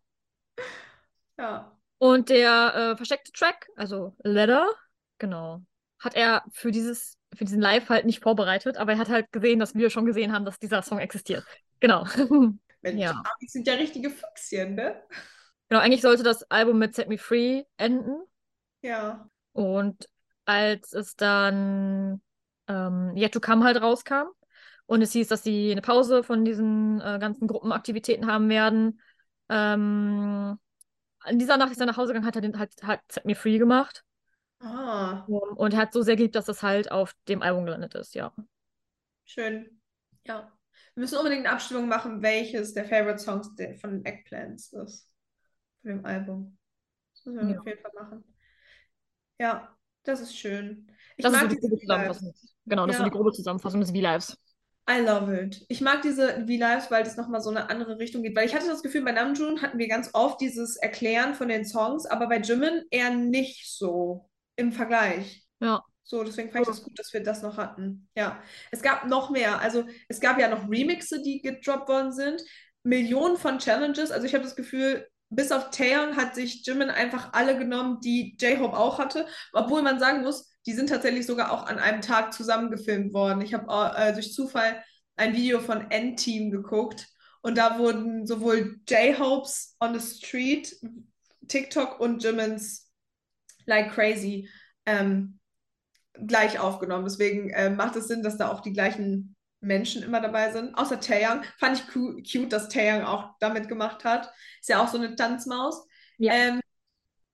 Ja. 1.38 1.77
Und 1.99 2.30
der 2.30 2.76
äh, 2.76 2.95
versteckte 2.95 3.31
Track, 3.31 3.68
also 3.76 4.15
Letter, 4.23 4.72
genau, 5.18 5.64
hat 5.99 6.15
er 6.15 6.43
für 6.51 6.72
dieses, 6.72 7.18
für 7.35 7.45
diesen 7.45 7.61
Live 7.61 7.89
halt 7.89 8.05
nicht 8.05 8.22
vorbereitet, 8.22 8.77
aber 8.77 8.93
er 8.93 8.97
hat 8.99 9.09
halt 9.09 9.31
gesehen, 9.31 9.59
dass 9.59 9.73
wir 9.73 9.89
schon 9.89 10.05
gesehen 10.05 10.31
haben, 10.31 10.45
dass 10.45 10.59
dieser 10.59 10.81
Song 10.81 10.99
existiert. 10.99 11.43
Genau. 11.80 12.05
Mensch, 12.93 13.01
Ja. 13.01 13.11
Amis 13.11 13.51
sind 13.51 13.68
ja 13.68 13.73
richtige 13.76 14.09
Füchschen, 14.09 14.76
ne? 14.76 15.01
Genau, 15.69 15.81
eigentlich 15.81 16.01
sollte 16.01 16.23
das 16.23 16.43
Album 16.49 16.80
mit 16.80 16.95
Set 16.95 17.09
Me 17.09 17.18
Free 17.18 17.64
enden. 17.77 18.22
Ja. 18.81 19.30
Und 19.53 20.09
als 20.45 20.93
es 20.93 21.15
dann 21.15 22.22
ähm, 22.68 23.14
Yet 23.15 23.34
to 23.34 23.39
Come 23.39 23.64
halt 23.65 23.81
rauskam 23.81 24.27
und 24.85 25.01
es 25.01 25.11
hieß, 25.11 25.27
dass 25.27 25.43
sie 25.43 25.72
eine 25.72 25.81
Pause 25.81 26.23
von 26.23 26.45
diesen 26.45 27.01
äh, 27.01 27.18
ganzen 27.19 27.47
Gruppenaktivitäten 27.47 28.27
haben 28.27 28.49
werden, 28.49 29.01
ähm, 29.49 30.57
an 31.19 31.39
dieser 31.39 31.57
Nacht 31.57 31.72
ist 31.72 31.80
er 31.81 31.85
nach 31.88 31.97
Hause 31.97 32.14
gegangen, 32.14 32.26
hat 32.27 32.35
er 32.35 32.41
den 32.41 32.57
halt, 32.59 32.72
hat 32.84 33.01
Set 33.11 33.26
Me 33.26 33.35
Free 33.35 33.57
gemacht 33.57 34.03
Ah, 34.59 35.26
und 35.27 35.73
er 35.73 35.80
hat 35.80 35.93
so 35.93 36.01
sehr 36.01 36.15
geliebt, 36.15 36.35
dass 36.35 36.47
es 36.47 36.64
halt 36.64 36.91
auf 36.91 37.14
dem 37.27 37.41
Album 37.41 37.65
gelandet 37.65 37.95
ist, 37.95 38.15
ja. 38.15 38.34
schön. 39.26 39.80
Ja. 40.23 40.57
Wir 40.98 41.02
müssen 41.02 41.19
unbedingt 41.19 41.45
eine 41.45 41.53
Abstimmung 41.53 41.88
machen, 41.88 42.24
welches 42.24 42.74
der 42.74 42.84
Favorite 42.84 43.19
Songs 43.19 43.52
von 43.80 44.03
Eggplants 44.03 44.74
ist. 44.74 45.07
Von 45.84 45.91
dem 45.91 46.03
Album. 46.03 46.57
Das 47.14 47.24
müssen 47.26 47.48
wir 47.48 47.53
Ja. 47.53 47.60
auf 47.60 47.68
jeden 47.68 47.82
Fall 47.84 47.91
machen. 48.02 48.24
Ja, 49.40 49.78
das 50.02 50.22
ist 50.22 50.36
schön. 50.36 50.91
Ich 51.15 51.24
Das 51.24 51.34
ist 51.34 51.40
so 51.40 51.48
die 51.49 51.56
grobe. 51.57 51.78
Zusammenfassung. 51.80 52.34
Genau, 52.65 52.88
das 52.88 52.95
ist 52.95 52.99
Ja. 53.02 53.06
die 53.06 53.11
grobe 53.11 53.32
Zusammenfassung 53.32 53.80
des 53.80 53.91
V-Lives. 53.91 54.36
I 54.90 55.02
love 55.06 55.40
it. 55.40 55.64
Ich 55.69 55.82
mag 55.82 56.02
diese 56.02 56.30
V-Lives, 56.48 56.90
weil 56.90 57.03
das 57.03 57.15
nochmal 57.15 57.41
so 57.41 57.52
eine 57.52 57.69
andere 57.69 57.99
Richtung 57.99 58.24
geht. 58.24 58.36
Weil 58.36 58.48
ich 58.48 58.56
hatte 58.56 58.65
das 58.68 58.82
Gefühl, 58.82 59.03
bei 59.03 59.11
Namjoon 59.11 59.61
hatten 59.61 59.78
wir 59.78 59.88
ganz 59.88 60.10
oft 60.14 60.41
dieses 60.41 60.78
Erklären 60.78 61.36
von 61.36 61.48
den 61.48 61.64
Songs, 61.64 62.07
aber 62.07 62.26
bei 62.28 62.40
Jimin 62.40 62.86
eher 62.90 63.11
nicht 63.14 63.72
so 63.72 64.32
im 64.56 64.72
Vergleich. 64.72 65.45
Ja. 65.60 65.84
So, 66.08 66.24
deswegen 66.24 66.50
fand 66.50 66.62
ich 66.62 66.70
das 66.70 66.84
gut, 66.84 66.98
dass 66.98 67.12
wir 67.12 67.22
das 67.22 67.42
noch 67.42 67.58
hatten. 67.58 68.08
Ja. 68.16 68.42
Es 68.72 68.82
gab 68.82 69.08
noch 69.08 69.30
mehr. 69.30 69.60
Also 69.60 69.86
es 70.08 70.22
gab 70.22 70.40
ja 70.40 70.48
noch 70.48 70.70
Remixe, 70.70 71.22
die 71.22 71.42
gedroppt 71.42 71.90
worden 71.90 72.14
sind. 72.14 72.42
Millionen 72.84 73.36
von 73.36 73.60
Challenges. 73.60 74.12
Also 74.12 74.26
ich 74.26 74.34
habe 74.34 74.46
das 74.46 74.56
Gefühl, 74.56 75.06
bis 75.30 75.52
auf 75.52 75.70
Taeyong 75.70 76.16
hat 76.16 76.34
sich 76.34 76.66
Jimin 76.66 76.90
einfach 76.90 77.34
alle 77.34 77.58
genommen, 77.58 78.00
die 78.00 78.38
J-Hope 78.40 78.78
auch 78.78 79.00
hatte. 79.00 79.28
Obwohl 79.52 79.82
man 79.82 80.00
sagen 80.00 80.22
muss, 80.22 80.50
die 80.66 80.72
sind 80.72 80.88
tatsächlich 80.88 81.26
sogar 81.26 81.52
auch 81.52 81.66
an 81.66 81.78
einem 81.78 82.00
Tag 82.00 82.34
zusammengefilmt 82.34 83.14
worden. 83.14 83.42
Ich 83.42 83.54
habe 83.54 83.68
äh, 83.98 84.14
durch 84.14 84.32
Zufall 84.32 84.82
ein 85.18 85.36
Video 85.36 85.60
von 85.60 85.92
N-Team 85.92 86.52
geguckt 86.52 87.06
und 87.42 87.58
da 87.58 87.80
wurden 87.80 88.26
sowohl 88.26 88.80
J-Hopes 88.88 89.76
on 89.82 90.00
the 90.00 90.18
Street, 90.18 90.74
TikTok 91.50 92.00
und 92.00 92.24
Jimins 92.24 92.90
Like 93.66 93.92
Crazy 93.92 94.50
ähm, 94.86 95.36
gleich 96.26 96.60
aufgenommen. 96.60 97.06
Deswegen 97.06 97.49
äh, 97.49 97.69
macht 97.69 97.95
es 97.95 98.07
Sinn, 98.07 98.23
dass 98.23 98.38
da 98.38 98.52
auch 98.52 98.61
die 98.61 98.73
gleichen 98.73 99.35
Menschen 99.60 100.03
immer 100.03 100.22
dabei 100.22 100.52
sind. 100.52 100.76
Außer 100.76 100.99
Taeyang. 100.99 101.44
Fand 101.60 101.77
ich 101.77 101.88
cu 101.88 102.22
cute, 102.22 102.52
dass 102.52 102.69
Taeyang 102.69 103.03
auch 103.03 103.31
damit 103.39 103.68
gemacht 103.68 104.03
hat. 104.03 104.31
Ist 104.60 104.69
ja 104.69 104.84
auch 104.84 104.88
so 104.88 104.98
eine 104.98 105.15
Tanzmaus. 105.15 105.85
Ja. 106.18 106.34
Ähm, 106.34 106.61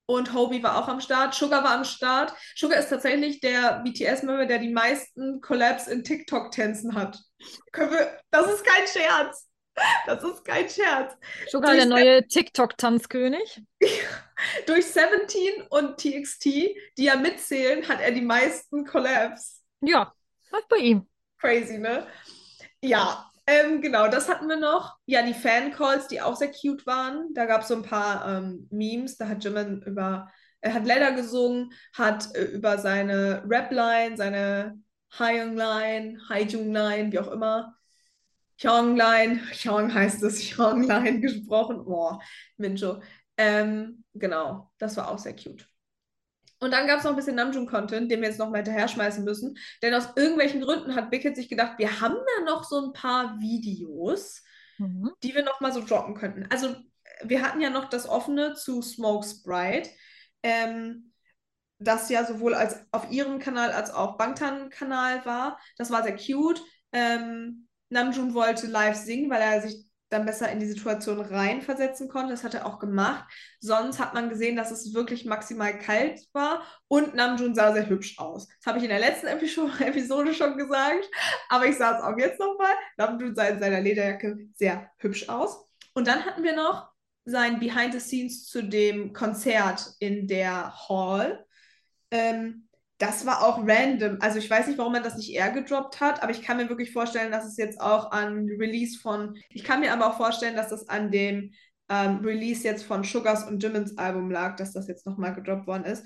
und 0.05 0.33
Hobie 0.33 0.61
war 0.61 0.77
auch 0.77 0.87
am 0.89 0.99
Start. 0.99 1.33
Sugar 1.33 1.63
war 1.63 1.71
am 1.71 1.85
Start. 1.85 2.33
Sugar 2.55 2.79
ist 2.79 2.89
tatsächlich 2.89 3.39
der 3.39 3.81
BTS-Member, 3.83 4.45
der 4.45 4.59
die 4.59 4.73
meisten 4.73 5.39
Collabs 5.39 5.87
in 5.87 6.03
TikTok-Tänzen 6.03 6.95
hat. 6.95 7.19
Können 7.71 7.91
wir, 7.91 8.19
das 8.31 8.51
ist 8.51 8.65
kein 8.65 8.87
Scherz. 8.87 9.47
Das 10.05 10.23
ist 10.23 10.45
kein 10.45 10.69
Scherz. 10.69 11.15
Sugar, 11.49 11.71
Durch 11.71 11.83
der 11.83 11.89
neue 11.89 12.27
TikTok-Tanzkönig. 12.27 13.63
Durch 14.67 14.85
17 14.85 15.63
und 15.69 15.97
TXT, 15.97 16.45
die 16.45 17.03
ja 17.03 17.15
mitzählen, 17.15 17.87
hat 17.87 18.01
er 18.01 18.11
die 18.11 18.21
meisten 18.21 18.85
Collabs. 18.85 19.63
Ja, 19.81 20.13
läuft 20.51 20.67
bei 20.69 20.77
ihm. 20.77 21.07
Crazy, 21.39 21.77
ne? 21.77 22.07
Ja, 22.81 23.29
ähm, 23.45 23.81
genau, 23.81 24.07
das 24.07 24.29
hatten 24.29 24.47
wir 24.47 24.55
noch. 24.57 24.97
Ja, 25.05 25.21
die 25.21 25.33
Fan-Calls, 25.33 26.07
die 26.07 26.21
auch 26.21 26.35
sehr 26.35 26.51
cute 26.51 26.85
waren. 26.85 27.33
Da 27.33 27.45
gab 27.45 27.61
es 27.61 27.67
so 27.67 27.75
ein 27.75 27.83
paar 27.83 28.27
ähm, 28.27 28.67
Memes. 28.71 29.17
Da 29.17 29.27
hat 29.27 29.43
Jimin 29.43 29.81
über, 29.81 30.29
er 30.61 30.73
hat 30.73 30.85
Leather 30.85 31.11
gesungen, 31.13 31.73
hat 31.93 32.33
äh, 32.35 32.43
über 32.43 32.77
seine 32.77 33.43
Rap-Line, 33.47 34.15
seine 34.15 34.79
Hyung-Line, 35.17 36.19
Haijung-Line, 36.29 37.11
wie 37.11 37.19
auch 37.19 37.31
immer, 37.31 37.75
Hyung-Line, 38.59 39.41
Hyung 39.51 39.93
heißt 39.93 40.23
es, 40.23 40.39
Hyung-Line 40.41 41.19
gesprochen. 41.21 41.85
Boah, 41.85 42.21
Minjo. 42.57 43.01
Ähm, 43.37 44.03
genau, 44.13 44.71
das 44.77 44.95
war 44.97 45.09
auch 45.09 45.17
sehr 45.17 45.35
cute. 45.35 45.67
Und 46.59 46.71
dann 46.71 46.87
gab 46.87 46.99
es 46.99 47.03
noch 47.03 47.11
ein 47.11 47.17
bisschen 47.17 47.35
Namjoon-Content, 47.35 48.09
den 48.09 48.21
wir 48.21 48.29
jetzt 48.29 48.39
noch 48.39 48.49
mal 48.49 48.57
hinterher 48.57 48.87
schmeißen 48.87 49.23
müssen. 49.25 49.57
Denn 49.81 49.93
aus 49.93 50.09
irgendwelchen 50.15 50.61
Gründen 50.61 50.95
hat 50.95 51.09
Big 51.11 51.23
Hit 51.23 51.35
sich 51.35 51.49
gedacht, 51.49 51.77
wir 51.77 51.99
haben 51.99 52.15
da 52.15 52.45
noch 52.45 52.63
so 52.63 52.85
ein 52.85 52.93
paar 52.93 53.39
Videos, 53.41 54.41
Mhm. 54.77 55.11
die 55.23 55.35
wir 55.35 55.43
noch 55.43 55.59
mal 55.61 55.71
so 55.73 55.81
droppen 55.85 56.15
könnten. 56.15 56.47
Also 56.51 56.75
wir 57.23 57.41
hatten 57.41 57.61
ja 57.61 57.69
noch 57.69 57.89
das 57.89 58.07
offene 58.07 58.55
zu 58.55 58.81
Smoke 58.81 59.27
Sprite, 59.27 59.89
ähm, 60.41 61.11
das 61.79 62.09
ja 62.09 62.25
sowohl 62.25 62.53
als 62.53 62.77
auf 62.91 63.11
ihrem 63.11 63.39
Kanal 63.39 63.71
als 63.71 63.91
auch 63.91 64.17
Bangtan-Kanal 64.17 65.25
war. 65.25 65.59
Das 65.77 65.91
war 65.91 66.03
sehr 66.03 66.15
cute. 66.15 66.61
Ähm, 66.91 67.67
Namjoon 67.93 68.33
wollte 68.33 68.67
live 68.67 68.97
singen, 68.97 69.29
weil 69.29 69.41
er 69.41 69.61
sich 69.61 69.85
dann 70.09 70.25
besser 70.25 70.51
in 70.51 70.59
die 70.59 70.67
Situation 70.67 71.19
reinversetzen 71.19 72.07
konnte. 72.07 72.31
Das 72.31 72.43
hat 72.43 72.53
er 72.53 72.65
auch 72.65 72.79
gemacht. 72.79 73.25
Sonst 73.59 73.99
hat 73.99 74.13
man 74.13 74.29
gesehen, 74.29 74.55
dass 74.55 74.71
es 74.71 74.93
wirklich 74.93 75.25
maximal 75.25 75.77
kalt 75.77 76.21
war 76.33 76.63
und 76.87 77.15
Namjoon 77.15 77.55
sah 77.55 77.73
sehr 77.73 77.89
hübsch 77.89 78.19
aus. 78.19 78.47
Das 78.47 78.67
habe 78.67 78.77
ich 78.77 78.83
in 78.83 78.91
der 78.91 78.99
letzten 78.99 79.27
Episo- 79.27 79.69
Episode 79.83 80.33
schon 80.33 80.57
gesagt, 80.57 81.09
aber 81.49 81.65
ich 81.65 81.77
sage 81.77 81.97
es 81.97 82.03
auch 82.03 82.17
jetzt 82.17 82.39
nochmal. 82.39 82.73
Namjoon 82.97 83.35
sah 83.35 83.47
in 83.47 83.59
seiner 83.59 83.81
Lederjacke 83.81 84.37
sehr 84.55 84.91
hübsch 84.97 85.29
aus. 85.29 85.65
Und 85.95 86.07
dann 86.07 86.25
hatten 86.25 86.43
wir 86.43 86.55
noch 86.55 86.91
sein 87.25 87.59
Behind 87.59 87.93
the 87.93 87.99
Scenes 87.99 88.45
zu 88.47 88.63
dem 88.63 89.13
Konzert 89.13 89.95
in 89.99 90.27
der 90.27 90.73
Hall. 90.89 91.45
Ähm, 92.11 92.67
das 92.97 93.25
war 93.25 93.43
auch 93.43 93.59
random. 93.67 94.17
Also 94.21 94.39
ich 94.39 94.49
weiß 94.49 94.67
nicht, 94.67 94.77
warum 94.77 94.93
man 94.93 95.03
das 95.03 95.17
nicht 95.17 95.33
eher 95.33 95.51
gedroppt 95.51 95.99
hat, 95.99 96.21
aber 96.23 96.31
ich 96.31 96.41
kann 96.41 96.57
mir 96.57 96.69
wirklich 96.69 96.93
vorstellen, 96.93 97.31
dass 97.31 97.45
es 97.45 97.57
jetzt 97.57 97.81
auch 97.81 98.11
an 98.11 98.47
Release 98.59 98.99
von, 98.99 99.35
ich 99.49 99.63
kann 99.63 99.79
mir 99.81 99.91
aber 99.93 100.07
auch 100.07 100.17
vorstellen, 100.17 100.55
dass 100.55 100.69
das 100.69 100.87
an 100.89 101.11
dem 101.11 101.51
ähm, 101.89 102.17
Release 102.23 102.63
jetzt 102.63 102.83
von 102.85 103.03
Sugars 103.03 103.43
und 103.45 103.61
Jimmins 103.61 103.97
Album 103.97 104.31
lag, 104.31 104.55
dass 104.55 104.73
das 104.73 104.87
jetzt 104.87 105.05
nochmal 105.05 105.33
gedroppt 105.35 105.67
worden 105.67 105.85
ist. 105.85 106.05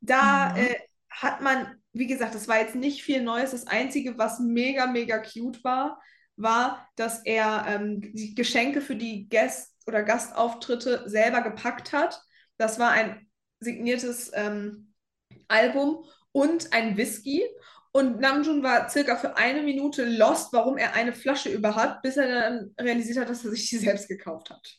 Da 0.00 0.54
Mhm. 0.54 0.56
äh, 0.56 0.74
hat 1.10 1.40
man, 1.40 1.76
wie 1.92 2.06
gesagt, 2.06 2.34
das 2.34 2.48
war 2.48 2.58
jetzt 2.58 2.74
nicht 2.74 3.02
viel 3.02 3.22
Neues. 3.22 3.52
Das 3.52 3.66
Einzige, 3.66 4.18
was 4.18 4.38
mega, 4.38 4.86
mega 4.86 5.18
cute 5.18 5.62
war, 5.64 6.00
war, 6.36 6.86
dass 6.96 7.20
er 7.24 7.64
ähm, 7.66 8.00
die 8.14 8.34
Geschenke 8.34 8.80
für 8.80 8.96
die 8.96 9.28
Gäste 9.28 9.72
oder 9.86 10.02
Gastauftritte 10.02 11.08
selber 11.08 11.40
gepackt 11.42 11.92
hat. 11.92 12.20
Das 12.58 12.78
war 12.78 12.90
ein 12.90 13.26
signiertes 13.60 14.30
ähm, 14.34 14.92
Album 15.48 16.04
und 16.36 16.74
ein 16.74 16.98
Whisky. 16.98 17.42
Und 17.92 18.20
Namjoon 18.20 18.62
war 18.62 18.90
circa 18.90 19.16
für 19.16 19.38
eine 19.38 19.62
Minute 19.62 20.04
lost, 20.04 20.52
warum 20.52 20.76
er 20.76 20.92
eine 20.92 21.14
Flasche 21.14 21.48
über 21.48 21.74
hat, 21.74 22.02
bis 22.02 22.18
er 22.18 22.28
dann 22.28 22.74
realisiert 22.78 23.16
hat, 23.16 23.30
dass 23.30 23.42
er 23.42 23.52
sich 23.52 23.70
die 23.70 23.78
selbst 23.78 24.06
gekauft 24.06 24.50
hat. 24.50 24.78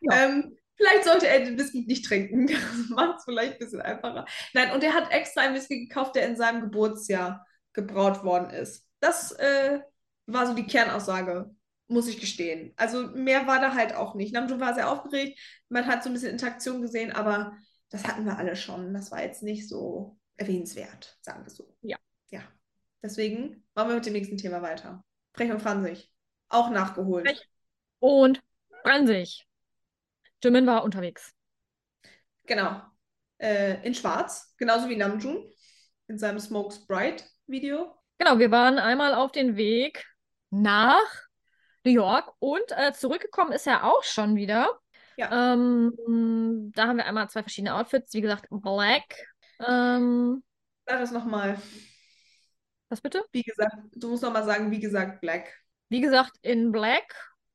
Ja. 0.00 0.24
Ähm, 0.24 0.56
vielleicht 0.74 1.04
sollte 1.04 1.28
er 1.28 1.40
den 1.40 1.58
Whisky 1.58 1.84
nicht 1.86 2.06
trinken. 2.06 2.46
Das 2.48 2.88
macht 2.88 3.18
es 3.18 3.24
vielleicht 3.24 3.52
ein 3.52 3.58
bisschen 3.58 3.82
einfacher. 3.82 4.24
Nein, 4.54 4.72
und 4.72 4.82
er 4.82 4.94
hat 4.94 5.12
extra 5.12 5.42
einen 5.42 5.54
Whisky 5.54 5.86
gekauft, 5.86 6.16
der 6.16 6.26
in 6.26 6.36
seinem 6.36 6.62
Geburtsjahr 6.62 7.46
gebraut 7.74 8.24
worden 8.24 8.48
ist. 8.48 8.86
Das 9.00 9.32
äh, 9.32 9.80
war 10.24 10.46
so 10.46 10.54
die 10.54 10.66
Kernaussage, 10.66 11.50
muss 11.88 12.08
ich 12.08 12.18
gestehen. 12.18 12.72
Also 12.76 13.08
mehr 13.08 13.46
war 13.46 13.60
da 13.60 13.74
halt 13.74 13.94
auch 13.94 14.14
nicht. 14.14 14.32
Namjoon 14.32 14.60
war 14.60 14.72
sehr 14.72 14.90
aufgeregt, 14.90 15.38
man 15.68 15.86
hat 15.86 16.02
so 16.02 16.08
ein 16.08 16.14
bisschen 16.14 16.32
Interaktion 16.32 16.80
gesehen, 16.80 17.12
aber 17.12 17.52
das 17.90 18.06
hatten 18.06 18.24
wir 18.24 18.38
alle 18.38 18.56
schon. 18.56 18.94
Das 18.94 19.10
war 19.10 19.22
jetzt 19.22 19.42
nicht 19.42 19.68
so 19.68 20.17
erwähnenswert, 20.38 21.18
sagen 21.20 21.44
wir 21.44 21.50
so. 21.50 21.76
Ja. 21.82 21.98
Ja. 22.30 22.40
Deswegen 23.02 23.64
machen 23.74 23.88
wir 23.88 23.96
mit 23.96 24.06
dem 24.06 24.14
nächsten 24.14 24.38
Thema 24.38 24.62
weiter. 24.62 25.04
Frech 25.34 25.50
und 25.50 25.60
Franzig. 25.60 26.10
Auch 26.48 26.70
nachgeholt. 26.70 27.26
Frech. 27.26 27.48
Und 27.98 28.40
Fransig. 28.82 29.46
Jimin 30.42 30.66
war 30.66 30.84
unterwegs. 30.84 31.34
Genau. 32.46 32.80
Äh, 33.38 33.84
in 33.86 33.94
schwarz, 33.94 34.54
genauso 34.56 34.88
wie 34.88 34.96
Namjoon 34.96 35.48
in 36.08 36.18
seinem 36.18 36.40
Smoke 36.40 36.74
Sprite 36.74 37.24
Video. 37.46 37.94
Genau, 38.18 38.38
wir 38.38 38.50
waren 38.50 38.78
einmal 38.78 39.14
auf 39.14 39.30
den 39.30 39.56
Weg 39.56 40.04
nach 40.50 41.28
New 41.84 41.92
York 41.92 42.32
und 42.38 42.64
äh, 42.70 42.92
zurückgekommen 42.92 43.52
ist 43.52 43.66
er 43.66 43.84
auch 43.84 44.02
schon 44.02 44.34
wieder. 44.34 44.80
Ja. 45.16 45.52
Ähm, 45.52 46.72
da 46.74 46.86
haben 46.86 46.96
wir 46.96 47.06
einmal 47.06 47.28
zwei 47.28 47.42
verschiedene 47.42 47.74
Outfits. 47.74 48.14
Wie 48.14 48.20
gesagt, 48.20 48.46
Black. 48.50 49.27
Ähm, 49.60 50.42
Sag 50.86 51.00
das 51.00 51.10
nochmal. 51.12 51.58
was 52.88 53.00
bitte? 53.00 53.24
Wie 53.32 53.42
gesagt, 53.42 53.76
du 53.92 54.08
musst 54.10 54.22
nochmal 54.22 54.44
sagen, 54.44 54.70
wie 54.70 54.80
gesagt, 54.80 55.20
Black. 55.20 55.52
Wie 55.88 56.00
gesagt, 56.00 56.38
in 56.42 56.72
Black. 56.72 57.14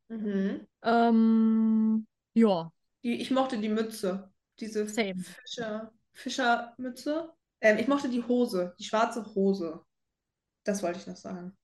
Mhm. 0.09 0.67
Ähm, 0.83 2.07
ja, 2.33 2.71
Die, 3.03 3.21
ich 3.21 3.31
mochte 3.31 3.57
die 3.57 3.69
Mütze. 3.69 4.31
Diese 4.59 4.87
Same. 4.87 5.15
Fischer, 5.23 5.91
Fischermütze. 6.13 7.33
Ähm, 7.61 7.77
ich 7.77 7.87
mochte 7.87 8.09
die 8.09 8.23
Hose, 8.23 8.75
die 8.79 8.83
schwarze 8.83 9.25
Hose. 9.33 9.83
Das 10.63 10.83
wollte 10.83 10.99
ich 10.99 11.07
noch 11.07 11.17
sagen. 11.17 11.57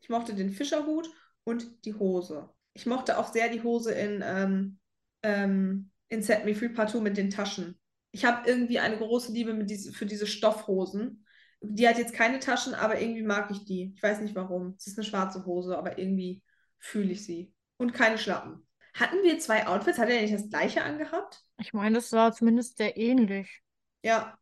Ich 0.00 0.08
mochte 0.08 0.34
den 0.34 0.50
Fischerhut 0.50 1.08
und 1.44 1.84
die 1.84 1.94
Hose. 1.94 2.48
Ich 2.74 2.86
mochte 2.86 3.18
auch 3.18 3.32
sehr 3.32 3.48
die 3.50 3.62
Hose 3.62 3.92
in, 3.92 4.22
ähm, 4.24 4.78
ähm, 5.22 5.90
in 6.08 6.22
Set 6.22 6.44
Me 6.44 6.54
Free 6.54 6.70
Part 6.70 6.90
2 6.90 7.00
mit 7.00 7.16
den 7.16 7.30
Taschen. 7.30 7.78
Ich 8.12 8.24
habe 8.24 8.48
irgendwie 8.48 8.78
eine 8.78 8.98
große 8.98 9.32
Liebe 9.32 9.54
mit 9.54 9.70
diese, 9.70 9.92
für 9.92 10.06
diese 10.06 10.26
Stoffhosen. 10.26 11.26
Die 11.60 11.88
hat 11.88 11.98
jetzt 11.98 12.14
keine 12.14 12.40
Taschen, 12.40 12.74
aber 12.74 13.00
irgendwie 13.00 13.22
mag 13.22 13.50
ich 13.50 13.64
die. 13.64 13.92
Ich 13.96 14.02
weiß 14.02 14.20
nicht 14.20 14.34
warum. 14.34 14.74
Es 14.78 14.86
ist 14.86 14.98
eine 14.98 15.06
schwarze 15.06 15.44
Hose, 15.46 15.78
aber 15.78 15.98
irgendwie 15.98 16.42
fühle 16.78 17.12
ich 17.12 17.24
sie. 17.24 17.54
Und 17.78 17.94
keine 17.94 18.18
Schlappen. 18.18 18.66
Hatten 18.94 19.22
wir 19.22 19.38
zwei 19.38 19.66
Outfits? 19.66 19.98
Hat 19.98 20.10
er 20.10 20.20
nicht 20.20 20.34
das 20.34 20.50
gleiche 20.50 20.82
angehabt? 20.82 21.42
ich 21.58 21.72
meine, 21.72 21.94
das 21.96 22.12
war 22.12 22.32
zumindest 22.34 22.76
sehr 22.76 22.96
ähnlich. 22.98 23.62
Ja, 24.02 24.38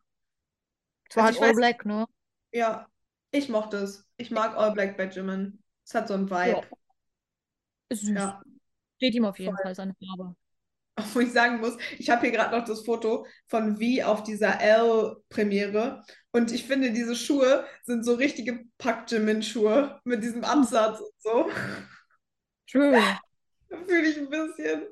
Es 1.10 1.16
war 1.16 1.24
Also 1.24 1.26
halt 1.26 1.36
ich 1.36 1.42
All 1.42 1.54
Black, 1.54 1.84
ne? 1.84 2.06
ja. 2.52 2.86
Ich 3.32 3.48
mochte 3.48 3.76
es. 3.78 4.08
Ich 4.16 4.30
mag 4.30 4.56
All 4.56 4.72
Black 4.72 4.96
bei 4.96 5.04
Jimin. 5.08 5.62
Es 5.84 5.94
hat 5.94 6.08
so 6.08 6.14
einen 6.14 6.30
Vibe. 6.30 6.62
Ist 7.88 8.04
süß. 8.06 8.16
Ja. 8.16 8.42
Steht 8.96 9.14
ihm 9.14 9.24
auf 9.24 9.38
jeden 9.38 9.58
Fall 9.58 9.74
seine 9.74 9.94
Farbe. 9.94 10.34
Obwohl 11.06 11.24
ich 11.24 11.32
sagen 11.32 11.60
muss, 11.60 11.76
ich 11.98 12.10
habe 12.10 12.22
hier 12.22 12.30
gerade 12.30 12.56
noch 12.56 12.64
das 12.64 12.84
Foto 12.84 13.26
von 13.48 13.78
V 13.78 14.04
auf 14.04 14.22
dieser 14.22 14.60
L-Premiere. 14.60 16.02
Und 16.32 16.52
ich 16.52 16.66
finde, 16.66 16.92
diese 16.92 17.16
Schuhe 17.16 17.66
sind 17.84 18.04
so 18.04 18.14
richtige 18.14 18.60
Pack-Jimin-Schuhe 18.78 20.00
mit 20.04 20.22
diesem 20.22 20.44
Absatz 20.44 21.00
und 21.00 21.12
so. 21.18 21.50
Schön. 22.66 23.02
Fühle 23.88 24.08
ich 24.08 24.18
ein 24.18 24.30
bisschen. 24.30 24.86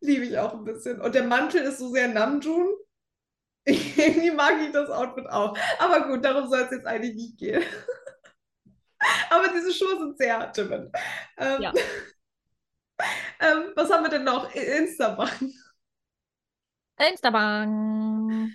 Liebe 0.00 0.24
ich 0.24 0.38
auch 0.38 0.54
ein 0.54 0.64
bisschen. 0.64 1.00
Und 1.00 1.14
der 1.14 1.24
Mantel 1.24 1.62
ist 1.62 1.78
so 1.78 1.90
sehr 1.90 2.08
Namjoon. 2.08 2.68
Irgendwie 3.64 4.30
mag 4.30 4.54
ich 4.62 4.72
das 4.72 4.88
Outfit 4.88 5.26
auch. 5.28 5.56
Aber 5.78 6.08
gut, 6.08 6.24
darum 6.24 6.48
soll 6.48 6.60
es 6.60 6.70
jetzt 6.70 6.86
eigentlich 6.86 7.14
nicht 7.14 7.38
gehen. 7.38 7.62
Aber 9.30 9.48
diese 9.48 9.72
Schuhe 9.72 9.98
sind 9.98 10.18
sehr 10.18 10.52
Jimin. 10.54 10.90
Ähm, 11.38 11.62
Ja. 11.62 11.72
ähm, 13.40 13.72
was 13.74 13.90
haben 13.90 14.04
wir 14.04 14.10
denn 14.10 14.24
noch? 14.24 14.52
Instabank. 14.54 15.52
Instabank. 16.98 18.52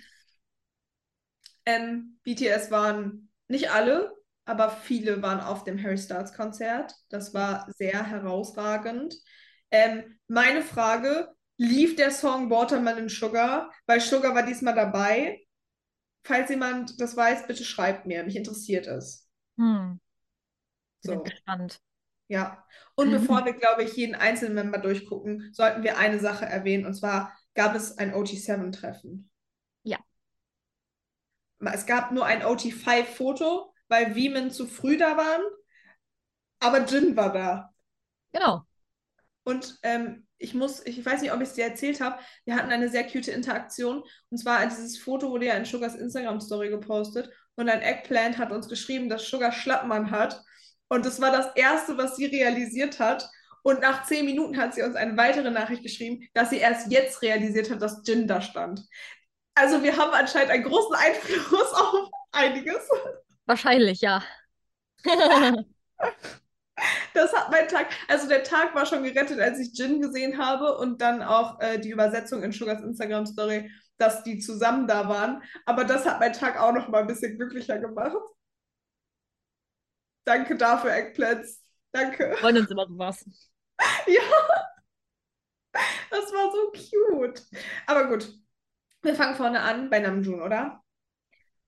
Ähm, 1.66 2.18
BTS 2.24 2.70
waren 2.70 3.30
nicht 3.48 3.70
alle, 3.70 4.14
aber 4.44 4.70
viele 4.70 5.22
waren 5.22 5.40
auf 5.40 5.64
dem 5.64 5.82
Harry 5.82 5.96
Styles 5.96 6.34
Konzert. 6.34 6.94
Das 7.08 7.32
war 7.32 7.66
sehr 7.72 8.04
herausragend. 8.06 9.16
Ähm, 9.70 10.18
meine 10.28 10.62
Frage, 10.62 11.34
lief 11.56 11.96
der 11.96 12.10
Song 12.10 12.50
Watermelon 12.50 13.08
Sugar? 13.08 13.72
Weil 13.86 14.00
Sugar 14.00 14.34
war 14.34 14.44
diesmal 14.44 14.74
dabei. 14.74 15.40
Falls 16.22 16.50
jemand 16.50 17.00
das 17.00 17.16
weiß, 17.16 17.46
bitte 17.46 17.64
schreibt 17.64 18.06
mir. 18.06 18.24
Mich 18.24 18.36
interessiert 18.36 18.86
es. 18.86 19.28
Hm. 19.58 20.00
So, 21.00 21.12
sind 21.12 21.24
gespannt. 21.24 21.80
Ja. 22.28 22.64
Und 22.94 23.10
bevor 23.10 23.44
wir, 23.44 23.54
glaube 23.54 23.84
ich, 23.84 23.94
jeden 23.96 24.14
einzelnen 24.14 24.54
Member 24.54 24.78
durchgucken, 24.78 25.50
sollten 25.52 25.82
wir 25.82 25.98
eine 25.98 26.18
Sache 26.18 26.46
erwähnen. 26.46 26.86
Und 26.86 26.94
zwar 26.94 27.36
gab 27.54 27.74
es 27.74 27.98
ein 27.98 28.14
OT7-Treffen. 28.14 29.30
Ja. 29.82 29.98
Es 31.72 31.86
gab 31.86 32.12
nur 32.12 32.26
ein 32.26 32.42
OT5-Foto, 32.42 33.72
weil 33.88 34.14
Wiemen 34.14 34.50
zu 34.50 34.66
früh 34.66 34.96
da 34.96 35.16
waren. 35.16 35.42
Aber 36.60 36.84
Jin 36.84 37.16
war 37.16 37.32
da. 37.32 37.74
Genau. 38.32 38.62
Und 39.44 39.78
ähm, 39.82 40.26
ich 40.38 40.54
muss, 40.54 40.84
ich 40.84 41.04
weiß 41.04 41.22
nicht, 41.22 41.32
ob 41.32 41.40
ich 41.40 41.48
es 41.48 41.54
dir 41.54 41.64
erzählt 41.64 42.00
habe, 42.00 42.18
wir 42.44 42.56
hatten 42.56 42.72
eine 42.72 42.88
sehr 42.88 43.04
cute 43.04 43.28
Interaktion. 43.28 44.02
Und 44.30 44.38
zwar 44.38 44.64
dieses 44.66 44.98
Foto 44.98 45.30
wurde 45.30 45.46
ja 45.46 45.54
in 45.54 45.64
Sugars 45.64 45.94
Instagram-Story 45.94 46.70
gepostet. 46.70 47.30
Und 47.56 47.68
ein 47.68 47.82
Eggplant 47.82 48.38
hat 48.38 48.50
uns 48.50 48.68
geschrieben, 48.68 49.08
dass 49.08 49.28
Sugar 49.28 49.52
Schlappmann 49.52 50.10
hat. 50.10 50.42
Und 50.94 51.04
das 51.04 51.20
war 51.20 51.32
das 51.32 51.48
Erste, 51.56 51.98
was 51.98 52.14
sie 52.14 52.26
realisiert 52.26 53.00
hat. 53.00 53.28
Und 53.62 53.80
nach 53.80 54.04
zehn 54.04 54.24
Minuten 54.26 54.56
hat 54.56 54.74
sie 54.74 54.82
uns 54.82 54.94
eine 54.94 55.16
weitere 55.16 55.50
Nachricht 55.50 55.82
geschrieben, 55.82 56.28
dass 56.34 56.50
sie 56.50 56.58
erst 56.58 56.92
jetzt 56.92 57.20
realisiert 57.20 57.68
hat, 57.68 57.82
dass 57.82 58.02
Jin 58.06 58.28
da 58.28 58.40
stand. 58.40 58.80
Also 59.56 59.82
wir 59.82 59.96
haben 59.96 60.12
anscheinend 60.12 60.52
einen 60.52 60.62
großen 60.62 60.94
Einfluss 60.94 61.72
auf 61.74 62.10
einiges. 62.30 62.88
Wahrscheinlich, 63.44 64.00
ja. 64.02 64.22
Das 67.14 67.32
hat 67.32 67.52
mein 67.52 67.68
Tag, 67.68 67.86
also 68.08 68.28
der 68.28 68.42
Tag 68.42 68.74
war 68.74 68.84
schon 68.84 69.04
gerettet, 69.04 69.38
als 69.38 69.60
ich 69.60 69.78
Jin 69.78 70.00
gesehen 70.00 70.38
habe 70.38 70.76
und 70.76 71.00
dann 71.00 71.22
auch 71.22 71.60
äh, 71.60 71.78
die 71.78 71.90
Übersetzung 71.90 72.42
in 72.42 72.50
Sugars 72.50 72.82
Instagram-Story, 72.82 73.70
dass 73.96 74.24
die 74.24 74.40
zusammen 74.40 74.88
da 74.88 75.08
waren. 75.08 75.40
Aber 75.66 75.84
das 75.84 76.04
hat 76.04 76.18
meinen 76.18 76.32
Tag 76.32 76.60
auch 76.60 76.72
noch 76.72 76.88
mal 76.88 77.02
ein 77.02 77.06
bisschen 77.06 77.36
glücklicher 77.36 77.78
gemacht. 77.78 78.16
Danke 80.24 80.56
dafür, 80.56 80.92
Eggplants. 80.92 81.62
Danke. 81.92 82.34
Freuen 82.40 82.58
uns 82.58 82.70
immer 82.70 82.86
sowas. 82.86 83.24
Ja, 84.06 84.22
das 86.10 86.32
war 86.32 86.50
so 86.52 86.72
cute. 86.72 87.42
Aber 87.86 88.08
gut, 88.08 88.32
wir 89.02 89.14
fangen 89.14 89.36
vorne 89.36 89.60
an 89.60 89.90
bei 89.90 90.00
Namjoon, 90.00 90.40
oder? 90.42 90.82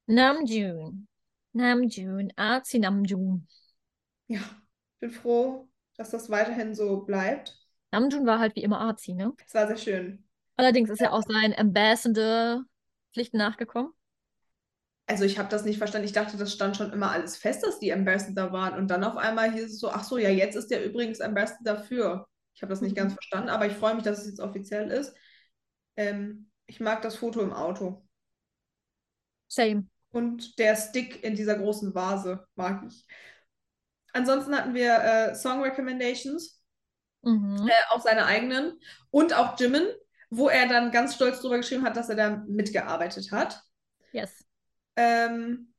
Namjoon. 0.08 1.06
Namjoon. 1.54 2.32
Arzi 2.36 2.78
Namjoon. 2.78 3.46
Ja, 4.28 4.38
ich 4.38 5.00
bin 5.00 5.10
froh, 5.10 5.68
dass 5.96 6.10
das 6.10 6.30
weiterhin 6.30 6.74
so 6.74 7.00
bleibt. 7.00 7.58
Namjoon 7.92 8.26
war 8.26 8.38
halt 8.38 8.56
wie 8.56 8.62
immer 8.62 8.80
Arzi, 8.80 9.14
ne? 9.14 9.32
Es 9.46 9.54
war 9.54 9.66
sehr 9.66 9.76
schön. 9.76 10.24
Allerdings 10.56 10.90
ist 10.90 11.00
er 11.00 11.12
auch 11.12 11.22
seinen 11.22 11.54
Ambassador-Pflichten 11.54 13.36
nachgekommen. 13.36 13.92
Also 15.06 15.24
ich 15.24 15.38
habe 15.38 15.48
das 15.48 15.64
nicht 15.64 15.78
verstanden. 15.78 16.06
Ich 16.06 16.12
dachte, 16.12 16.36
das 16.36 16.52
stand 16.52 16.76
schon 16.76 16.92
immer 16.92 17.10
alles 17.12 17.36
fest, 17.36 17.62
dass 17.64 17.78
die 17.78 17.92
Ambassador 17.92 18.52
waren. 18.52 18.74
Und 18.76 18.88
dann 18.88 19.04
auf 19.04 19.16
einmal 19.16 19.52
hieß 19.52 19.64
es 19.64 19.78
so, 19.78 19.90
ach 19.90 20.02
so, 20.04 20.18
ja, 20.18 20.30
jetzt 20.30 20.56
ist 20.56 20.70
der 20.70 20.84
übrigens 20.84 21.20
Ambassador 21.20 21.78
für. 21.78 22.26
Ich 22.54 22.62
habe 22.62 22.70
das 22.70 22.80
nicht 22.80 22.92
Mhm. 22.92 22.96
ganz 22.96 23.12
verstanden, 23.12 23.48
aber 23.50 23.66
ich 23.66 23.74
freue 23.74 23.94
mich, 23.94 24.04
dass 24.04 24.18
es 24.20 24.26
jetzt 24.26 24.40
offiziell 24.40 24.90
ist. 24.90 25.14
Ähm, 25.96 26.50
ich 26.66 26.80
mag 26.80 27.02
das 27.02 27.16
Foto 27.16 27.40
im 27.40 27.52
Auto. 27.52 28.04
Same. 29.48 29.84
Und 30.10 30.58
der 30.58 30.76
Stick 30.76 31.22
in 31.22 31.34
dieser 31.36 31.56
großen 31.56 31.94
Vase 31.94 32.46
mag 32.56 32.82
ich. 32.88 33.06
Ansonsten 34.12 34.56
hatten 34.56 34.74
wir 34.74 34.94
äh, 34.94 35.34
Song 35.34 35.62
Recommendations, 35.62 36.62
Mhm. 37.22 37.68
äh, 37.68 37.72
auch 37.94 38.00
seine 38.00 38.26
eigenen. 38.26 38.80
Und 39.10 39.34
auch 39.34 39.58
Jimin, 39.58 39.86
wo 40.30 40.48
er 40.48 40.68
dann 40.68 40.90
ganz 40.90 41.14
stolz 41.14 41.40
drüber 41.40 41.58
geschrieben 41.58 41.84
hat, 41.84 41.96
dass 41.96 42.08
er 42.08 42.16
da 42.16 42.42
mitgearbeitet 42.48 43.30
hat. 43.30 43.62
Yes. 44.12 44.45
Ähm, 44.96 45.72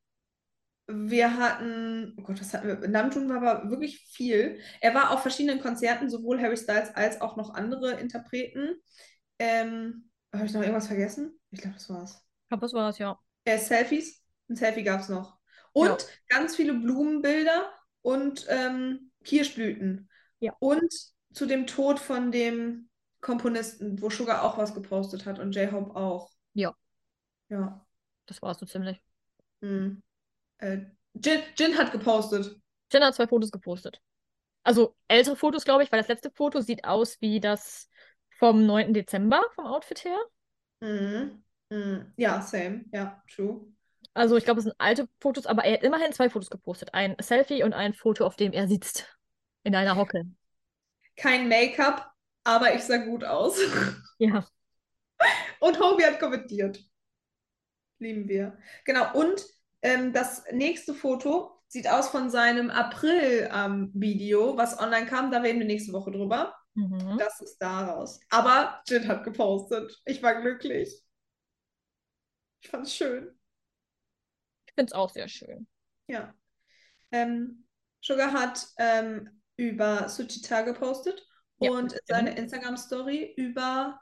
wir 0.87 1.37
hatten, 1.37 2.13
oh 2.17 2.21
Gott, 2.23 2.39
was 2.39 2.53
hatten 2.53 2.67
wir? 2.67 2.87
Namjoon 2.87 3.29
war 3.29 3.41
aber 3.41 3.69
wirklich 3.69 3.99
viel. 4.07 4.59
Er 4.79 4.93
war 4.93 5.11
auf 5.11 5.21
verschiedenen 5.21 5.59
Konzerten, 5.59 6.09
sowohl 6.09 6.41
Harry 6.41 6.55
Styles 6.55 6.95
als 6.95 7.19
auch 7.19 7.35
noch 7.35 7.53
andere 7.53 7.99
Interpreten. 7.99 8.75
Ähm, 9.39 10.09
habe 10.33 10.45
ich 10.45 10.53
noch 10.53 10.61
irgendwas 10.61 10.87
vergessen? 10.87 11.39
Ich 11.51 11.59
glaube, 11.61 11.75
das 11.75 11.89
war's. 11.89 12.23
Ich 12.43 12.49
glaube, 12.49 12.61
das 12.61 12.73
war's, 12.73 12.97
ja. 12.99 13.19
Äh, 13.43 13.57
Selfies. 13.57 14.23
Ein 14.49 14.55
Selfie 14.55 14.83
gab 14.83 15.01
es 15.01 15.09
noch. 15.09 15.37
Und 15.73 15.87
Ja. 15.89 15.97
ganz 16.29 16.55
viele 16.55 16.73
Blumenbilder 16.73 17.69
und 18.01 18.45
ähm, 18.49 19.11
Kirschblüten. 19.25 20.09
Ja. 20.39 20.53
Und 20.59 20.93
zu 21.33 21.45
dem 21.45 21.67
Tod 21.67 21.99
von 21.99 22.31
dem 22.31 22.89
Komponisten, 23.19 24.01
wo 24.01 24.09
Sugar 24.09 24.43
auch 24.43 24.57
was 24.57 24.73
gepostet 24.73 25.25
hat 25.25 25.39
und 25.39 25.53
J-Hope 25.53 25.95
auch. 25.95 26.29
Ja. 26.53 26.73
Ja. 27.49 27.85
Das 28.25 28.41
war's 28.41 28.59
so 28.59 28.65
ziemlich. 28.65 29.01
Hm. 29.61 30.01
Äh, 30.59 30.77
Jin, 31.13 31.41
Jin 31.57 31.77
hat 31.77 31.91
gepostet. 31.91 32.59
Jen 32.91 33.03
hat 33.03 33.15
zwei 33.15 33.27
Fotos 33.27 33.51
gepostet. 33.51 34.01
Also 34.63 34.95
ältere 35.07 35.35
Fotos, 35.35 35.63
glaube 35.63 35.83
ich, 35.83 35.91
weil 35.91 35.99
das 35.99 36.09
letzte 36.09 36.31
Foto 36.31 36.61
sieht 36.61 36.83
aus 36.83 37.19
wie 37.21 37.39
das 37.39 37.89
vom 38.37 38.65
9. 38.65 38.93
Dezember 38.93 39.41
vom 39.55 39.65
Outfit 39.65 40.03
her. 40.03 40.19
Mhm. 40.81 41.43
Mhm. 41.69 42.13
Ja, 42.17 42.41
same. 42.41 42.85
Ja, 42.91 43.23
true. 43.33 43.65
Also 44.13 44.35
ich 44.35 44.45
glaube, 44.45 44.59
es 44.59 44.65
sind 44.65 44.75
alte 44.77 45.07
Fotos, 45.19 45.45
aber 45.45 45.63
er 45.63 45.73
hat 45.73 45.83
immerhin 45.83 46.11
zwei 46.11 46.29
Fotos 46.29 46.49
gepostet. 46.49 46.93
Ein 46.93 47.15
Selfie 47.21 47.63
und 47.63 47.73
ein 47.73 47.93
Foto, 47.93 48.25
auf 48.25 48.35
dem 48.35 48.51
er 48.51 48.67
sitzt. 48.67 49.17
In 49.63 49.75
einer 49.75 49.95
Hocke. 49.95 50.23
Kein 51.15 51.49
Make-up, 51.49 52.11
aber 52.43 52.73
ich 52.73 52.83
sah 52.83 52.97
gut 52.97 53.23
aus. 53.23 53.59
Ja. 54.17 54.45
Und 55.59 55.79
Hobie 55.79 56.05
hat 56.05 56.19
kommentiert. 56.19 56.79
Lieben 57.99 58.27
wir. 58.27 58.57
Genau. 58.85 59.13
Und 59.13 59.45
ähm, 59.81 60.13
das 60.13 60.43
nächste 60.51 60.93
Foto 60.93 61.57
sieht 61.67 61.89
aus 61.89 62.09
von 62.09 62.29
seinem 62.29 62.69
April-Video, 62.69 64.57
was 64.57 64.79
online 64.79 65.05
kam. 65.07 65.31
Da 65.31 65.39
reden 65.39 65.59
wir 65.59 65.65
nächste 65.65 65.93
Woche 65.93 66.11
drüber. 66.11 66.55
Mhm. 66.75 67.17
Das 67.17 67.41
ist 67.41 67.57
daraus. 67.57 68.19
Aber 68.29 68.81
Jin 68.87 69.07
hat 69.07 69.23
gepostet. 69.23 69.99
Ich 70.05 70.21
war 70.21 70.39
glücklich. 70.41 71.03
Ich 72.61 72.69
fand's 72.69 72.95
schön. 72.95 73.37
Ich 74.67 74.73
finde 74.73 74.91
es 74.91 74.93
auch 74.93 75.09
sehr 75.09 75.27
schön. 75.27 75.67
Ja. 76.07 76.33
Ähm, 77.11 77.65
Sugar 78.01 78.31
hat 78.31 78.67
ähm, 78.77 79.41
über 79.55 80.07
Suchita 80.07 80.61
gepostet 80.61 81.25
Ja, 81.59 81.71
und 81.71 81.99
seine 82.05 82.37
Instagram-Story 82.37 83.33
über 83.37 83.99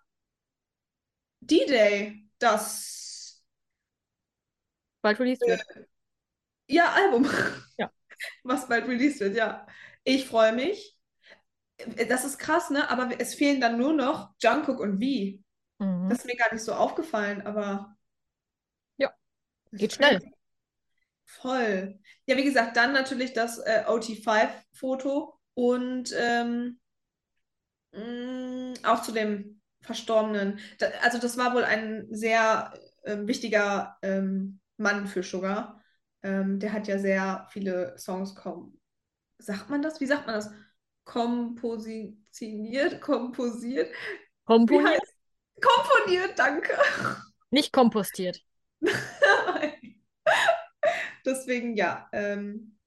D-Day, 1.40 2.30
das 2.40 3.05
Bald 5.06 5.20
released 5.20 5.46
wird. 5.46 5.62
ja, 6.68 6.92
Album, 6.94 7.28
Ja. 7.78 7.90
was 8.44 8.68
bald 8.68 8.88
released 8.88 9.20
wird, 9.20 9.36
ja. 9.36 9.66
Ich 10.04 10.28
freue 10.28 10.54
mich. 10.54 10.98
Das 12.10 12.26
ist 12.26 12.38
krass, 12.40 12.70
ne? 12.70 12.90
Aber 12.90 13.10
es 13.20 13.36
fehlen 13.36 13.62
dann 13.62 13.78
nur 13.78 13.94
noch 13.94 14.34
Jungkook 14.42 14.80
und 14.80 15.00
V. 15.04 15.40
Mhm. 15.80 16.10
Das 16.10 16.20
ist 16.20 16.26
mir 16.26 16.36
gar 16.38 16.54
nicht 16.54 16.64
so 16.64 16.74
aufgefallen, 16.74 17.42
aber 17.44 17.96
Ja, 18.98 19.14
geht 19.74 19.94
schnell. 19.94 20.22
Voll. 21.26 22.00
Ja, 22.26 22.38
wie 22.38 22.44
gesagt, 22.44 22.78
dann 22.78 22.94
natürlich 22.94 23.34
das 23.34 23.60
äh, 23.60 23.84
OT5-Foto 23.88 25.40
und 25.54 26.12
ähm, 26.18 26.80
mh, 27.92 28.74
auch 28.84 29.02
zu 29.02 29.12
dem 29.12 29.62
Verstorbenen. 29.82 30.60
Da, 30.80 30.88
also 31.02 31.20
das 31.20 31.38
war 31.38 31.54
wohl 31.54 31.64
ein 31.64 32.08
sehr 32.10 32.74
ähm, 33.06 33.28
wichtiger 33.28 33.98
ähm, 34.02 34.60
Mann 34.78 35.08
für 35.08 35.24
Sugar. 35.24 35.82
Ähm, 36.24 36.60
der 36.60 36.74
hat 36.74 36.88
ja 36.88 36.98
sehr 36.98 37.48
viele 37.52 37.98
Songs 37.98 38.36
kom 38.36 38.78
sagt 39.38 39.70
man 39.70 39.82
das? 39.82 40.00
Wie 40.00 40.06
sagt 40.06 40.26
man 40.26 40.36
das? 40.36 40.52
Kompositioniert, 41.04 43.02
komposiert. 43.02 43.94
Komponiert? 44.46 45.02
dir, 46.08 46.34
danke. 46.36 46.74
Nicht 47.50 47.74
kompostiert. 47.74 48.42
Deswegen, 51.26 51.76
ja. 51.76 52.08
Ähm, 52.12 52.78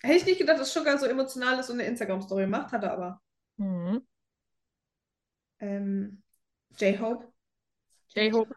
hätte 0.00 0.16
ich 0.18 0.24
nicht 0.26 0.38
gedacht, 0.38 0.60
dass 0.60 0.72
Sugar 0.72 0.96
so 0.98 1.06
emotional 1.06 1.58
ist 1.58 1.68
und 1.68 1.80
eine 1.80 1.88
Instagram-Story 1.88 2.46
macht, 2.46 2.72
hat 2.72 2.84
er 2.84 2.92
aber. 2.92 3.20
Mhm. 3.56 4.06
Ähm, 5.58 6.22
J-Hope. 6.78 7.30
J-Hope. 8.14 8.54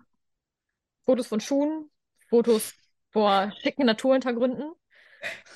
Fotos 1.05 1.27
von 1.27 1.41
Schuhen, 1.41 1.89
Fotos 2.29 2.73
vor 3.11 3.51
schicken 3.61 3.85
Naturhintergründen. 3.85 4.71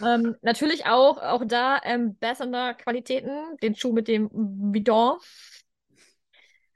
Ähm, 0.03 0.35
natürlich 0.41 0.85
auch, 0.85 1.17
auch 1.17 1.43
da 1.45 1.77
Ambassador-Qualitäten, 1.77 3.57
den 3.61 3.75
Schuh 3.75 3.93
mit 3.93 4.07
dem 4.07 4.29
Bidon. 4.71 5.17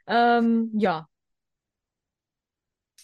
Ähm, 0.08 0.72
ja, 0.76 1.08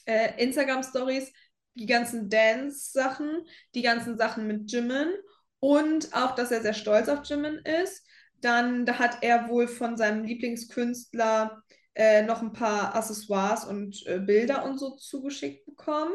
Äh, 0.06 0.44
Instagram-Stories, 0.44 1.32
die 1.76 1.86
ganzen 1.86 2.30
Dance-Sachen, 2.30 3.46
die 3.76 3.82
ganzen 3.82 4.18
Sachen 4.18 4.48
mit 4.48 4.72
Jimin 4.72 5.14
und 5.60 6.14
auch, 6.14 6.36
dass 6.36 6.52
er 6.52 6.62
sehr 6.62 6.74
stolz 6.74 7.08
auf 7.08 7.24
Jimin 7.24 7.60
ist. 7.84 8.06
Dann, 8.42 8.86
da 8.86 8.98
hat 8.98 9.20
er 9.22 9.48
wohl 9.50 9.68
von 9.68 9.98
seinem 9.98 10.24
Lieblingskünstler 10.24 11.62
äh, 11.94 12.24
noch 12.24 12.42
ein 12.42 12.54
paar 12.54 12.96
Accessoires 12.96 13.66
und 13.66 14.04
äh, 14.08 14.20
Bilder 14.20 14.66
und 14.66 14.80
so 14.80 14.96
zugeschickt 14.96 15.66
bekommen. 15.66 16.14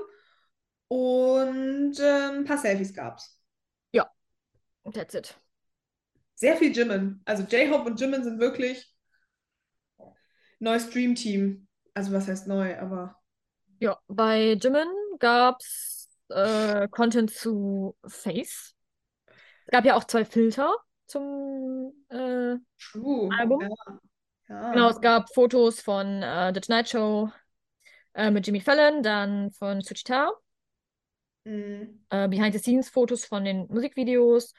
Und 0.89 1.99
ähm, 2.01 2.39
ein 2.39 2.45
paar 2.45 2.59
Selfies 2.59 2.95
gab's. 2.95 3.41
that's 4.93 5.15
it. 5.15 5.35
Sehr 6.35 6.57
viel 6.57 6.77
Jimin. 6.77 7.21
Also 7.25 7.43
J-Hope 7.45 7.91
und 7.91 8.01
Jimin 8.01 8.23
sind 8.23 8.39
wirklich 8.39 8.93
neues 10.59 10.91
Dream-Team. 10.91 11.67
Also 11.95 12.13
was 12.13 12.29
heißt 12.29 12.47
neu, 12.47 12.79
aber 12.79 13.19
Ja, 13.81 13.99
bei 14.07 14.53
Jimin 14.53 14.89
gab's 15.19 16.09
äh, 16.29 16.89
Content 16.89 17.31
zu 17.31 17.97
Face. 18.07 18.75
Es 19.67 19.73
gab 19.73 19.85
ja 19.85 19.97
auch 19.97 20.05
zwei 20.05 20.25
Filter 20.25 20.75
zum 21.07 21.93
äh, 22.11 22.57
true. 22.79 23.31
Album. 23.39 23.63
Ja. 23.63 23.99
Ja. 24.49 24.73
Genau, 24.73 24.91
es 24.91 25.01
gab 25.01 25.33
Fotos 25.35 25.81
von 25.81 26.23
äh, 26.23 26.53
The 26.55 26.61
Tonight 26.61 26.89
Show 26.89 27.31
äh, 28.15 28.31
mit 28.31 28.47
Jimmy 28.47 28.61
Fallon, 28.61 29.03
dann 29.03 29.51
von 29.51 29.81
Suchita, 29.81 30.31
Mhm. 31.47 32.05
äh, 32.11 32.29
Behind-the-Scenes-Fotos 32.29 33.25
von 33.25 33.45
den 33.45 33.69
Musikvideos, 33.69 34.53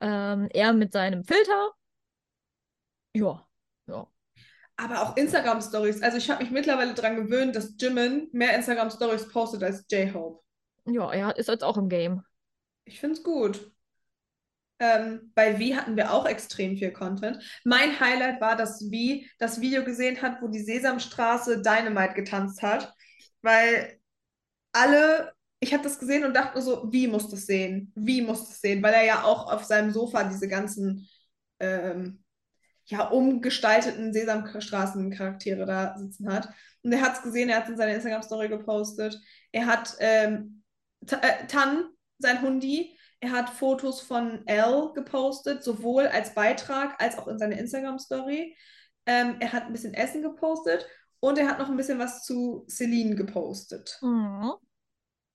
ähm, 0.00 0.48
er 0.50 0.72
mit 0.72 0.92
seinem 0.92 1.24
Filter. 1.24 1.72
Ja, 3.14 3.46
ja. 3.86 4.08
Aber 4.76 5.02
auch 5.02 5.16
Instagram-Stories. 5.16 6.02
Also 6.02 6.16
ich 6.16 6.30
habe 6.30 6.42
mich 6.42 6.50
mittlerweile 6.50 6.94
daran 6.94 7.16
gewöhnt, 7.16 7.54
dass 7.54 7.74
Jimin 7.78 8.30
mehr 8.32 8.56
Instagram-Stories 8.56 9.28
postet 9.28 9.62
als 9.62 9.84
J-Hope. 9.90 10.42
Ja, 10.86 11.12
er 11.12 11.36
ist 11.36 11.48
jetzt 11.48 11.62
auch 11.62 11.76
im 11.76 11.90
Game. 11.90 12.22
Ich 12.84 12.98
finde 12.98 13.16
es 13.16 13.22
gut. 13.22 13.70
Ähm, 14.78 15.30
bei 15.34 15.58
Vi 15.58 15.76
hatten 15.76 15.96
wir 15.96 16.12
auch 16.12 16.24
extrem 16.24 16.78
viel 16.78 16.92
Content. 16.92 17.38
Mein 17.64 18.00
Highlight 18.00 18.40
war, 18.40 18.56
dass 18.56 18.90
Vi 18.90 19.30
das 19.38 19.60
Video 19.60 19.84
gesehen 19.84 20.22
hat, 20.22 20.40
wo 20.40 20.48
die 20.48 20.64
Sesamstraße 20.64 21.60
Dynamite 21.60 22.14
getanzt 22.14 22.62
hat. 22.62 22.92
Weil 23.42 24.00
alle, 24.72 25.34
ich 25.62 25.72
habe 25.72 25.84
das 25.84 26.00
gesehen 26.00 26.24
und 26.24 26.34
dachte 26.34 26.60
so, 26.60 26.92
wie 26.92 27.06
muss 27.06 27.28
das 27.28 27.46
sehen? 27.46 27.92
Wie 27.94 28.20
muss 28.20 28.48
das 28.48 28.60
sehen? 28.60 28.82
Weil 28.82 28.94
er 28.94 29.04
ja 29.04 29.22
auch 29.22 29.50
auf 29.50 29.62
seinem 29.62 29.92
Sofa 29.92 30.24
diese 30.24 30.48
ganzen 30.48 31.08
ähm, 31.60 32.24
ja, 32.86 33.08
umgestalteten 33.08 34.12
Sesamstraßen-Charaktere 34.12 35.64
da 35.64 35.96
sitzen 35.96 36.32
hat. 36.32 36.48
Und 36.82 36.92
er 36.92 37.00
hat 37.00 37.14
es 37.14 37.22
gesehen, 37.22 37.48
er 37.48 37.58
hat 37.58 37.64
es 37.64 37.70
in 37.70 37.76
seiner 37.76 37.94
Instagram-Story 37.94 38.48
gepostet. 38.48 39.20
Er 39.52 39.66
hat 39.66 39.94
ähm, 40.00 40.64
äh, 41.08 41.46
Tan, 41.46 41.84
sein 42.18 42.42
Hundi, 42.42 42.98
er 43.20 43.30
hat 43.30 43.48
Fotos 43.48 44.00
von 44.00 44.42
Elle 44.46 44.90
gepostet, 44.96 45.62
sowohl 45.62 46.08
als 46.08 46.34
Beitrag 46.34 47.00
als 47.00 47.16
auch 47.16 47.28
in 47.28 47.38
seiner 47.38 47.56
Instagram-Story. 47.56 48.56
Ähm, 49.06 49.36
er 49.38 49.52
hat 49.52 49.66
ein 49.66 49.72
bisschen 49.72 49.94
Essen 49.94 50.22
gepostet 50.22 50.88
und 51.20 51.38
er 51.38 51.48
hat 51.48 51.60
noch 51.60 51.68
ein 51.68 51.76
bisschen 51.76 52.00
was 52.00 52.24
zu 52.24 52.66
Celine 52.68 53.14
gepostet. 53.14 54.00
Mhm. 54.02 54.54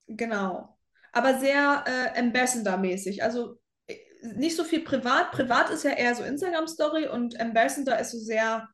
Genau. 0.07 0.77
Aber 1.11 1.39
sehr 1.39 1.83
äh, 1.85 2.19
Ambassador-mäßig. 2.19 3.23
Also 3.23 3.59
äh, 3.87 3.97
nicht 4.35 4.55
so 4.55 4.63
viel 4.63 4.83
privat. 4.83 5.31
Privat 5.31 5.69
ist 5.69 5.83
ja 5.83 5.91
eher 5.91 6.15
so 6.15 6.23
Instagram-Story 6.23 7.07
und 7.07 7.39
Ambassador 7.39 7.97
ist 7.97 8.11
so 8.11 8.19
sehr 8.19 8.67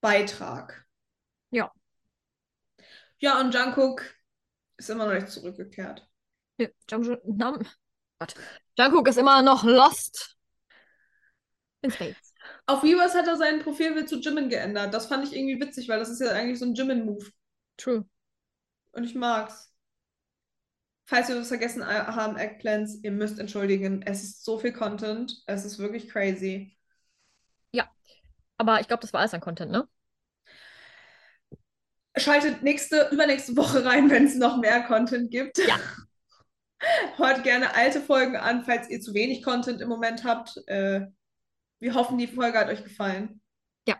Beitrag. 0.00 0.86
Ja. 1.50 1.72
Ja, 3.18 3.40
und 3.40 3.54
Jungkook 3.54 4.02
ist 4.76 4.90
immer 4.90 5.06
noch 5.06 5.14
nicht 5.14 5.28
zurückgekehrt. 5.28 6.08
Ja, 6.58 6.68
Gott. 8.18 8.34
Jungkook 8.78 9.08
ist 9.08 9.18
immer 9.18 9.42
noch 9.42 9.64
lost 9.64 10.36
in 11.82 11.90
space. 11.90 12.16
Auf 12.66 12.82
Weavers 12.82 13.14
hat 13.14 13.26
er 13.26 13.36
sein 13.36 13.60
Profilbild 13.60 14.08
zu 14.08 14.20
Jimin 14.20 14.48
geändert. 14.48 14.94
Das 14.94 15.06
fand 15.06 15.24
ich 15.24 15.34
irgendwie 15.34 15.60
witzig, 15.60 15.88
weil 15.88 15.98
das 15.98 16.10
ist 16.10 16.20
ja 16.20 16.30
eigentlich 16.30 16.58
so 16.58 16.64
ein 16.64 16.74
Jimin-Move. 16.74 17.30
True. 17.76 18.08
Und 18.92 19.04
ich 19.04 19.14
mag's. 19.14 19.72
Falls 21.06 21.28
wir 21.28 21.36
was 21.36 21.48
vergessen 21.48 21.86
haben, 21.86 22.36
Eggplants, 22.36 22.98
ihr 23.02 23.12
müsst 23.12 23.38
entschuldigen. 23.38 24.02
Es 24.02 24.22
ist 24.22 24.44
so 24.44 24.58
viel 24.58 24.72
Content. 24.72 25.42
Es 25.46 25.64
ist 25.64 25.78
wirklich 25.78 26.08
crazy. 26.08 26.76
Aber 28.58 28.80
ich 28.80 28.88
glaube, 28.88 29.02
das 29.02 29.12
war 29.12 29.20
alles 29.20 29.34
an 29.34 29.40
Content, 29.40 29.70
ne? 29.70 29.88
Schaltet 32.16 32.62
nächste, 32.62 33.10
übernächste 33.10 33.56
Woche 33.56 33.84
rein, 33.84 34.10
wenn 34.10 34.26
es 34.26 34.36
noch 34.36 34.58
mehr 34.58 34.82
Content 34.82 35.30
gibt. 35.30 35.58
Ja. 35.58 35.78
Hört 37.16 37.42
gerne 37.42 37.74
alte 37.74 38.00
Folgen 38.00 38.36
an, 38.36 38.64
falls 38.64 38.88
ihr 38.88 39.00
zu 39.00 39.14
wenig 39.14 39.42
Content 39.42 39.80
im 39.80 39.88
Moment 39.88 40.24
habt. 40.24 40.56
Äh, 40.66 41.06
wir 41.78 41.94
hoffen, 41.94 42.18
die 42.18 42.26
Folge 42.26 42.58
hat 42.58 42.68
euch 42.68 42.84
gefallen. 42.84 43.40
Ja. 43.86 43.96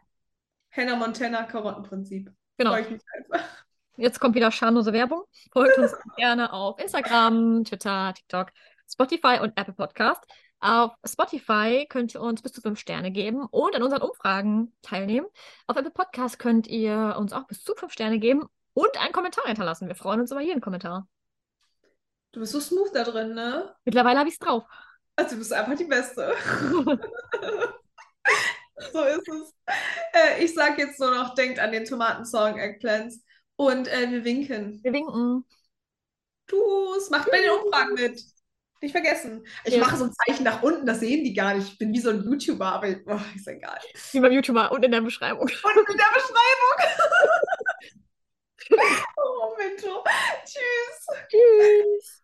Hannah 0.70 0.96
Montana, 0.96 1.44
Karottenprinzip. 1.44 2.32
Genau. 2.58 2.70
Freue 2.70 2.82
ich 2.82 2.90
mich 2.90 3.02
einfach. 3.14 3.65
Jetzt 3.98 4.20
kommt 4.20 4.34
wieder 4.34 4.50
schamlose 4.52 4.92
Werbung. 4.92 5.22
Folgt 5.52 5.78
uns 5.78 5.92
gerne 6.16 6.52
auf 6.52 6.78
Instagram, 6.78 7.64
Twitter, 7.64 8.12
TikTok, 8.14 8.48
Spotify 8.90 9.38
und 9.40 9.56
Apple 9.56 9.72
Podcast. 9.72 10.22
Auf 10.60 10.92
Spotify 11.06 11.86
könnt 11.88 12.14
ihr 12.14 12.20
uns 12.20 12.42
bis 12.42 12.52
zu 12.52 12.60
fünf 12.60 12.78
Sterne 12.78 13.10
geben 13.10 13.46
und 13.46 13.74
an 13.74 13.82
unseren 13.82 14.02
Umfragen 14.02 14.74
teilnehmen. 14.82 15.26
Auf 15.66 15.76
Apple 15.76 15.90
Podcast 15.90 16.38
könnt 16.38 16.66
ihr 16.66 17.16
uns 17.18 17.32
auch 17.32 17.46
bis 17.46 17.62
zu 17.62 17.74
fünf 17.74 17.92
Sterne 17.92 18.18
geben 18.18 18.44
und 18.74 19.00
einen 19.00 19.12
Kommentar 19.12 19.46
hinterlassen. 19.46 19.88
Wir 19.88 19.96
freuen 19.96 20.20
uns 20.20 20.30
über 20.30 20.42
jeden 20.42 20.60
Kommentar. 20.60 21.08
Du 22.32 22.40
bist 22.40 22.52
so 22.52 22.60
smooth 22.60 22.94
da 22.94 23.04
drin, 23.04 23.34
ne? 23.34 23.74
Mittlerweile 23.86 24.18
habe 24.18 24.28
ich 24.28 24.34
es 24.34 24.38
drauf. 24.38 24.64
Also 25.16 25.32
du 25.32 25.38
bist 25.38 25.54
einfach 25.54 25.74
die 25.74 25.84
Beste. 25.84 26.34
so 28.92 29.04
ist 29.04 29.28
es. 29.28 29.54
Äh, 30.12 30.44
ich 30.44 30.52
sag 30.52 30.78
jetzt 30.78 31.00
nur 31.00 31.12
noch, 31.12 31.34
denkt 31.34 31.58
an 31.58 31.72
den 31.72 31.86
Tomatensong 31.86 32.58
Eggplants. 32.58 33.22
Und 33.56 33.88
äh, 33.88 34.10
wir 34.10 34.24
winken. 34.24 34.80
Wir 34.82 34.92
winken. 34.92 35.44
Tschüss. 36.48 37.10
Macht 37.10 37.30
bei 37.30 37.40
den 37.40 37.50
Umfragen 37.50 37.94
mit. 37.94 38.20
Nicht 38.82 38.92
vergessen. 38.92 39.46
Ich 39.64 39.74
Ja. 39.74 39.80
mache 39.80 39.96
so 39.96 40.04
ein 40.04 40.12
Zeichen 40.12 40.44
nach 40.44 40.62
unten, 40.62 40.84
das 40.86 41.00
sehen 41.00 41.24
die 41.24 41.32
gar 41.32 41.54
nicht. 41.54 41.72
Ich 41.72 41.78
bin 41.78 41.92
wie 41.94 42.00
so 42.00 42.10
ein 42.10 42.22
YouTuber, 42.22 42.66
aber 42.66 42.88
oh, 43.06 43.20
ist 43.34 43.48
egal. 43.48 43.78
Wie 44.12 44.20
beim 44.20 44.32
YouTuber 44.32 44.70
und 44.70 44.84
in 44.84 44.92
der 44.92 45.00
Beschreibung. 45.00 45.48
Und 45.64 45.88
in 45.90 45.96
der 45.96 46.12
Beschreibung. 46.14 47.06
oh, 49.16 49.54
Mensch. 49.56 49.82
Tschüss. 50.44 51.06
Tschüss. 51.30 52.12